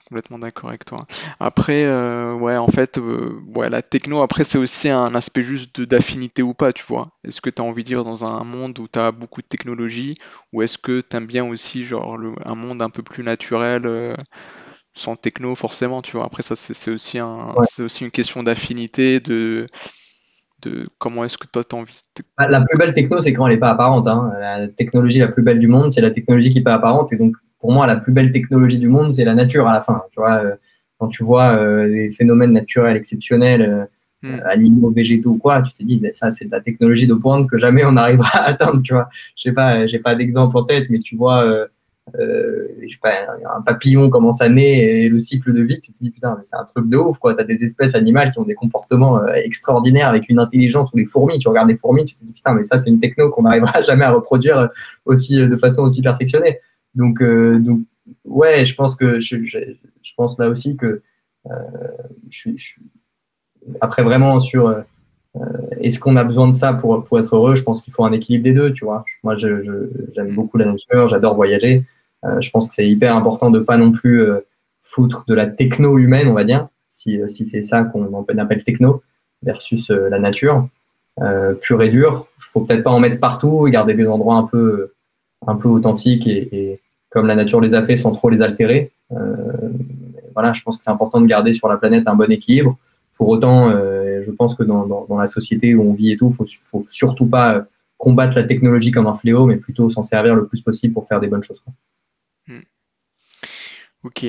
Complètement 0.09 0.41
d'accord 0.41 0.71
avec 0.71 0.85
toi. 0.85 1.07
Après, 1.39 1.85
euh, 1.85 2.35
ouais, 2.35 2.57
en 2.57 2.67
fait, 2.67 2.99
ouais, 2.99 3.71
la 3.71 3.81
techno, 3.81 4.23
après, 4.23 4.43
c'est 4.43 4.59
aussi 4.59 4.89
un 4.89 5.15
aspect 5.15 5.45
juste 5.45 5.81
d'affinité 5.83 6.43
ou 6.43 6.53
pas, 6.53 6.73
tu 6.73 6.85
vois. 6.85 7.13
Est-ce 7.23 7.41
que 7.41 7.49
tu 7.49 7.63
as 7.63 7.65
envie 7.65 7.85
de 7.85 7.91
vivre 7.91 8.03
dans 8.03 8.25
un 8.25 8.43
monde 8.43 8.77
où 8.81 8.89
tu 8.89 8.99
as 8.99 9.13
beaucoup 9.13 9.41
de 9.41 9.47
technologie, 9.47 10.17
ou 10.53 10.63
est-ce 10.63 10.79
que 10.79 11.01
tu 11.01 11.17
aimes 11.17 11.27
bien 11.27 11.45
aussi, 11.47 11.85
genre, 11.85 12.19
un 12.45 12.55
monde 12.57 12.83
un 12.83 12.91
peu 12.91 13.05
plus 13.05 13.23
naturel, 13.23 14.17
sans 14.95 15.17
techno, 15.17 15.55
forcément, 15.55 16.03
tu 16.03 16.17
vois. 16.17 16.27
Après, 16.27 16.43
ça, 16.43 16.57
c'est 16.57 16.91
aussi 16.91 17.19
un, 17.19 17.53
Ouais. 17.57 17.65
c'est 17.65 17.83
aussi 17.83 18.05
une 18.05 18.11
question 18.11 18.43
d'affinité, 18.43 19.21
de, 19.21 19.67
de 20.63 20.87
comment 20.99 21.25
est-ce 21.25 21.39
que 21.39 21.47
toi, 21.47 21.65
tu 21.65 21.75
as 21.75 21.79
envie 21.79 22.01
de... 22.17 22.23
Ah, 22.37 22.49
La 22.49 22.61
plus 22.61 22.77
belle 22.77 22.93
techno, 22.93 23.19
c'est 23.21 23.33
quand 23.33 23.47
elle 23.47 23.55
n'est 23.55 23.59
pas 23.61 23.71
apparente. 23.71 24.07
hein. 24.09 24.33
La 24.41 24.69
technologie 24.69 25.19
la 25.21 25.29
plus 25.29 25.43
belle 25.43 25.59
du 25.59 25.69
monde, 25.69 25.91
c'est 25.91 26.01
la 26.03 26.11
technologie 26.11 26.51
qui 26.51 26.59
n'est 26.59 26.63
pas 26.65 26.75
apparente. 26.75 27.13
Et 27.13 27.17
donc, 27.17 27.37
pour 27.59 27.73
moi, 27.73 27.87
la 27.87 27.97
plus 27.97 28.13
belle 28.13 28.31
technologie 28.31 28.79
du 28.79 28.89
monde, 28.89 29.11
c'est 29.13 29.25
la 29.25 29.35
nature 29.35 29.67
à 29.69 29.73
la 29.73 29.81
fin. 29.81 30.03
Tu 30.13 30.21
vois, 30.21 30.43
euh, 30.45 30.55
quand 30.99 31.09
tu 31.09 31.25
vois 31.25 31.57
euh, 31.57 31.89
des 31.89 32.11
phénomènes 32.11 32.53
naturels 32.53 32.97
exceptionnels, 32.97 33.63
euh, 33.63 33.85
Hmm. 34.23 34.35
euh, 34.35 34.41
animaux, 34.51 34.91
végétaux 34.91 35.31
ou 35.31 35.39
quoi, 35.39 35.63
tu 35.63 35.73
te 35.73 35.83
dis, 35.83 35.97
ben, 35.97 36.13
ça, 36.13 36.31
c'est 36.31 36.45
de 36.45 36.51
la 36.51 36.61
technologie 36.61 37.07
de 37.07 37.15
pointe 37.15 37.49
que 37.49 37.57
jamais 37.57 37.87
on 37.87 37.93
n'arrivera 37.93 38.29
à 38.41 38.49
atteindre. 38.51 38.83
Tu 38.83 38.93
vois, 38.93 39.09
je 39.35 39.45
sais 39.45 39.53
pas, 39.53 39.87
j'ai 39.87 39.99
pas 39.99 40.15
d'exemple 40.15 40.55
en 40.59 40.63
tête, 40.65 40.91
mais 40.91 40.99
tu 40.99 41.17
vois, 41.17 41.43
euh, 42.19 42.69
un 43.57 43.61
papillon 43.63 44.11
commence 44.11 44.41
à 44.41 44.49
naître 44.49 44.83
et 44.83 45.09
le 45.09 45.19
cycle 45.19 45.53
de 45.53 45.63
vie, 45.63 45.81
tu 45.81 45.93
te 45.93 45.99
dis, 45.99 46.11
putain, 46.11 46.35
mais 46.37 46.43
c'est 46.43 46.57
un 46.57 46.65
truc 46.65 46.89
de 46.89 46.97
ouf, 46.97 47.19
quoi. 47.19 47.35
Tu 47.35 47.41
as 47.41 47.45
des 47.45 47.63
espèces 47.63 47.95
animales 47.95 48.31
qui 48.31 48.39
ont 48.39 48.45
des 48.45 48.55
comportements 48.55 49.19
euh, 49.19 49.33
extraordinaires 49.35 50.09
avec 50.09 50.29
une 50.29 50.39
intelligence 50.39 50.93
ou 50.93 50.97
les 50.97 51.07
fourmis. 51.07 51.39
Tu 51.39 51.49
regardes 51.49 51.69
les 51.69 51.77
fourmis, 51.77 52.05
tu 52.05 52.17
te 52.17 52.25
dis, 52.25 52.33
putain, 52.33 52.55
mais 52.55 52.63
ça, 52.63 52.79
c'est 52.79 52.91
une 52.91 53.01
techno 53.01 53.31
qu'on 53.31 53.43
n'arrivera 53.43 53.83
jamais 53.87 54.05
à 54.05 54.11
reproduire 54.11 54.69
aussi, 55.05 55.41
euh, 55.41 55.49
de 55.49 55.57
façon 55.57 55.83
aussi 55.83 56.03
perfectionnée. 56.03 56.59
Donc, 56.95 57.23
euh, 57.23 57.59
donc 57.59 57.81
ouais, 58.25 58.65
je 58.65 58.75
pense 58.75 58.97
que 58.97 59.21
je, 59.21 59.37
pense 60.17 60.39
là 60.39 60.49
aussi 60.49 60.77
que 60.77 61.03
je, 62.29 62.51
je 62.57 62.75
après 63.81 64.03
vraiment 64.03 64.41
sur 64.41 64.85
est-ce 65.81 66.01
qu'on 66.01 66.17
a 66.17 66.25
besoin 66.25 66.49
de 66.49 66.53
ça 66.53 66.73
pour, 66.73 67.05
pour 67.05 67.19
être 67.21 67.37
heureux, 67.37 67.55
je 67.55 67.63
pense 67.63 67.83
qu'il 67.83 67.93
faut 67.93 68.05
un 68.05 68.13
équilibre 68.13 68.45
des 68.45 68.53
deux, 68.53 68.73
tu 68.73 68.85
vois. 68.85 69.05
Moi, 69.23 69.37
j'aime 69.37 70.35
beaucoup 70.35 70.59
la 70.59 70.67
nature, 70.67 71.07
j'adore 71.07 71.37
voyager. 71.37 71.85
Euh, 72.25 72.41
je 72.41 72.51
pense 72.51 72.69
que 72.69 72.75
c'est 72.75 72.89
hyper 72.89 73.17
important 73.17 73.51
de 73.51 73.61
pas 73.61 73.77
non 73.77 73.93
plus 73.93 74.21
euh, 74.23 74.41
foutre 74.83 75.25
de 75.27 75.35
la 75.35 75.47
techno 75.47 75.99
humaine, 75.99 76.29
on 76.29 76.35
va 76.35 76.45
dire, 76.45 76.69
si, 76.89 77.21
si 77.29 77.45
c'est 77.45 77.63
ça 77.63 77.85
qu'on 77.85 78.25
appelle 78.39 78.65
techno, 78.65 79.03
versus 79.43 79.91
euh, 79.91 80.09
la 80.09 80.19
nature, 80.19 80.69
euh, 81.21 81.55
pure 81.55 81.83
et 81.83 81.89
dure. 81.89 82.27
Il 82.39 82.45
faut 82.45 82.61
peut-être 82.61 82.83
pas 82.83 82.91
en 82.91 83.01
mettre 83.01 83.21
partout 83.21 83.67
et 83.67 83.71
garder 83.71 83.95
des 83.95 84.07
endroits 84.07 84.37
un 84.37 84.45
peu, 84.45 84.93
un 85.47 85.57
peu 85.57 85.69
authentiques 85.69 86.27
et, 86.27 86.81
comme 87.11 87.27
la 87.27 87.35
nature 87.35 87.61
les 87.61 87.75
a 87.75 87.83
fait 87.83 87.97
sans 87.97 88.13
trop 88.13 88.31
les 88.31 88.41
altérer. 88.41 88.93
Euh, 89.13 89.37
voilà, 90.35 90.53
je 90.53 90.63
pense 90.63 90.79
que 90.79 90.85
c'est 90.85 90.91
important 90.91 91.21
de 91.21 91.27
garder 91.27 91.53
sur 91.53 91.69
la 91.69 91.77
planète 91.77 92.07
un 92.07 92.15
bon 92.15 92.31
équilibre. 92.31 92.79
Pour 93.17 93.29
autant, 93.29 93.69
euh, 93.69 94.23
je 94.25 94.31
pense 94.31 94.55
que 94.55 94.63
dans, 94.63 95.07
la 95.11 95.27
société 95.27 95.75
où 95.75 95.83
on 95.83 95.93
vit 95.93 96.13
et 96.13 96.17
tout, 96.17 96.29
il 96.29 96.35
faut, 96.35 96.47
faut 96.65 96.87
surtout 96.89 97.27
pas 97.27 97.55
euh, 97.55 97.63
combattre 97.99 98.37
la 98.37 98.45
technologie 98.45 98.93
comme 98.93 99.07
un 99.07 99.15
fléau, 99.15 99.45
mais 99.45 99.57
plutôt 99.57 99.89
s'en 99.91 100.03
servir 100.03 100.35
le 100.35 100.47
plus 100.47 100.63
possible 100.63 100.95
pour 100.95 101.07
faire 101.07 101.21
des 101.21 101.27
bonnes 101.27 101.43
choses. 101.43 101.63
Ok. 104.03 104.25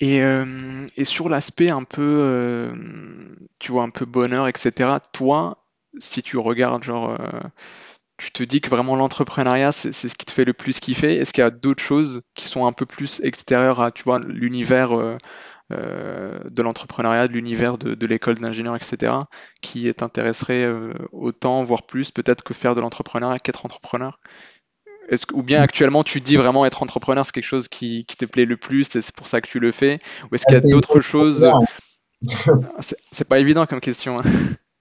Et, 0.00 0.22
euh, 0.22 0.86
et 0.96 1.04
sur 1.04 1.28
l'aspect 1.28 1.70
un 1.70 1.84
peu, 1.84 2.02
euh, 2.02 2.72
tu 3.58 3.72
vois, 3.72 3.84
un 3.84 3.90
peu 3.90 4.04
bonheur, 4.04 4.48
etc., 4.48 5.00
toi, 5.12 5.64
si 5.98 6.22
tu 6.22 6.38
regardes, 6.38 6.82
genre, 6.82 7.10
euh, 7.20 7.40
tu 8.18 8.32
te 8.32 8.42
dis 8.42 8.60
que 8.60 8.70
vraiment 8.70 8.96
l'entrepreneuriat, 8.96 9.72
c'est 9.72 9.92
c'est 9.92 10.08
ce 10.08 10.16
qui 10.16 10.26
te 10.26 10.32
fait 10.32 10.44
le 10.44 10.54
plus 10.54 10.80
kiffer. 10.80 11.16
Est-ce 11.16 11.32
qu'il 11.32 11.42
y 11.42 11.46
a 11.46 11.50
d'autres 11.50 11.82
choses 11.82 12.22
qui 12.34 12.46
sont 12.46 12.66
un 12.66 12.72
peu 12.72 12.86
plus 12.86 13.20
extérieures 13.24 13.80
à, 13.80 13.92
tu 13.92 14.04
vois, 14.04 14.20
l'univers 14.20 15.18
de 15.70 16.62
l'entrepreneuriat, 16.62 17.28
de 17.28 17.32
l'univers 17.32 17.78
de, 17.78 17.94
de 17.94 18.06
l'école 18.06 18.36
d'ingénieur, 18.36 18.76
etc., 18.76 19.28
qui 19.62 19.92
t'intéresserait 19.94 20.70
autant, 21.12 21.64
voire 21.64 21.84
plus, 21.86 22.10
peut-être 22.10 22.42
que 22.44 22.54
faire 22.54 22.74
de 22.74 22.80
l'entrepreneuriat 22.80 23.38
qu'être 23.38 23.64
entrepreneur? 23.66 24.18
Est-ce 25.08 25.26
que, 25.26 25.34
ou 25.34 25.42
bien 25.42 25.60
actuellement 25.60 26.04
tu 26.04 26.20
dis 26.20 26.36
vraiment 26.36 26.64
être 26.64 26.82
entrepreneur, 26.82 27.24
c'est 27.26 27.32
quelque 27.32 27.44
chose 27.44 27.68
qui, 27.68 28.04
qui 28.06 28.16
te 28.16 28.24
plaît 28.24 28.44
le 28.46 28.56
plus 28.56 28.94
et 28.96 29.02
c'est 29.02 29.14
pour 29.14 29.26
ça 29.26 29.40
que 29.40 29.48
tu 29.48 29.58
le 29.58 29.72
fais? 29.72 30.00
Ou 30.30 30.34
est-ce 30.34 30.44
qu'il 30.46 30.54
y 30.54 30.56
a 30.56 30.60
C'est 30.60 30.70
d'autres 30.70 31.00
choses? 31.00 31.36
bizarre. 31.36 31.60
C'est 32.80 32.96
c'est 33.10 33.26
pas 33.26 33.38
évident 33.38 33.66
comme 33.66 33.80
question. 33.80 34.18
hein. 34.20 34.22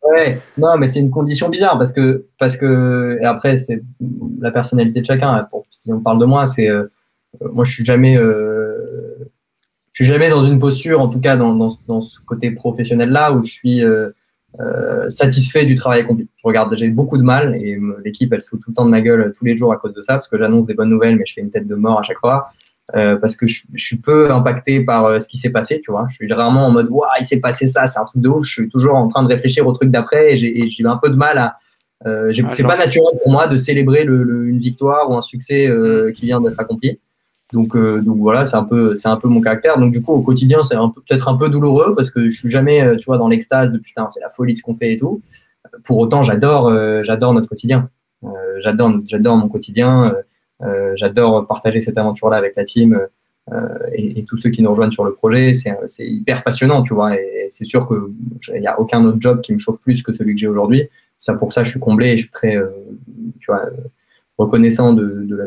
Ouais, 0.03 0.41
non, 0.57 0.77
mais 0.77 0.87
c'est 0.87 0.99
une 0.99 1.11
condition 1.11 1.47
bizarre 1.47 1.77
parce 1.77 1.93
que, 1.93 2.25
parce 2.39 2.57
que, 2.57 3.19
et 3.21 3.23
après, 3.23 3.55
c'est 3.55 3.83
la 4.39 4.51
personnalité 4.51 4.99
de 4.99 5.05
chacun. 5.05 5.47
Pour- 5.49 5.65
si 5.69 5.93
on 5.93 6.01
parle 6.01 6.19
de 6.19 6.25
moi, 6.25 6.47
c'est, 6.47 6.67
euh, 6.67 6.87
moi, 7.39 7.63
je 7.63 7.71
suis 7.71 7.85
jamais, 7.85 8.17
euh, 8.17 9.19
je 9.93 10.03
suis 10.03 10.11
jamais 10.11 10.29
dans 10.29 10.43
une 10.43 10.57
posture, 10.59 10.99
en 10.99 11.07
tout 11.07 11.19
cas 11.19 11.37
dans, 11.37 11.53
dans, 11.55 11.77
dans 11.87 12.01
ce 12.01 12.19
côté 12.19 12.49
professionnel-là, 12.51 13.31
où 13.33 13.43
je 13.43 13.51
suis 13.51 13.83
euh, 13.83 14.09
euh, 14.59 15.09
satisfait 15.09 15.65
du 15.65 15.75
travail 15.75 16.01
accompli. 16.01 16.27
Je 16.37 16.41
regarde, 16.43 16.75
j'ai 16.75 16.89
beaucoup 16.89 17.17
de 17.17 17.23
mal 17.23 17.55
et 17.55 17.79
l'équipe, 18.03 18.31
elle 18.33 18.41
se 18.41 18.49
fout 18.49 18.59
tout 18.61 18.69
le 18.71 18.75
temps 18.75 18.85
de 18.85 18.89
ma 18.91 19.01
gueule 19.01 19.31
tous 19.37 19.45
les 19.45 19.55
jours 19.55 19.71
à 19.73 19.77
cause 19.77 19.93
de 19.93 20.01
ça, 20.01 20.15
parce 20.15 20.27
que 20.27 20.37
j'annonce 20.37 20.65
des 20.67 20.73
bonnes 20.73 20.89
nouvelles, 20.89 21.15
mais 21.17 21.25
je 21.25 21.33
fais 21.33 21.41
une 21.41 21.49
tête 21.51 21.67
de 21.67 21.75
mort 21.75 21.99
à 21.99 22.03
chaque 22.03 22.19
fois. 22.19 22.49
euh, 22.95 23.15
parce 23.15 23.37
que 23.37 23.47
je, 23.47 23.61
je 23.73 23.83
suis 23.85 23.97
peu 23.97 24.31
impacté 24.31 24.83
par 24.83 25.05
euh, 25.05 25.19
ce 25.19 25.27
qui 25.29 25.37
s'est 25.37 25.51
passé, 25.51 25.79
tu 25.81 25.91
vois. 25.91 26.05
Je 26.09 26.15
suis 26.15 26.33
rarement 26.33 26.67
en 26.67 26.71
mode, 26.71 26.89
waouh, 26.89 27.07
il 27.21 27.25
s'est 27.25 27.39
passé 27.39 27.65
ça, 27.65 27.87
c'est 27.87 27.99
un 27.99 28.03
truc 28.03 28.21
de 28.21 28.27
ouf. 28.27 28.43
Je 28.45 28.51
suis 28.51 28.69
toujours 28.69 28.95
en 28.95 29.07
train 29.07 29.23
de 29.23 29.29
réfléchir 29.29 29.65
au 29.65 29.71
truc 29.71 29.89
d'après 29.91 30.33
et 30.33 30.37
j'ai 30.37 30.59
et 30.61 30.69
j'ai 30.69 30.85
un 30.85 30.97
peu 30.97 31.09
de 31.09 31.15
mal 31.15 31.37
à. 31.37 31.55
Euh, 32.05 32.33
Ah, 32.43 32.49
c'est 32.51 32.63
pas 32.63 32.75
naturel 32.77 33.13
pour 33.23 33.31
moi 33.31 33.47
de 33.47 33.55
célébrer 33.57 34.03
le- 34.03 34.23
le- 34.23 34.47
une 34.47 34.57
victoire 34.57 35.09
ou 35.09 35.13
un 35.15 35.21
succès 35.21 35.67
euh, 35.69 36.11
qui 36.11 36.25
vient 36.25 36.41
d'être 36.41 36.59
accompli. 36.59 36.99
Donc, 37.53 37.75
euh, 37.75 38.01
donc 38.01 38.17
voilà, 38.17 38.45
c'est 38.45 38.55
un 38.55 38.63
peu, 38.63 38.95
c'est 38.95 39.09
un 39.09 39.17
peu 39.17 39.27
mon 39.27 39.41
caractère. 39.41 39.77
Donc 39.77 39.91
du 39.91 40.01
coup, 40.01 40.13
au 40.13 40.21
quotidien, 40.21 40.63
c'est 40.63 40.75
un 40.75 40.89
peu 40.89 41.01
peut-être 41.01 41.27
un 41.27 41.35
peu 41.35 41.49
douloureux 41.49 41.93
parce 41.95 42.09
que 42.09 42.29
je 42.29 42.37
suis 42.39 42.49
jamais, 42.49 42.81
euh, 42.81 42.97
tu 42.97 43.05
vois, 43.05 43.17
dans 43.17 43.27
l'extase 43.27 43.71
de 43.71 43.77
putain, 43.77 44.07
c'est 44.09 44.21
la 44.21 44.29
folie 44.29 44.55
ce 44.55 44.63
qu'on 44.63 44.73
fait 44.75 44.93
et 44.93 44.97
tout. 44.97 45.21
Pour 45.83 45.99
autant, 45.99 46.23
j'adore, 46.23 46.67
euh, 46.67 47.03
j'adore 47.03 47.33
notre 47.33 47.47
quotidien. 47.47 47.89
Euh, 48.23 48.29
j'adore, 48.59 48.93
j'adore 49.05 49.35
mon 49.37 49.49
quotidien. 49.49 50.13
euh, 50.13 50.21
euh, 50.63 50.91
j'adore 50.95 51.47
partager 51.47 51.79
cette 51.79 51.97
aventure-là 51.97 52.37
avec 52.37 52.55
la 52.55 52.63
team 52.63 52.99
euh, 53.51 53.57
et, 53.93 54.19
et 54.19 54.25
tous 54.25 54.37
ceux 54.37 54.51
qui 54.51 54.61
nous 54.61 54.69
rejoignent 54.69 54.91
sur 54.91 55.03
le 55.03 55.13
projet. 55.13 55.53
C'est, 55.53 55.75
c'est 55.87 56.07
hyper 56.07 56.43
passionnant, 56.43 56.83
tu 56.83 56.93
vois. 56.93 57.15
Et 57.15 57.47
c'est 57.49 57.65
sûr 57.65 57.87
que 57.87 58.11
il 58.53 58.61
n'y 58.61 58.67
a 58.67 58.79
aucun 58.79 59.03
autre 59.05 59.17
job 59.19 59.41
qui 59.41 59.53
me 59.53 59.57
chauffe 59.57 59.81
plus 59.81 60.03
que 60.03 60.13
celui 60.13 60.35
que 60.35 60.39
j'ai 60.39 60.47
aujourd'hui. 60.47 60.87
Ça, 61.17 61.33
pour 61.33 61.51
ça, 61.51 61.63
je 61.63 61.71
suis 61.71 61.79
comblé 61.79 62.09
et 62.09 62.17
je 62.17 62.23
suis 62.23 62.31
très, 62.31 62.55
euh, 62.55 62.69
tu 63.39 63.51
vois, 63.51 63.65
euh, 63.65 63.71
reconnaissant 64.41 64.93
de, 64.93 65.27
la. 65.29 65.45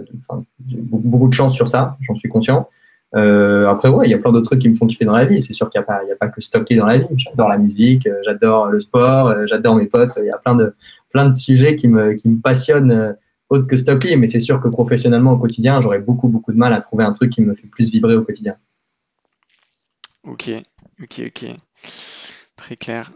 j'ai 0.66 0.78
beaucoup, 0.78 1.28
de 1.28 1.34
chance 1.34 1.54
sur 1.54 1.68
ça, 1.68 1.96
j'en 2.00 2.14
suis 2.14 2.28
conscient. 2.28 2.68
Euh, 3.16 3.68
après, 3.68 3.88
ouais, 3.88 4.06
il 4.06 4.10
y 4.10 4.14
a 4.14 4.18
plein 4.18 4.32
d'autres 4.32 4.46
trucs 4.46 4.60
qui 4.60 4.68
me 4.68 4.74
font 4.74 4.86
kiffer 4.86 5.04
dans 5.04 5.16
la 5.16 5.24
vie. 5.24 5.40
C'est 5.40 5.52
sûr 5.52 5.70
qu'il 5.70 5.80
n'y 5.80 5.84
a, 5.84 6.16
pas- 6.16 6.28
que 6.28 6.40
stocker 6.40 6.76
dans 6.76 6.86
la 6.86 6.98
vie. 6.98 7.06
J'adore 7.16 7.48
la 7.48 7.58
musique, 7.58 8.06
euh, 8.06 8.20
j'adore 8.24 8.66
le 8.66 8.80
sport, 8.80 9.28
euh, 9.28 9.46
j'adore 9.46 9.76
mes 9.76 9.86
potes. 9.86 10.12
Il 10.18 10.26
y 10.26 10.30
a 10.30 10.38
plein 10.38 10.56
de, 10.56 10.74
plein 11.10 11.24
de 11.24 11.32
sujets 11.32 11.76
qui 11.76 11.86
me, 11.86 12.14
qui 12.14 12.28
me 12.28 12.40
passionnent 12.40 13.16
autre 13.50 13.66
que 13.66 13.76
Stockly. 13.76 14.16
Mais 14.16 14.26
c'est 14.26 14.40
sûr 14.40 14.60
que 14.60 14.68
professionnellement, 14.68 15.32
au 15.32 15.38
quotidien, 15.38 15.80
j'aurais 15.80 16.00
beaucoup, 16.00 16.28
beaucoup 16.28 16.52
de 16.52 16.58
mal 16.58 16.72
à 16.72 16.80
trouver 16.80 17.04
un 17.04 17.12
truc 17.12 17.30
qui 17.30 17.42
me 17.42 17.54
fait 17.54 17.68
plus 17.68 17.90
vibrer 17.90 18.16
au 18.16 18.22
quotidien. 18.22 18.56
Ok, 20.24 20.50
ok, 21.02 21.22
ok. 21.26 21.56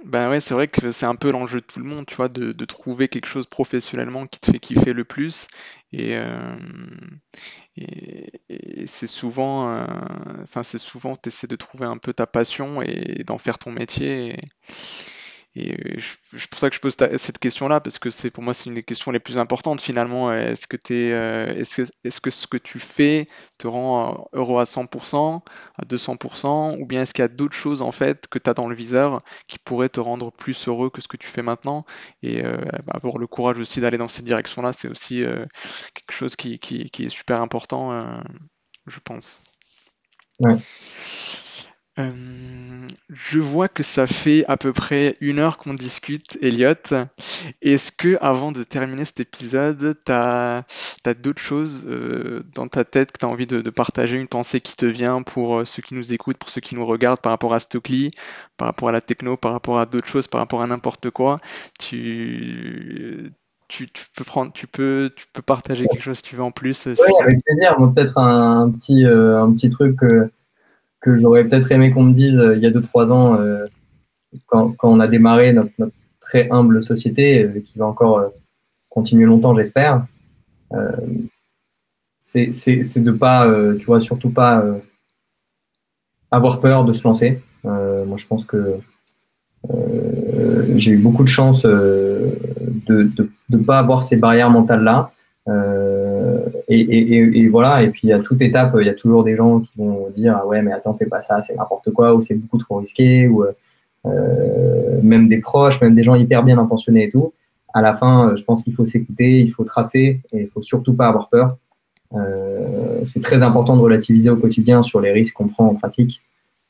Ben 0.04 0.28
ouais, 0.28 0.40
c'est 0.40 0.54
vrai 0.54 0.68
que 0.68 0.92
c'est 0.92 1.06
un 1.06 1.14
peu 1.14 1.30
l'enjeu 1.30 1.60
de 1.60 1.66
tout 1.66 1.80
le 1.80 1.86
monde, 1.86 2.06
tu 2.06 2.14
vois, 2.16 2.28
de, 2.28 2.52
trouver 2.64 3.08
quelque 3.08 3.26
chose 3.26 3.46
professionnellement 3.46 4.26
qui 4.26 4.40
te 4.40 4.50
fait 4.50 4.58
kiffer 4.58 4.92
le 4.92 5.04
plus. 5.04 5.48
Et, 5.92 6.16
euh, 6.16 6.56
c'est 8.86 9.06
souvent, 9.06 9.70
euh, 9.72 9.86
enfin 10.42 10.62
c'est 10.62 10.78
souvent, 10.78 11.16
tu 11.16 11.28
essaies 11.28 11.46
de 11.46 11.56
trouver 11.56 11.86
un 11.86 11.96
peu 11.98 12.12
ta 12.12 12.26
passion 12.26 12.82
et 12.82 13.22
d'en 13.24 13.38
faire 13.38 13.58
ton 13.58 13.70
métier. 13.70 14.36
Et 15.58 15.98
c'est 16.22 16.48
pour 16.48 16.60
ça 16.60 16.70
que 16.70 16.76
je 16.76 16.80
pose 16.80 16.96
cette 17.16 17.38
question-là, 17.38 17.80
parce 17.80 17.98
que 17.98 18.10
c'est 18.10 18.30
pour 18.30 18.42
moi 18.42 18.54
c'est 18.54 18.66
une 18.66 18.74
des 18.74 18.82
questions 18.82 19.10
les 19.10 19.18
plus 19.18 19.38
importantes 19.38 19.80
finalement. 19.80 20.32
Est-ce 20.32 20.66
que, 20.66 20.76
es, 20.92 21.10
est-ce 21.58 21.82
que, 21.82 21.88
est-ce 22.04 22.20
que 22.20 22.30
ce 22.30 22.46
que 22.46 22.56
tu 22.56 22.78
fais 22.78 23.28
te 23.58 23.66
rend 23.66 24.28
heureux 24.32 24.60
à 24.60 24.64
100%, 24.64 25.42
à 25.76 25.84
200%, 25.84 26.78
ou 26.80 26.86
bien 26.86 27.02
est-ce 27.02 27.14
qu'il 27.14 27.22
y 27.22 27.24
a 27.24 27.28
d'autres 27.28 27.56
choses 27.56 27.82
en 27.82 27.92
fait 27.92 28.28
que 28.28 28.38
tu 28.38 28.48
as 28.48 28.54
dans 28.54 28.68
le 28.68 28.74
viseur 28.74 29.22
qui 29.48 29.58
pourraient 29.58 29.88
te 29.88 30.00
rendre 30.00 30.30
plus 30.32 30.68
heureux 30.68 30.90
que 30.90 31.00
ce 31.00 31.08
que 31.08 31.16
tu 31.16 31.28
fais 31.28 31.42
maintenant? 31.42 31.84
Et 32.22 32.42
bah, 32.42 32.94
avoir 32.94 33.18
le 33.18 33.26
courage 33.26 33.58
aussi 33.58 33.80
d'aller 33.80 33.98
dans 33.98 34.08
cette 34.08 34.24
direction-là, 34.24 34.72
c'est 34.72 34.88
aussi 34.88 35.24
quelque 35.94 36.12
chose 36.12 36.36
qui, 36.36 36.58
qui, 36.58 36.90
qui, 36.90 37.04
est 37.04 37.08
super 37.08 37.42
important, 37.42 38.22
je 38.86 39.00
pense. 39.00 39.42
Ouais. 40.40 40.56
Euh, 41.98 42.10
je 43.10 43.40
vois 43.40 43.68
que 43.68 43.82
ça 43.82 44.06
fait 44.06 44.44
à 44.46 44.56
peu 44.56 44.72
près 44.72 45.16
une 45.20 45.38
heure 45.40 45.58
qu'on 45.58 45.74
discute, 45.74 46.38
Elliot. 46.40 46.74
Est-ce 47.62 47.90
que, 47.90 48.16
avant 48.20 48.52
de 48.52 48.62
terminer 48.62 49.04
cet 49.04 49.20
épisode, 49.20 49.96
tu 50.04 50.12
as, 50.12 50.64
d'autres 51.20 51.42
choses 51.42 51.84
euh, 51.86 52.44
dans 52.54 52.68
ta 52.68 52.84
tête 52.84 53.12
que 53.12 53.18
tu 53.18 53.26
as 53.26 53.28
envie 53.28 53.46
de, 53.46 53.68
partager, 53.70 54.16
une 54.16 54.28
pensée 54.28 54.60
qui 54.60 54.76
te 54.76 54.86
vient 54.86 55.22
pour 55.22 55.58
euh, 55.58 55.64
ceux 55.64 55.82
qui 55.82 55.94
nous 55.94 56.12
écoutent, 56.12 56.38
pour 56.38 56.50
ceux 56.50 56.60
qui 56.60 56.74
nous 56.74 56.86
regardent 56.86 57.20
par 57.20 57.32
rapport 57.32 57.54
à 57.54 57.58
Stockley, 57.58 58.10
par 58.56 58.66
rapport 58.66 58.90
à 58.90 58.92
la 58.92 59.00
techno, 59.00 59.36
par 59.36 59.52
rapport 59.52 59.78
à 59.80 59.86
d'autres 59.86 60.08
choses, 60.08 60.28
par 60.28 60.40
rapport 60.40 60.62
à 60.62 60.66
n'importe 60.66 61.10
quoi? 61.10 61.40
Tu, 61.80 63.32
peux 64.16 64.24
prendre, 64.24 64.52
tu 64.52 64.66
peux, 64.66 65.10
tu 65.16 65.26
peux 65.32 65.42
partager 65.42 65.86
quelque 65.88 66.02
chose 66.02 66.18
si 66.18 66.22
tu 66.22 66.36
veux 66.36 66.42
en 66.42 66.52
plus. 66.52 66.86
Oui, 66.86 66.94
avec 67.22 67.44
plaisir. 67.44 67.76
peut-être 67.76 68.16
un, 68.18 68.70
petit, 68.70 69.04
un 69.04 69.52
petit 69.52 69.68
truc 69.68 69.98
que 71.00 71.18
j'aurais 71.18 71.44
peut-être 71.46 71.70
aimé 71.72 71.90
qu'on 71.90 72.04
me 72.04 72.12
dise 72.12 72.38
euh, 72.38 72.56
il 72.56 72.62
y 72.62 72.66
a 72.66 72.70
2-3 72.70 73.12
ans, 73.12 73.34
euh, 73.40 73.66
quand, 74.46 74.72
quand, 74.72 74.90
on 74.90 75.00
a 75.00 75.08
démarré 75.08 75.52
notre, 75.52 75.72
très 76.20 76.48
humble 76.50 76.82
société, 76.82 77.44
euh, 77.44 77.60
qui 77.60 77.78
va 77.78 77.86
encore 77.86 78.32
continuer 78.90 79.24
longtemps, 79.24 79.54
j'espère, 79.54 80.04
c'est 82.18 82.48
de 82.48 83.10
pas, 83.12 83.46
tu 83.78 83.86
vois, 83.86 84.00
surtout 84.00 84.30
pas 84.30 84.64
avoir 86.30 86.60
peur 86.60 86.84
de 86.84 86.92
se 86.92 87.04
lancer. 87.04 87.40
moi, 87.64 88.16
je 88.16 88.26
pense 88.26 88.44
que 88.44 88.76
j'ai 90.76 90.92
eu 90.92 90.98
beaucoup 90.98 91.22
de 91.22 91.28
chance 91.28 91.62
de 91.62 93.10
ne 93.50 93.56
pas 93.58 93.78
avoir 93.78 94.02
ces 94.02 94.16
barrières 94.16 94.50
mentales-là. 94.50 95.12
Euh, 96.70 96.74
et, 96.74 97.48
voilà, 97.48 97.82
et 97.82 97.88
puis 97.88 98.12
à 98.12 98.18
toute 98.18 98.42
étape, 98.42 98.76
il 98.80 98.86
y 98.86 98.90
a 98.90 98.94
toujours 98.94 99.24
des 99.24 99.36
gens 99.36 99.60
qui 99.60 99.72
vont 99.76 100.08
dire 100.10 100.38
ah 100.40 100.46
ouais, 100.46 100.62
mais 100.62 100.72
attends, 100.72 100.94
fais 100.94 101.06
pas 101.06 101.20
ça, 101.20 101.40
c'est 101.40 101.56
n'importe 101.56 101.90
quoi, 101.92 102.14
ou 102.14 102.20
c'est 102.20 102.34
beaucoup 102.34 102.58
trop 102.58 102.76
risqué, 102.76 103.28
ou 103.28 103.44
euh, 104.06 105.00
même 105.02 105.28
des 105.28 105.38
proches, 105.38 105.80
même 105.80 105.94
des 105.94 106.02
gens 106.02 106.14
hyper 106.14 106.42
bien 106.42 106.58
intentionnés 106.58 107.04
et 107.04 107.10
tout. 107.10 107.32
À 107.74 107.82
la 107.82 107.94
fin, 107.94 108.34
je 108.34 108.42
pense 108.44 108.62
qu'il 108.62 108.72
faut 108.72 108.84
s'écouter, 108.84 109.40
il 109.40 109.50
faut 109.50 109.64
tracer, 109.64 110.20
et 110.32 110.40
il 110.40 110.46
faut 110.46 110.62
surtout 110.62 110.94
pas 110.94 111.08
avoir 111.08 111.28
peur. 111.28 111.56
Euh, 112.14 113.02
c'est 113.04 113.22
très 113.22 113.42
important 113.42 113.76
de 113.76 113.82
relativiser 113.82 114.30
au 114.30 114.36
quotidien 114.36 114.82
sur 114.82 115.00
les 115.00 115.12
risques 115.12 115.34
qu'on 115.34 115.48
prend 115.48 115.66
en 115.66 115.74
pratique. 115.74 116.20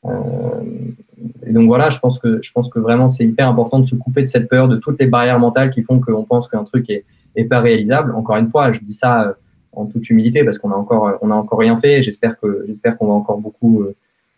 et 0.05 1.51
donc 1.51 1.67
voilà, 1.67 1.89
je 1.89 1.99
pense 1.99 2.19
que 2.19 2.39
je 2.41 2.51
pense 2.53 2.69
que 2.69 2.79
vraiment 2.79 3.09
c'est 3.09 3.25
hyper 3.25 3.49
important 3.49 3.79
de 3.79 3.85
se 3.85 3.95
couper 3.95 4.21
de 4.21 4.27
cette 4.27 4.47
peur, 4.47 4.69
de 4.69 4.77
toutes 4.77 4.99
les 4.99 5.07
barrières 5.07 5.39
mentales 5.39 5.71
qui 5.71 5.81
font 5.81 5.99
qu'on 5.99 6.23
pense 6.23 6.47
qu'un 6.47 6.63
truc 6.63 6.89
est, 6.89 7.03
est 7.35 7.43
pas 7.43 7.59
réalisable. 7.59 8.13
Encore 8.15 8.37
une 8.37 8.47
fois, 8.47 8.71
je 8.71 8.79
dis 8.79 8.93
ça 8.93 9.23
euh, 9.23 9.33
en 9.73 9.85
toute 9.85 10.09
humilité 10.09 10.43
parce 10.43 10.57
qu'on 10.57 10.71
a 10.71 10.75
encore, 10.75 11.07
euh, 11.07 11.13
on 11.21 11.31
a 11.31 11.35
encore 11.35 11.59
rien 11.59 11.75
fait. 11.75 12.03
J'espère 12.03 12.39
que, 12.39 12.63
j'espère 12.67 12.97
qu'on 12.97 13.07
va 13.07 13.13
encore 13.13 13.37
beaucoup 13.37 13.81
euh, 13.81 13.95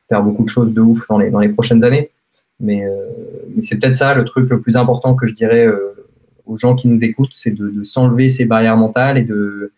faire 0.10 0.24
beaucoup 0.24 0.44
de 0.44 0.50
choses 0.50 0.74
de 0.74 0.82
ouf 0.82 1.08
dans 1.08 1.18
les, 1.18 1.30
dans 1.30 1.40
les 1.40 1.50
prochaines 1.50 1.84
années. 1.84 2.10
Mais, 2.60 2.86
mais 3.56 3.64
c'est 3.64 3.80
peut-être 3.80 3.96
ça 3.96 4.14
le 4.14 4.24
truc 4.24 4.48
le 4.48 4.62
plus 4.62 4.78
important 4.78 5.16
que 5.16 5.26
je 5.26 5.34
dirais 5.34 5.68
aux 6.46 6.58
gens 6.58 6.76
qui 6.76 6.88
nous 6.88 7.04
écoutent, 7.04 7.34
c'est 7.34 7.52
de, 7.52 7.82
s'enlever 7.84 8.30
ces 8.30 8.46
barrières 8.46 8.78
mentales 8.78 9.18
et 9.18 9.24
de, 9.24 9.72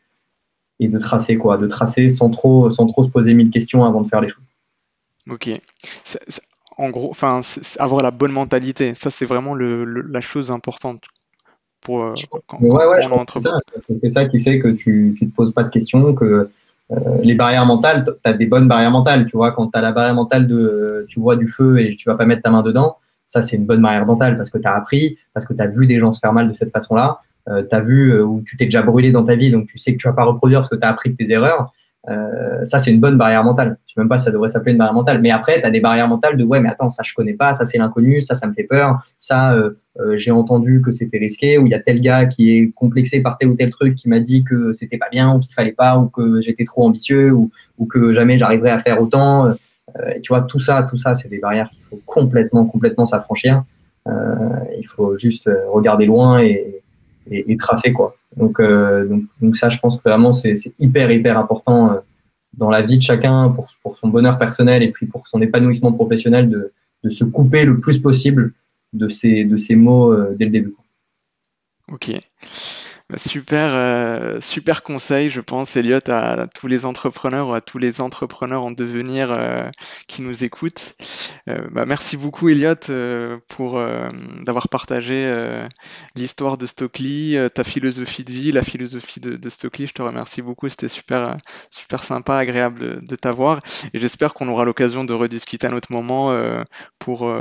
et 0.80 0.89
de 0.89 0.99
tracer 0.99 1.38
quoi, 1.38 1.58
de 1.58 1.68
tracer 1.68 2.10
sans 2.10 2.30
trop, 2.30 2.70
sans 2.70 2.86
trop 2.86 3.04
se 3.04 3.10
poser 3.10 3.34
mille 3.34 3.51
questions 3.51 3.86
avant 3.86 4.01
de 4.01 4.08
faire 4.08 4.20
les 4.20 4.28
choses. 4.28 4.49
Ok. 5.30 5.49
en 6.78 6.89
gros, 6.89 7.10
enfin, 7.10 7.39
avoir 7.80 8.04
la 8.04 8.12
bonne 8.12 8.34
mentalité, 8.34 8.95
ça 8.95 9.10
c'est 9.10 9.26
vraiment 9.26 9.54
le, 9.54 9.86
la 9.86 10.20
chose 10.20 10.51
importante 10.51 11.04
pour 11.84 12.03
euh, 12.03 12.13
c'est 13.95 14.09
ça, 14.09 14.25
qui 14.25 14.39
fait 14.39 14.59
que 14.59 14.69
tu 14.69 15.15
ne 15.21 15.27
te 15.27 15.34
poses 15.34 15.53
pas 15.53 15.63
de 15.63 15.69
questions, 15.69 16.13
que 16.13 16.49
euh, 16.91 16.95
les 17.21 17.36
barrières 17.36 17.65
mentales, 17.65 18.03
tu 18.05 18.11
as 18.23 18.34
des 18.34 18.45
bonnes 18.45 18.67
barrières 18.67 18.91
mentales. 18.91 19.25
Tu 19.25 19.38
vois, 19.38 19.51
quand 19.51 19.67
tu 19.67 19.77
as 19.77 19.81
la 19.81 19.91
barrière 19.91 20.15
mentale 20.15 20.47
de 20.47 21.05
tu 21.09 21.19
vois 21.19 21.36
du 21.36 21.47
feu 21.47 21.79
et 21.79 21.95
tu 21.95 22.09
vas 22.09 22.15
pas 22.15 22.25
mettre 22.25 22.41
ta 22.41 22.49
main 22.49 22.61
dedans, 22.61 22.97
ça, 23.25 23.41
c'est 23.41 23.55
une 23.55 23.65
bonne 23.65 23.81
barrière 23.81 24.05
mentale 24.05 24.38
parce 24.38 24.49
que 24.49 24.57
tu 24.57 24.67
as 24.67 24.73
appris, 24.73 25.17
parce 25.34 25.45
que 25.45 25.53
tu 25.53 25.61
as 25.61 25.67
vu 25.67 25.88
des 25.88 25.99
gens 25.99 26.11
se 26.11 26.19
faire 26.19 26.34
mal 26.34 26.47
de 26.47 26.53
cette 26.53 26.71
façon-là. 26.71 27.19
Euh, 27.49 27.63
tu 27.67 27.75
as 27.75 27.81
vu 27.81 28.21
où 28.21 28.41
tu 28.45 28.55
t'es 28.57 28.65
déjà 28.65 28.81
brûlé 28.81 29.11
dans 29.11 29.23
ta 29.23 29.36
vie, 29.36 29.51
donc 29.51 29.67
tu 29.67 29.77
sais 29.77 29.93
que 29.93 30.01
tu 30.01 30.07
vas 30.07 30.13
pas 30.13 30.23
reproduire 30.23 30.59
parce 30.59 30.69
que 30.69 30.75
tu 30.75 30.84
as 30.84 30.89
appris 30.89 31.09
de 31.09 31.15
tes 31.15 31.31
erreurs. 31.31 31.73
Euh, 32.10 32.66
ça, 32.66 32.80
c'est 32.80 32.91
une 32.91 32.99
bonne 32.99 33.18
barrière 33.18 33.43
mentale. 33.43 33.78
Je 33.86 33.93
sais 33.93 34.01
même 34.01 34.10
pas 34.10 34.20
si 34.20 34.26
ça 34.26 34.32
devrait 34.32 34.49
s'appeler 34.49 34.74
une 34.74 34.78
barrière 34.78 34.93
mentale. 34.93 35.22
Mais 35.22 35.32
après, 35.32 35.60
tu 35.60 35.66
as 35.66 35.72
des 35.72 35.80
barrières 35.80 36.08
mentales 36.08 36.36
de 36.38 36.43
ouais, 36.43 36.60
mais 36.60 36.70
attends, 36.70 36.89
ça 36.89 37.04
je 37.04 37.14
connais 37.14 37.34
pas, 37.34 37.54
ça 37.54 37.66
c'est 37.66 37.78
l'inconnu, 37.78 38.22
ça 38.22 38.36
ça 38.36 38.47
me 38.47 38.54
fait 38.54 38.64
peur, 38.64 38.99
ça 39.18 39.54
euh, 39.54 39.72
euh, 39.99 40.18
j'ai 40.18 40.32
entendu 40.32 40.82
que 40.82 40.91
c'était 40.91 41.18
risqué, 41.18 41.58
ou 41.58 41.66
il 41.66 41.72
y 41.72 41.76
a 41.76 41.80
tel 41.80 42.01
gars 42.01 42.26
qui 42.26 42.51
est 42.51 42.72
complexé 42.72 43.22
par 43.22 43.38
tel 43.38 43.49
ou 43.49 43.56
tel 43.56 43.70
truc 43.70 43.95
qui 43.95 44.10
m'a 44.10 44.20
dit 44.20 44.43
que 44.43 44.74
c'était 44.74 44.97
pas 44.97 45.10
bien, 45.10 45.36
ou 45.36 45.39
qu'il 45.39 45.54
fallait 45.54 45.72
pas, 45.72 45.97
ou 45.97 46.08
que 46.08 46.41
j'étais 46.41 46.66
trop 46.66 46.84
ambitieux, 46.86 47.32
ou, 47.32 47.51
ou 47.78 47.86
que 47.86 48.14
jamais 48.14 48.38
j'arriverais 48.38 48.72
à 48.72 48.80
faire 48.80 49.01
autant. 49.01 49.51
tu 50.22 50.30
vois, 50.30 50.41
tout 50.41 50.60
ça, 50.60 50.84
tout 50.84 50.97
ça, 50.97 51.16
c'est 51.16 51.30
des 51.30 51.39
barrières 51.39 51.70
qu'il 51.70 51.82
faut 51.82 52.01
complètement, 52.06 52.66
complètement 52.66 53.06
s'affranchir. 53.06 53.64
il 54.08 54.86
faut 54.88 55.18
juste 55.18 55.49
regarder 55.72 56.06
loin 56.06 56.41
et, 56.41 56.82
et, 57.30 57.51
et 57.51 57.58
tracer 57.58 57.93
quoi. 57.93 58.16
Euh, 58.39 59.05
donc, 59.07 59.23
donc, 59.41 59.57
ça, 59.57 59.69
je 59.69 59.79
pense 59.79 59.97
que 59.97 60.09
vraiment, 60.09 60.31
c'est 60.31 60.55
hyper, 60.79 61.11
hyper 61.11 61.38
important 61.38 61.91
euh, 61.91 61.99
dans 62.53 62.69
la 62.69 62.81
vie 62.81 62.97
de 62.97 63.03
chacun 63.03 63.49
pour, 63.49 63.67
pour, 63.81 63.95
son 63.95 64.07
bonheur 64.07 64.38
personnel 64.38 64.84
et 64.84 64.91
puis 64.91 65.05
pour 65.05 65.27
son 65.27 65.41
épanouissement 65.41 65.91
professionnel 65.91 66.49
de, 66.49 66.71
de 67.03 67.09
se 67.09 67.23
couper 67.23 67.65
le 67.65 67.79
plus 67.79 67.99
possible 67.99 68.53
de 68.93 69.07
ces, 69.07 69.43
de 69.43 69.57
ces 69.57 69.75
mots 69.75 70.13
euh, 70.13 70.36
dès 70.38 70.45
le 70.45 70.51
début. 70.51 70.75
Ok. 71.91 72.11
Super, 73.16 73.74
euh, 73.74 74.39
super 74.39 74.82
conseil, 74.82 75.30
je 75.30 75.41
pense, 75.41 75.76
Elliot, 75.76 75.99
à, 76.07 76.47
tous 76.47 76.68
les 76.68 76.86
entrepreneurs 76.86 77.49
ou 77.49 77.53
à 77.53 77.61
tous 77.61 77.78
les 77.78 78.01
entrepreneurs 78.01 78.64
en 78.64 78.72
devenir 78.72 79.32
euh, 79.32 79.70
qui 80.07 80.22
nous 80.22 80.43
écoutent. 80.43 80.95
Euh, 81.49 81.68
bah, 81.72 81.86
merci 81.86 82.18
beaucoup, 82.18 82.49
Elliot, 82.49 82.76
pour 83.47 83.82
d'avoir 84.41 84.70
partagé 84.70 85.14
l'histoire 86.16 86.57
de 86.57 86.66
Stockley, 86.66 87.49
ta 87.49 87.64
philosophie 87.64 88.24
de 88.24 88.32
vie, 88.32 88.51
la 88.51 88.64
philosophie 88.64 89.20
de, 89.20 89.49
Stockley. 89.49 89.88
Je 89.88 89.93
te 89.93 90.01
remercie 90.01 90.41
beaucoup, 90.41 90.70
c'était 90.70 90.88
super, 90.88 91.38
super 91.70 92.03
sympa, 92.03 92.38
agréable 92.38 93.05
de, 93.05 93.16
t'avoir. 93.16 93.59
Et 93.93 93.99
j'espère 93.99 94.34
qu'on 94.34 94.47
aura 94.47 94.66
l'occasion 94.66 95.03
de 95.03 95.14
rediscuter 95.14 95.68
à 95.68 95.72
un 95.72 95.74
autre 95.74 95.91
moment 95.91 96.36
pour, 96.99 97.32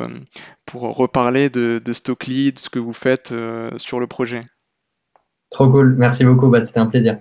pour 0.67 0.83
reparler 0.83 1.51
de, 1.51 1.81
de 1.85 1.93
de 1.93 2.59
ce 2.59 2.69
que 2.71 2.79
vous 2.79 2.93
faites 2.93 3.33
sur 3.77 4.01
le 4.01 4.07
projet. 4.07 4.43
Trop 5.53 5.71
cool. 5.71 5.95
Merci 5.99 6.25
beaucoup. 6.25 6.49
Bah, 6.49 6.65
C'était 6.65 6.81
un 6.81 6.87
plaisir. 6.87 7.19